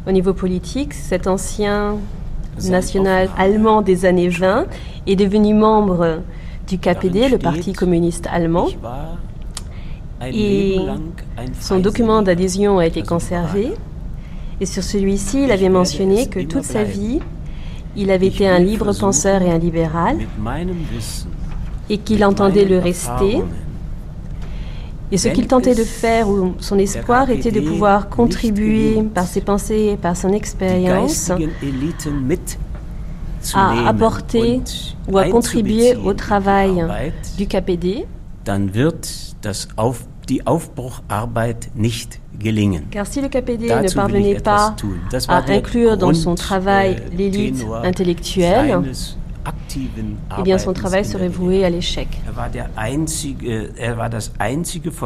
au 0.06 0.12
niveau 0.12 0.34
politique. 0.34 0.92
Cet 0.92 1.26
ancien 1.26 1.96
national 2.64 3.30
allemand 3.38 3.80
des 3.80 4.04
années 4.04 4.28
20 4.28 4.66
est 5.06 5.16
devenu 5.16 5.54
membre 5.54 6.20
du 6.66 6.78
KPD, 6.78 7.28
le 7.28 7.38
Parti 7.38 7.72
communiste 7.72 8.26
allemand. 8.32 8.68
Et 10.32 10.78
son 11.60 11.78
document 11.78 12.22
d'adhésion 12.22 12.78
a 12.78 12.86
été 12.86 13.02
conservé. 13.02 13.72
Et 14.60 14.66
sur 14.66 14.82
celui-ci, 14.82 15.44
il 15.44 15.52
avait 15.52 15.68
mentionné 15.68 16.28
que 16.28 16.40
toute 16.40 16.64
sa 16.64 16.82
vie, 16.82 17.20
il 17.96 18.10
avait 18.10 18.28
été 18.28 18.48
un 18.48 18.58
libre 18.58 18.92
penseur 18.92 19.42
et 19.42 19.50
un 19.50 19.58
libéral, 19.58 20.18
et 21.88 21.98
qu'il 21.98 22.24
entendait 22.24 22.64
le 22.64 22.78
rester. 22.78 23.42
Et 25.14 25.18
ce 25.18 25.28
qu'il 25.28 25.46
tentait 25.46 25.76
de 25.76 25.84
faire, 25.84 26.28
ou 26.28 26.54
son 26.58 26.76
espoir, 26.76 27.30
était 27.30 27.52
de 27.52 27.60
pouvoir 27.60 28.08
contribuer 28.08 29.00
par 29.14 29.26
ses 29.26 29.40
pensées 29.40 29.90
et 29.92 29.96
par 29.96 30.16
son 30.16 30.32
expérience 30.32 31.30
à 33.54 33.88
apporter 33.88 34.60
ou 35.06 35.18
à 35.18 35.28
contribuer 35.28 35.94
au 35.94 36.14
travail 36.14 36.84
du 37.38 37.46
KPD, 37.46 38.06
dann 38.44 38.74
wird 38.74 39.08
das 39.42 39.68
auf, 39.76 40.06
die 40.28 40.46
Aufbrucharbeit 40.46 41.70
nicht 41.74 42.20
gelingen. 42.38 42.90
car 42.90 43.06
si 43.06 43.20
le 43.20 43.28
KPD 43.28 43.68
Dazu 43.68 43.84
ne 43.84 44.02
parvenait 44.02 44.40
pas 44.40 44.74
à 45.28 45.42
inclure 45.50 45.96
dans 45.96 46.12
son 46.14 46.34
travail 46.34 46.96
äh, 46.96 47.16
l'élite 47.16 47.64
intellectuelle, 47.84 48.82
eh 50.38 50.42
bien 50.42 50.58
son 50.58 50.72
travail 50.72 51.04
serait 51.04 51.28
voué 51.28 51.64
à 51.64 51.70
l'échec. 51.70 52.08
Er 52.54 52.66
einzige, 52.76 53.36
er. 54.86 54.98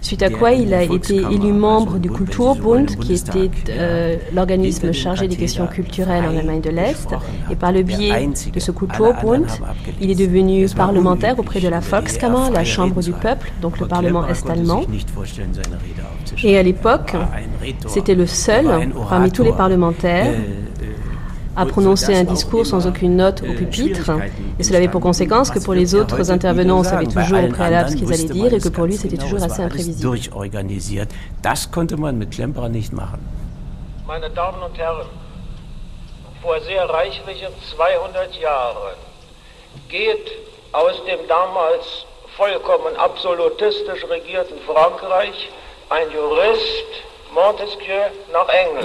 Suite 0.00 0.22
à 0.22 0.30
quoi 0.30 0.52
il 0.52 0.72
a 0.74 0.84
été 0.84 1.16
élu 1.16 1.52
membre 1.52 1.98
du 1.98 2.08
Kulturbund, 2.08 2.86
qui 3.00 3.14
était 3.14 3.50
euh, 3.70 4.16
l'organisme 4.32 4.92
chargé 4.92 5.26
des 5.26 5.36
questions 5.36 5.66
culturelles 5.66 6.24
en 6.24 6.36
Allemagne 6.36 6.60
de 6.60 6.70
l'Est. 6.70 7.08
Et 7.50 7.56
par 7.56 7.72
le 7.72 7.82
biais 7.82 8.28
de 8.54 8.60
ce 8.60 8.70
Kulturbund, 8.70 9.46
il 10.00 10.10
est 10.10 10.14
devenu 10.14 10.68
parlementaire 10.68 11.38
auprès 11.38 11.60
de 11.60 11.68
la 11.68 11.80
Volkskammer, 11.80 12.50
la 12.52 12.64
Chambre 12.64 13.02
du 13.02 13.12
peuple, 13.12 13.50
donc 13.60 13.80
le 13.80 13.86
Parlement 13.86 14.26
est-allemand. 14.26 14.82
Et 16.44 16.56
à 16.56 16.62
l'époque, 16.62 17.16
Er 17.64 17.74
c'était 17.88 18.14
le 18.14 18.26
seul 18.26 18.66
parmi 19.08 19.32
tous 19.32 19.42
les 19.42 19.52
parlementaires 19.52 20.26
Äh, 20.26 20.30
äh, 20.30 20.67
à 21.58 21.66
prononcer 21.66 22.14
un 22.14 22.22
discours 22.22 22.64
sans 22.64 22.86
aucune 22.86 23.16
note 23.16 23.42
au 23.42 23.52
pupitre. 23.52 24.12
Et 24.58 24.62
cela 24.62 24.78
avait 24.78 24.88
pour 24.88 25.00
conséquence 25.00 25.50
que 25.50 25.58
pour 25.58 25.74
les 25.74 25.94
autres 25.94 26.30
intervenants, 26.30 26.78
on 26.78 26.84
savait 26.84 27.06
toujours 27.06 27.42
au 27.42 27.48
préalable 27.48 27.90
ce 27.90 27.96
qu'ils 27.96 28.12
allaient 28.12 28.32
dire 28.40 28.54
et 28.54 28.60
que 28.60 28.68
pour 28.68 28.86
lui, 28.86 28.96
c'était 28.96 29.16
toujours 29.16 29.42
assez 29.42 29.62
imprévisible. 29.62 30.18
Das 31.42 31.66
konnte 31.66 31.96
man 31.96 32.16
mit 32.16 32.30
Klemperer 32.30 32.68
nicht 32.68 32.92
machen. 32.92 33.18
Meine 34.06 34.30
Damen 34.30 34.62
und 34.62 34.78
Herren, 34.78 35.06
vor 36.42 36.60
sehr 36.60 36.88
reichlichen 36.88 37.52
200 37.76 38.34
Jahren 38.40 38.96
geht 39.88 40.30
aus 40.72 40.96
dem 41.06 41.26
damals 41.28 42.06
vollkommen 42.36 42.96
absolutistisch 42.96 44.04
regierten 44.08 44.58
Frankreich 44.66 45.50
ein 45.90 46.10
Jurist. 46.12 46.90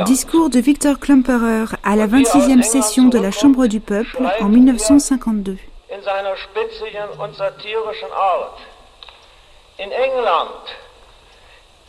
Discours 0.06 0.50
de 0.50 0.60
Victor 0.60 1.00
Klemperer 1.00 1.66
à 1.84 1.96
la 1.96 2.08
26e 2.08 2.62
session 2.64 3.06
de 3.06 3.20
la 3.20 3.32
Chambre 3.32 3.68
du 3.68 3.80
Peuple 3.80 4.26
en 4.40 4.50
1952. 4.50 5.58
in 5.94 6.02
seiner 6.02 6.36
spitzigen 6.38 7.10
und 7.20 7.36
satirischen 7.36 8.12
Art. 8.12 8.58
In 9.78 9.92
England 9.92 10.66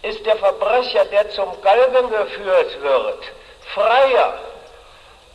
ist 0.03 0.25
der 0.27 0.37
Verbrecher, 0.37 1.05
der 1.07 1.31
zum 1.31 1.49
Galgen 1.63 2.11
geführt 2.11 2.83
wird, 2.83 3.23
freier 3.75 4.35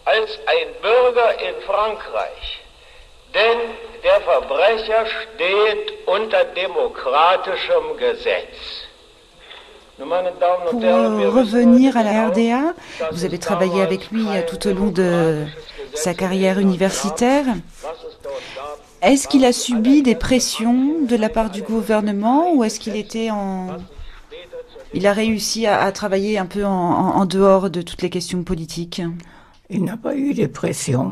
als 0.06 0.40
ein 0.46 0.74
Bürger 0.82 1.40
in 1.40 1.62
Frankreich. 1.62 2.60
Denn 3.34 3.60
der 4.04 4.22
Verbrecher 4.22 5.06
steht 5.06 6.08
unter 6.08 6.46
demokratischem 6.46 7.98
Gesetz. 7.98 8.58
Pour 10.70 10.84
euh, 10.84 11.30
revenir 11.30 11.98
à 11.98 12.04
la 12.04 12.30
RDA, 12.30 12.74
vous 13.12 13.26
avez 13.26 13.38
travaillé 13.38 13.82
avec 13.82 14.12
lui 14.12 14.26
tout 14.50 14.68
au 14.68 14.74
long 14.74 14.92
de 14.92 15.44
sa 15.94 16.14
carrière 16.14 16.58
universitaire. 16.60 17.46
Est-ce 19.02 19.28
qu'il 19.28 19.44
a 19.44 19.52
subi 19.52 20.02
des 20.02 20.16
pressions 20.16 21.02
de 21.02 21.16
la 21.16 21.28
part 21.28 21.50
du 21.50 21.62
gouvernement 21.62 22.54
ou 22.54 22.64
est-ce 22.64 22.80
qu'il 22.80 22.96
était 22.96 23.30
en, 23.30 23.78
Il 24.94 25.06
a 25.06 25.12
réussi 25.12 25.68
à, 25.68 25.92
travailler 25.92 26.38
un 26.38 26.46
peu 26.46 26.66
en, 26.66 27.26
dehors 27.26 27.70
de 27.70 27.82
toutes 27.82 28.02
les 28.02 28.10
questions 28.10 28.44
politiques? 28.44 29.02
Il 29.70 29.84
n'a 29.84 29.98
pas 29.98 30.16
eu 30.16 30.34
de 30.34 30.48
pression 30.48 31.12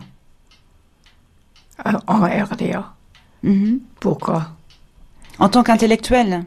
en 1.85 2.19
RDA. 2.21 2.93
Mhm. 3.43 3.81
Pourquoi? 3.99 4.47
En 5.39 5.49
tant 5.49 5.63
qu'intellectuel 5.63 6.43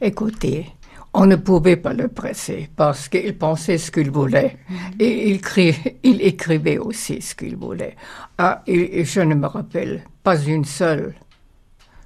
Écoutez, 0.00 0.66
on 1.14 1.24
ne 1.24 1.36
pouvait 1.36 1.76
pas 1.76 1.94
le 1.94 2.08
presser 2.08 2.68
parce 2.76 3.08
qu'il 3.08 3.36
pensait 3.38 3.78
ce 3.78 3.90
qu'il 3.90 4.10
voulait. 4.10 4.58
Et 4.98 5.30
il, 5.30 6.20
écrivait 6.22 6.76
aussi 6.76 7.22
ce 7.22 7.34
qu'il 7.34 7.56
voulait. 7.56 7.96
Ah, 8.36 8.62
et, 8.66 9.02
je 9.04 9.20
ne 9.20 9.34
me 9.34 9.46
rappelle 9.46 10.04
pas 10.22 10.38
une 10.38 10.66
seule 10.66 11.14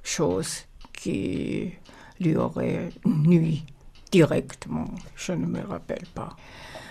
chose 0.03 0.65
qui 0.93 1.73
lui 2.21 2.37
aurait 2.37 2.89
nuit 3.05 3.65
directement. 4.11 4.89
Je 5.17 5.33
ne 5.33 5.45
me 5.45 5.61
rappelle 5.61 6.05
pas. 6.15 6.29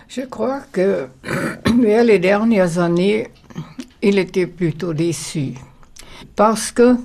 Je 0.07 0.23
crois 0.23 0.61
que 0.73 1.09
vers 1.81 2.05
les 2.05 2.19
dernières 2.19 2.79
années, 2.79 3.29
il 4.03 4.19
était 4.19 4.47
plutôt 4.47 4.93
déçu 4.93 5.55
parce 6.37 6.71
que 6.71 6.97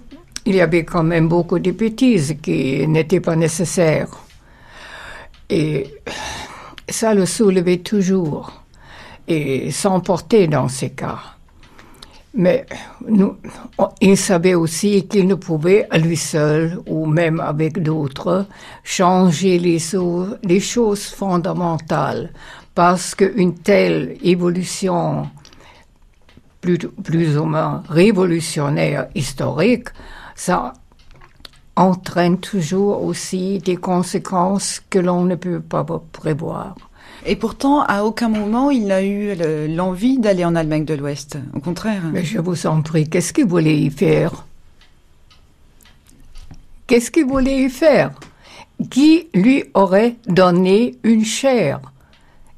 il 0.46 0.56
y 0.56 0.62
avait 0.62 0.86
quand 0.86 1.04
même 1.04 1.28
beaucoup 1.28 1.60
de 1.60 1.72
bêtises 1.72 2.36
qui 2.42 2.88
n'étaient 2.88 3.20
pas 3.20 3.36
nécessaires. 3.36 4.10
Et 5.50 5.88
ça 6.88 7.14
le 7.14 7.26
soulevait 7.26 7.78
toujours 7.78 8.52
et 9.28 9.72
s'emportait 9.72 10.48
dans 10.48 10.68
ces 10.68 10.92
cas. 10.92 11.20
Mais 12.38 12.66
nous, 13.08 13.38
il 14.02 14.18
savait 14.18 14.56
aussi 14.56 15.08
qu'il 15.08 15.26
ne 15.26 15.36
pouvait 15.36 15.88
à 15.90 15.98
lui 15.98 16.18
seul 16.18 16.80
ou 16.86 17.06
même 17.06 17.40
avec 17.40 17.82
d'autres 17.82 18.46
changer 18.84 19.58
les, 19.58 20.60
choses 20.60 21.06
fondamentales 21.06 22.32
parce 22.76 23.16
qu'une 23.16 23.56
telle 23.56 24.18
évolution 24.22 25.30
plus 26.60 27.38
ou 27.38 27.46
moins 27.46 27.84
révolutionnaire 27.88 29.08
historique, 29.16 29.90
ça 30.36 30.74
entraîne 31.76 32.38
toujours 32.38 33.04
aussi 33.04 33.60
des 33.60 33.76
conséquences 33.76 34.82
que 34.90 35.00
l'on 35.00 35.24
ne 35.24 35.36
peut 35.36 35.60
pas 35.60 35.86
prévoir. 36.12 36.76
Et 37.26 37.36
pourtant, 37.36 37.82
à 37.82 38.04
aucun 38.04 38.30
moment, 38.30 38.70
il 38.70 38.86
n'a 38.86 39.04
eu 39.04 39.36
l'envie 39.76 40.20
d'aller 40.20 40.46
en 40.46 40.56
Allemagne 40.56 40.86
de 40.86 40.94
l'Ouest. 40.94 41.38
Au 41.54 41.60
contraire. 41.60 42.04
Mais 42.14 42.24
je 42.24 42.40
vous 42.40 42.68
en 42.68 42.82
prie, 42.82 43.10
qu'est-ce 43.10 43.34
qu'il 43.34 43.48
voulait 43.48 43.78
y 43.78 43.90
faire? 43.90 44.46
Qu'est-ce 46.88 47.10
qu'il 47.10 47.26
voulait 47.26 47.64
y 47.64 47.70
faire? 47.70 48.12
Qui 48.92 49.28
lui 49.34 49.64
aurait 49.74 50.18
donné 50.28 50.98
une 51.04 51.26
chair? 51.26 51.80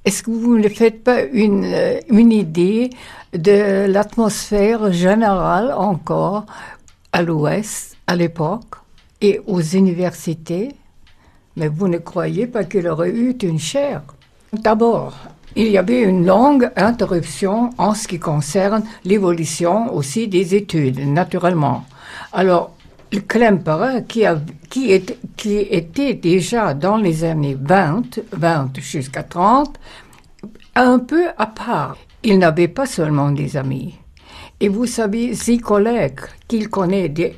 Est-ce 0.03 0.23
que 0.23 0.31
vous 0.31 0.57
ne 0.57 0.67
faites 0.67 1.03
pas 1.03 1.21
une, 1.23 1.65
euh, 1.65 1.99
une 2.09 2.31
idée 2.31 2.89
de 3.33 3.85
l'atmosphère 3.87 4.91
générale 4.91 5.73
encore 5.73 6.45
à 7.11 7.21
l'Ouest 7.21 7.97
à 8.07 8.15
l'époque 8.15 8.75
et 9.21 9.41
aux 9.47 9.61
universités, 9.61 10.75
mais 11.55 11.67
vous 11.67 11.87
ne 11.87 11.97
croyez 11.97 12.47
pas 12.47 12.63
qu'il 12.63 12.87
aurait 12.87 13.11
eu 13.11 13.31
une 13.41 13.59
chaire. 13.59 14.03
D'abord, 14.53 15.13
il 15.55 15.67
y 15.69 15.77
avait 15.77 16.01
une 16.01 16.25
longue 16.25 16.69
interruption 16.75 17.71
en 17.77 17.93
ce 17.93 18.07
qui 18.07 18.19
concerne 18.19 18.83
l'évolution 19.03 19.93
aussi 19.93 20.27
des 20.27 20.55
études, 20.55 20.99
naturellement. 20.99 21.85
Alors, 22.31 22.71
le 23.11 23.21
Klemperer, 23.21 24.03
qui, 24.07 24.25
qui 25.37 25.57
était 25.59 26.13
déjà 26.13 26.73
dans 26.73 26.97
les 26.97 27.23
années 27.23 27.57
20, 27.59 28.19
20 28.33 28.79
jusqu'à 28.79 29.23
30, 29.23 29.79
un 30.75 30.99
peu 30.99 31.27
à 31.37 31.47
part. 31.47 31.97
Il 32.23 32.39
n'avait 32.39 32.67
pas 32.67 32.85
seulement 32.85 33.31
des 33.31 33.57
amis. 33.57 33.95
Et 34.59 34.69
vous 34.69 34.87
savez, 34.87 35.35
ses 35.35 35.59
collègues 35.59 36.21
qu'il 36.47 36.69
connaît 36.69 37.09
de, 37.09 37.31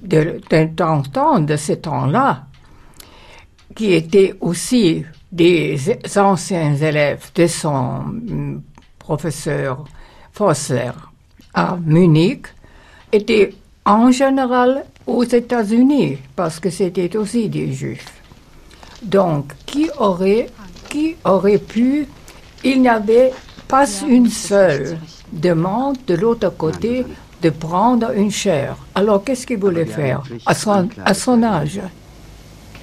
de, 0.00 0.40
temps 0.74 0.98
en 0.98 1.02
temps, 1.02 1.40
de 1.40 1.56
ce 1.56 1.72
temps-là, 1.72 2.46
qui 3.74 3.92
étaient 3.92 4.34
aussi 4.40 5.04
des 5.30 5.76
anciens 6.16 6.74
élèves 6.74 7.30
de 7.34 7.46
son 7.46 8.04
mm, 8.04 8.62
professeur 8.98 9.84
Fossler 10.32 10.90
à 11.52 11.76
Munich, 11.84 12.46
étaient 13.12 13.54
en 13.84 14.10
général 14.10 14.84
aux 15.06 15.24
États-Unis, 15.24 16.18
parce 16.34 16.58
que 16.58 16.70
c'était 16.70 17.14
aussi 17.16 17.48
des 17.48 17.72
juifs. 17.72 18.22
Donc, 19.02 19.52
qui 19.66 19.90
aurait, 19.98 20.48
qui 20.88 21.16
aurait 21.24 21.58
pu, 21.58 22.08
il 22.64 22.80
n'y 22.80 22.88
avait 22.88 23.32
pas 23.68 23.86
une 24.08 24.30
seule 24.30 24.98
demande 25.34 25.98
de 26.06 26.14
l'autre 26.14 26.50
côté 26.56 27.04
de 27.42 27.50
prendre 27.50 28.10
une 28.16 28.30
chair. 28.30 28.76
Alors 28.94 29.22
qu'est-ce 29.24 29.46
qu'il 29.46 29.58
voulait 29.58 29.86
faire 29.86 30.22
à 30.46 30.54
son, 30.54 30.88
à 31.04 31.14
son 31.14 31.42
âge 31.42 31.80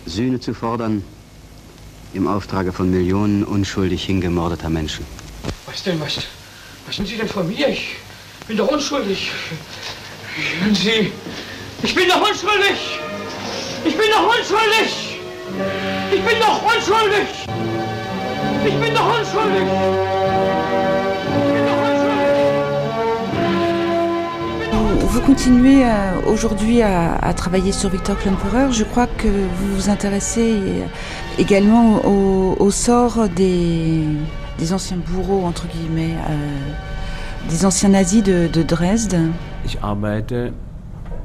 Sühne 0.07 0.39
zu 0.39 0.53
fordern 0.53 1.01
im 2.15 2.27
Auftrage 2.27 2.71
von 2.71 2.89
Millionen 2.89 3.43
unschuldig 3.43 4.03
hingemordeter 4.03 4.69
Menschen. 4.69 5.05
Was 5.67 5.83
denn, 5.83 5.99
was, 6.01 6.17
was 6.87 6.95
sind 6.95 7.07
Sie 7.07 7.17
denn 7.17 7.27
von 7.27 7.47
mir? 7.47 7.69
Ich 7.69 7.95
bin 8.47 8.57
doch 8.57 8.67
unschuldig. 8.67 9.31
Hören 10.59 10.75
Sie, 10.75 11.11
ich 11.83 11.95
bin 11.95 12.07
doch 12.07 12.21
unschuldig! 12.21 12.99
Ich 13.85 13.97
bin 13.97 14.05
doch 14.11 14.27
unschuldig! 14.27 15.19
Ich 16.13 16.21
bin 16.21 16.39
doch 16.39 16.61
unschuldig! 16.63 17.27
Ich 18.65 18.75
bin 18.79 18.93
doch 18.93 19.19
unschuldig! 19.19 21.00
Vous 25.11 25.19
continuez 25.19 25.83
euh, 25.83 26.21
aujourd'hui 26.25 26.81
à, 26.81 27.33
travailler 27.33 27.73
sur 27.73 27.89
Victor 27.89 28.17
Klemperer. 28.17 28.71
Je 28.71 28.85
crois 28.85 29.07
que 29.07 29.27
vous 29.27 29.75
vous 29.75 29.89
intéressez 29.89 30.85
également 31.37 32.05
au, 32.05 32.71
sort 32.71 33.27
des, 33.27 34.05
anciens 34.71 34.99
bourreaux, 35.05 35.43
entre 35.43 35.67
guillemets, 35.67 36.15
euh, 36.29 37.49
des 37.49 37.65
anciens 37.65 37.89
nazis 37.89 38.23
de, 38.23 38.63
Dresde. 38.63 39.17
Ich 39.65 39.77
arbeite 39.81 40.53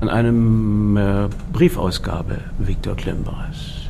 an 0.00 0.08
einem 0.08 0.96
äh, 0.96 1.28
Briefausgabe 1.52 2.38
Viktor 2.58 2.96
Klemperers. 2.96 3.88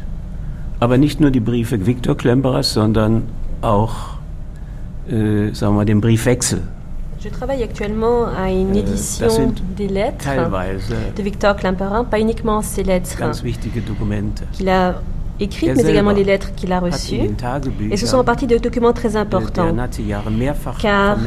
Aber 0.79 0.99
nicht 0.99 1.21
nur 1.21 1.31
die 1.31 1.41
Briefe 1.41 1.87
Viktor 1.87 2.19
Klemperers, 2.19 2.75
sondern 2.75 3.23
auch, 3.63 4.19
äh, 5.09 5.55
sagen 5.55 5.75
wir 5.77 5.87
den 5.87 6.03
Briefwechsel 6.03 6.61
Je 7.21 7.29
travaille 7.29 7.63
actuellement 7.63 8.27
à 8.27 8.51
une 8.51 8.77
euh, 8.77 8.81
édition 8.81 9.53
des 9.77 9.89
lettres 9.89 10.29
de 11.17 11.23
Victor 11.23 11.57
Klemperer, 11.57 12.05
pas 12.11 12.21
uniquement 12.21 12.63
ses 12.63 12.83
lettres 12.83 13.11
qu'il 14.53 14.69
a 14.69 15.01
écrites, 15.41 15.77
mais 15.77 15.91
également 15.91 16.13
les 16.13 16.25
lettres 16.25 16.55
qu'il 16.55 16.73
a 16.73 16.81
reçues. 16.81 17.21
Et 17.91 17.97
ce 17.97 18.07
sont 18.07 18.19
en 18.19 18.25
partie 18.25 18.47
des 18.47 18.59
documents 18.59 18.93
très 18.93 19.17
importants, 19.17 19.75
car 20.81 21.19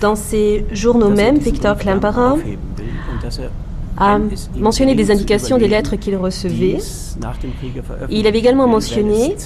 dans 0.00 0.16
ces 0.16 0.66
journaux 0.72 1.10
même, 1.10 1.38
Victor 1.38 1.76
Klemperer 1.76 2.56
a 3.96 4.18
mentionné 4.56 4.94
des 4.94 5.10
indications 5.10 5.58
des 5.58 5.68
lettres 5.68 5.96
qu'il 5.96 6.16
recevait. 6.16 6.78
il 8.08 8.26
avait 8.26 8.38
également 8.38 8.66
mentionné 8.66 9.36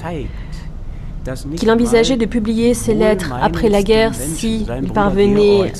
qu'il 1.57 1.71
envisageait 1.71 2.17
de 2.17 2.27
publier 2.27 2.75
ses 2.75 2.95
lettres 2.95 3.33
après 3.41 3.69
la 3.69 3.83
guerre 3.83 4.15
s'il 4.15 4.67
parvenait 4.93 5.73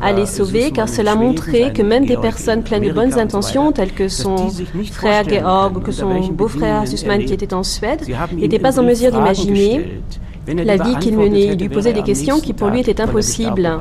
à 0.00 0.12
les 0.12 0.26
sauver, 0.26 0.70
car 0.70 0.88
cela 0.88 1.14
montrait 1.14 1.72
que 1.72 1.82
même 1.82 2.06
des 2.06 2.16
personnes 2.16 2.62
pleines 2.62 2.84
de 2.84 2.92
bonnes 2.92 3.18
intentions, 3.18 3.72
telles 3.72 3.92
que 3.92 4.08
son 4.08 4.50
frère 4.92 5.28
Georg 5.28 5.76
ou 5.76 5.80
que 5.80 5.92
son 5.92 6.28
beau-frère 6.28 6.86
Sussman 6.86 7.24
qui 7.24 7.32
était 7.32 7.54
en 7.54 7.62
Suède, 7.62 8.02
n'étaient 8.32 8.58
pas 8.58 8.78
en 8.78 8.82
mesure 8.82 9.10
d'imaginer 9.10 10.02
la 10.46 10.76
vie 10.76 10.96
qu'il 11.00 11.16
menait. 11.16 11.48
Il 11.52 11.58
lui 11.58 11.68
posait 11.68 11.92
des 11.92 12.02
questions 12.02 12.40
qui 12.40 12.52
pour 12.52 12.68
lui 12.68 12.80
étaient 12.80 13.00
impossibles 13.00 13.80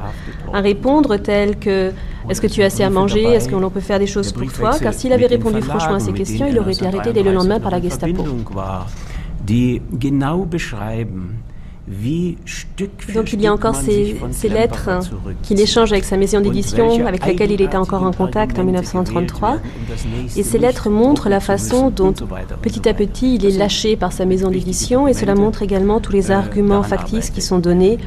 à 0.53 0.61
répondre, 0.61 1.17
telles 1.17 1.57
que 1.57 1.91
est-ce 2.29 2.41
que 2.41 2.47
tu 2.47 2.61
as 2.61 2.65
assez 2.65 2.83
à 2.83 2.89
manger 2.89 3.23
Est-ce 3.23 3.49
qu'on 3.49 3.69
peut 3.69 3.79
faire 3.79 3.99
des 3.99 4.07
choses 4.07 4.31
pour 4.31 4.51
toi? 4.51 4.71
Car 4.79 4.93
s'il 4.93 5.13
avait 5.13 5.25
répondu 5.25 5.61
franchement 5.61 5.95
à 5.95 5.99
ces 5.99 6.13
questions, 6.13 6.45
il 6.47 6.59
aurait 6.59 6.73
été 6.73 6.85
arrêté 6.85 7.13
dès 7.13 7.23
le 7.23 7.33
lendemain 7.33 7.59
par 7.59 7.71
la 7.71 7.81
Gestapo. 7.81 8.23
Donc 13.13 13.33
il 13.33 13.41
y 13.41 13.47
a 13.47 13.53
encore 13.53 13.75
ces, 13.75 14.15
lettres 14.49 14.89
qu'il 15.41 15.59
échange 15.59 15.91
avec 15.91 16.03
sa 16.03 16.17
maison 16.17 16.39
d'édition, 16.39 17.05
avec 17.07 17.25
laquelle 17.25 17.51
il 17.51 17.61
était 17.61 17.77
encore 17.77 18.03
en 18.03 18.11
contact 18.11 18.59
en 18.59 18.63
1933. 18.63 19.57
Et 20.37 20.43
ces 20.43 20.59
lettres 20.59 20.89
montrent 20.89 21.29
la 21.29 21.39
façon 21.39 21.89
dont 21.89 22.13
petit 22.61 22.87
à 22.87 22.93
petit 22.93 23.35
il 23.35 23.45
est 23.45 23.57
lâché 23.57 23.95
par 23.95 24.11
sa 24.11 24.25
maison 24.25 24.51
d'édition 24.51 25.07
et 25.07 25.13
cela 25.13 25.33
montre 25.33 25.63
également 25.63 25.99
tous 25.99 26.11
les 26.11 26.29
arguments 26.31 26.83
factices 26.83 27.31
qui 27.31 27.41
sont 27.41 27.59
donnés 27.59 27.97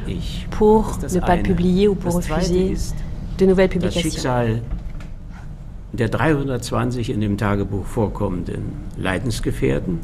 pour 0.50 0.98
ne 1.12 1.20
pas 1.20 1.36
le 1.36 1.42
publier 1.42 1.88
ou 1.88 1.96
pour 1.96 2.14
refuser 2.14 2.74
de 3.38 3.46
nouvelles 3.46 3.68
publications. 3.68 4.32
der 5.94 6.08
320 6.08 7.10
in 7.10 7.20
dem 7.20 7.36
Tagebuch 7.36 7.84
vorkommenden 7.84 8.72
Leidensgefährten 8.96 9.98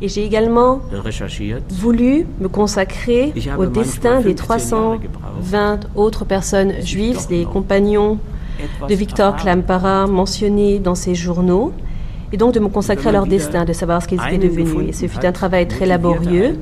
Et 0.00 0.08
j'ai 0.08 0.24
également 0.24 0.80
voulu 1.70 2.26
me 2.40 2.48
consacrer 2.48 3.32
au 3.58 3.66
destin 3.66 4.20
des 4.20 4.34
320 4.34 5.80
autres 5.94 6.24
personnes 6.24 6.72
juives, 6.82 7.26
des 7.28 7.44
compagnons 7.44 8.18
de 8.88 8.94
Victor 8.94 9.36
Klampara 9.36 10.06
mentionnés 10.06 10.78
dans 10.78 10.94
ses 10.94 11.14
journaux, 11.14 11.72
et 12.32 12.36
donc 12.36 12.52
de 12.52 12.60
me 12.60 12.68
consacrer 12.68 13.08
à 13.08 13.12
leur 13.12 13.26
destin, 13.26 13.64
de 13.64 13.72
savoir 13.72 14.02
ce 14.02 14.08
qu'ils 14.08 14.20
étaient 14.26 14.38
devenus. 14.38 14.88
Et 14.88 14.92
ce 14.92 15.06
fut 15.06 15.24
un 15.24 15.32
travail 15.32 15.66
très 15.68 15.86
laborieux. 15.86 16.58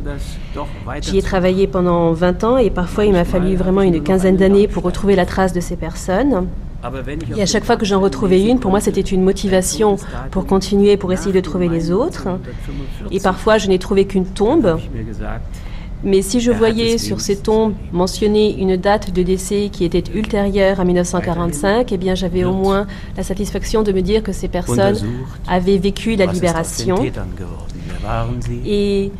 J'y 1.02 1.18
ai 1.18 1.22
travaillé 1.22 1.66
pendant 1.66 2.12
20 2.12 2.44
ans 2.44 2.56
et 2.56 2.70
parfois 2.70 3.04
il 3.04 3.12
m'a 3.12 3.24
fallu 3.24 3.56
vraiment 3.56 3.82
une 3.82 4.02
quinzaine 4.02 4.36
d'années 4.36 4.68
pour 4.68 4.82
retrouver 4.82 5.16
la 5.16 5.26
trace 5.26 5.52
de 5.52 5.60
ces 5.60 5.76
personnes. 5.76 6.46
Et 7.36 7.42
à 7.42 7.46
chaque 7.46 7.64
fois 7.64 7.76
que 7.76 7.84
j'en 7.84 8.00
retrouvais 8.00 8.42
une, 8.42 8.58
pour 8.58 8.70
moi, 8.70 8.80
c'était 8.80 9.00
une 9.00 9.22
motivation 9.22 9.96
pour 10.30 10.46
continuer, 10.46 10.96
pour 10.96 11.12
essayer 11.12 11.32
de 11.32 11.40
trouver 11.40 11.68
les 11.68 11.90
autres. 11.90 12.28
Et 13.10 13.20
parfois, 13.20 13.58
je 13.58 13.68
n'ai 13.68 13.78
trouvé 13.78 14.06
qu'une 14.06 14.26
tombe. 14.26 14.78
Mais 16.04 16.22
si 16.22 16.40
je 16.40 16.52
voyais 16.52 16.98
sur 16.98 17.20
ces 17.20 17.36
tombes 17.36 17.74
mentionner 17.92 18.60
une 18.60 18.76
date 18.76 19.12
de 19.12 19.22
décès 19.22 19.70
qui 19.72 19.84
était 19.84 20.04
ultérieure 20.14 20.78
à 20.78 20.84
1945, 20.84 21.90
eh 21.90 21.96
bien 21.96 22.14
j'avais 22.14 22.44
au 22.44 22.52
moins 22.52 22.86
la 23.16 23.22
satisfaction 23.22 23.82
de 23.82 23.92
me 23.92 24.02
dire 24.02 24.22
que 24.22 24.32
ces 24.32 24.48
personnes 24.48 24.98
avaient 25.48 25.78
vécu 25.78 26.14
la 26.16 26.26
libération. 26.26 26.96
Et 28.64 29.10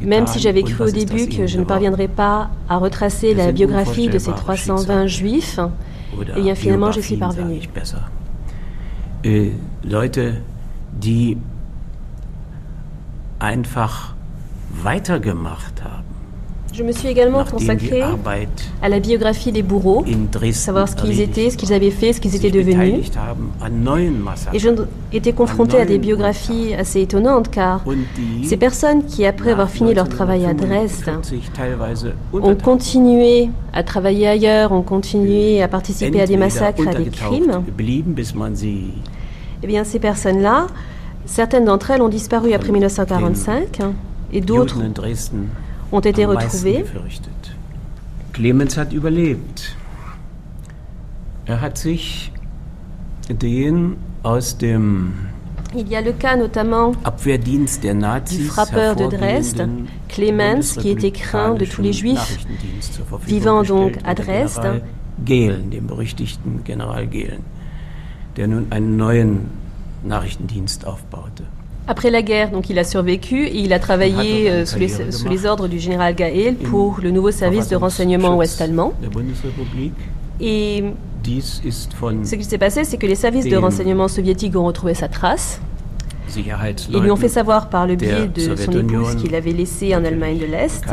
même 0.00 0.26
si 0.26 0.40
j'avais 0.40 0.62
cru 0.62 0.84
au 0.84 0.90
début 0.90 1.28
que 1.28 1.46
je 1.46 1.58
ne 1.58 1.64
parviendrais 1.64 2.08
pas 2.08 2.50
à 2.68 2.76
retracer 2.76 3.32
la 3.32 3.52
biographie 3.52 4.08
de 4.08 4.18
ces 4.18 4.32
320 4.32 5.06
juifs, 5.06 5.60
eh 6.36 6.42
bien 6.42 6.54
finalement 6.54 6.92
je 6.92 7.00
suis 7.00 7.16
parvenue. 7.16 7.60
Leute, 9.82 10.42
die 10.92 11.36
einfach 13.38 14.14
weitergemacht 14.82 15.82
haben. 15.82 15.99
Je 16.80 16.84
me 16.86 16.92
suis 16.92 17.08
également 17.08 17.44
consacrée 17.44 18.02
à 18.80 18.88
la 18.88 19.00
biographie 19.00 19.52
des 19.52 19.62
bourreaux, 19.62 20.02
savoir 20.52 20.88
ce 20.88 20.96
qu'ils 20.96 21.20
étaient, 21.20 21.50
ce 21.50 21.58
qu'ils 21.58 21.74
avaient 21.74 21.90
fait, 21.90 22.14
ce 22.14 22.22
qu'ils 22.22 22.34
étaient 22.34 22.50
devenus. 22.50 23.10
Et 24.54 24.58
je 24.58 24.70
été 25.12 25.34
confrontée 25.34 25.78
à 25.78 25.84
des 25.84 25.98
biographies 25.98 26.72
assez 26.72 27.02
étonnantes 27.02 27.50
car 27.50 27.84
ces 28.44 28.56
personnes 28.56 29.04
qui, 29.04 29.26
après 29.26 29.50
avoir 29.50 29.68
fini 29.68 29.92
leur 29.92 30.08
travail 30.08 30.46
à 30.46 30.54
Dresde, 30.54 31.10
ont 32.32 32.56
continué 32.56 33.50
à 33.74 33.82
travailler 33.82 34.28
ailleurs, 34.28 34.72
ont 34.72 34.80
continué 34.82 35.62
à 35.62 35.68
participer 35.68 36.22
à 36.22 36.26
des 36.26 36.38
massacres, 36.38 36.88
à 36.88 36.94
des 36.94 37.10
crimes, 37.10 37.62
eh 39.62 39.66
bien 39.66 39.84
ces 39.84 39.98
personnes-là, 39.98 40.68
certaines 41.26 41.66
d'entre 41.66 41.90
elles 41.90 42.00
ont 42.00 42.08
disparu 42.08 42.54
après 42.54 42.72
1945 42.72 43.80
et 44.32 44.40
d'autres 44.40 44.78
ont 45.92 46.00
été 46.00 46.24
retrouvés. 46.24 46.84
Clemens 48.32 48.76
hat 48.76 48.92
überlebt. 48.92 49.76
Er 51.46 51.60
hat 51.60 51.78
sich 51.78 52.32
den 53.28 53.96
aus 54.22 54.56
dem 54.56 55.12
Il 55.74 55.88
y 55.88 55.96
a 55.96 56.00
le 56.00 56.12
cas 56.12 56.36
notamment 56.36 56.92
du 56.92 58.44
frappeur 58.44 58.96
de 58.96 59.06
Dresde, 59.06 59.68
Clemens, 60.08 60.76
qui 60.76 60.90
était 60.90 61.12
craint 61.12 61.54
de 61.54 61.64
tous 61.64 61.82
les 61.82 61.92
juifs 61.92 62.38
vivant 63.26 63.62
donc 63.62 63.98
à 64.04 64.14
Dresde. 64.14 64.82
Gehlen, 65.24 65.70
dem 65.70 65.86
berüchtigten 65.86 66.64
General 66.64 67.06
Gehlen, 67.06 67.44
der 68.36 68.48
nun 68.48 68.66
einen 68.70 68.96
neuen 68.96 69.50
Nachrichtendienst 70.02 70.86
aufbaute. 70.86 71.44
Après 71.90 72.10
la 72.10 72.22
guerre, 72.22 72.52
donc 72.52 72.70
il 72.70 72.78
a 72.78 72.84
survécu 72.84 73.46
et 73.46 73.58
il 73.58 73.72
a 73.72 73.80
travaillé 73.80 74.48
euh, 74.48 74.64
sous, 74.64 74.78
les, 74.78 74.88
sous, 74.88 75.28
les, 75.28 75.44
ordres 75.44 75.66
du 75.66 75.80
général 75.80 76.14
Gaël 76.14 76.54
pour 76.54 77.00
le 77.02 77.10
nouveau 77.10 77.32
service 77.32 77.66
de 77.66 77.74
renseignement 77.74 78.36
ouest-allemand. 78.36 78.94
Et 80.40 80.84
ce 81.24 82.34
qui 82.36 82.44
s'est 82.44 82.58
passé, 82.58 82.84
c'est 82.84 82.96
que 82.96 83.08
les 83.08 83.16
services 83.16 83.46
de 83.46 83.56
renseignement 83.56 84.06
soviétiques 84.06 84.54
ont 84.54 84.66
retrouvé 84.66 84.94
sa 84.94 85.08
trace. 85.08 85.60
Ils 86.36 87.00
lui 87.00 87.10
ont 87.10 87.16
fait 87.16 87.28
savoir 87.28 87.68
par 87.68 87.88
le 87.88 87.96
biais 87.96 88.28
de 88.32 88.54
son 88.54 88.70
épouse 88.70 89.16
qu'il 89.16 89.34
avait 89.34 89.50
laissé 89.50 89.92
en 89.96 90.04
Allemagne 90.04 90.38
de 90.38 90.46
l'Est 90.46 90.84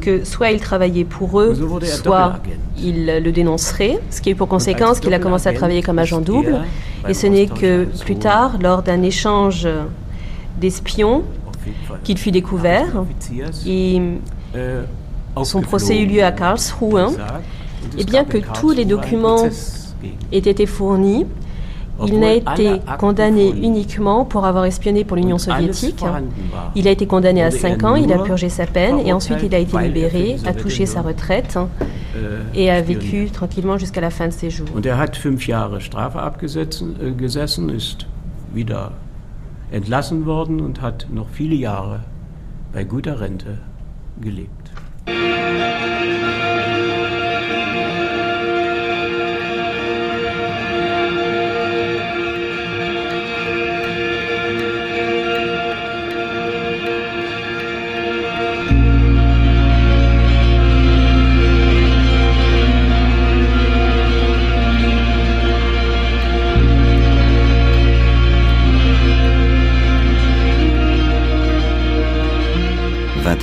que 0.00 0.24
soit 0.24 0.52
il 0.52 0.60
travaillait 0.60 1.04
pour 1.04 1.40
eux, 1.40 1.58
soit 1.82 2.38
il 2.78 3.06
le 3.06 3.32
dénoncerait, 3.32 3.98
ce 4.10 4.20
qui 4.20 4.28
a 4.28 4.32
eu 4.32 4.36
pour 4.36 4.46
conséquence 4.46 5.00
qu'il 5.00 5.12
a 5.12 5.18
commencé 5.18 5.48
à 5.48 5.52
travailler 5.54 5.82
comme 5.82 5.98
agent 5.98 6.20
double. 6.20 6.60
Et 7.08 7.14
ce 7.14 7.26
n'est 7.26 7.48
que 7.48 7.86
plus 8.04 8.16
tard, 8.16 8.58
lors 8.62 8.84
d'un 8.84 9.02
échange 9.02 9.66
d'espions 10.58 11.22
qu'il 12.04 12.18
fut 12.18 12.30
découvert. 12.30 13.04
Et 13.66 14.00
son 15.44 15.60
procès 15.60 15.98
eut 15.98 16.06
lieu 16.06 16.24
à 16.24 16.32
Karlsruhe. 16.32 17.16
Et 17.98 18.04
bien 18.04 18.24
que 18.24 18.38
tous 18.58 18.70
les 18.72 18.84
documents 18.84 19.44
aient 20.32 20.38
été 20.38 20.66
fournis, 20.66 21.26
il 22.06 22.18
n'a 22.18 22.32
été 22.32 22.80
condamné 22.98 23.50
uniquement 23.50 24.24
pour 24.24 24.46
avoir 24.46 24.64
espionné 24.64 25.04
pour 25.04 25.18
l'Union 25.18 25.36
soviétique. 25.36 26.02
Il 26.74 26.88
a 26.88 26.90
été 26.90 27.06
condamné 27.06 27.42
à 27.42 27.50
5 27.50 27.84
ans, 27.84 27.94
il 27.94 28.10
a 28.12 28.18
purgé 28.18 28.48
sa 28.48 28.66
peine 28.66 29.00
et 29.04 29.12
ensuite 29.12 29.38
il 29.42 29.54
a 29.54 29.58
été 29.58 29.78
libéré, 29.78 30.36
a 30.46 30.54
touché 30.54 30.86
sa 30.86 31.02
retraite 31.02 31.58
et 32.54 32.70
a 32.70 32.80
vécu 32.80 33.30
tranquillement 33.30 33.76
jusqu'à 33.78 34.00
la 34.00 34.10
fin 34.10 34.28
de 34.28 34.32
ses 34.32 34.48
jours. 34.50 34.68
Entlassen 39.70 40.26
worden 40.26 40.60
und 40.60 40.80
hat 40.80 41.06
noch 41.10 41.28
viele 41.28 41.54
Jahre 41.54 42.00
bei 42.72 42.84
guter 42.84 43.20
Rente 43.20 43.58
gelebt. 44.20 44.72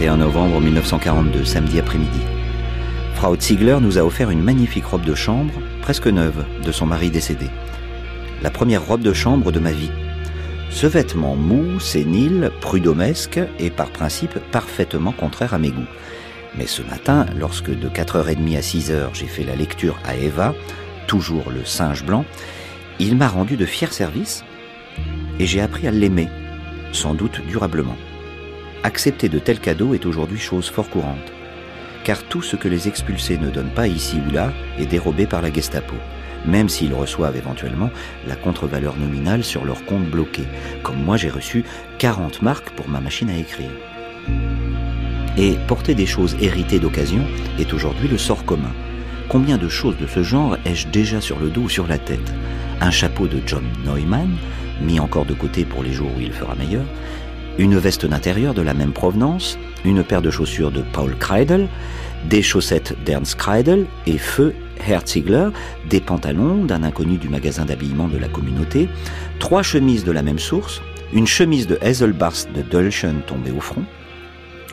21 0.08 0.24
novembre 0.24 0.62
1942, 0.62 1.44
samedi 1.44 1.80
après-midi. 1.80 2.22
Frau 3.16 3.36
Ziegler 3.38 3.80
nous 3.82 3.98
a 3.98 4.04
offert 4.04 4.30
une 4.30 4.42
magnifique 4.42 4.86
robe 4.86 5.04
de 5.04 5.14
chambre, 5.14 5.52
presque 5.82 6.08
neuve, 6.08 6.46
de 6.64 6.72
son 6.72 6.86
mari 6.86 7.10
décédé. 7.10 7.48
La 8.42 8.50
première 8.50 8.86
robe 8.86 9.02
de 9.02 9.12
chambre 9.12 9.52
de 9.52 9.60
ma 9.60 9.74
vie. 9.74 9.92
Ce 10.70 10.88
vêtement 10.88 11.36
mou, 11.36 11.82
sénile, 11.82 12.52
prud'homesque 12.62 13.42
et 13.60 13.70
par 13.70 13.90
principe 13.90 14.40
parfaitement 14.50 15.12
contraire 15.12 15.54
à 15.54 15.60
mes 15.60 15.72
goûts. 15.72 15.92
Mais 16.58 16.68
ce 16.68 16.84
matin, 16.84 17.26
lorsque 17.38 17.78
de 17.78 17.90
4h30 17.90 18.56
à 18.56 18.62
6h 18.62 19.10
j'ai 19.12 19.28
fait 19.28 19.44
la 19.44 19.58
lecture 19.58 20.00
à 20.06 20.16
Eva, 20.16 20.56
toujours 21.08 21.52
le 21.52 21.66
singe 21.66 22.06
blanc, 22.06 22.24
il 23.00 23.18
m'a 23.18 23.28
rendu 23.28 23.58
de 23.58 23.66
fiers 23.66 23.92
services 23.92 24.46
et 25.38 25.46
j'ai 25.46 25.60
appris 25.60 25.86
à 25.86 25.92
l'aimer, 25.92 26.30
sans 26.94 27.14
doute 27.14 27.42
durablement 27.46 27.98
accepter 28.88 29.28
de 29.28 29.38
tels 29.38 29.60
cadeaux 29.60 29.94
est 29.94 30.06
aujourd'hui 30.06 30.40
chose 30.40 30.70
fort 30.70 30.90
courante. 30.90 31.32
Car 32.06 32.24
tout 32.24 32.42
ce 32.42 32.56
que 32.56 32.70
les 32.70 32.88
expulsés 32.88 33.38
ne 33.38 33.50
donnent 33.50 33.76
pas 33.76 33.88
ici 33.88 34.18
ou 34.26 34.32
là 34.32 34.54
est 34.80 34.86
dérobé 34.86 35.28
par 35.28 35.42
la 35.42 35.52
Gestapo, 35.52 35.96
même 36.46 36.70
s'ils 36.70 36.94
reçoivent 36.94 37.36
éventuellement 37.36 37.90
la 38.26 38.38
contre-valeur 38.38 38.96
nominale 38.96 39.44
sur 39.44 39.66
leur 39.66 39.84
compte 39.84 40.06
bloqué, 40.06 40.44
comme 40.84 41.04
moi 41.04 41.18
j'ai 41.18 41.30
reçu 41.30 41.66
40 41.98 42.42
marques 42.42 42.70
pour 42.72 42.88
ma 42.88 43.02
machine 43.02 43.30
à 43.30 43.38
écrire. 43.38 43.72
Et 45.38 45.56
porter 45.68 45.94
des 45.94 46.06
choses 46.06 46.38
héritées 46.40 46.80
d'occasion 46.80 47.26
est 47.60 47.74
aujourd'hui 47.74 48.08
le 48.08 48.18
sort 48.18 48.46
commun. 48.46 48.74
Combien 49.28 49.58
de 49.58 49.68
choses 49.68 49.98
de 49.98 50.08
ce 50.08 50.24
genre 50.24 50.56
ai-je 50.66 50.88
déjà 50.88 51.20
sur 51.20 51.40
le 51.40 51.50
dos 51.50 51.64
ou 51.64 51.70
sur 51.70 51.88
la 51.88 51.98
tête? 51.98 52.34
Un 52.80 52.92
chapeau 52.92 53.28
de 53.28 53.42
John 53.46 53.66
Neumann, 53.86 54.38
mis 54.82 55.02
encore 55.02 55.26
de 55.26 55.34
côté 55.34 55.66
pour 55.66 55.84
les 55.84 55.92
jours 55.92 56.12
où 56.18 56.22
il 56.22 56.32
fera 56.32 56.56
meilleur, 56.56 56.86
une 57.58 57.78
veste 57.78 58.06
d'intérieur 58.06 58.54
de 58.54 58.62
la 58.62 58.74
même 58.74 58.92
provenance, 58.92 59.58
une 59.86 60.04
paire 60.04 60.22
de 60.22 60.32
chaussures 60.32 60.72
de 60.72 60.84
Paul 60.94 61.16
Kreidel, 61.18 61.68
des 62.30 62.42
chaussettes 62.42 62.96
d'Ernst 63.06 63.36
Kreidel 63.36 63.86
et 64.06 64.18
Feu 64.18 64.54
Herzigler, 64.88 65.50
des 65.90 66.02
pantalons 66.02 66.66
d'un 66.66 66.84
inconnu 66.84 67.18
du 67.18 67.30
magasin 67.30 67.66
d'habillement 67.66 68.08
de 68.08 68.18
la 68.18 68.28
communauté, 68.28 68.90
trois 69.40 69.64
chemises 69.64 70.04
de 70.04 70.12
la 70.12 70.24
même 70.24 70.40
source, 70.40 70.82
une 71.14 71.28
chemise 71.28 71.68
de 71.68 71.80
Hazelbars 71.82 72.48
de 72.54 72.62
Dulchen 72.62 73.22
tombée 73.26 73.52
au 73.52 73.62
front. 73.62 73.84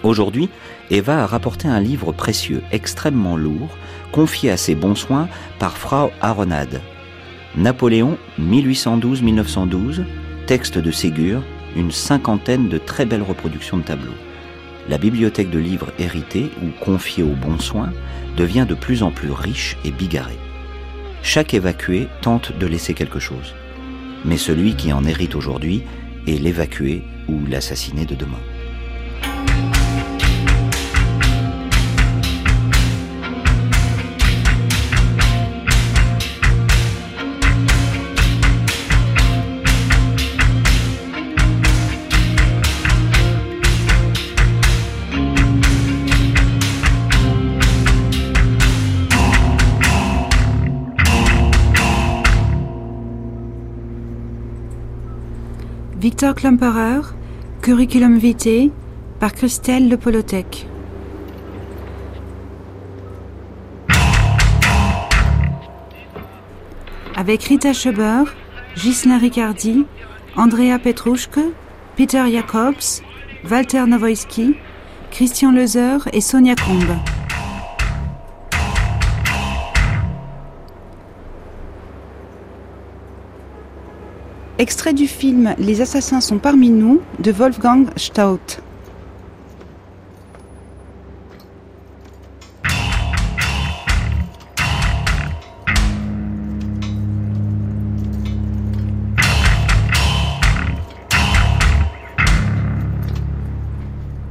Aujourd'hui, 0.03 0.51
Eva 0.91 1.23
a 1.23 1.27
rapporté 1.27 1.69
un 1.69 1.81
livre 1.81 2.13
précieux, 2.13 2.63
extrêmement 2.73 3.37
lourd, 3.37 3.71
confié 4.13 4.51
à 4.51 4.57
ses 4.57 4.75
bons 4.75 4.95
soins 4.95 5.29
par 5.59 5.79
Frau 5.79 6.11
Aronade. 6.21 6.83
Napoléon, 7.57 8.19
1812-1912, 8.41 10.05
texte 10.47 10.77
de 10.77 10.91
Ségur, 10.91 11.43
une 11.77 11.91
cinquantaine 11.91 12.69
de 12.69 12.79
très 12.79 13.07
belles 13.07 13.23
reproductions 13.23 13.79
de 13.79 13.83
tableaux. 13.83 14.15
La 14.89 14.99
bibliothèque 14.99 15.51
de 15.51 15.59
livres 15.59 15.93
hérités 15.99 16.51
ou 16.63 16.69
confiés 16.85 17.23
aux 17.23 17.35
bons 17.35 17.59
soins 17.59 17.93
devient 18.37 18.67
de 18.69 18.75
plus 18.75 19.03
en 19.03 19.11
plus 19.11 19.31
riche 19.31 19.77
et 19.85 19.91
bigarrée. 19.91 20.39
Chaque 21.23 21.55
évacué 21.55 22.09
tente 22.21 22.57
de 22.59 22.67
laisser 22.67 22.93
quelque 22.93 23.19
chose. 23.19 23.55
Mais 24.25 24.37
celui 24.37 24.75
qui 24.75 24.93
en 24.93 25.05
hérite 25.05 25.35
aujourd'hui 25.35 25.83
est 26.27 26.41
l'évacué 26.41 27.03
ou 27.29 27.41
l'assassiné 27.47 28.05
de 28.05 28.15
demain. 28.15 28.41
Victor 56.05 56.35
Klemperer, 56.35 57.01
Curriculum 57.63 58.19
Vitae, 58.19 58.71
par 59.21 59.33
Christelle 59.33 59.89
Le 59.89 59.97
Polotec. 59.97 60.67
Avec 67.17 67.45
Rita 67.45 67.73
Schober, 67.73 68.25
Ghislain 68.77 69.17
Riccardi, 69.17 69.87
Andrea 70.37 70.79
Petruschke, 70.79 71.41
Peter 71.97 72.31
Jacobs, 72.31 73.01
Walter 73.51 73.87
Nowoyski, 73.87 74.57
Christian 75.11 75.53
Lezer 75.53 76.07
et 76.13 76.21
Sonia 76.21 76.55
Combe. 76.55 76.99
Extrait 84.65 84.95
du 84.95 85.07
film 85.07 85.55
Les 85.59 85.83
assassins 85.83 86.23
sont 86.23 86.39
parmi 86.39 86.71
nous 86.71 87.03
de 87.19 87.31
Wolfgang 87.31 87.87
Staudt. 87.99 88.63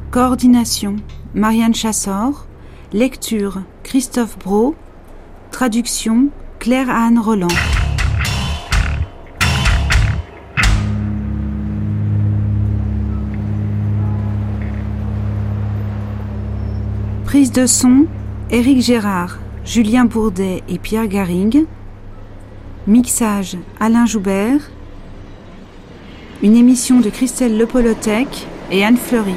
Coordination 0.09 0.95
Marianne 1.35 1.75
Chassor. 1.75 2.47
Lecture 2.91 3.61
Christophe 3.83 4.39
Bro. 4.39 4.73
Traduction 5.51 6.29
Claire-Anne 6.57 7.19
Roland. 7.19 7.82
Prise 17.33 17.51
de 17.51 17.65
son 17.65 18.05
Éric 18.51 18.79
Gérard, 18.79 19.39
Julien 19.65 20.05
Bourdet 20.05 20.61
et 20.69 20.77
Pierre 20.77 21.07
Garing. 21.07 21.65
Mixage 22.85 23.57
Alain 23.79 24.05
Joubert. 24.05 24.69
Une 26.43 26.55
émission 26.55 26.99
de 26.99 27.09
Christelle 27.09 27.57
Lepolotec 27.57 28.45
et 28.69 28.85
Anne 28.85 28.97
Fleury. 28.97 29.33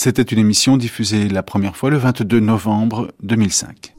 C'était 0.00 0.22
une 0.22 0.38
émission 0.38 0.76
diffusée 0.76 1.28
la 1.28 1.42
première 1.42 1.76
fois 1.76 1.90
le 1.90 1.96
22 1.96 2.38
novembre 2.38 3.12
2005. 3.24 3.97